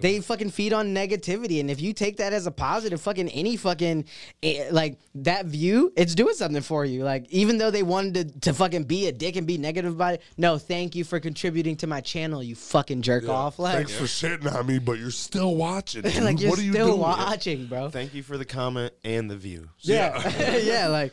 they 0.00 0.20
fucking 0.20 0.50
feed 0.50 0.72
on 0.72 0.94
negativity 0.94 1.60
and 1.60 1.70
if 1.70 1.80
you 1.80 1.92
take 1.92 2.18
that 2.18 2.32
as 2.32 2.46
a 2.46 2.50
positive 2.50 3.00
fucking 3.00 3.28
any 3.30 3.56
fucking 3.56 4.04
eh, 4.42 4.68
like 4.70 4.98
that 5.14 5.46
view 5.46 5.92
it's 5.96 6.14
doing 6.14 6.34
something 6.34 6.62
for 6.62 6.84
you 6.84 7.02
like 7.02 7.26
even 7.30 7.58
though 7.58 7.70
they 7.70 7.82
wanted 7.82 8.14
to, 8.34 8.40
to 8.40 8.54
fucking 8.54 8.84
be 8.84 9.06
a 9.06 9.12
dick 9.12 9.36
and 9.36 9.46
be 9.46 9.56
negative 9.58 9.92
about 9.94 10.14
it 10.14 10.22
no 10.36 10.58
thank 10.58 10.94
you 10.94 11.02
for 11.04 11.18
contributing 11.20 11.76
to 11.76 11.86
my 11.86 12.00
channel 12.00 12.42
you 12.42 12.54
fucking 12.54 13.00
jerk 13.02 13.28
off 13.28 13.58
like 13.58 13.74
Thanks 13.76 13.94
for 13.94 14.04
shitting 14.04 14.52
on 14.54 14.66
me, 14.66 14.78
but 14.78 14.98
you're 14.98 15.10
still 15.10 15.54
watching. 15.54 16.02
Dude. 16.02 16.22
like 16.22 16.40
you're 16.40 16.50
what 16.50 16.58
are 16.58 16.62
you 16.62 16.72
still 16.72 16.86
doing? 16.88 17.00
watching 17.00 17.66
bro 17.66 17.90
Thank 17.90 18.14
you 18.14 18.22
for 18.22 18.36
the 18.38 18.44
comment 18.44 18.92
and 19.04 19.30
the 19.30 19.36
view. 19.36 19.68
yeah 19.80 20.56
yeah 20.58 20.88
like 20.88 21.12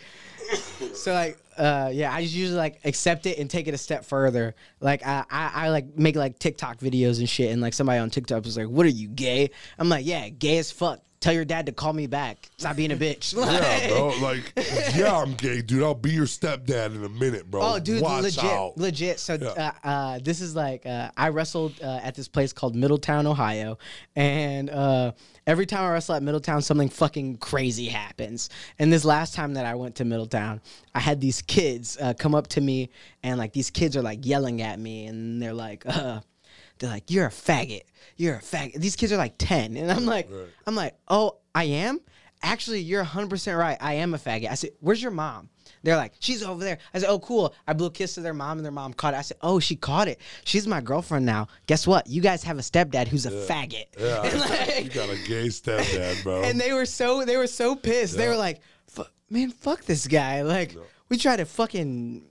so 0.93 1.13
like 1.13 1.37
uh 1.57 1.89
yeah 1.93 2.11
i 2.13 2.21
just 2.21 2.33
usually 2.33 2.57
like 2.57 2.79
accept 2.83 3.25
it 3.25 3.37
and 3.37 3.49
take 3.49 3.67
it 3.67 3.73
a 3.73 3.77
step 3.77 4.05
further 4.05 4.55
like 4.79 5.05
I, 5.05 5.23
I 5.29 5.51
i 5.65 5.69
like 5.69 5.97
make 5.97 6.15
like 6.15 6.39
tiktok 6.39 6.79
videos 6.79 7.19
and 7.19 7.29
shit 7.29 7.51
and 7.51 7.61
like 7.61 7.73
somebody 7.73 7.99
on 7.99 8.09
tiktok 8.09 8.43
was 8.43 8.57
like 8.57 8.67
what 8.67 8.85
are 8.85 8.89
you 8.89 9.07
gay 9.07 9.49
i'm 9.77 9.89
like 9.89 10.05
yeah 10.05 10.29
gay 10.29 10.57
as 10.57 10.71
fuck 10.71 10.99
tell 11.19 11.33
your 11.33 11.45
dad 11.45 11.67
to 11.67 11.71
call 11.71 11.93
me 11.93 12.07
back 12.07 12.49
stop 12.57 12.75
being 12.75 12.91
a 12.91 12.95
bitch 12.97 13.33
Yeah, 13.35 13.87
bro. 13.87 14.07
Like, 14.21 14.51
yeah, 14.95 15.15
I'm 15.15 15.35
gay, 15.35 15.61
dude. 15.61 15.81
I'll 15.83 15.93
be 15.95 16.11
your 16.11 16.25
stepdad 16.25 16.93
in 16.95 17.03
a 17.03 17.07
minute, 17.07 17.49
bro. 17.49 17.61
Oh, 17.63 17.79
dude, 17.79 18.01
Watch 18.01 18.23
legit, 18.23 18.43
out. 18.43 18.77
legit. 18.77 19.19
So, 19.21 19.35
Yeah. 19.35 19.71
uh, 19.85 19.87
uh, 19.87 20.19
this 20.21 20.41
is 20.41 20.53
like 20.53 20.85
uh, 20.85 21.11
I 21.15 21.29
wrestled 21.29 21.79
uh, 21.81 22.01
at 22.03 22.15
this 22.15 22.27
place 22.27 22.51
called 22.51 22.75
Middletown, 22.75 23.25
Ohio, 23.25 23.77
and 24.17 24.69
uh, 24.69 25.13
every 25.47 25.65
time 25.65 25.83
I 25.83 25.91
wrestle 25.91 26.15
at 26.15 26.23
Middletown, 26.23 26.61
something 26.61 26.89
fucking 26.89 27.37
crazy 27.37 27.87
happens. 27.87 28.49
And 28.79 28.91
this 28.91 29.05
last 29.05 29.33
time 29.33 29.53
that 29.55 29.65
I 29.65 29.75
went 29.75 29.95
to 29.95 30.05
Middletown, 30.05 30.61
I 30.93 30.99
had 30.99 31.21
these 31.21 31.41
kids 31.41 31.97
uh, 32.01 32.13
come 32.13 32.35
up 32.35 32.47
to 32.47 32.61
me, 32.61 32.89
and 33.23 33.37
like 33.37 33.53
these 33.53 33.69
kids 33.69 33.97
are 33.97 34.01
like 34.01 34.25
yelling 34.25 34.61
at 34.61 34.79
me, 34.79 35.05
and 35.07 35.41
they're 35.41 35.53
like, 35.53 35.83
uh, 35.85 36.21
they're 36.79 36.89
like, 36.89 37.09
"You're 37.09 37.27
a 37.27 37.31
faggot. 37.31 37.83
You're 38.17 38.35
a 38.35 38.41
faggot." 38.41 38.75
These 38.75 38.95
kids 38.95 39.11
are 39.11 39.17
like 39.17 39.35
ten, 39.37 39.77
and 39.77 39.91
I'm 39.91 40.05
like, 40.05 40.29
I'm 40.67 40.75
like, 40.75 40.95
"Oh, 41.07 41.37
I 41.53 41.65
am." 41.65 41.99
Actually, 42.45 42.81
you're 42.81 43.05
100% 43.05 43.57
right. 43.57 43.77
I 43.79 43.93
am 43.93 44.13
a 44.13 44.17
faggot. 44.17 44.51
I 44.51 44.55
said, 44.55 44.71
Where's 44.81 45.01
your 45.01 45.11
mom? 45.13 45.49
They're 45.83 45.97
like, 45.97 46.13
She's 46.19 46.41
over 46.43 46.63
there. 46.63 46.77
I 46.93 46.99
said, 46.99 47.09
Oh, 47.09 47.19
cool. 47.19 47.53
I 47.67 47.73
blew 47.73 47.87
a 47.87 47.91
kiss 47.91 48.15
to 48.15 48.21
their 48.21 48.33
mom 48.33 48.57
and 48.57 48.65
their 48.65 48.71
mom 48.71 48.93
caught 48.93 49.13
it. 49.13 49.17
I 49.17 49.21
said, 49.21 49.37
Oh, 49.41 49.59
she 49.59 49.75
caught 49.75 50.07
it. 50.07 50.19
She's 50.45 50.65
my 50.65 50.81
girlfriend 50.81 51.25
now. 51.25 51.47
Guess 51.67 51.85
what? 51.85 52.07
You 52.07 52.21
guys 52.21 52.43
have 52.43 52.57
a 52.57 52.61
stepdad 52.61 53.07
who's 53.07 53.25
a 53.25 53.31
faggot. 53.31 53.85
Yeah, 53.99 54.19
like- 54.49 54.83
you 54.85 54.89
got 54.89 55.09
a 55.09 55.17
gay 55.27 55.47
stepdad, 55.47 56.23
bro. 56.23 56.41
and 56.45 56.59
they 56.59 56.73
were 56.73 56.85
so 56.85 57.25
they 57.25 57.37
were 57.37 57.47
so 57.47 57.75
pissed. 57.75 58.15
They 58.17 58.27
were 58.27 58.37
like, 58.37 58.61
"Fu- 58.87 59.03
"Man, 59.29 59.51
fuck 59.51 59.83
this 59.83 60.07
guy!" 60.07 60.41
Like, 60.43 60.75
we 61.09 61.17
tried 61.17 61.37
to 61.37 61.45
fucking 61.45 62.23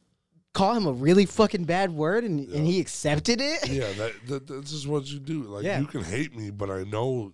call 0.55 0.74
him 0.74 0.87
a 0.87 0.93
really 0.93 1.24
fucking 1.27 1.65
bad 1.65 1.91
word, 1.91 2.24
and, 2.24 2.47
and 2.49 2.66
he 2.66 2.79
accepted 2.81 3.41
it. 3.41 3.69
yeah, 3.69 3.91
that, 3.99 4.12
that 4.29 4.47
this 4.47 4.73
is 4.73 4.87
what 4.87 5.07
you 5.11 5.19
do. 5.19 5.43
Like, 5.45 5.65
Yeah. 5.65 5.79
you 5.81 5.87
can 5.87 6.03
hate 6.05 6.35
me, 6.37 6.51
but 6.51 6.70
I 6.70 6.83
know 6.85 7.33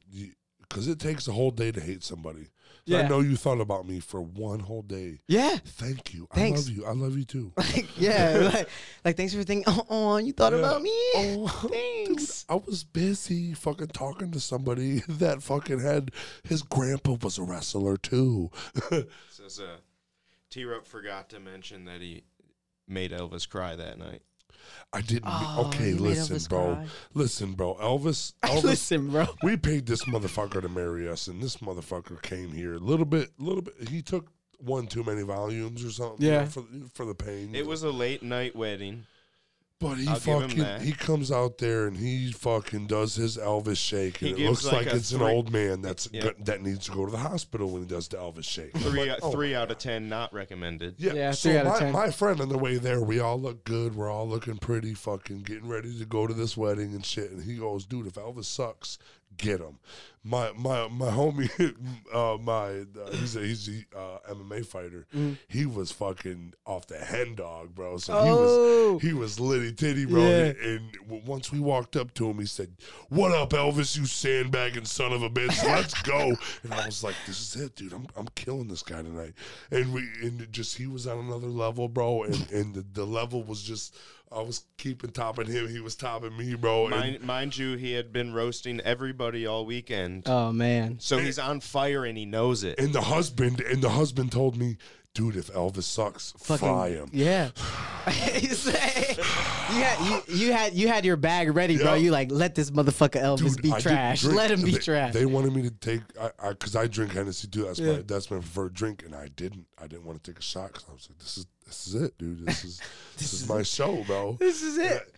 because 0.61 0.87
it 0.89 0.99
takes 1.01 1.27
a 1.29 1.33
whole 1.33 1.51
day 1.51 1.73
to 1.73 1.81
hate 1.81 2.05
somebody. 2.05 2.49
So 2.89 2.97
Yeah. 2.97 3.05
I 3.05 3.09
know 3.09 3.21
you 3.21 3.37
thought 3.37 3.61
about 3.61 3.87
me 3.87 4.01
for 4.01 4.23
one 4.23 4.61
whole 4.61 4.81
day. 4.81 5.21
Yeah, 5.29 5.57
Thank 5.63 6.15
you. 6.15 6.27
Thanks. 6.33 6.61
I 6.61 6.71
love 6.71 6.79
you. 6.79 6.87
I 6.87 6.93
love 6.93 7.19
you 7.19 7.25
too. 7.25 7.53
like, 7.59 8.01
yeah, 8.01 8.51
like, 8.55 8.69
like 9.05 9.17
thanks 9.19 9.35
for 9.35 9.43
thinking. 9.43 9.65
Oh, 9.67 9.85
oh, 9.91 10.17
you 10.17 10.33
thought 10.33 10.53
Yeah. 10.55 10.61
about 10.61 10.81
me. 10.81 10.91
Oh, 11.17 11.49
thanks. 11.71 12.45
Dude, 12.45 12.57
I 12.57 12.63
was 12.65 12.85
busy 12.85 13.53
fucking 13.53 13.89
talking 13.89 14.31
to 14.31 14.41
somebody 14.41 15.01
that 15.07 15.43
fucking 15.43 15.81
had 15.81 16.13
his 16.45 16.63
grandpa 16.63 17.17
was 17.21 17.37
a 17.37 17.43
wrestler 17.43 17.99
too. 17.99 18.51
Says 19.29 19.61
uh, 19.61 19.77
T 20.49 20.65
Rup 20.65 20.87
forgot 20.87 21.29
to 21.29 21.41
mention 21.41 21.85
that 21.85 22.01
he 22.01 22.25
made 22.87 23.11
Elvis 23.13 23.47
cry 23.47 23.77
that 23.77 23.99
night. 23.99 24.23
I 24.93 25.01
didn't. 25.03 25.25
Oh, 25.27 25.65
okay, 25.67 25.93
listen, 25.93 26.39
bro. 26.49 26.75
cry? 26.75 26.87
Listen, 27.15 27.53
bro. 27.53 27.75
Elvis. 27.81 28.33
Elvis. 28.45 28.63
Listen, 28.65 29.11
bro. 29.11 29.27
we 29.43 29.57
paid 29.57 29.87
this 29.87 30.05
motherfucker 30.05 30.61
to 30.63 30.69
marry 30.69 31.09
us, 31.09 31.27
and 31.27 31.43
this 31.43 31.57
motherfucker 31.59 32.21
came 32.23 32.53
here 32.53 32.75
a 32.75 32.79
little 32.79 33.07
bit, 33.07 33.31
a 33.39 33.43
little 33.43 33.63
bit. 33.63 33.89
He 33.89 34.03
took 34.03 34.29
one 34.59 34.87
too 34.87 35.05
many 35.05 35.23
Valiums 35.23 35.87
or 35.87 35.91
something. 35.91 36.25
you 36.25 36.33
know, 36.33 36.41
Yeah. 36.41 36.45
for 36.47 36.65
for 36.95 37.05
the 37.05 37.15
pain. 37.15 37.55
It 37.55 37.67
was 37.67 37.83
a 37.83 37.91
late 37.91 38.23
night 38.23 38.57
wedding. 38.57 39.07
But 39.81 39.95
he 39.95 40.09
I'll 40.09 40.17
fucking 40.17 40.81
he 40.81 40.93
comes 40.93 41.31
out 41.31 41.59
there 41.59 41.87
and 41.87 41.97
he 41.97 42.33
fucking 42.33 42.87
does 42.87 43.15
his 43.15 43.37
Elvis 43.37 43.77
shake, 43.77 44.17
He 44.19 44.31
and 44.31 44.39
it 44.41 44.49
looks 44.49 44.65
like 44.65 44.87
like, 44.87 44.87
a 44.89 44.97
it's 44.97 45.13
an 45.13 45.23
old 45.23 45.53
man 45.53 45.83
that's 45.83 46.09
Yeah. 46.13 46.23
go- 46.23 46.33
that 46.41 46.63
needs 46.63 46.87
to 46.87 46.93
go 46.93 47.05
to 47.07 47.13
the 47.13 47.19
hospital 47.19 47.71
when 47.71 47.83
he 47.83 47.89
does 47.89 48.09
the 48.09 48.17
Elvis 48.17 48.45
shake. 48.45 48.77
Three, 48.77 49.09
like, 49.09 49.11
uh, 49.23 49.27
oh 49.27 49.31
three 49.31 49.53
my 49.53 49.61
out 49.61 49.71
of 49.71 49.79
ten 49.79 50.09
not 50.09 50.33
recommended. 50.33 50.97
Yeah, 50.99 51.13
Yeah, 51.15 51.31
so 51.31 51.49
three 51.51 51.59
out 51.59 51.67
of 51.67 51.73
my, 51.75 51.79
10. 51.79 51.93
my 51.93 52.11
friend 52.11 52.41
on 52.41 52.49
the 52.49 52.59
way 52.59 52.77
there, 52.79 53.01
we 53.01 53.21
all 53.21 53.41
look 53.41 53.65
good. 53.65 53.95
We're 53.95 54.11
all 54.11 54.29
looking 54.29 54.57
pretty, 54.59 54.95
fucking 54.95 55.43
getting 55.43 55.69
ready 55.69 55.97
to 55.99 56.05
go 56.05 56.27
to 56.27 56.35
this 56.35 56.57
wedding 56.57 56.95
and 56.95 57.05
shit. 57.07 57.31
And 57.31 57.43
he 57.45 57.57
goes, 57.57 57.87
"Dude, 57.87 58.07
if 58.09 58.15
Elvis 58.15 58.47
sucks, 58.47 58.99
get 59.39 59.61
him." 59.61 59.79
My 60.25 60.51
my 60.59 60.89
my 60.89 61.11
homie, 61.11 61.49
uh, 62.13 62.37
my 62.43 62.81
uh, 63.01 63.11
he's 63.13 63.37
a 63.37 63.41
he's 63.41 63.69
a 63.69 63.99
uh, 63.99 64.19
MMA 64.35 64.67
fighter. 64.67 65.07
He 65.47 65.65
was 65.65 65.93
fucking 65.93 66.55
off 66.67 66.87
the 66.89 66.99
hen 66.99 67.37
dog, 67.37 67.75
bro. 67.75 67.97
So 67.99 68.13
Oh. 68.15 68.25
he 68.25 68.33
was 68.33 69.03
he 69.03 69.13
was 69.15 69.41
litty 69.41 69.73
titty, 69.73 70.05
bro. 70.07 70.21
Yeah. 70.21 70.29
And, 70.47 70.57
and 70.59 70.93
w- 71.07 71.23
once 71.25 71.53
we 71.53 71.61
walked 71.61 71.97
up 71.97 72.13
to 72.15 72.29
him, 72.29 72.41
he 72.41 72.47
said, 72.47 72.73
"What 73.09 73.31
up, 73.33 73.51
Elvis? 73.51 73.97
You 73.97 74.05
sandbagging 74.07 74.85
son 74.87 75.13
of 75.13 75.23
a 75.23 75.31
bitch? 75.31 75.65
Let's 75.65 75.95
go!" 76.03 76.35
and 76.65 76.75
I 76.75 76.85
was 76.85 77.03
like, 77.05 77.15
"This 77.27 77.41
is 77.55 77.63
it, 77.63 77.77
dude. 77.77 77.93
I'm 77.95 78.09
I'm 78.17 78.29
killing 78.35 78.69
this 78.69 78.83
guy 78.83 79.01
tonight." 79.03 79.35
And 79.71 79.95
we 79.95 80.03
and 80.21 80.47
just 80.53 80.77
he 80.77 80.89
was 80.89 81.07
on 81.07 81.19
another 81.21 81.47
level, 81.47 81.89
bro. 81.89 82.25
And 82.25 82.51
and 82.51 82.75
the, 82.75 82.85
the 82.93 83.07
level 83.07 83.45
was 83.45 83.63
just 83.63 83.97
I 84.31 84.43
was 84.43 84.65
keeping 84.77 85.11
topping 85.11 85.47
him. 85.47 85.69
He 85.69 85.81
was 85.81 85.97
topping 85.97 86.37
me, 86.37 86.55
bro. 86.55 86.87
And 86.87 86.91
Mind, 86.97 87.21
mind 87.23 87.57
you, 87.57 87.77
he 87.77 87.93
had 87.93 88.13
been 88.13 88.33
roasting 88.35 88.81
everybody 88.81 89.47
all 89.47 89.65
weekend. 89.65 90.25
Oh 90.27 90.53
man. 90.53 90.99
so 91.01 91.19
he's 91.19 91.39
on 91.39 91.61
fire 91.61 92.05
and 92.05 92.19
he 92.19 92.27
knows 92.27 92.63
it. 92.65 92.79
and 92.79 92.93
the 92.93 93.01
husband 93.03 93.61
and 93.61 93.83
the 93.83 93.91
husband 93.91 94.33
told 94.33 94.57
me. 94.57 94.77
Dude, 95.19 95.35
if 95.35 95.49
Elvis 95.49 95.83
sucks, 95.83 96.33
Fucking- 96.39 96.69
fry 96.69 96.91
him. 96.91 97.11
Yeah. 97.13 97.51
you 98.07 99.83
had 99.83 99.99
you, 100.07 100.23
you 100.37 100.53
had 100.53 100.75
you 100.75 100.87
had 100.87 101.05
your 101.05 101.17
bag 101.17 101.55
ready, 101.57 101.77
bro. 101.77 101.95
You 101.95 102.13
like 102.13 102.31
let 102.31 102.55
this 102.55 102.71
motherfucker 102.71 103.21
Elvis 103.21 103.57
Dude, 103.57 103.63
be 103.63 103.73
I 103.73 103.81
trash. 103.81 104.21
drink- 104.21 104.37
Let 104.37 104.53
him 104.53 104.63
be 104.63 104.71
they, 104.73 104.79
trash. 104.79 105.13
They 105.13 105.27
wanted 105.27 105.55
me 105.55 105.63
to 105.63 105.71
take, 105.71 106.03
I, 106.21 106.51
because 106.51 106.77
I, 106.77 106.87
drink 106.87 107.13
Hennessy 107.13 107.49
too. 107.49 107.65
That's 107.65 107.81
Yeah. 107.81 107.95
my 107.95 108.03
that's 108.03 108.31
my 108.31 108.39
preferred 108.39 108.75
drink, 108.75 109.03
and 109.05 109.15
I 109.15 109.27
didn't. 109.35 109.67
I 109.77 109.89
didn't 109.89 110.05
want 110.05 110.23
to 110.23 110.31
take 110.31 110.39
a 110.39 110.43
shot 110.43 110.69
because 110.69 110.85
I 110.89 110.93
was 110.93 111.09
like, 111.11 111.19
this 111.19 111.37
is 111.37 111.47
this 111.67 111.89
is 111.89 111.95
it, 111.97 112.17
dude. 112.17 112.47
This 112.47 112.65
is 112.65 112.81
this, 113.19 113.33
is, 113.33 113.49
my 113.49 113.65
show, 113.65 114.05
bro. 114.05 114.33
this 114.41 114.63
is 114.63 114.79
it. 114.79 115.13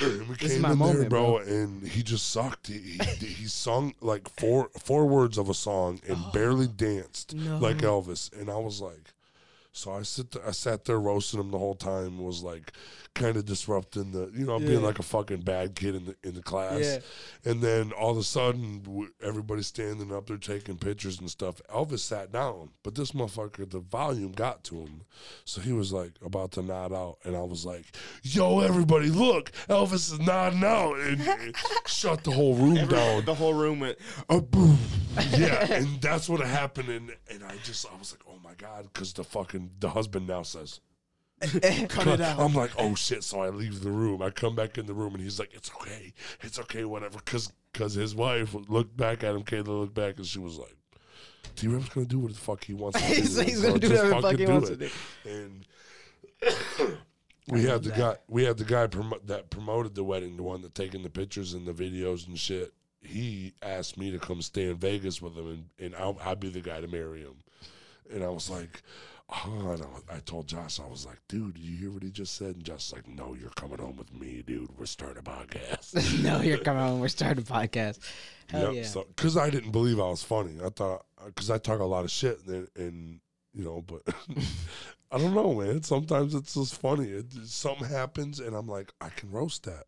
And 0.00 0.28
we 0.28 0.34
is 0.34 0.52
came 0.52 0.62
my 0.62 0.72
in 0.72 0.78
there, 0.78 0.86
moment, 0.88 1.10
bro, 1.10 1.38
and 1.38 1.86
he 1.86 2.02
just 2.02 2.30
sucked. 2.30 2.66
He, 2.66 2.98
he 3.18 3.26
he 3.26 3.46
sung 3.46 3.94
like 4.00 4.28
four 4.28 4.70
four 4.80 5.06
words 5.06 5.38
of 5.38 5.48
a 5.48 5.54
song 5.54 6.00
and 6.08 6.18
oh. 6.20 6.30
barely 6.32 6.66
danced 6.66 7.34
No. 7.34 7.58
like 7.58 7.78
Elvis. 7.78 8.32
And 8.38 8.50
I 8.50 8.56
was 8.56 8.80
like, 8.80 9.11
so 9.72 9.92
I 9.92 10.02
sit 10.02 10.30
th- 10.32 10.44
I 10.46 10.50
sat 10.50 10.84
there 10.84 11.00
roasting 11.00 11.40
him 11.40 11.50
the 11.50 11.58
whole 11.58 11.74
time. 11.74 12.18
Was 12.18 12.42
like 12.42 12.72
kind 13.14 13.36
of 13.36 13.44
disrupting 13.44 14.10
the 14.12 14.30
you 14.34 14.46
know 14.46 14.58
being 14.58 14.82
like 14.82 14.98
a 14.98 15.02
fucking 15.02 15.40
bad 15.42 15.74
kid 15.74 15.94
in 15.94 16.04
the 16.06 16.16
in 16.22 16.34
the 16.34 16.42
class. 16.42 16.80
Yeah. 16.80 17.50
And 17.50 17.60
then 17.60 17.92
all 17.92 18.12
of 18.12 18.18
a 18.18 18.22
sudden, 18.22 18.82
w- 18.82 19.10
everybody's 19.22 19.66
standing 19.66 20.12
up 20.12 20.26
there 20.26 20.36
taking 20.38 20.78
pictures 20.78 21.20
and 21.20 21.30
stuff. 21.30 21.60
Elvis 21.72 22.00
sat 22.00 22.32
down, 22.32 22.70
but 22.82 22.94
this 22.94 23.12
motherfucker, 23.12 23.68
the 23.68 23.80
Valium 23.80 24.34
got 24.34 24.64
to 24.64 24.76
him. 24.76 25.02
So 25.44 25.60
he 25.60 25.72
was 25.72 25.92
like 25.92 26.12
about 26.24 26.52
to 26.52 26.62
nod 26.62 26.92
out. 26.92 27.18
And 27.24 27.36
I 27.36 27.42
was 27.42 27.64
like, 27.66 27.84
yo, 28.22 28.60
everybody, 28.60 29.08
look, 29.08 29.52
Elvis 29.68 30.12
is 30.12 30.20
nodding 30.20 30.64
out. 30.64 30.98
And 30.98 31.54
shut 31.86 32.24
the 32.24 32.30
whole 32.30 32.54
room 32.54 32.86
down. 32.88 33.24
The 33.24 33.34
whole 33.34 33.54
room 33.54 33.80
went. 33.80 33.98
Oh, 34.28 34.40
boom. 34.40 34.78
yeah. 35.30 35.60
And 35.72 36.00
that's 36.00 36.28
what 36.28 36.40
happened. 36.40 36.88
And, 36.88 37.16
and 37.30 37.42
I 37.44 37.56
just, 37.64 37.86
I 37.86 37.96
was 37.96 38.12
like, 38.12 38.22
oh 38.28 38.38
my 38.42 38.54
God. 38.54 38.84
Because 38.92 39.12
the 39.12 39.24
fucking, 39.24 39.70
the 39.80 39.90
husband 39.90 40.26
now 40.26 40.42
says, 40.42 40.80
Cut 41.88 42.06
it 42.06 42.20
out. 42.22 42.38
I'm 42.38 42.54
like, 42.54 42.70
oh 42.78 42.94
shit. 42.94 43.24
So 43.24 43.40
I 43.40 43.48
leave 43.50 43.80
the 43.82 43.90
room. 43.90 44.22
I 44.22 44.30
come 44.30 44.54
back 44.54 44.78
in 44.78 44.86
the 44.86 44.94
room 44.94 45.14
and 45.14 45.22
he's 45.22 45.38
like, 45.38 45.50
it's 45.52 45.70
okay. 45.80 46.12
It's 46.42 46.58
okay, 46.60 46.84
whatever. 46.84 47.18
Cause, 47.24 47.52
cause 47.74 47.94
his 47.94 48.14
wife 48.14 48.54
looked 48.68 48.96
back 48.96 49.24
at 49.24 49.34
him. 49.34 49.42
Kayla 49.42 49.66
looked 49.68 49.94
back 49.94 50.16
and 50.18 50.26
she 50.26 50.38
was 50.38 50.58
like, 50.58 50.76
T 51.56 51.66
gonna 51.66 52.06
do 52.06 52.20
what 52.20 52.32
the 52.32 52.38
fuck 52.38 52.64
he 52.64 52.72
wants 52.74 53.00
to 53.00 53.06
do. 53.08 53.14
He's- 53.14 53.36
he's 53.40 53.60
so 53.60 53.68
gonna 53.68 53.78
do 53.80 53.88
whatever 53.90 54.08
the 54.08 54.22
fuck 54.22 54.36
he 54.38 54.46
wants 54.46 54.68
it." 54.70 54.78
to 54.78 54.88
do. 54.88 55.30
And 55.30 55.66
we 57.48 57.64
had 57.64 57.82
the 57.82 57.90
guy, 57.90 58.16
we 58.28 58.44
had 58.44 58.56
the 58.58 58.64
guy 58.64 58.86
promo- 58.86 59.24
that 59.26 59.50
promoted 59.50 59.94
the 59.94 60.04
wedding, 60.04 60.36
the 60.36 60.42
one 60.42 60.62
that 60.62 60.74
taking 60.74 61.02
the 61.02 61.10
pictures 61.10 61.54
and 61.54 61.66
the 61.66 61.72
videos 61.72 62.26
and 62.26 62.38
shit. 62.38 62.72
He 63.04 63.52
asked 63.62 63.98
me 63.98 64.12
to 64.12 64.18
come 64.20 64.40
stay 64.42 64.68
in 64.68 64.76
Vegas 64.76 65.20
with 65.20 65.36
him, 65.36 65.48
and, 65.48 65.64
and 65.80 65.94
I'll, 65.96 66.16
I'd 66.24 66.38
be 66.38 66.50
the 66.50 66.60
guy 66.60 66.80
to 66.80 66.86
marry 66.86 67.22
him. 67.22 67.34
And 68.12 68.22
I 68.22 68.28
was 68.28 68.48
like, 68.48 68.82
oh, 69.32 69.70
and 69.70 69.82
I, 69.82 69.86
was- 69.86 70.04
I 70.10 70.18
told 70.20 70.46
Josh, 70.46 70.80
I 70.80 70.86
was 70.86 71.06
like, 71.06 71.18
dude, 71.28 71.54
did 71.54 71.62
you 71.62 71.76
hear 71.76 71.90
what 71.90 72.02
he 72.02 72.10
just 72.10 72.36
said? 72.36 72.54
And 72.56 72.64
Josh 72.64 72.90
was 72.90 72.94
like, 72.94 73.08
no, 73.08 73.34
you're 73.38 73.50
coming 73.50 73.78
home 73.78 73.96
with 73.96 74.12
me, 74.12 74.42
dude. 74.46 74.68
We're 74.78 74.86
starting 74.86 75.18
a 75.18 75.22
podcast. 75.22 76.22
no, 76.22 76.40
you're 76.40 76.58
coming 76.58 76.82
home. 76.82 77.00
We're 77.00 77.08
starting 77.08 77.42
a 77.42 77.46
podcast. 77.46 77.98
Hell 78.50 78.74
yeah. 78.74 78.84
So, 78.84 79.04
because 79.14 79.36
I 79.36 79.50
didn't 79.50 79.70
believe 79.72 79.98
I 79.98 80.08
was 80.08 80.22
funny. 80.22 80.58
I 80.64 80.68
thought, 80.68 81.04
because 81.24 81.50
I 81.50 81.58
talk 81.58 81.80
a 81.80 81.84
lot 81.84 82.04
of 82.04 82.10
shit, 82.10 82.40
and, 82.46 82.68
and 82.76 83.20
you 83.54 83.64
know, 83.64 83.82
but 83.86 84.02
I 85.10 85.18
don't 85.18 85.34
know, 85.34 85.54
man. 85.54 85.82
Sometimes 85.82 86.34
it's 86.34 86.54
just 86.54 86.80
funny. 86.80 87.08
It, 87.08 87.26
something 87.44 87.88
happens, 87.88 88.40
and 88.40 88.54
I'm 88.56 88.66
like, 88.66 88.92
I 89.00 89.08
can 89.10 89.30
roast 89.30 89.64
that. 89.64 89.84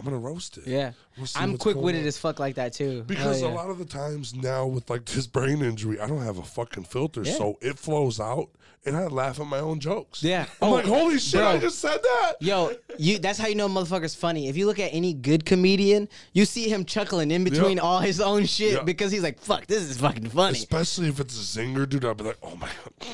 I'm 0.00 0.04
gonna 0.06 0.18
roast 0.18 0.56
it. 0.58 0.66
yeah. 0.66 0.92
We'll 1.18 1.26
I'm 1.36 1.58
quick 1.58 1.76
witted 1.76 2.06
as 2.06 2.16
fuck 2.18 2.38
like 2.40 2.54
that 2.54 2.72
too. 2.72 3.02
Because 3.06 3.40
Hell 3.40 3.50
a 3.50 3.52
yeah. 3.52 3.56
lot 3.58 3.70
of 3.70 3.78
the 3.78 3.84
times 3.84 4.34
now 4.34 4.66
with 4.66 4.88
like 4.90 5.04
this 5.04 5.26
brain 5.26 5.62
injury, 5.62 6.00
I 6.00 6.06
don't 6.06 6.22
have 6.22 6.38
a 6.38 6.42
fucking 6.42 6.84
filter, 6.84 7.22
Yeah. 7.22 7.34
so 7.36 7.58
it 7.60 7.78
flows 7.78 8.18
out, 8.18 8.48
and 8.86 8.96
I 8.96 9.06
laugh 9.08 9.38
at 9.38 9.46
my 9.46 9.58
own 9.58 9.78
jokes. 9.80 10.22
Yeah. 10.22 10.46
I'm 10.62 10.68
Oh, 10.68 10.70
like, 10.72 10.86
holy 10.86 11.18
shit! 11.18 11.42
I 11.42 11.58
just 11.58 11.78
said 11.80 11.98
that. 12.02 12.32
Yo, 12.40 12.72
you 12.98 13.18
that's 13.18 13.38
how 13.38 13.48
you 13.48 13.54
know 13.54 13.66
a 13.66 13.68
motherfucker's 13.68 14.14
funny. 14.14 14.48
If 14.48 14.56
you 14.56 14.64
look 14.66 14.78
at 14.78 14.94
any 14.94 15.12
good 15.12 15.44
comedian, 15.44 16.08
you 16.32 16.46
see 16.46 16.70
him 16.70 16.86
chuckling 16.86 17.30
in 17.30 17.44
between 17.44 17.76
Yeah. 17.76 17.82
all 17.82 18.00
his 18.00 18.20
own 18.20 18.46
shit 18.46 18.72
Yeah. 18.74 18.82
because 18.82 19.12
he's 19.12 19.22
like, 19.22 19.38
fuck, 19.40 19.66
this 19.66 19.82
is 19.82 19.98
fucking 19.98 20.30
funny. 20.30 20.58
Especially 20.58 21.08
if 21.08 21.20
it's 21.20 21.34
a 21.56 21.58
zinger, 21.60 21.86
dude. 21.86 22.06
I'd 22.06 22.16
be 22.16 22.24
like, 22.24 22.38
oh 22.42 22.56
my 22.56 22.68
god. 22.82 23.06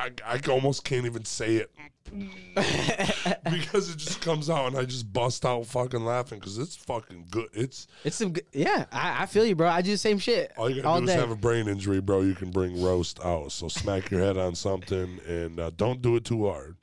I, 0.00 0.10
I 0.26 0.40
almost 0.48 0.84
can't 0.84 1.04
even 1.04 1.24
say 1.24 1.56
it 1.56 1.70
because 3.50 3.90
it 3.90 3.98
just 3.98 4.20
comes 4.20 4.48
out 4.48 4.68
and 4.68 4.76
I 4.76 4.84
just 4.84 5.12
bust 5.12 5.44
out 5.44 5.66
fucking 5.66 6.04
laughing 6.04 6.38
because 6.38 6.58
it's 6.58 6.74
fucking 6.74 7.26
good. 7.30 7.48
It's 7.52 7.86
It's 8.02 8.16
some 8.16 8.32
good, 8.32 8.46
yeah, 8.52 8.86
I, 8.90 9.22
I 9.22 9.26
feel 9.26 9.44
you, 9.44 9.54
bro. 9.54 9.68
I 9.68 9.82
do 9.82 9.92
the 9.92 9.98
same 9.98 10.18
shit 10.18 10.52
all 10.56 10.68
you 10.68 10.76
gotta 10.76 10.88
all 10.88 11.00
do 11.00 11.06
day. 11.06 11.14
is 11.14 11.20
have 11.20 11.30
a 11.30 11.36
brain 11.36 11.68
injury, 11.68 12.00
bro. 12.00 12.22
You 12.22 12.34
can 12.34 12.50
bring 12.50 12.82
roast 12.82 13.20
out. 13.24 13.52
So 13.52 13.68
smack 13.68 14.10
your 14.10 14.20
head 14.20 14.36
on 14.36 14.54
something 14.54 15.20
and 15.28 15.60
uh, 15.60 15.70
don't 15.76 16.00
do 16.02 16.16
it 16.16 16.24
too 16.24 16.48
hard. 16.48 16.76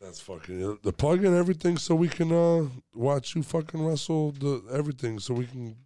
That's 0.00 0.20
fucking 0.20 0.78
the 0.82 0.92
plug 0.92 1.24
in 1.24 1.36
everything 1.36 1.76
so 1.76 1.94
we 1.94 2.08
can 2.08 2.32
uh, 2.32 2.68
watch 2.94 3.34
you 3.34 3.42
fucking 3.42 3.84
wrestle 3.84 4.32
the 4.32 4.62
everything 4.72 5.18
so 5.18 5.34
we 5.34 5.46
can 5.46 5.76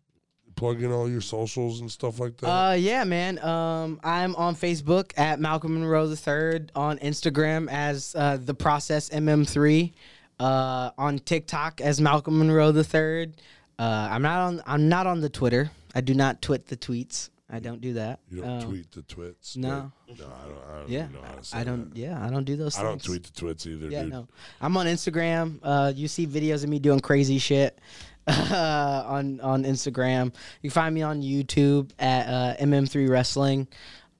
plug 0.57 0.83
in 0.83 0.93
all 0.93 1.09
your 1.09 1.21
socials 1.21 1.81
and 1.81 1.91
stuff 1.91 2.21
like 2.21 2.37
that. 2.39 2.47
Uh, 2.49 2.73
yeah, 2.73 3.05
man. 3.05 3.39
Um, 3.45 4.01
I'm 4.05 4.35
on 4.37 4.55
Facebook 4.55 5.13
at 5.17 5.41
Malcolm 5.41 5.75
Monroe 5.75 6.07
the 6.09 6.17
Third, 6.17 6.71
on 6.75 6.99
Instagram 6.99 7.69
as 7.71 8.15
uh, 8.17 8.39
the 8.43 8.55
Process 8.55 9.11
MM3, 9.11 9.93
uh, 10.41 10.91
on 10.99 11.19
TikTok 11.19 11.81
as 11.81 12.01
Malcolm 12.01 12.39
Monroe 12.39 12.73
the 12.73 12.85
Third. 12.85 13.35
Uh, 13.79 14.09
I'm 14.11 14.23
not 14.23 14.39
on. 14.41 14.63
I'm 14.67 14.89
not 14.89 15.07
on 15.07 15.21
the 15.21 15.29
Twitter. 15.29 15.71
I 15.95 16.01
do 16.01 16.15
not 16.15 16.41
twit 16.43 16.67
the 16.67 16.77
tweets. 16.77 17.31
I 17.55 17.59
don't 17.59 17.83
do 17.83 17.93
that. 17.95 18.21
you 18.31 18.41
don't 18.41 18.63
Um, 18.63 18.71
tweet 18.71 18.91
the 18.93 19.03
twits. 19.03 19.59
no. 19.59 19.69
no, 19.69 19.93
I 20.09 20.15
don't. 20.17 20.25
I 20.25 20.79
don't 20.79 20.89
Yeah, 20.89 21.01
even 21.01 21.13
know 21.13 21.21
how 21.23 21.33
to 21.35 21.45
say 21.45 21.59
I 21.59 21.65
don't. 21.65 21.91
that. 21.91 21.99
Yeah, 21.99 22.25
I 22.27 22.31
don't 22.31 22.45
do 22.45 22.57
those. 22.57 22.79
I 22.79 22.83
don't 22.83 23.03
tweet 23.03 23.25
the 23.25 23.33
twits 23.33 23.67
either, 23.67 23.89
Yeah, 23.89 24.05
dude. 24.05 24.13
no. 24.13 24.29
I'm 24.63 24.75
on 24.79 24.87
Instagram. 24.87 25.59
Uh, 25.63 25.93
you 25.95 26.09
see 26.09 26.27
videos 26.27 26.65
of 26.65 26.71
me 26.71 26.79
doing 26.79 27.01
crazy 27.01 27.37
shit 27.39 27.79
uh, 28.27 29.03
on 29.07 29.41
on 29.41 29.65
Instagram. 29.65 30.27
You 30.63 30.71
can 30.71 30.75
find 30.75 30.95
me 30.95 31.03
on 31.03 31.23
YouTube 31.23 31.91
at 31.99 32.27
uh, 32.29 32.57
MM3 32.65 33.09
Wrestling. 33.09 33.69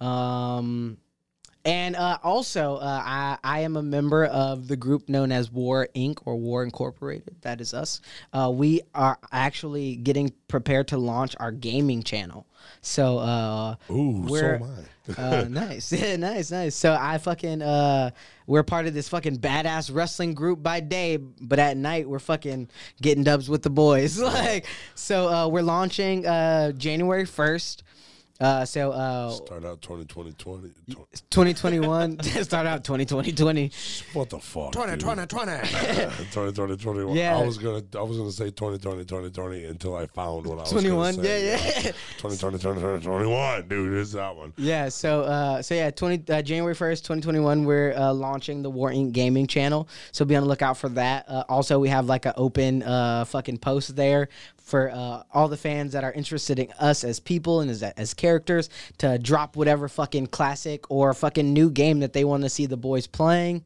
Um, 0.01 0.99
and 1.65 1.95
uh, 1.95 2.19
also, 2.25 2.77
uh, 2.79 3.03
I, 3.05 3.39
I 3.45 3.61
am 3.61 3.77
a 3.77 3.83
member 3.85 4.25
of 4.25 4.67
the 4.67 4.75
group 4.77 5.09
known 5.09 5.31
as 5.31 5.49
War 5.53 5.89
Inc. 5.95 6.19
or 6.25 6.35
War 6.37 6.65
Incorporated. 6.65 7.37
That 7.43 7.61
is 7.61 7.73
us. 7.73 8.01
Uh, 8.33 8.51
we 8.53 8.81
are 8.97 9.17
actually 9.31 9.95
getting 9.95 10.33
prepared 10.49 10.89
to 10.89 10.99
launch 10.99 11.37
our 11.39 11.53
gaming 11.53 12.03
channel. 12.03 12.49
So, 12.81 13.19
uh, 13.19 13.77
Ooh, 13.91 14.25
We're- 14.29 14.59
so 14.59 14.65
am 14.65 14.71
I. 14.77 14.85
uh, 15.17 15.47
nice, 15.49 15.93
yeah, 15.93 16.17
nice, 16.19 16.51
nice. 16.51 16.75
So 16.75 16.97
I 16.99 17.19
fucking 17.19 17.63
uh, 17.63 18.11
we're 18.47 18.63
part 18.63 18.87
of 18.87 18.95
this 18.95 19.09
fucking 19.09 19.39
badass 19.39 19.93
wrestling 19.95 20.35
group 20.35 20.63
by 20.63 20.81
day, 20.81 21.17
but 21.17 21.59
at 21.59 21.77
night 21.77 22.09
we're 22.09 22.19
fucking 22.19 22.69
getting 23.01 23.25
dubs 23.25 23.49
with 23.49 23.63
the 23.63 23.71
boys. 23.71 24.19
like, 24.21 24.67
so 24.95 25.29
uh, 25.29 25.49
we're 25.49 25.63
launching 25.63 26.27
uh 26.27 26.73
January 26.73 27.25
first. 27.25 27.83
Uh, 28.43 28.65
so 28.65 28.91
uh, 28.91 29.31
Start 29.31 29.65
out 29.65 29.81
2020, 29.83 30.33
20, 30.33 30.71
2021 31.31 32.21
start 32.43 32.67
out 32.67 32.83
2020 32.83 33.33
20. 33.33 33.71
What 34.15 34.31
the 34.31 34.41
fuck? 34.41 34.73
20, 34.73 34.93
dude? 34.93 35.01
20, 35.01 35.27
20. 35.27 35.53
2020, 36.33 36.77
21. 36.77 37.17
Yeah. 37.17 37.39
I 37.39 37.47
was 37.47 37.57
gonna 37.59 37.83
I 37.97 38.03
was 38.03 38.19
gonna 38.19 38.33
say 38.33 38.47
2020, 38.51 39.05
2020 39.05 39.65
until 39.67 39.95
I 39.97 40.07
found 40.07 40.47
what 40.47 40.59
I 40.59 40.63
was 40.63 40.71
21, 40.73 41.17
gonna 41.17 41.23
say. 41.29 41.47
yeah, 41.47 41.57
yeah. 41.57 41.93
2020, 42.19 42.59
2020, 42.59 43.05
21, 43.05 43.69
dude. 43.69 43.99
It's 44.01 44.13
that 44.13 44.35
one. 44.35 44.53
Yeah, 44.57 44.89
so 44.89 45.23
uh, 45.23 45.63
so 45.63 45.75
yeah, 45.77 45.91
twenty 45.91 46.23
uh, 46.33 46.43
January 46.43 46.75
first, 46.75 47.05
twenty 47.05 47.23
twenty 47.23 47.39
one, 47.39 47.65
we're 47.65 47.93
uh, 47.93 48.13
launching 48.13 48.63
the 48.63 48.71
War 48.71 48.91
Inc. 48.91 49.13
gaming 49.13 49.47
channel. 49.47 49.89
So 50.11 50.25
be 50.25 50.35
on 50.35 50.43
the 50.43 50.49
lookout 50.49 50.77
for 50.77 50.89
that. 50.91 51.29
Uh, 51.29 51.45
also, 51.49 51.79
we 51.79 51.89
have 51.91 52.07
like 52.07 52.27
an 52.27 52.33
open 52.37 52.83
uh, 52.83 53.25
fucking 53.25 53.59
post 53.59 53.95
there 53.95 54.29
for 54.63 54.91
uh, 54.91 55.23
all 55.33 55.49
the 55.49 55.57
fans 55.57 55.93
that 55.93 56.05
are 56.05 56.13
interested 56.13 56.59
in 56.59 56.71
us 56.79 57.05
as 57.05 57.21
people 57.21 57.61
and 57.61 57.71
as 57.71 57.83
as 57.83 58.15
characters 58.15 58.71
to 58.99 59.19
drop 59.19 59.57
whatever 59.57 59.89
fucking 59.89 60.29
classic 60.29 60.91
or 60.91 61.13
fucking 61.15 61.53
new 61.53 61.71
game 61.71 62.01
that 62.01 62.13
they 62.13 62.25
want 62.25 62.43
to 62.43 62.49
see 62.49 62.67
the 62.67 62.77
boys 62.77 63.07
playing. 63.07 63.65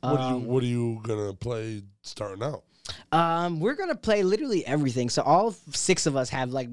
What 0.00 0.20
are 0.20 0.32
you 0.32 0.38
What 0.38 0.62
are 0.62 0.66
you 0.66 1.00
gonna 1.02 1.32
play 1.34 1.82
starting 2.02 2.42
out? 2.42 2.62
Um, 3.12 3.60
we're 3.60 3.74
gonna 3.74 3.96
play 3.96 4.22
literally 4.22 4.64
everything. 4.66 5.10
So 5.10 5.22
all 5.22 5.52
six 5.72 6.06
of 6.06 6.16
us 6.16 6.30
have 6.30 6.50
like 6.50 6.68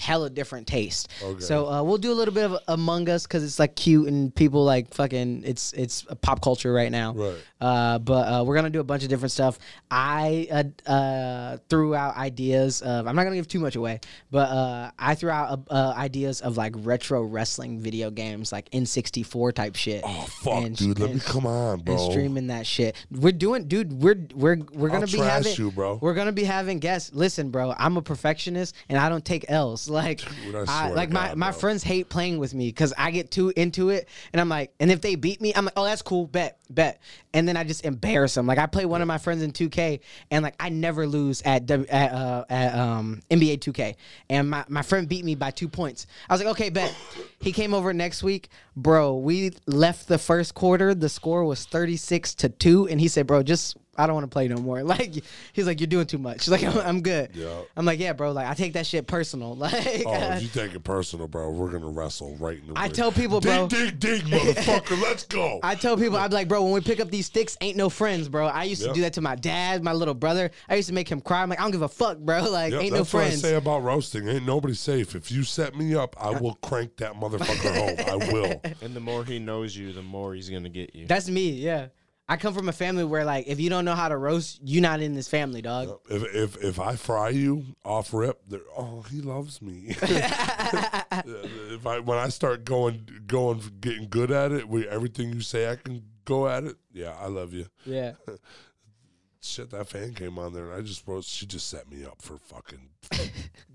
hella 0.00 0.30
different 0.30 0.66
taste. 0.66 1.08
Okay. 1.22 1.40
So 1.40 1.68
uh, 1.70 1.82
we'll 1.82 1.98
do 1.98 2.12
a 2.12 2.14
little 2.14 2.34
bit 2.34 2.44
of 2.44 2.58
Among 2.68 3.08
Us 3.08 3.24
because 3.26 3.44
it's 3.44 3.58
like 3.58 3.76
cute 3.76 4.08
and 4.08 4.34
people 4.34 4.64
like 4.64 4.92
fucking. 4.94 5.42
It's 5.44 5.72
it's 5.74 6.04
a 6.08 6.16
pop 6.16 6.42
culture 6.42 6.72
right 6.72 6.90
now. 6.90 7.12
Right. 7.12 7.36
Uh, 7.60 7.98
but 7.98 8.22
uh, 8.26 8.44
we're 8.44 8.54
gonna 8.54 8.70
do 8.70 8.80
a 8.80 8.84
bunch 8.84 9.02
of 9.02 9.08
different 9.10 9.32
stuff. 9.32 9.58
I 9.90 10.48
uh, 10.50 10.90
uh, 10.90 11.56
threw 11.68 11.94
out 11.94 12.16
ideas 12.16 12.80
of. 12.82 13.06
I'm 13.06 13.14
not 13.14 13.24
gonna 13.24 13.36
give 13.36 13.48
too 13.48 13.60
much 13.60 13.76
away, 13.76 14.00
but 14.30 14.48
uh, 14.48 14.90
I 14.98 15.14
threw 15.14 15.30
out 15.30 15.60
uh, 15.70 15.72
uh, 15.74 15.94
ideas 15.96 16.40
of 16.40 16.56
like 16.56 16.72
retro 16.78 17.22
wrestling 17.22 17.80
video 17.80 18.10
games, 18.10 18.52
like 18.52 18.70
N64 18.70 19.52
type 19.54 19.76
shit. 19.76 20.02
Oh 20.04 20.22
fuck, 20.42 20.64
And- 20.64 20.76
dude. 20.76 20.98
Let 20.98 21.14
me 21.14 21.20
come 21.20 21.46
on, 21.46 21.80
bro. 21.80 21.94
and 21.94 22.10
streaming 22.12 22.46
that 22.48 22.66
shit. 22.66 22.96
We're 23.10 23.32
doing, 23.32 23.68
dude. 23.68 23.92
We're 23.92 24.26
we're 24.34 24.56
we're 24.72 24.88
gonna 24.88 25.00
I'll 25.00 25.12
be 25.12 25.18
having 25.18 25.54
you, 25.56 25.70
bro. 25.70 25.98
We're 26.00 26.14
gonna 26.14 26.32
be 26.32 26.44
having 26.44 26.78
guests. 26.78 27.12
Listen, 27.12 27.50
bro. 27.50 27.74
I'm 27.78 27.96
a 27.96 28.02
perfectionist 28.02 28.74
and 28.88 28.98
I 28.98 29.08
don't 29.08 29.24
take 29.24 29.44
L's. 29.48 29.89
Like, 29.90 30.22
Dude, 30.44 30.54
I 30.54 30.64
I, 30.66 30.90
like 30.90 31.10
my 31.10 31.28
God, 31.28 31.36
my 31.36 31.50
bro. 31.50 31.58
friends 31.58 31.82
hate 31.82 32.08
playing 32.08 32.38
with 32.38 32.54
me 32.54 32.68
because 32.68 32.94
I 32.96 33.10
get 33.10 33.30
too 33.30 33.52
into 33.56 33.90
it, 33.90 34.08
and 34.32 34.40
I'm 34.40 34.48
like, 34.48 34.72
and 34.80 34.90
if 34.90 35.00
they 35.00 35.16
beat 35.16 35.40
me, 35.40 35.52
I'm 35.54 35.64
like, 35.66 35.74
oh, 35.76 35.84
that's 35.84 36.02
cool, 36.02 36.26
bet, 36.26 36.59
bet, 36.74 37.00
and 37.34 37.46
then 37.46 37.56
I 37.56 37.64
just 37.64 37.84
embarrass 37.84 38.34
them. 38.34 38.46
Like 38.46 38.58
I 38.58 38.66
play 38.66 38.84
one 38.86 39.02
of 39.02 39.08
my 39.08 39.18
friends 39.18 39.42
in 39.42 39.52
2K, 39.52 40.00
and 40.30 40.42
like 40.42 40.54
I 40.60 40.68
never 40.68 41.06
lose 41.06 41.42
at 41.42 41.66
W- 41.66 41.88
at, 41.90 42.12
uh, 42.12 42.44
at 42.48 42.74
um, 42.78 43.20
NBA 43.30 43.58
2K, 43.58 43.96
and 44.28 44.48
my 44.50 44.64
my 44.68 44.82
friend 44.82 45.08
beat 45.08 45.24
me 45.24 45.34
by 45.34 45.50
two 45.50 45.68
points. 45.68 46.06
I 46.28 46.34
was 46.34 46.40
like, 46.42 46.50
okay, 46.52 46.70
bet. 46.70 46.94
He 47.40 47.52
came 47.52 47.72
over 47.74 47.92
next 47.94 48.22
week, 48.22 48.48
bro. 48.76 49.16
We 49.16 49.52
left 49.66 50.08
the 50.08 50.18
first 50.18 50.54
quarter. 50.54 50.94
The 50.94 51.08
score 51.08 51.44
was 51.44 51.64
36 51.64 52.34
to 52.36 52.48
two, 52.50 52.86
and 52.88 53.00
he 53.00 53.08
said, 53.08 53.26
bro, 53.26 53.42
just. 53.42 53.76
I 53.98 54.06
don't 54.06 54.14
want 54.14 54.24
to 54.24 54.32
play 54.32 54.48
no 54.48 54.56
more. 54.56 54.82
Like 54.90 55.14
he's 55.52 55.66
like, 55.66 55.78
you're 55.78 55.86
doing 55.86 56.06
too 56.06 56.16
much. 56.16 56.48
Like 56.50 56.62
I'm, 56.64 56.78
I'm 56.78 57.00
good. 57.02 57.32
Yeah. 57.34 57.60
I'm 57.76 57.84
like, 57.84 57.98
yeah, 57.98 58.14
bro. 58.14 58.32
Like 58.32 58.46
I 58.46 58.54
take 58.54 58.72
that 58.72 58.86
shit 58.86 59.06
personal. 59.06 59.54
Like 59.56 59.74
Oh, 60.06 60.14
if 60.14 60.42
you 60.42 60.48
take 60.48 60.74
it 60.74 60.82
personal, 60.84 61.28
bro, 61.28 61.50
we're 61.50 61.70
gonna 61.70 61.88
wrestle 61.90 62.34
right 62.36 62.58
in 62.58 62.72
the 62.72 62.78
I 62.78 62.84
ring. 62.84 62.92
tell 62.92 63.12
people, 63.12 63.40
bro. 63.42 63.68
dig, 63.68 63.98
dig, 64.00 64.24
dig, 64.24 64.40
motherfucker, 64.40 65.02
let's 65.02 65.24
go. 65.24 65.60
I 65.62 65.74
tell 65.74 65.98
people, 65.98 66.16
I'm 66.16 66.30
like, 66.30 66.48
bro, 66.48 66.59
when 66.62 66.72
we 66.72 66.80
pick 66.80 67.00
up 67.00 67.10
these 67.10 67.26
sticks, 67.26 67.56
ain't 67.60 67.76
no 67.76 67.88
friends, 67.88 68.28
bro. 68.28 68.46
I 68.46 68.64
used 68.64 68.82
to 68.82 68.92
do 68.92 69.02
that 69.02 69.12
to 69.14 69.20
my 69.20 69.36
dad, 69.36 69.82
my 69.82 69.92
little 69.92 70.14
brother. 70.14 70.50
I 70.68 70.74
used 70.76 70.88
to 70.88 70.94
make 70.94 71.08
him 71.08 71.20
cry. 71.20 71.42
I'm 71.42 71.48
like, 71.50 71.58
I 71.58 71.62
don't 71.62 71.70
give 71.72 71.82
a 71.82 71.88
fuck, 71.88 72.18
bro. 72.18 72.40
Like, 72.50 72.72
Yep, 72.72 72.82
ain't 72.82 72.92
no 72.92 72.98
that's 72.98 73.12
what 73.14 73.20
I 73.20 73.26
friends. 73.28 73.42
say 73.42 73.54
about 73.54 73.82
roasting. 73.82 74.28
Ain't 74.28 74.44
nobody 74.46 74.74
safe. 74.74 75.14
If 75.14 75.30
you 75.30 75.44
set 75.44 75.76
me 75.76 75.94
up, 75.94 76.16
I 76.20 76.30
will 76.30 76.54
crank 76.54 76.96
that 76.96 77.14
motherfucker 77.14 77.76
home. 77.76 78.22
I 78.22 78.32
will. 78.32 78.60
And 78.82 78.94
the 78.94 79.00
more 79.00 79.24
he 79.24 79.38
knows 79.38 79.76
you, 79.76 79.92
the 79.92 80.02
more 80.02 80.34
he's 80.34 80.48
gonna 80.48 80.68
get 80.68 80.94
you. 80.94 81.06
That's 81.06 81.28
me, 81.28 81.50
yeah. 81.50 81.88
I 82.28 82.36
come 82.36 82.54
from 82.54 82.68
a 82.68 82.72
family 82.72 83.02
where, 83.02 83.24
like, 83.24 83.48
if 83.48 83.58
you 83.58 83.68
don't 83.70 83.84
know 83.84 83.96
how 83.96 84.08
to 84.08 84.16
roast, 84.16 84.60
you're 84.62 84.80
not 84.82 85.00
in 85.00 85.14
this 85.14 85.26
family, 85.26 85.62
dog. 85.62 85.98
If 86.08 86.22
if 86.32 86.62
if 86.62 86.78
I 86.78 86.94
fry 86.94 87.30
you 87.30 87.64
off 87.84 88.14
rip, 88.14 88.40
oh, 88.76 89.04
he 89.10 89.20
loves 89.20 89.60
me. 89.60 89.96
if 90.02 91.86
I 91.86 91.98
when 91.98 92.18
I 92.18 92.28
start 92.28 92.64
going 92.64 93.08
going 93.26 93.60
getting 93.80 94.08
good 94.08 94.30
at 94.30 94.52
it, 94.52 94.68
with 94.68 94.86
everything 94.86 95.32
you 95.32 95.40
say 95.40 95.68
I 95.70 95.76
can 95.76 96.04
go 96.24 96.48
at 96.48 96.64
it. 96.64 96.76
Yeah, 96.92 97.14
I 97.20 97.26
love 97.26 97.52
you. 97.52 97.66
Yeah. 97.84 98.12
Shit, 99.42 99.70
that 99.70 99.88
fan 99.88 100.12
came 100.14 100.38
on 100.38 100.52
there 100.52 100.70
and 100.70 100.74
I 100.74 100.82
just 100.82 101.06
wrote. 101.06 101.24
She 101.24 101.46
just 101.46 101.68
set 101.68 101.90
me 101.90 102.04
up 102.04 102.20
for 102.20 102.36
fucking. 102.36 102.90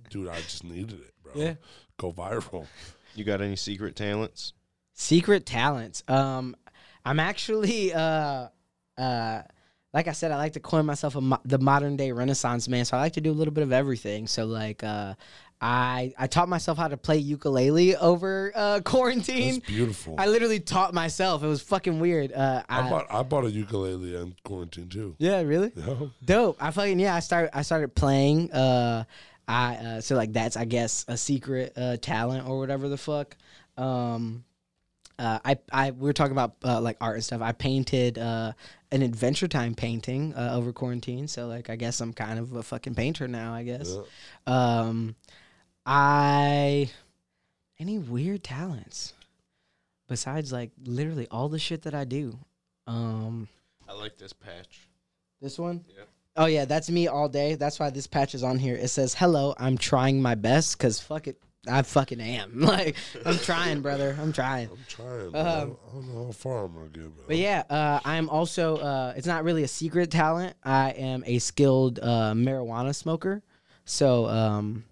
dude, 0.10 0.28
I 0.28 0.38
just 0.42 0.64
needed 0.64 1.00
it, 1.00 1.14
bro. 1.24 1.34
Yeah. 1.36 1.54
Go 1.98 2.12
viral. 2.12 2.68
You 3.16 3.24
got 3.24 3.42
any 3.42 3.56
secret 3.56 3.96
talents? 3.96 4.54
Secret 4.94 5.46
talents. 5.46 6.04
Um, 6.08 6.56
I'm 7.04 7.20
actually, 7.20 7.94
uh, 7.94 8.48
uh, 8.98 9.42
like 9.94 10.08
I 10.08 10.12
said, 10.12 10.32
I 10.32 10.38
like 10.38 10.54
to 10.54 10.60
coin 10.60 10.86
myself 10.86 11.16
a 11.16 11.22
mo- 11.22 11.42
the 11.46 11.58
modern 11.58 11.96
day 11.96 12.12
Renaissance 12.12 12.68
man. 12.68 12.86
So 12.86 12.98
I 12.98 13.00
like 13.00 13.14
to 13.14 13.22
do 13.22 13.32
a 13.32 13.34
little 13.34 13.54
bit 13.54 13.64
of 13.64 13.72
everything. 13.72 14.28
So 14.28 14.46
like, 14.46 14.84
uh, 14.84 15.16
I 15.62 16.14
I 16.18 16.28
taught 16.28 16.50
myself 16.50 16.78
how 16.78 16.88
to 16.90 16.98
play 16.98 17.18
ukulele 17.18 17.96
over 17.96 18.52
uh, 18.54 18.80
quarantine. 18.86 19.56
That's 19.56 19.66
beautiful. 19.66 20.16
I 20.18 20.28
literally 20.28 20.60
taught 20.60 20.94
myself. 20.94 21.44
It 21.44 21.48
was 21.48 21.62
fucking 21.62 22.00
weird. 22.00 22.34
Uh, 22.34 22.64
I, 22.68 22.82
I 22.82 22.90
bought 22.90 23.08
I 23.10 23.24
bought 23.24 23.46
a 23.46 23.52
ukulele 23.52 24.16
in 24.16 24.36
quarantine 24.44 24.90
too. 24.90 25.16
yeah, 25.18 25.42
really 25.42 25.72
Yeah. 25.76 25.96
dope. 26.26 26.58
I 26.62 26.72
fucking 26.72 27.00
yeah. 27.00 27.16
I 27.16 27.20
started 27.20 27.56
I 27.58 27.62
started 27.62 27.96
playing. 27.96 28.52
Uh, 28.52 29.06
I 29.48 29.76
uh, 29.76 30.02
so 30.02 30.16
like 30.16 30.34
that's 30.34 30.58
I 30.58 30.66
guess 30.66 31.06
a 31.08 31.16
secret 31.18 31.74
uh, 31.78 31.98
talent 31.98 32.48
or 32.48 32.60
whatever 32.60 32.90
the 32.90 32.98
fuck. 32.98 33.36
Um, 33.78 34.44
uh, 35.18 35.40
I 35.46 35.58
I 35.72 35.92
we 35.92 36.02
were 36.08 36.14
talking 36.14 36.34
about 36.34 36.56
uh, 36.66 36.82
like 36.82 36.98
art 37.00 37.16
and 37.16 37.24
stuff. 37.24 37.42
I 37.42 37.54
painted 37.54 38.18
uh, 38.18 38.52
an 38.92 39.02
Adventure 39.02 39.48
Time 39.48 39.74
painting 39.74 40.34
uh, 40.36 40.52
over 40.54 40.74
quarantine. 40.74 41.28
So 41.30 41.48
like 41.48 41.70
I 41.70 41.76
guess 41.78 42.02
I'm 42.02 42.12
kind 42.12 42.40
of 42.40 42.54
a 42.54 42.64
fucking 42.64 42.96
painter 42.96 43.28
now. 43.28 43.54
I 43.54 43.64
guess. 43.64 43.96
Um, 44.46 45.16
I 45.86 46.90
any 47.80 47.98
weird 47.98 48.44
talents 48.44 49.14
besides 50.08 50.52
like 50.52 50.72
literally 50.84 51.28
all 51.30 51.50
the 51.50 51.60
shit 51.60 51.84
that 51.84 51.94
I 51.94 52.06
do. 52.06 52.38
Um, 52.88 53.48
I 53.88 53.94
like 53.94 54.18
this 54.18 54.34
patch. 54.34 54.88
this 55.42 55.60
one. 55.60 55.84
Yeah. 55.96 56.04
Oh 56.38 56.46
yeah, 56.48 56.66
that's 56.66 56.90
me 56.90 57.08
all 57.08 57.30
day. 57.30 57.56
That's 57.56 57.80
why 57.80 57.90
this 57.90 58.08
patch 58.08 58.36
is 58.36 58.44
on 58.44 58.58
here. 58.60 58.76
It 58.76 58.90
says, 58.90 59.14
"Hello, 59.14 59.54
I'm 59.58 59.78
trying 59.78 60.22
my 60.22 60.36
best." 60.36 60.78
Cause 60.78 61.00
fuck 61.00 61.28
it, 61.28 61.38
I 61.68 61.82
fucking 61.82 62.20
am. 62.20 62.62
Like 62.66 62.98
I'm 63.26 63.38
trying, 63.38 63.82
brother. 63.82 64.18
I'm 64.20 64.34
trying. 64.34 64.70
I'm 64.70 64.86
trying. 64.88 65.32
Bro. 65.32 65.40
Um, 65.40 65.78
I 65.88 65.94
don't 65.94 66.14
know 66.14 66.26
how 66.26 66.32
far 66.32 66.66
I'm 66.66 66.74
gonna 66.74 66.90
get, 66.90 67.04
bro. 67.16 67.24
But 67.28 67.38
yeah, 67.38 67.64
uh, 67.70 68.00
I'm 68.04 68.30
also. 68.30 68.78
Uh, 68.78 69.14
it's 69.16 69.28
not 69.28 69.44
really 69.44 69.64
a 69.64 69.68
secret 69.68 70.12
talent. 70.12 70.56
I 70.64 70.92
am 70.92 71.24
a 71.26 71.40
skilled 71.40 72.00
uh, 72.00 72.34
marijuana 72.34 72.94
smoker. 72.94 73.42
So 73.86 74.26
um, 74.26 74.84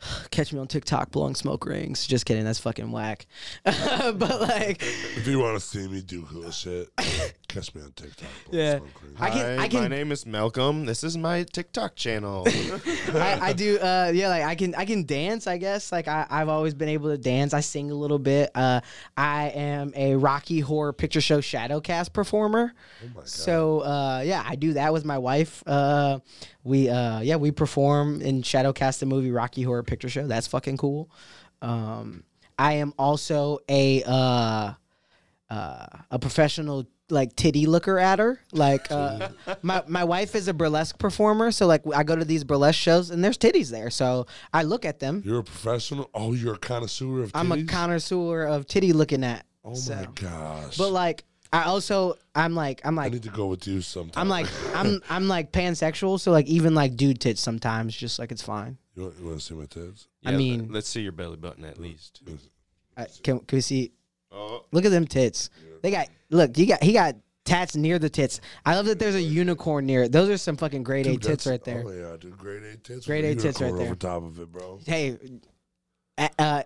catch 0.30 0.52
me 0.52 0.58
on 0.58 0.66
TikTok 0.66 1.10
blowing 1.10 1.34
smoke 1.34 1.66
rings. 1.66 2.06
Just 2.06 2.26
kidding. 2.26 2.44
That's 2.44 2.58
fucking 2.58 2.90
whack. 2.90 3.26
but 3.64 4.40
like, 4.40 4.82
If 4.82 5.26
you 5.26 5.38
want 5.38 5.58
to 5.60 5.64
see 5.64 5.86
me 5.88 6.00
do 6.02 6.22
cool 6.22 6.50
shit, 6.50 6.88
catch 7.48 7.74
me 7.74 7.82
on 7.82 7.92
TikTok. 7.92 8.28
Yeah. 8.50 8.78
Smoke 8.78 9.02
rings. 9.02 9.16
I 9.20 9.30
can- 9.30 9.58
Hi, 9.58 9.64
I 9.64 9.68
can- 9.68 9.80
My 9.82 9.88
name 9.88 10.12
is 10.12 10.24
Malcolm. 10.26 10.86
This 10.86 11.04
is 11.04 11.16
my 11.18 11.42
TikTok 11.44 11.96
channel. 11.96 12.46
I, 13.14 13.38
I 13.42 13.52
do 13.52 13.78
uh 13.78 14.10
yeah 14.14 14.28
like 14.28 14.42
I 14.44 14.54
can 14.54 14.74
I 14.74 14.84
can 14.84 15.04
dance 15.04 15.46
I 15.46 15.58
guess 15.58 15.90
like 15.92 16.08
I, 16.08 16.26
I've 16.30 16.48
always 16.48 16.74
been 16.74 16.88
able 16.88 17.10
to 17.10 17.18
dance 17.18 17.52
I 17.54 17.60
sing 17.60 17.90
a 17.90 17.94
little 17.94 18.18
bit 18.18 18.50
uh 18.54 18.80
I 19.16 19.48
am 19.48 19.92
a 19.96 20.16
Rocky 20.16 20.60
Horror 20.60 20.92
Picture 20.92 21.20
Show 21.20 21.40
Shadowcast 21.40 22.12
performer 22.12 22.72
Oh 23.04 23.08
my 23.08 23.14
God. 23.20 23.28
so 23.28 23.80
uh 23.80 24.22
yeah 24.24 24.42
I 24.46 24.54
do 24.56 24.74
that 24.74 24.92
with 24.92 25.04
my 25.04 25.18
wife 25.18 25.62
uh 25.66 26.20
we 26.64 26.88
uh 26.88 27.20
yeah 27.20 27.36
we 27.36 27.50
perform 27.50 28.20
in 28.22 28.42
Shadowcast 28.42 29.00
the 29.00 29.06
movie 29.06 29.30
Rocky 29.30 29.62
Horror 29.62 29.82
Picture 29.90 30.08
Show 30.08 30.26
that's 30.26 30.46
fucking 30.46 30.76
cool 30.76 31.10
um 31.60 32.24
I 32.58 32.74
am 32.74 32.94
also 32.98 33.58
a 33.68 34.02
uh 34.06 34.72
uh, 35.50 35.86
a 36.10 36.18
professional 36.18 36.86
like 37.10 37.34
titty 37.34 37.66
looker 37.66 37.98
at 37.98 38.18
her. 38.18 38.40
Like 38.52 38.90
uh, 38.90 39.30
my 39.62 39.82
my 39.88 40.04
wife 40.04 40.34
is 40.34 40.48
a 40.48 40.54
burlesque 40.54 40.98
performer, 40.98 41.50
so 41.50 41.66
like 41.66 41.82
I 41.94 42.04
go 42.04 42.16
to 42.16 42.24
these 42.24 42.44
burlesque 42.44 42.78
shows 42.78 43.10
and 43.10 43.22
there's 43.22 43.36
titties 43.36 43.70
there, 43.70 43.90
so 43.90 44.26
I 44.52 44.62
look 44.62 44.84
at 44.84 45.00
them. 45.00 45.22
You're 45.24 45.40
a 45.40 45.44
professional. 45.44 46.08
Oh, 46.14 46.32
you're 46.32 46.54
a 46.54 46.58
connoisseur 46.58 47.24
of. 47.24 47.32
I'm 47.34 47.50
a 47.50 47.64
connoisseur 47.64 48.44
of 48.44 48.66
titty 48.66 48.92
looking 48.92 49.24
at. 49.24 49.44
Oh 49.64 49.74
so. 49.74 49.96
my 49.96 50.06
gosh. 50.14 50.76
But 50.76 50.92
like 50.92 51.24
I 51.52 51.64
also 51.64 52.16
I'm 52.34 52.54
like 52.54 52.80
I'm 52.84 52.94
like 52.94 53.06
I 53.06 53.14
need 53.14 53.24
to 53.24 53.30
go 53.30 53.46
with 53.46 53.66
you 53.66 53.80
sometime. 53.80 54.20
I'm 54.20 54.28
like 54.28 54.46
I'm 54.74 55.02
I'm 55.10 55.28
like 55.28 55.50
pansexual, 55.50 56.20
so 56.20 56.30
like 56.30 56.46
even 56.46 56.74
like 56.74 56.96
dude 56.96 57.20
tits 57.20 57.40
sometimes, 57.40 57.96
just 57.96 58.18
like 58.18 58.30
it's 58.30 58.42
fine. 58.42 58.78
You 58.96 59.02
want, 59.04 59.14
you 59.20 59.26
want 59.26 59.38
to 59.40 59.44
see 59.46 59.54
my 59.54 59.66
tits? 59.66 60.08
I 60.24 60.32
Yeah, 60.32 60.36
mean- 60.36 60.68
let, 60.72 60.78
us 60.78 60.86
see 60.88 61.00
your 61.02 61.12
belly 61.12 61.36
button 61.36 61.64
at 61.64 61.78
least. 61.78 62.22
Uh, 62.96 63.04
can 63.22 63.38
can 63.40 63.56
we 63.56 63.60
see? 63.60 63.92
Oh, 64.32 64.64
Look 64.72 64.84
at 64.84 64.90
them 64.90 65.06
tits. 65.06 65.50
They 65.82 65.90
got 65.90 66.08
look. 66.30 66.56
You 66.58 66.66
got 66.66 66.82
he 66.82 66.92
got 66.92 67.16
tats 67.44 67.74
near 67.76 67.98
the 67.98 68.10
tits. 68.10 68.40
I 68.66 68.74
love 68.76 68.86
that 68.86 68.98
there's 68.98 69.14
a 69.14 69.22
unicorn 69.22 69.86
near 69.86 70.02
it. 70.04 70.12
Those 70.12 70.28
are 70.28 70.36
some 70.36 70.56
fucking 70.56 70.82
grade 70.82 71.06
A 71.06 71.12
Dude, 71.12 71.22
tits 71.22 71.44
that's- 71.44 71.46
right 71.46 71.64
there. 71.64 71.82
Oh 71.86 72.10
yeah, 72.12 72.16
dude, 72.18 72.36
grade 72.36 72.62
A 72.64 72.76
tits. 72.76 73.06
Grade 73.06 73.24
with 73.24 73.38
A 73.38 73.42
tits 73.42 73.60
right 73.60 73.68
unicorn 73.68 73.78
there. 73.78 73.86
Over 73.86 73.96
top 73.96 74.22
of 74.24 74.40
it, 74.40 74.52
bro. 74.52 74.78
hey, 74.86 75.16
uh, 76.18 76.28
uh, 76.38 76.62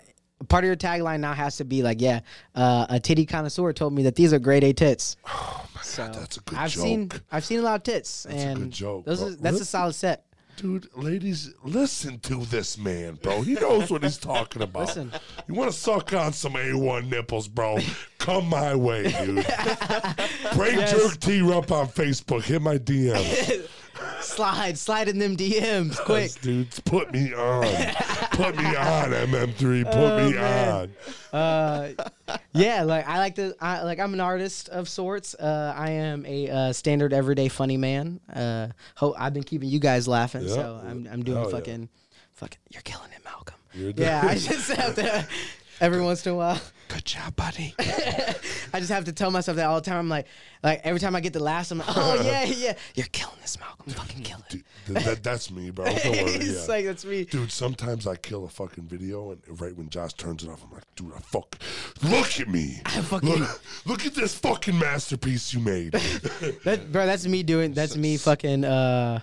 part 0.49 0.65
of 0.65 0.67
your 0.67 0.77
tagline 0.77 1.21
now 1.21 1.33
has 1.33 1.57
to 1.59 1.65
be 1.65 1.83
like, 1.83 2.01
yeah, 2.01 2.21
uh, 2.55 2.87
a 2.89 2.99
titty 3.01 3.25
connoisseur 3.27 3.73
told 3.73 3.93
me 3.93 4.03
that 4.05 4.15
these 4.17 4.33
are 4.33 4.39
grade 4.39 4.65
A 4.65 4.73
tits. 4.73 5.17
Oh 5.27 5.67
my 5.75 5.83
So 5.83 6.07
god, 6.07 6.15
that's 6.17 6.37
a 6.39 6.41
good 6.41 6.59
I've 6.59 6.71
joke. 6.73 6.83
seen 6.83 7.11
I've 7.31 7.45
seen 7.45 7.61
a 7.61 7.63
lot 7.63 7.77
of 7.77 7.83
tits, 7.85 8.27
a 8.27 8.31
and 8.31 8.59
good 8.59 8.71
joke, 8.73 9.05
those 9.05 9.21
bro. 9.21 9.29
are, 9.29 9.31
that's 9.33 9.43
Really? 9.45 9.61
a 9.61 9.65
solid 9.65 9.93
set. 9.95 10.27
Dude, 10.57 10.89
ladies, 10.97 11.53
listen 11.65 12.21
to 12.21 12.45
this 12.47 12.79
man, 12.79 13.19
bro. 13.21 13.43
He 13.43 13.55
knows 13.55 13.91
what 13.91 14.05
he's 14.05 14.19
talking 14.19 14.63
about. 14.63 14.87
Listen. 14.87 15.13
You 15.49 15.55
want 15.55 15.73
to 15.73 15.77
suck 15.77 16.13
on 16.13 16.33
some 16.33 16.53
A1 16.53 17.09
nipples, 17.11 17.49
bro? 17.49 17.79
Come 18.19 18.49
my 18.49 18.75
way, 18.75 19.11
dude. 19.11 19.47
Brain 20.55 20.79
Jerk 20.87 21.19
T 21.21 21.43
up 21.53 21.73
on 21.73 21.89
Facebook. 21.89 22.45
Hit 22.45 22.63
my 22.63 22.79
DM. 22.79 23.69
Slide, 24.21 24.77
slide 24.79 25.09
in 25.09 25.19
them 25.19 25.37
DMs 25.37 25.99
quick. 26.05 26.33
Dudes, 26.41 26.81
put 26.81 27.13
me 27.13 27.33
on. 27.35 27.65
Put 28.33 28.57
me 28.57 28.65
on, 28.77 29.11
MM3. 29.13 29.85
Put 29.85 29.95
Oh, 29.95 30.27
me 30.27 30.35
man. 30.35 30.91
on. 31.33 31.39
Uh, 31.39 32.37
yeah, 32.53 32.83
like 32.83 33.07
I 33.09 33.19
like 33.19 33.35
to, 33.37 33.55
I 33.61 33.83
like 33.83 33.99
I'm 34.01 34.15
an 34.15 34.21
artist 34.21 34.69
of 34.69 34.89
sorts. 34.89 35.35
Uh, 35.35 35.73
I 35.77 35.91
am 35.91 36.25
a 36.27 36.51
uh, 36.51 36.73
standard 36.73 37.13
everyday 37.13 37.49
funny 37.49 37.77
man. 37.77 38.21
Uh, 38.33 38.69
ho- 38.97 39.15
I've 39.19 39.35
been 39.35 39.43
keeping 39.45 39.69
you 39.69 39.79
guys 39.79 40.07
laughing, 40.09 40.43
Yeah. 40.43 40.55
so 40.55 40.81
I'm 40.85 41.09
I'm 41.11 41.23
doing 41.23 41.39
Hell 41.39 41.51
yeah. 41.51 41.57
fucking, 41.57 41.89
fucking. 42.33 42.59
You're 42.71 42.83
killing 42.83 43.11
it, 43.17 43.25
Malcolm. 43.25 43.57
You're 43.75 43.91
yeah, 43.97 44.23
I 44.25 44.35
just 44.37 44.71
have 44.73 44.95
to 44.97 45.27
every 45.81 46.01
once 46.01 46.25
in 46.27 46.33
a 46.33 46.37
while. 46.37 46.61
Good 46.89 47.05
job, 47.05 47.35
buddy. 47.37 47.75
I 47.79 48.79
just 48.79 48.91
have 48.91 49.05
to 49.07 49.13
tell 49.13 49.31
myself 49.31 49.57
that 49.57 49.67
all 49.67 49.77
the 49.81 49.89
time. 49.89 49.99
I'm 49.99 50.09
like, 50.09 50.27
like 50.63 50.81
every 50.85 51.01
time 51.01 51.17
I 51.17 51.21
get 51.21 51.33
the 51.33 51.43
last, 51.43 51.71
I'm 51.71 51.79
like, 51.79 51.89
oh 51.91 52.15
yeah, 52.25 52.45
yeah, 52.45 52.75
you're 52.95 53.07
killing 53.13 53.37
this, 53.41 53.59
Malcolm. 53.59 53.93
Fucking 53.93 54.23
kill 54.23 54.39
it. 54.39 54.49
Dude, 54.51 54.65
th- 54.87 55.05
that, 55.05 55.23
that's 55.23 55.51
me, 55.51 55.71
bro. 55.71 55.87
Don't 55.87 55.95
worry. 56.05 56.13
it's 56.13 56.67
yeah. 56.69 56.75
like 56.75 56.85
that's 56.85 57.05
me. 57.05 57.25
Dude, 57.25 57.51
sometimes 57.51 58.07
I 58.07 58.17
kill 58.17 58.45
a 58.45 58.49
fucking 58.49 58.85
video, 58.85 59.31
and 59.33 59.61
right 59.61 59.75
when 59.77 59.89
Josh 59.89 60.13
turns 60.15 60.43
it 60.45 60.51
off, 60.51 60.63
I'm 60.65 60.73
like, 60.73 60.85
dude, 60.95 61.13
I 61.17 61.21
fuck. 61.21 61.57
Look 62.03 62.41
at 62.41 62.49
me. 62.49 62.81
I 62.87 63.01
fucking- 63.01 63.29
Look, 63.29 63.61
look 63.87 64.07
at 64.07 64.15
this 64.15 64.35
fucking 64.39 64.79
masterpiece 64.79 65.53
you 65.55 65.61
made. 65.61 65.93
That, 66.65 66.91
bro, 66.93 67.07
that's 67.07 67.27
me 67.27 67.43
doing. 67.43 67.73
That's 67.73 67.97
me 67.97 68.17
fucking. 68.19 68.65
Uh, 68.65 69.21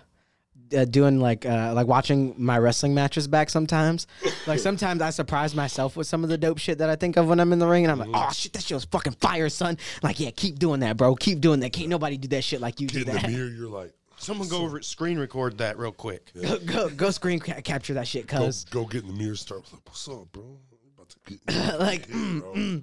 uh, 0.73 0.85
doing 0.85 1.19
like 1.19 1.45
uh, 1.45 1.73
like 1.73 1.88
watching 1.88 2.34
my 2.38 2.57
wrestling 2.57 2.93
matches 2.93 3.27
back 3.27 3.49
sometimes. 3.49 4.07
like 4.48 4.60
sometimes 4.60 5.02
I 5.02 5.10
surprise 5.10 5.56
myself 5.56 5.95
with 5.95 6.07
some 6.07 6.23
of 6.23 6.30
the 6.30 6.38
dope 6.38 6.57
shit 6.57 6.77
that 6.80 6.89
I 6.89 6.95
think 6.95 7.18
of 7.18 7.27
when 7.27 7.39
I'm 7.39 7.52
in 7.53 7.60
the 7.60 7.68
ring, 7.68 7.85
and 7.85 7.91
I'm 7.91 7.99
like, 7.99 8.10
oh 8.14 8.31
shit, 8.31 8.53
that 8.53 8.64
shit 8.64 8.76
was 8.76 8.85
fucking 8.85 9.14
fire, 9.14 9.49
son. 9.49 9.77
Like, 10.03 10.19
yeah, 10.19 10.31
keep 10.31 10.60
doing 10.60 10.80
that, 10.81 10.98
bro. 10.98 11.15
Keep 11.15 11.41
doing 11.41 11.60
that. 11.61 11.72
Can't 11.73 11.89
nobody 11.89 12.18
do 12.18 12.27
that 12.30 12.43
shit 12.43 12.61
like 12.61 12.80
you 12.80 12.88
do 12.88 13.03
Get 13.03 13.15
in 13.15 13.22
the 13.22 13.27
mirror, 13.27 13.49
you're 13.49 13.69
like, 13.69 13.93
Someone 14.18 14.48
go 14.48 14.65
re- 14.65 14.84
screen 14.84 15.18
record 15.18 15.57
that 15.57 15.80
real 15.80 15.91
quick. 15.91 16.31
go, 16.39 16.60
go 16.60 16.89
go 16.89 17.10
screen 17.10 17.39
ca- 17.39 17.61
capture 17.61 17.95
that 17.95 18.07
shit, 18.07 18.27
go, 18.27 18.38
cuz. 18.38 18.65
go 18.65 18.85
get 18.85 19.02
in 19.02 19.07
the 19.07 19.14
mirror, 19.15 19.35
start 19.35 19.64
like, 19.73 19.81
what's 19.85 20.07
up, 20.07 20.31
bro? 20.31 20.43
I'm 20.43 20.91
about 20.95 21.10
to 21.10 21.18
get 21.26 21.80
like, 21.80 22.07
bro. 22.07 22.81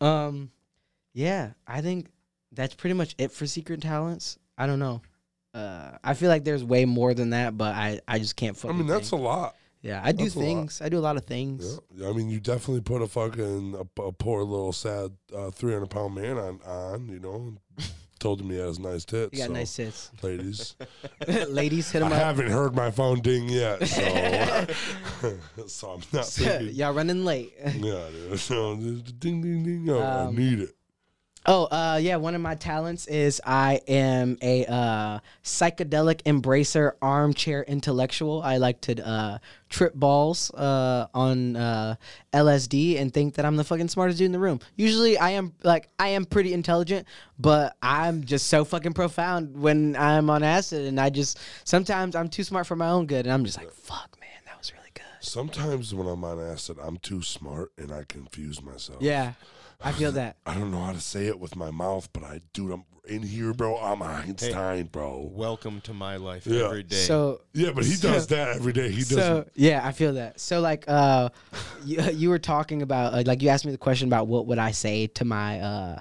um, 0.06 0.50
yeah, 1.14 1.52
I 1.66 1.80
think 1.80 2.08
that's 2.52 2.74
pretty 2.74 2.94
much 2.94 3.14
it 3.18 3.32
for 3.32 3.46
secret 3.46 3.80
talents. 3.80 4.38
I 4.58 4.66
don't 4.66 4.78
know. 4.78 5.00
Uh, 5.54 5.96
I 6.04 6.14
feel 6.14 6.28
like 6.28 6.44
there's 6.44 6.62
way 6.64 6.84
more 6.84 7.14
than 7.14 7.30
that, 7.30 7.56
but 7.56 7.74
I, 7.74 8.00
I 8.06 8.18
just 8.18 8.36
can't. 8.36 8.56
I 8.64 8.72
mean, 8.72 8.86
that's 8.86 9.10
think. 9.10 9.20
a 9.20 9.24
lot. 9.24 9.56
yeah. 9.82 10.00
I 10.04 10.12
do 10.12 10.24
that's 10.24 10.34
a 10.36 10.38
lot. 10.38 10.44
things. 10.44 10.80
I 10.82 10.88
do 10.88 10.98
a 10.98 11.00
lot 11.00 11.16
of 11.16 11.24
things. 11.24 11.80
Yeah. 11.94 12.08
I 12.08 12.12
mean, 12.12 12.28
you 12.28 12.38
definitely 12.40 12.82
put 12.82 13.00
a 13.02 13.06
fucking 13.06 13.74
a, 13.74 14.02
a 14.02 14.12
poor 14.12 14.42
little 14.44 14.72
sad 14.72 15.12
uh, 15.34 15.50
300 15.50 15.86
pound 15.88 16.14
man 16.14 16.36
on 16.38 16.60
on. 16.66 17.08
You 17.08 17.18
know, 17.20 17.54
told 18.20 18.40
him 18.40 18.50
he 18.50 18.58
has 18.58 18.78
nice 18.78 19.04
tits. 19.04 19.32
You 19.32 19.38
got 19.38 19.46
so, 19.48 19.52
nice 19.54 19.74
tits. 19.74 20.10
ladies. 20.22 20.76
Ladies, 21.48 21.90
hit 21.90 22.02
him. 22.02 22.06
I 22.08 22.10
them 22.10 22.18
up. 22.18 22.24
haven't 22.24 22.50
heard 22.50 22.74
my 22.74 22.90
phone 22.90 23.20
ding 23.20 23.48
yet, 23.48 23.86
so 23.86 24.66
so 25.66 25.88
I'm 25.90 26.02
not 26.12 26.26
thinking. 26.26 26.74
Y'all 26.74 26.92
running 26.92 27.24
late. 27.24 27.52
Yeah, 27.64 28.06
dude. 28.10 28.38
So 28.38 28.76
ding 28.76 29.40
ding 29.42 29.62
ding. 29.64 29.86
Oh, 29.90 29.98
I 30.00 30.20
Um, 30.26 30.36
need 30.36 30.60
it. 30.60 30.74
Oh, 31.50 31.64
uh, 31.64 31.98
yeah. 32.00 32.16
One 32.16 32.34
of 32.34 32.42
my 32.42 32.56
talents 32.56 33.06
is 33.06 33.40
I 33.42 33.80
am 33.88 34.36
a 34.42 34.66
uh, 34.66 35.20
psychedelic 35.42 36.22
embracer, 36.24 36.92
armchair 37.00 37.62
intellectual. 37.62 38.42
I 38.42 38.58
like 38.58 38.82
to 38.82 39.08
uh, 39.08 39.38
trip 39.70 39.94
balls 39.94 40.50
uh, 40.50 41.06
on 41.14 41.56
uh, 41.56 41.94
LSD 42.34 43.00
and 43.00 43.14
think 43.14 43.36
that 43.36 43.46
I'm 43.46 43.56
the 43.56 43.64
fucking 43.64 43.88
smartest 43.88 44.18
dude 44.18 44.26
in 44.26 44.32
the 44.32 44.38
room. 44.38 44.60
Usually, 44.76 45.16
I 45.16 45.30
am 45.30 45.54
like 45.62 45.88
I 45.98 46.08
am 46.08 46.26
pretty 46.26 46.52
intelligent, 46.52 47.08
but 47.38 47.74
I'm 47.80 48.24
just 48.24 48.48
so 48.48 48.66
fucking 48.66 48.92
profound 48.92 49.58
when 49.58 49.96
I'm 49.96 50.28
on 50.28 50.42
acid, 50.42 50.84
and 50.84 51.00
I 51.00 51.08
just 51.08 51.38
sometimes 51.64 52.14
I'm 52.14 52.28
too 52.28 52.44
smart 52.44 52.66
for 52.66 52.76
my 52.76 52.90
own 52.90 53.06
good, 53.06 53.24
and 53.24 53.32
I'm 53.32 53.46
just 53.46 53.56
like, 53.56 53.72
fuck, 53.72 54.18
man, 54.20 54.28
that 54.44 54.58
was 54.58 54.74
really 54.74 54.90
good. 54.92 55.04
Sometimes 55.20 55.94
when 55.94 56.08
I'm 56.08 56.22
on 56.24 56.38
acid, 56.40 56.76
I'm 56.78 56.98
too 56.98 57.22
smart 57.22 57.72
and 57.78 57.90
I 57.90 58.04
confuse 58.06 58.60
myself. 58.62 59.00
Yeah, 59.00 59.32
I 59.80 59.92
feel 59.92 60.10
that. 60.12 60.36
I 60.44 60.54
don't 60.54 60.72
know 60.72 60.80
how 60.80 60.92
to 60.92 61.00
say 61.00 61.26
it 61.26 61.38
with 61.38 61.54
my 61.54 61.70
mouth, 61.70 62.08
but 62.12 62.24
I 62.24 62.40
do. 62.52 62.72
I'm 62.72 62.84
in 63.08 63.22
here, 63.22 63.54
bro. 63.54 63.76
I'm 63.78 64.02
Einstein, 64.02 64.86
bro. 64.86 65.30
Welcome 65.32 65.80
to 65.82 65.94
my 65.94 66.16
life 66.16 66.46
Yeah. 66.46 66.64
every 66.64 66.82
day. 66.82 66.96
So 66.96 67.42
Yeah, 67.54 67.70
but 67.72 67.84
he 67.84 67.92
So- 67.92 68.12
does 68.12 68.26
that 68.28 68.56
every 68.56 68.72
day. 68.72 68.90
He 68.90 69.02
so 69.02 69.16
doesn't. 69.16 69.48
yeah, 69.54 69.86
I 69.86 69.92
feel 69.92 70.14
that. 70.14 70.40
So 70.40 70.60
like, 70.60 70.84
uh, 70.88 71.28
you, 71.84 72.02
you 72.10 72.28
were 72.28 72.40
talking 72.40 72.82
about 72.82 73.14
uh, 73.14 73.22
like 73.24 73.40
you 73.40 73.50
asked 73.50 73.64
me 73.64 73.72
the 73.72 73.78
question 73.78 74.08
about 74.08 74.26
what 74.26 74.46
would 74.46 74.58
I 74.58 74.72
say 74.72 75.06
to 75.06 75.24
my 75.24 75.60
uh, 75.60 76.00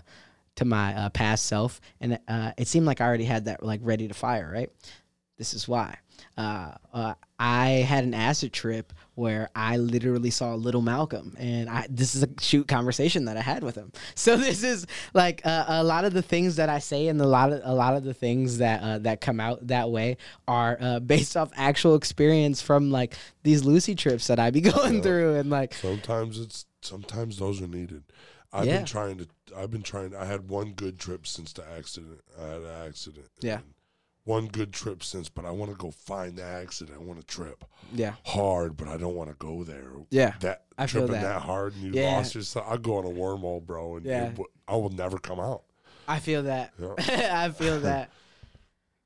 to 0.55 0.65
my 0.65 0.95
uh, 0.95 1.09
past 1.09 1.45
self, 1.45 1.79
and 2.01 2.19
uh, 2.27 2.53
it 2.57 2.67
seemed 2.67 2.87
like 2.87 2.99
I 2.99 3.05
already 3.05 3.25
had 3.25 3.45
that 3.45 3.61
like 3.61 3.79
ready 3.83 4.07
to 4.07 4.13
fire. 4.15 4.49
Right. 4.51 4.71
This 5.37 5.53
is 5.53 5.67
why. 5.67 5.97
Uh, 6.35 6.71
uh, 6.91 7.13
I 7.37 7.69
had 7.87 8.03
an 8.05 8.15
acid 8.15 8.51
trip 8.53 8.91
where 9.17 9.49
I 9.55 9.77
literally 9.77 10.29
saw 10.29 10.53
Little 10.53 10.83
Malcolm, 10.83 11.35
and 11.39 11.67
I 11.69 11.87
this 11.89 12.13
is 12.15 12.21
a 12.21 12.29
shoot 12.39 12.67
conversation 12.67 13.25
that 13.25 13.35
I 13.35 13.41
had 13.41 13.63
with 13.63 13.75
him. 13.75 13.91
So 14.15 14.37
this 14.37 14.63
is 14.63 14.85
like 15.13 15.41
uh, 15.45 15.65
a 15.67 15.83
lot 15.83 16.05
of 16.05 16.13
the 16.13 16.21
things 16.21 16.57
that 16.57 16.69
I 16.69 16.77
say, 16.79 17.07
and 17.07 17.19
a 17.19 17.25
lot 17.27 17.51
of 17.51 17.61
a 17.63 17.73
lot 17.73 17.95
of 17.95 18.03
the 18.03 18.13
things 18.13 18.59
that 18.59 18.81
uh, 18.83 18.99
that 18.99 19.19
come 19.21 19.39
out 19.39 19.65
that 19.67 19.89
way 19.89 20.17
are 20.47 20.77
uh, 20.79 20.99
based 21.15 21.35
off 21.35 21.49
actual 21.55 21.95
experience 21.95 22.61
from 22.61 22.91
like 22.91 23.15
these 23.43 23.65
Lucy 23.65 23.95
trips 23.95 24.27
that 24.27 24.39
I 24.39 24.51
be 24.51 24.61
going 24.75 25.01
through, 25.01 25.35
and 25.35 25.49
like 25.49 25.73
Sometimes 25.73 26.39
it's. 26.39 26.65
Sometimes 26.81 27.37
those 27.37 27.59
are 27.61 27.67
needed. 27.67 28.03
I've 28.53 28.65
Yeah. 28.67 28.77
been 28.77 28.85
trying 28.85 29.17
to. 29.17 29.27
I've 29.57 29.71
been 29.71 29.81
trying. 29.81 30.15
I 30.15 30.25
had 30.25 30.47
one 30.47 30.73
good 30.73 30.99
trip 30.99 31.25
since 31.25 31.51
the 31.53 31.63
accident. 31.77 32.21
I 32.39 32.43
had 32.45 32.61
an 32.61 32.87
accident. 32.87 33.25
Yeah. 33.41 33.55
and 33.55 33.63
One 34.27 34.47
good 34.47 34.73
trip 34.73 35.05
since, 35.05 35.29
but 35.29 35.45
I 35.45 35.51
want 35.51 35.71
to 35.71 35.77
go 35.77 35.89
find 35.89 36.35
the 36.35 36.43
accident. 36.43 36.97
I 36.99 37.01
want 37.01 37.17
to 37.21 37.25
trip 37.25 37.63
yeah, 37.93 38.15
hard, 38.25 38.75
but 38.75 38.89
I 38.89 38.97
don't 38.97 39.15
want 39.15 39.29
to 39.29 39.35
go 39.37 39.63
there. 39.63 39.89
yeah, 40.09 40.33
That 40.41 40.65
I 40.77 40.85
tripping 40.85 41.13
that. 41.13 41.21
that. 41.21 41.41
hard 41.43 41.75
and 41.75 41.83
you 41.83 41.91
Yeah. 41.93 42.11
lost 42.17 42.35
yourself. 42.35 42.65
I 42.69 42.75
go 42.75 42.97
on 42.97 43.05
a 43.05 43.09
wormhole, 43.09 43.65
bro, 43.65 43.95
and 43.95 44.05
Yeah. 44.05 44.25
it 44.31 44.39
I 44.67 44.75
will 44.75 44.89
never 44.89 45.17
come 45.17 45.39
out. 45.39 45.63
I 46.09 46.19
feel 46.19 46.43
that. 46.43 46.73
Yeah. 46.77 46.95
I 47.45 47.49
feel 47.51 47.79
that. 47.81 48.09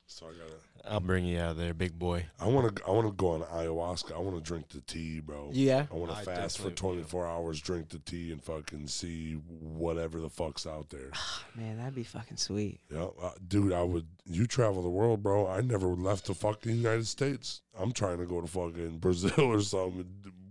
So 0.07 0.25
I 0.25 0.31
gotta. 0.31 0.60
I'll 0.87 0.99
bring 0.99 1.25
you 1.25 1.39
out 1.39 1.51
of 1.51 1.57
there, 1.57 1.73
big 1.73 1.97
boy. 1.97 2.25
I 2.39 2.47
want 2.47 2.75
to. 2.75 2.83
I 2.85 2.91
want 2.91 3.07
to 3.07 3.13
go 3.13 3.29
on 3.31 3.41
ayahuasca. 3.41 4.15
I 4.15 4.19
want 4.19 4.35
to 4.35 4.41
drink 4.41 4.69
the 4.69 4.81
tea, 4.81 5.19
bro. 5.19 5.49
Yeah. 5.53 5.85
I 5.91 5.95
want 5.95 6.15
to 6.15 6.23
fast 6.23 6.57
for 6.59 6.71
24 6.71 7.27
hours, 7.27 7.61
drink 7.61 7.89
the 7.89 7.99
tea, 7.99 8.31
and 8.31 8.43
fucking 8.43 8.87
see 8.87 9.33
whatever 9.33 10.19
the 10.19 10.29
fuck's 10.29 10.65
out 10.65 10.89
there. 10.89 11.11
Man, 11.55 11.77
that'd 11.77 11.95
be 11.95 12.03
fucking 12.03 12.37
sweet. 12.37 12.79
yeah, 12.91 13.07
uh, 13.21 13.31
dude. 13.47 13.73
I 13.73 13.83
would. 13.83 14.07
You 14.25 14.47
travel 14.47 14.81
the 14.81 14.89
world, 14.89 15.21
bro. 15.21 15.47
I 15.47 15.61
never 15.61 15.87
left 15.87 16.27
the 16.27 16.33
fucking 16.33 16.77
United 16.77 17.07
States. 17.07 17.61
I'm 17.77 17.91
trying 17.91 18.17
to 18.17 18.25
go 18.25 18.41
to 18.41 18.47
fucking 18.47 18.97
Brazil 18.99 19.33
or 19.45 19.61
something. 19.61 20.05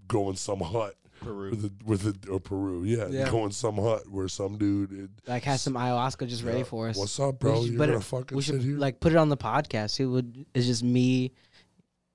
Go 0.06 0.30
in 0.30 0.36
some 0.36 0.60
hut 0.60 0.96
Peru. 1.20 1.50
with 1.50 1.64
a, 1.64 1.72
with 1.84 2.06
a, 2.06 2.30
or 2.30 2.40
Peru. 2.40 2.84
Yeah, 2.84 3.06
Yeah. 3.08 3.30
go 3.30 3.44
in 3.44 3.52
some 3.52 3.76
hut 3.76 4.08
where 4.10 4.28
some 4.28 4.58
dude. 4.58 4.92
It, 4.92 5.10
Like 5.28 5.44
has 5.44 5.62
some 5.62 5.74
ayahuasca 5.74 6.26
just 6.28 6.42
ready 6.44 6.62
for 6.64 6.88
us. 6.88 6.96
What's 6.96 7.18
up, 7.20 7.34
We 7.42 7.50
bro? 7.50 7.62
should 7.62 7.72
You're 7.72 7.78
gonna 7.86 7.98
it- 7.98 8.02
fucking 8.04 8.36
we 8.36 8.42
sit 8.42 8.54
should 8.54 8.62
here? 8.62 8.76
like 8.78 9.00
put 9.00 9.12
it 9.12 9.16
on 9.18 9.28
the 9.28 9.36
podcast. 9.36 10.00
It 10.00 10.06
would 10.06 10.46
it's 10.54 10.66
just 10.66 10.82
me, 10.82 11.32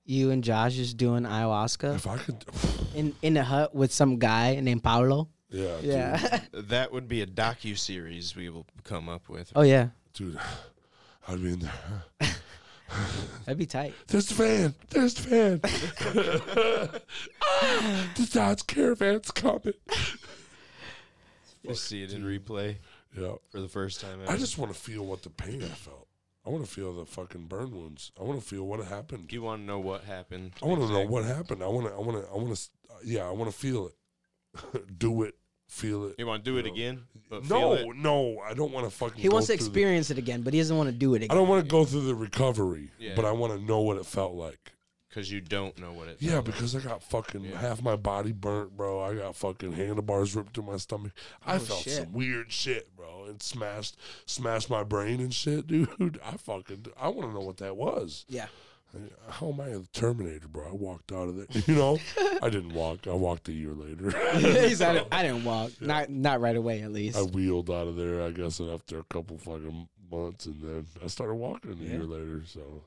you 0.05 0.31
and 0.31 0.43
Josh 0.43 0.73
just 0.75 0.97
doing 0.97 1.23
ayahuasca 1.23 1.95
if 1.95 2.07
I 2.07 2.17
could, 2.17 2.43
in 2.95 3.13
in 3.21 3.37
a 3.37 3.43
hut 3.43 3.73
with 3.73 3.91
some 3.93 4.17
guy 4.19 4.59
named 4.59 4.83
Paulo. 4.83 5.29
yeah, 5.49 5.75
dude. 5.81 5.85
Yeah. 5.85 6.39
That 6.53 6.91
would 6.91 7.07
be 7.07 7.21
a 7.21 7.27
docu 7.27 7.77
series 7.77 8.35
we 8.35 8.49
will 8.49 8.65
come 8.83 9.07
up 9.09 9.29
with. 9.29 9.51
oh 9.55 9.61
yeah, 9.63 9.89
dude. 10.13 10.39
I'd 11.27 11.41
be 11.41 11.53
in 11.53 11.59
there. 11.59 12.03
that'd 13.45 13.57
be 13.57 13.65
tight. 13.65 13.93
There's 14.07 14.27
the 14.27 14.35
van. 14.35 14.75
There's 14.89 15.13
the 15.15 15.29
van. 15.29 15.61
ah, 17.43 18.07
the 18.15 18.29
Dodge 18.31 18.67
Caravan's 18.67 19.31
coming. 19.31 19.73
You 21.63 21.75
see 21.75 22.03
it 22.03 22.13
in 22.13 22.23
replay 22.23 22.77
Yeah. 23.17 23.33
for 23.49 23.59
the 23.59 23.67
first 23.67 24.01
time. 24.01 24.19
I 24.27 24.37
just 24.37 24.57
want 24.57 24.71
to 24.73 24.79
feel 24.79 25.03
what 25.05 25.23
the 25.23 25.29
pain 25.29 25.63
I 25.63 25.67
felt. 25.67 26.07
I 26.45 26.49
want 26.51 26.63
to 26.63 26.69
feel 26.71 26.93
the 26.93 27.05
fucking 27.05 27.47
burn 27.47 27.71
wounds. 27.71 28.11
I 28.19 28.23
want 28.23 28.39
to 28.39 28.45
feel 28.45 28.65
what 28.67 28.85
happened. 28.85 29.33
You 29.33 29.41
want 29.41 29.61
to 29.63 29.65
know 29.65 29.79
what 29.79 30.03
happened? 30.03 30.51
I 30.61 30.67
want 30.67 30.81
to 30.81 30.87
know 30.89 31.05
what 31.05 31.25
happened. 31.25 31.63
I 31.63 31.67
want 31.67 31.87
to. 31.87 31.93
I 31.93 31.97
want 31.99 32.23
to. 32.23 32.31
I 32.31 32.35
want 32.35 32.55
to. 32.55 32.61
Yeah, 33.03 33.27
I 33.27 33.31
want 33.31 33.51
to 33.51 33.57
feel 33.57 33.87
it. 33.87 34.97
Do 34.99 35.23
it. 35.23 35.33
Feel 35.67 36.05
it. 36.05 36.15
You 36.19 36.27
want 36.27 36.43
to 36.45 36.51
do 36.51 36.57
it 36.57 36.65
No. 36.65 36.71
again? 36.73 37.01
But 37.29 37.45
feel 37.45 37.59
No, 37.59 37.73
it? 37.73 37.95
no, 37.97 38.39
I 38.39 38.53
don't 38.53 38.71
want 38.71 38.85
to 38.89 38.95
fucking. 38.95 39.21
He 39.21 39.27
go 39.29 39.33
wants 39.33 39.47
to 39.47 39.53
through 39.53 39.57
the- 39.57 39.65
experience 39.65 40.11
it 40.11 40.17
again, 40.17 40.41
but 40.43 40.53
he 40.53 40.59
doesn't 40.59 40.77
want 40.77 40.87
to 40.89 40.95
do 40.95 41.13
it 41.15 41.23
again. 41.23 41.31
I 41.31 41.33
don't 41.35 41.47
want 41.49 41.63
to 41.65 41.69
go 41.69 41.83
through 41.85 42.05
the 42.05 42.15
recovery, 42.15 42.91
Yeah. 42.99 43.13
but 43.15 43.25
I 43.25 43.31
want 43.31 43.53
to 43.53 43.59
know 43.65 43.79
what 43.81 43.97
it 43.97 44.05
felt 44.05 44.33
like. 44.35 44.71
because 45.09 45.31
you 45.31 45.39
don't 45.39 45.77
know 45.79 45.93
what 45.93 46.09
it. 46.09 46.17
Yeah, 46.19 46.31
felt 46.31 46.47
like. 46.47 46.55
because 46.55 46.75
I 46.75 46.79
got 46.81 47.01
fucking 47.01 47.45
Yeah. 47.45 47.57
half 47.57 47.81
my 47.81 47.95
body 47.95 48.33
burnt, 48.33 48.75
bro. 48.75 48.99
I 49.01 49.15
got 49.15 49.33
fucking 49.37 49.71
handlebars 49.71 50.35
ripped 50.35 50.53
through 50.53 50.65
my 50.65 50.75
stomach. 50.75 51.13
I 51.45 51.55
Oh, 51.55 51.59
felt 51.59 51.79
shit. 51.83 51.93
some 51.93 52.11
weird 52.11 52.51
shit, 52.51 52.93
bro. 52.97 53.23
It 53.29 53.41
smashed, 53.41 53.95
smashed 54.25 54.69
my 54.69 54.83
brain 54.83 55.21
and 55.21 55.33
shit, 55.33 55.67
dude. 55.67 56.19
I 56.21 56.35
fucking, 56.35 56.87
I 56.99 57.07
want 57.07 57.29
to 57.29 57.33
know 57.33 57.39
what 57.45 57.57
that 57.57 57.77
was. 57.77 58.25
Yeah. 58.27 58.47
How 59.29 59.51
am 59.51 59.59
I 59.59 59.67
a 59.69 59.79
Terminator, 59.93 60.47
bro? 60.47 60.69
I 60.69 60.71
walked 60.73 61.11
out 61.11 61.27
of 61.27 61.35
there. 61.35 61.45
You 61.67 61.75
know, 61.75 61.99
I 62.41 62.49
didn't 62.49 62.73
walk. 62.73 63.07
I 63.07 63.13
walked 63.13 63.49
a 63.49 63.51
year 63.51 63.73
later. 63.73 64.11
He's, 64.67 64.81
I, 64.81 64.93
didn't, 64.93 65.07
I 65.11 65.23
didn't 65.23 65.43
walk, 65.43 65.71
not 65.81 66.09
not 66.09 66.39
right 66.39 66.55
away 66.55 66.81
at 66.81 66.91
least. 66.91 67.17
I 67.17 67.23
wheeled 67.23 67.69
out 67.69 67.87
of 67.87 67.95
there, 67.95 68.21
I 68.23 68.31
guess, 68.31 68.61
after 68.61 68.99
a 68.99 69.03
couple 69.03 69.37
fucking 69.37 69.87
months, 70.11 70.45
and 70.45 70.61
then 70.61 70.85
I 71.03 71.07
started 71.07 71.35
walking 71.35 71.71
a 71.71 71.75
Yeah. 71.75 71.89
year 71.97 72.03
later. 72.03 72.43
So, 72.45 72.83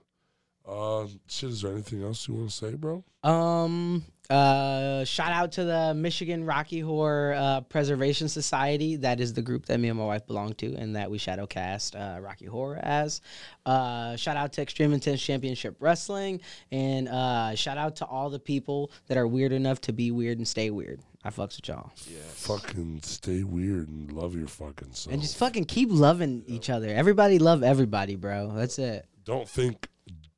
uh, 0.69 1.07
shit. 1.29 1.51
Is 1.51 1.63
there 1.63 1.73
anything 1.73 2.03
else 2.05 2.29
you 2.29 2.35
want 2.35 2.51
to 2.51 2.55
say, 2.57 2.75
bro? 2.75 3.03
Um. 3.23 4.05
Uh. 4.31 5.05
Shout 5.05 5.33
out 5.33 5.53
to 5.53 5.65
the 5.65 5.95
Michigan 5.95 6.45
Rocky 6.45 6.81
Horror 6.81 7.35
uh, 7.35 7.61
Preservation 7.63 8.29
Society. 8.29 8.97
That 8.97 9.21
is 9.21 9.33
the 9.33 9.41
group 9.43 9.67
that 9.67 9.79
me 9.81 9.89
and 9.89 9.99
my 9.99 10.05
wife 10.05 10.27
belong 10.27 10.53
to, 10.55 10.75
and 10.75 10.97
that 10.97 11.11
we 11.11 11.17
shadow 11.19 11.47
cast 11.47 11.97
uh, 11.97 12.19
Rocky 12.21 12.45
Horror 12.47 12.79
as. 12.83 13.21
Uh. 13.65 14.17
Shout 14.17 14.37
out 14.37 14.53
to 14.55 14.63
Extreme 14.63 14.93
Intense 14.93 15.23
Championship 15.23 15.77
Wrestling, 15.81 16.41
and 16.71 17.09
uh. 17.09 17.55
Shout 17.55 17.79
out 17.79 17.97
to 17.97 18.05
all 18.07 18.29
the 18.31 18.39
people 18.39 18.91
that 19.07 19.17
are 19.17 19.27
weird 19.27 19.53
enough 19.53 19.81
to 19.83 19.93
be 19.93 20.11
weird 20.11 20.39
and 20.39 20.47
stay 20.47 20.71
weird. 20.71 21.01
I 21.25 21.31
fucks 21.31 21.57
with 21.57 21.69
y'all, 21.69 21.91
Yeah. 22.07 22.19
Fucking 22.29 23.01
stay 23.03 23.43
weird 23.43 23.89
and 23.89 24.13
love 24.13 24.37
your 24.37 24.47
fucking 24.47 24.91
self. 24.93 25.13
and 25.13 25.21
just 25.21 25.37
fucking 25.37 25.65
keep 25.65 25.89
loving 25.91 26.45
each 26.47 26.71
other. 26.71 26.89
Everybody 26.89 27.39
love 27.41 27.63
everybody, 27.65 28.15
bro. 28.15 28.53
That's 28.55 28.79
it. 28.79 29.05
don't 29.25 29.49
think, 29.49 29.89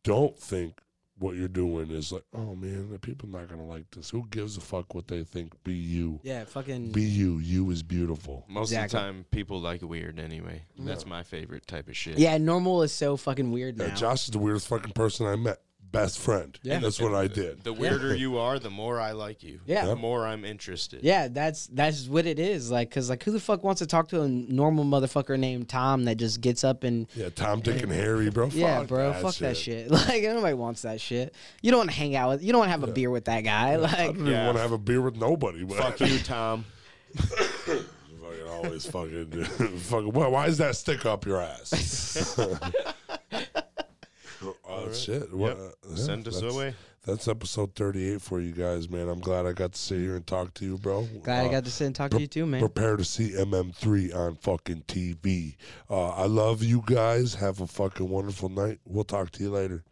don't 0.05 0.39
think 0.39 0.81
what 1.18 1.36
you're 1.36 1.48
doing 1.48 1.90
is 1.90 2.12
like, 2.12 2.24
oh 2.35 2.55
man, 2.55 2.90
the 2.90 2.98
people 2.98 3.28
not 3.28 3.47
gonna 3.48 3.66
like 3.66 3.90
this. 3.90 4.09
Who 4.09 4.27
gives 4.31 4.56
a 4.56 4.60
fuck 4.60 4.94
what 4.94 5.06
they 5.09 5.22
think? 5.22 5.52
Be 5.64 5.74
you. 5.74 6.18
Yeah. 6.22 6.44
Fucking. 6.44 6.93
Be 6.93 7.02
you. 7.02 7.36
You 7.39 7.70
is 7.70 7.82
beautiful. 7.82 8.44
most 8.48 8.70
Exactly. 8.70 8.98
of 8.98 9.05
the 9.05 9.12
time 9.12 9.24
people 9.31 9.60
like 9.60 9.82
weird 9.82 10.18
anyway. 10.18 10.64
That's 10.78 11.05
my 11.05 11.22
favorite 11.22 11.66
type 11.66 11.89
of 11.89 11.97
shit. 11.97 12.18
yeah. 12.18 12.39
Normal 12.39 12.82
is 12.82 12.93
so 12.93 13.18
fucking 13.18 13.52
weird 13.52 13.77
now. 13.77 13.86
Yeah, 13.86 13.94
Josh 13.97 14.24
is 14.24 14.31
the 14.31 14.39
weirdest 14.39 14.68
fucking 14.68 14.93
person 14.93 15.27
I 15.27 15.36
met. 15.36 15.59
Best 15.92 16.18
friend. 16.18 16.58
Yeah. 16.62 16.78
that's 16.78 17.00
what 17.00 17.14
I 17.14 17.26
did. 17.26 17.64
The 17.64 17.72
weirder 17.72 18.14
you 18.14 18.38
are, 18.38 18.58
the 18.58 18.70
more 18.70 19.00
I 19.00 19.12
like 19.12 19.42
you. 19.42 19.60
Yeah. 19.66 19.86
The 19.86 19.96
more 19.96 20.26
I'm 20.26 20.44
interested. 20.44 21.00
Yeah, 21.02 21.28
that's 21.28 21.66
that's 21.68 22.06
what 22.06 22.26
it 22.26 22.38
is. 22.38 22.70
Like, 22.70 22.90
cause 22.90 23.10
like, 23.10 23.22
who 23.24 23.30
the 23.32 23.40
fuck 23.40 23.62
wants 23.64 23.80
to 23.80 23.86
talk 23.86 24.08
to 24.08 24.22
a 24.22 24.28
normal 24.28 24.84
motherfucker 24.84 25.38
named 25.38 25.68
Tom 25.68 26.04
that 26.04 26.16
just 26.16 26.40
gets 26.40 26.64
up 26.64 26.84
and 26.84 27.06
Yeah, 27.14 27.30
Tom, 27.30 27.60
Dick, 27.60 27.82
and 27.82 27.92
Harry, 27.92 28.30
bro. 28.30 28.46
yeah, 28.52 28.78
Fuck 28.80 28.88
bro, 28.88 29.12
fuck 29.14 29.34
that 29.36 29.56
shit. 29.56 29.90
Like, 30.10 30.22
nobody 30.22 30.54
wants 30.54 30.82
that 30.82 31.00
shit. 31.00 31.34
You 31.62 31.70
don't 31.70 31.78
want 31.78 31.90
to 31.90 31.96
hang 31.96 32.16
out 32.16 32.30
with. 32.30 32.42
You 32.42 32.52
don't 32.52 32.60
want 32.60 32.68
to 32.68 32.72
have 32.72 32.84
a 32.84 32.92
beer 32.92 33.10
with 33.10 33.24
that 33.26 33.42
guy. 33.42 33.72
I 33.72 33.76
Like, 33.76 33.96
don't 33.98 34.14
even 34.16 34.26
Yeah. 34.26 34.46
want 34.46 34.56
to 34.56 34.62
have 34.62 34.72
a 34.72 34.78
beer 34.78 35.00
with 35.00 35.16
nobody. 35.16 35.64
But 35.64 35.78
Fuck 35.78 36.00
you, 36.00 36.18
Tom. 36.18 36.64
fucking 37.16 37.84
always 38.50 38.86
fucking, 38.86 39.30
fucking. 39.44 40.12
Why, 40.12 40.26
why 40.28 40.46
is 40.46 40.58
that 40.58 40.76
stick 40.76 41.04
up 41.06 41.26
your 41.26 41.40
ass? 41.40 42.38
Oh 44.70 44.92
shit! 44.92 45.32
What, 45.34 45.56
Yep. 45.56 45.59
uh, 45.59 45.88
yeah, 45.90 45.97
Send 45.97 46.28
us 46.28 46.34
that's- 46.36 46.55
away. 46.55 46.74
That's 47.06 47.28
episode 47.28 47.74
thirty-eight 47.74 48.20
for 48.20 48.40
you 48.40 48.52
guys, 48.52 48.90
man. 48.90 49.09
I'm 49.09 49.20
glad 49.20 49.47
I 49.47 49.52
got 49.52 49.72
to 49.72 49.78
sit 49.80 50.01
here 50.01 50.16
and 50.16 50.26
talk 50.26 50.52
to 50.55 50.66
you, 50.66 50.76
bro. 50.76 51.09
glad 51.22 51.44
I 51.44 51.48
Uh, 51.48 51.51
got 51.51 51.64
to 51.64 51.70
sit 51.70 51.86
and 51.86 51.94
talk 51.97 52.10
to 52.10 52.20
you 52.20 52.26
too, 52.26 52.44
man. 52.44 52.60
Prepare 52.60 52.97
to 52.98 53.05
see 53.05 53.30
MM3 53.32 54.12
on 54.14 54.34
fucking 54.36 54.82
TV. 54.86 55.56
Uh, 55.88 56.09
I 56.10 56.26
love 56.26 56.62
you 56.62 56.82
guys. 56.84 57.34
Have 57.36 57.62
a 57.62 57.66
fucking 57.66 58.06
wonderful 58.06 58.51
night. 58.51 58.80
We'll 58.84 59.05
talk 59.05 59.30
to 59.30 59.42
you 59.42 59.51
later. 59.51 59.82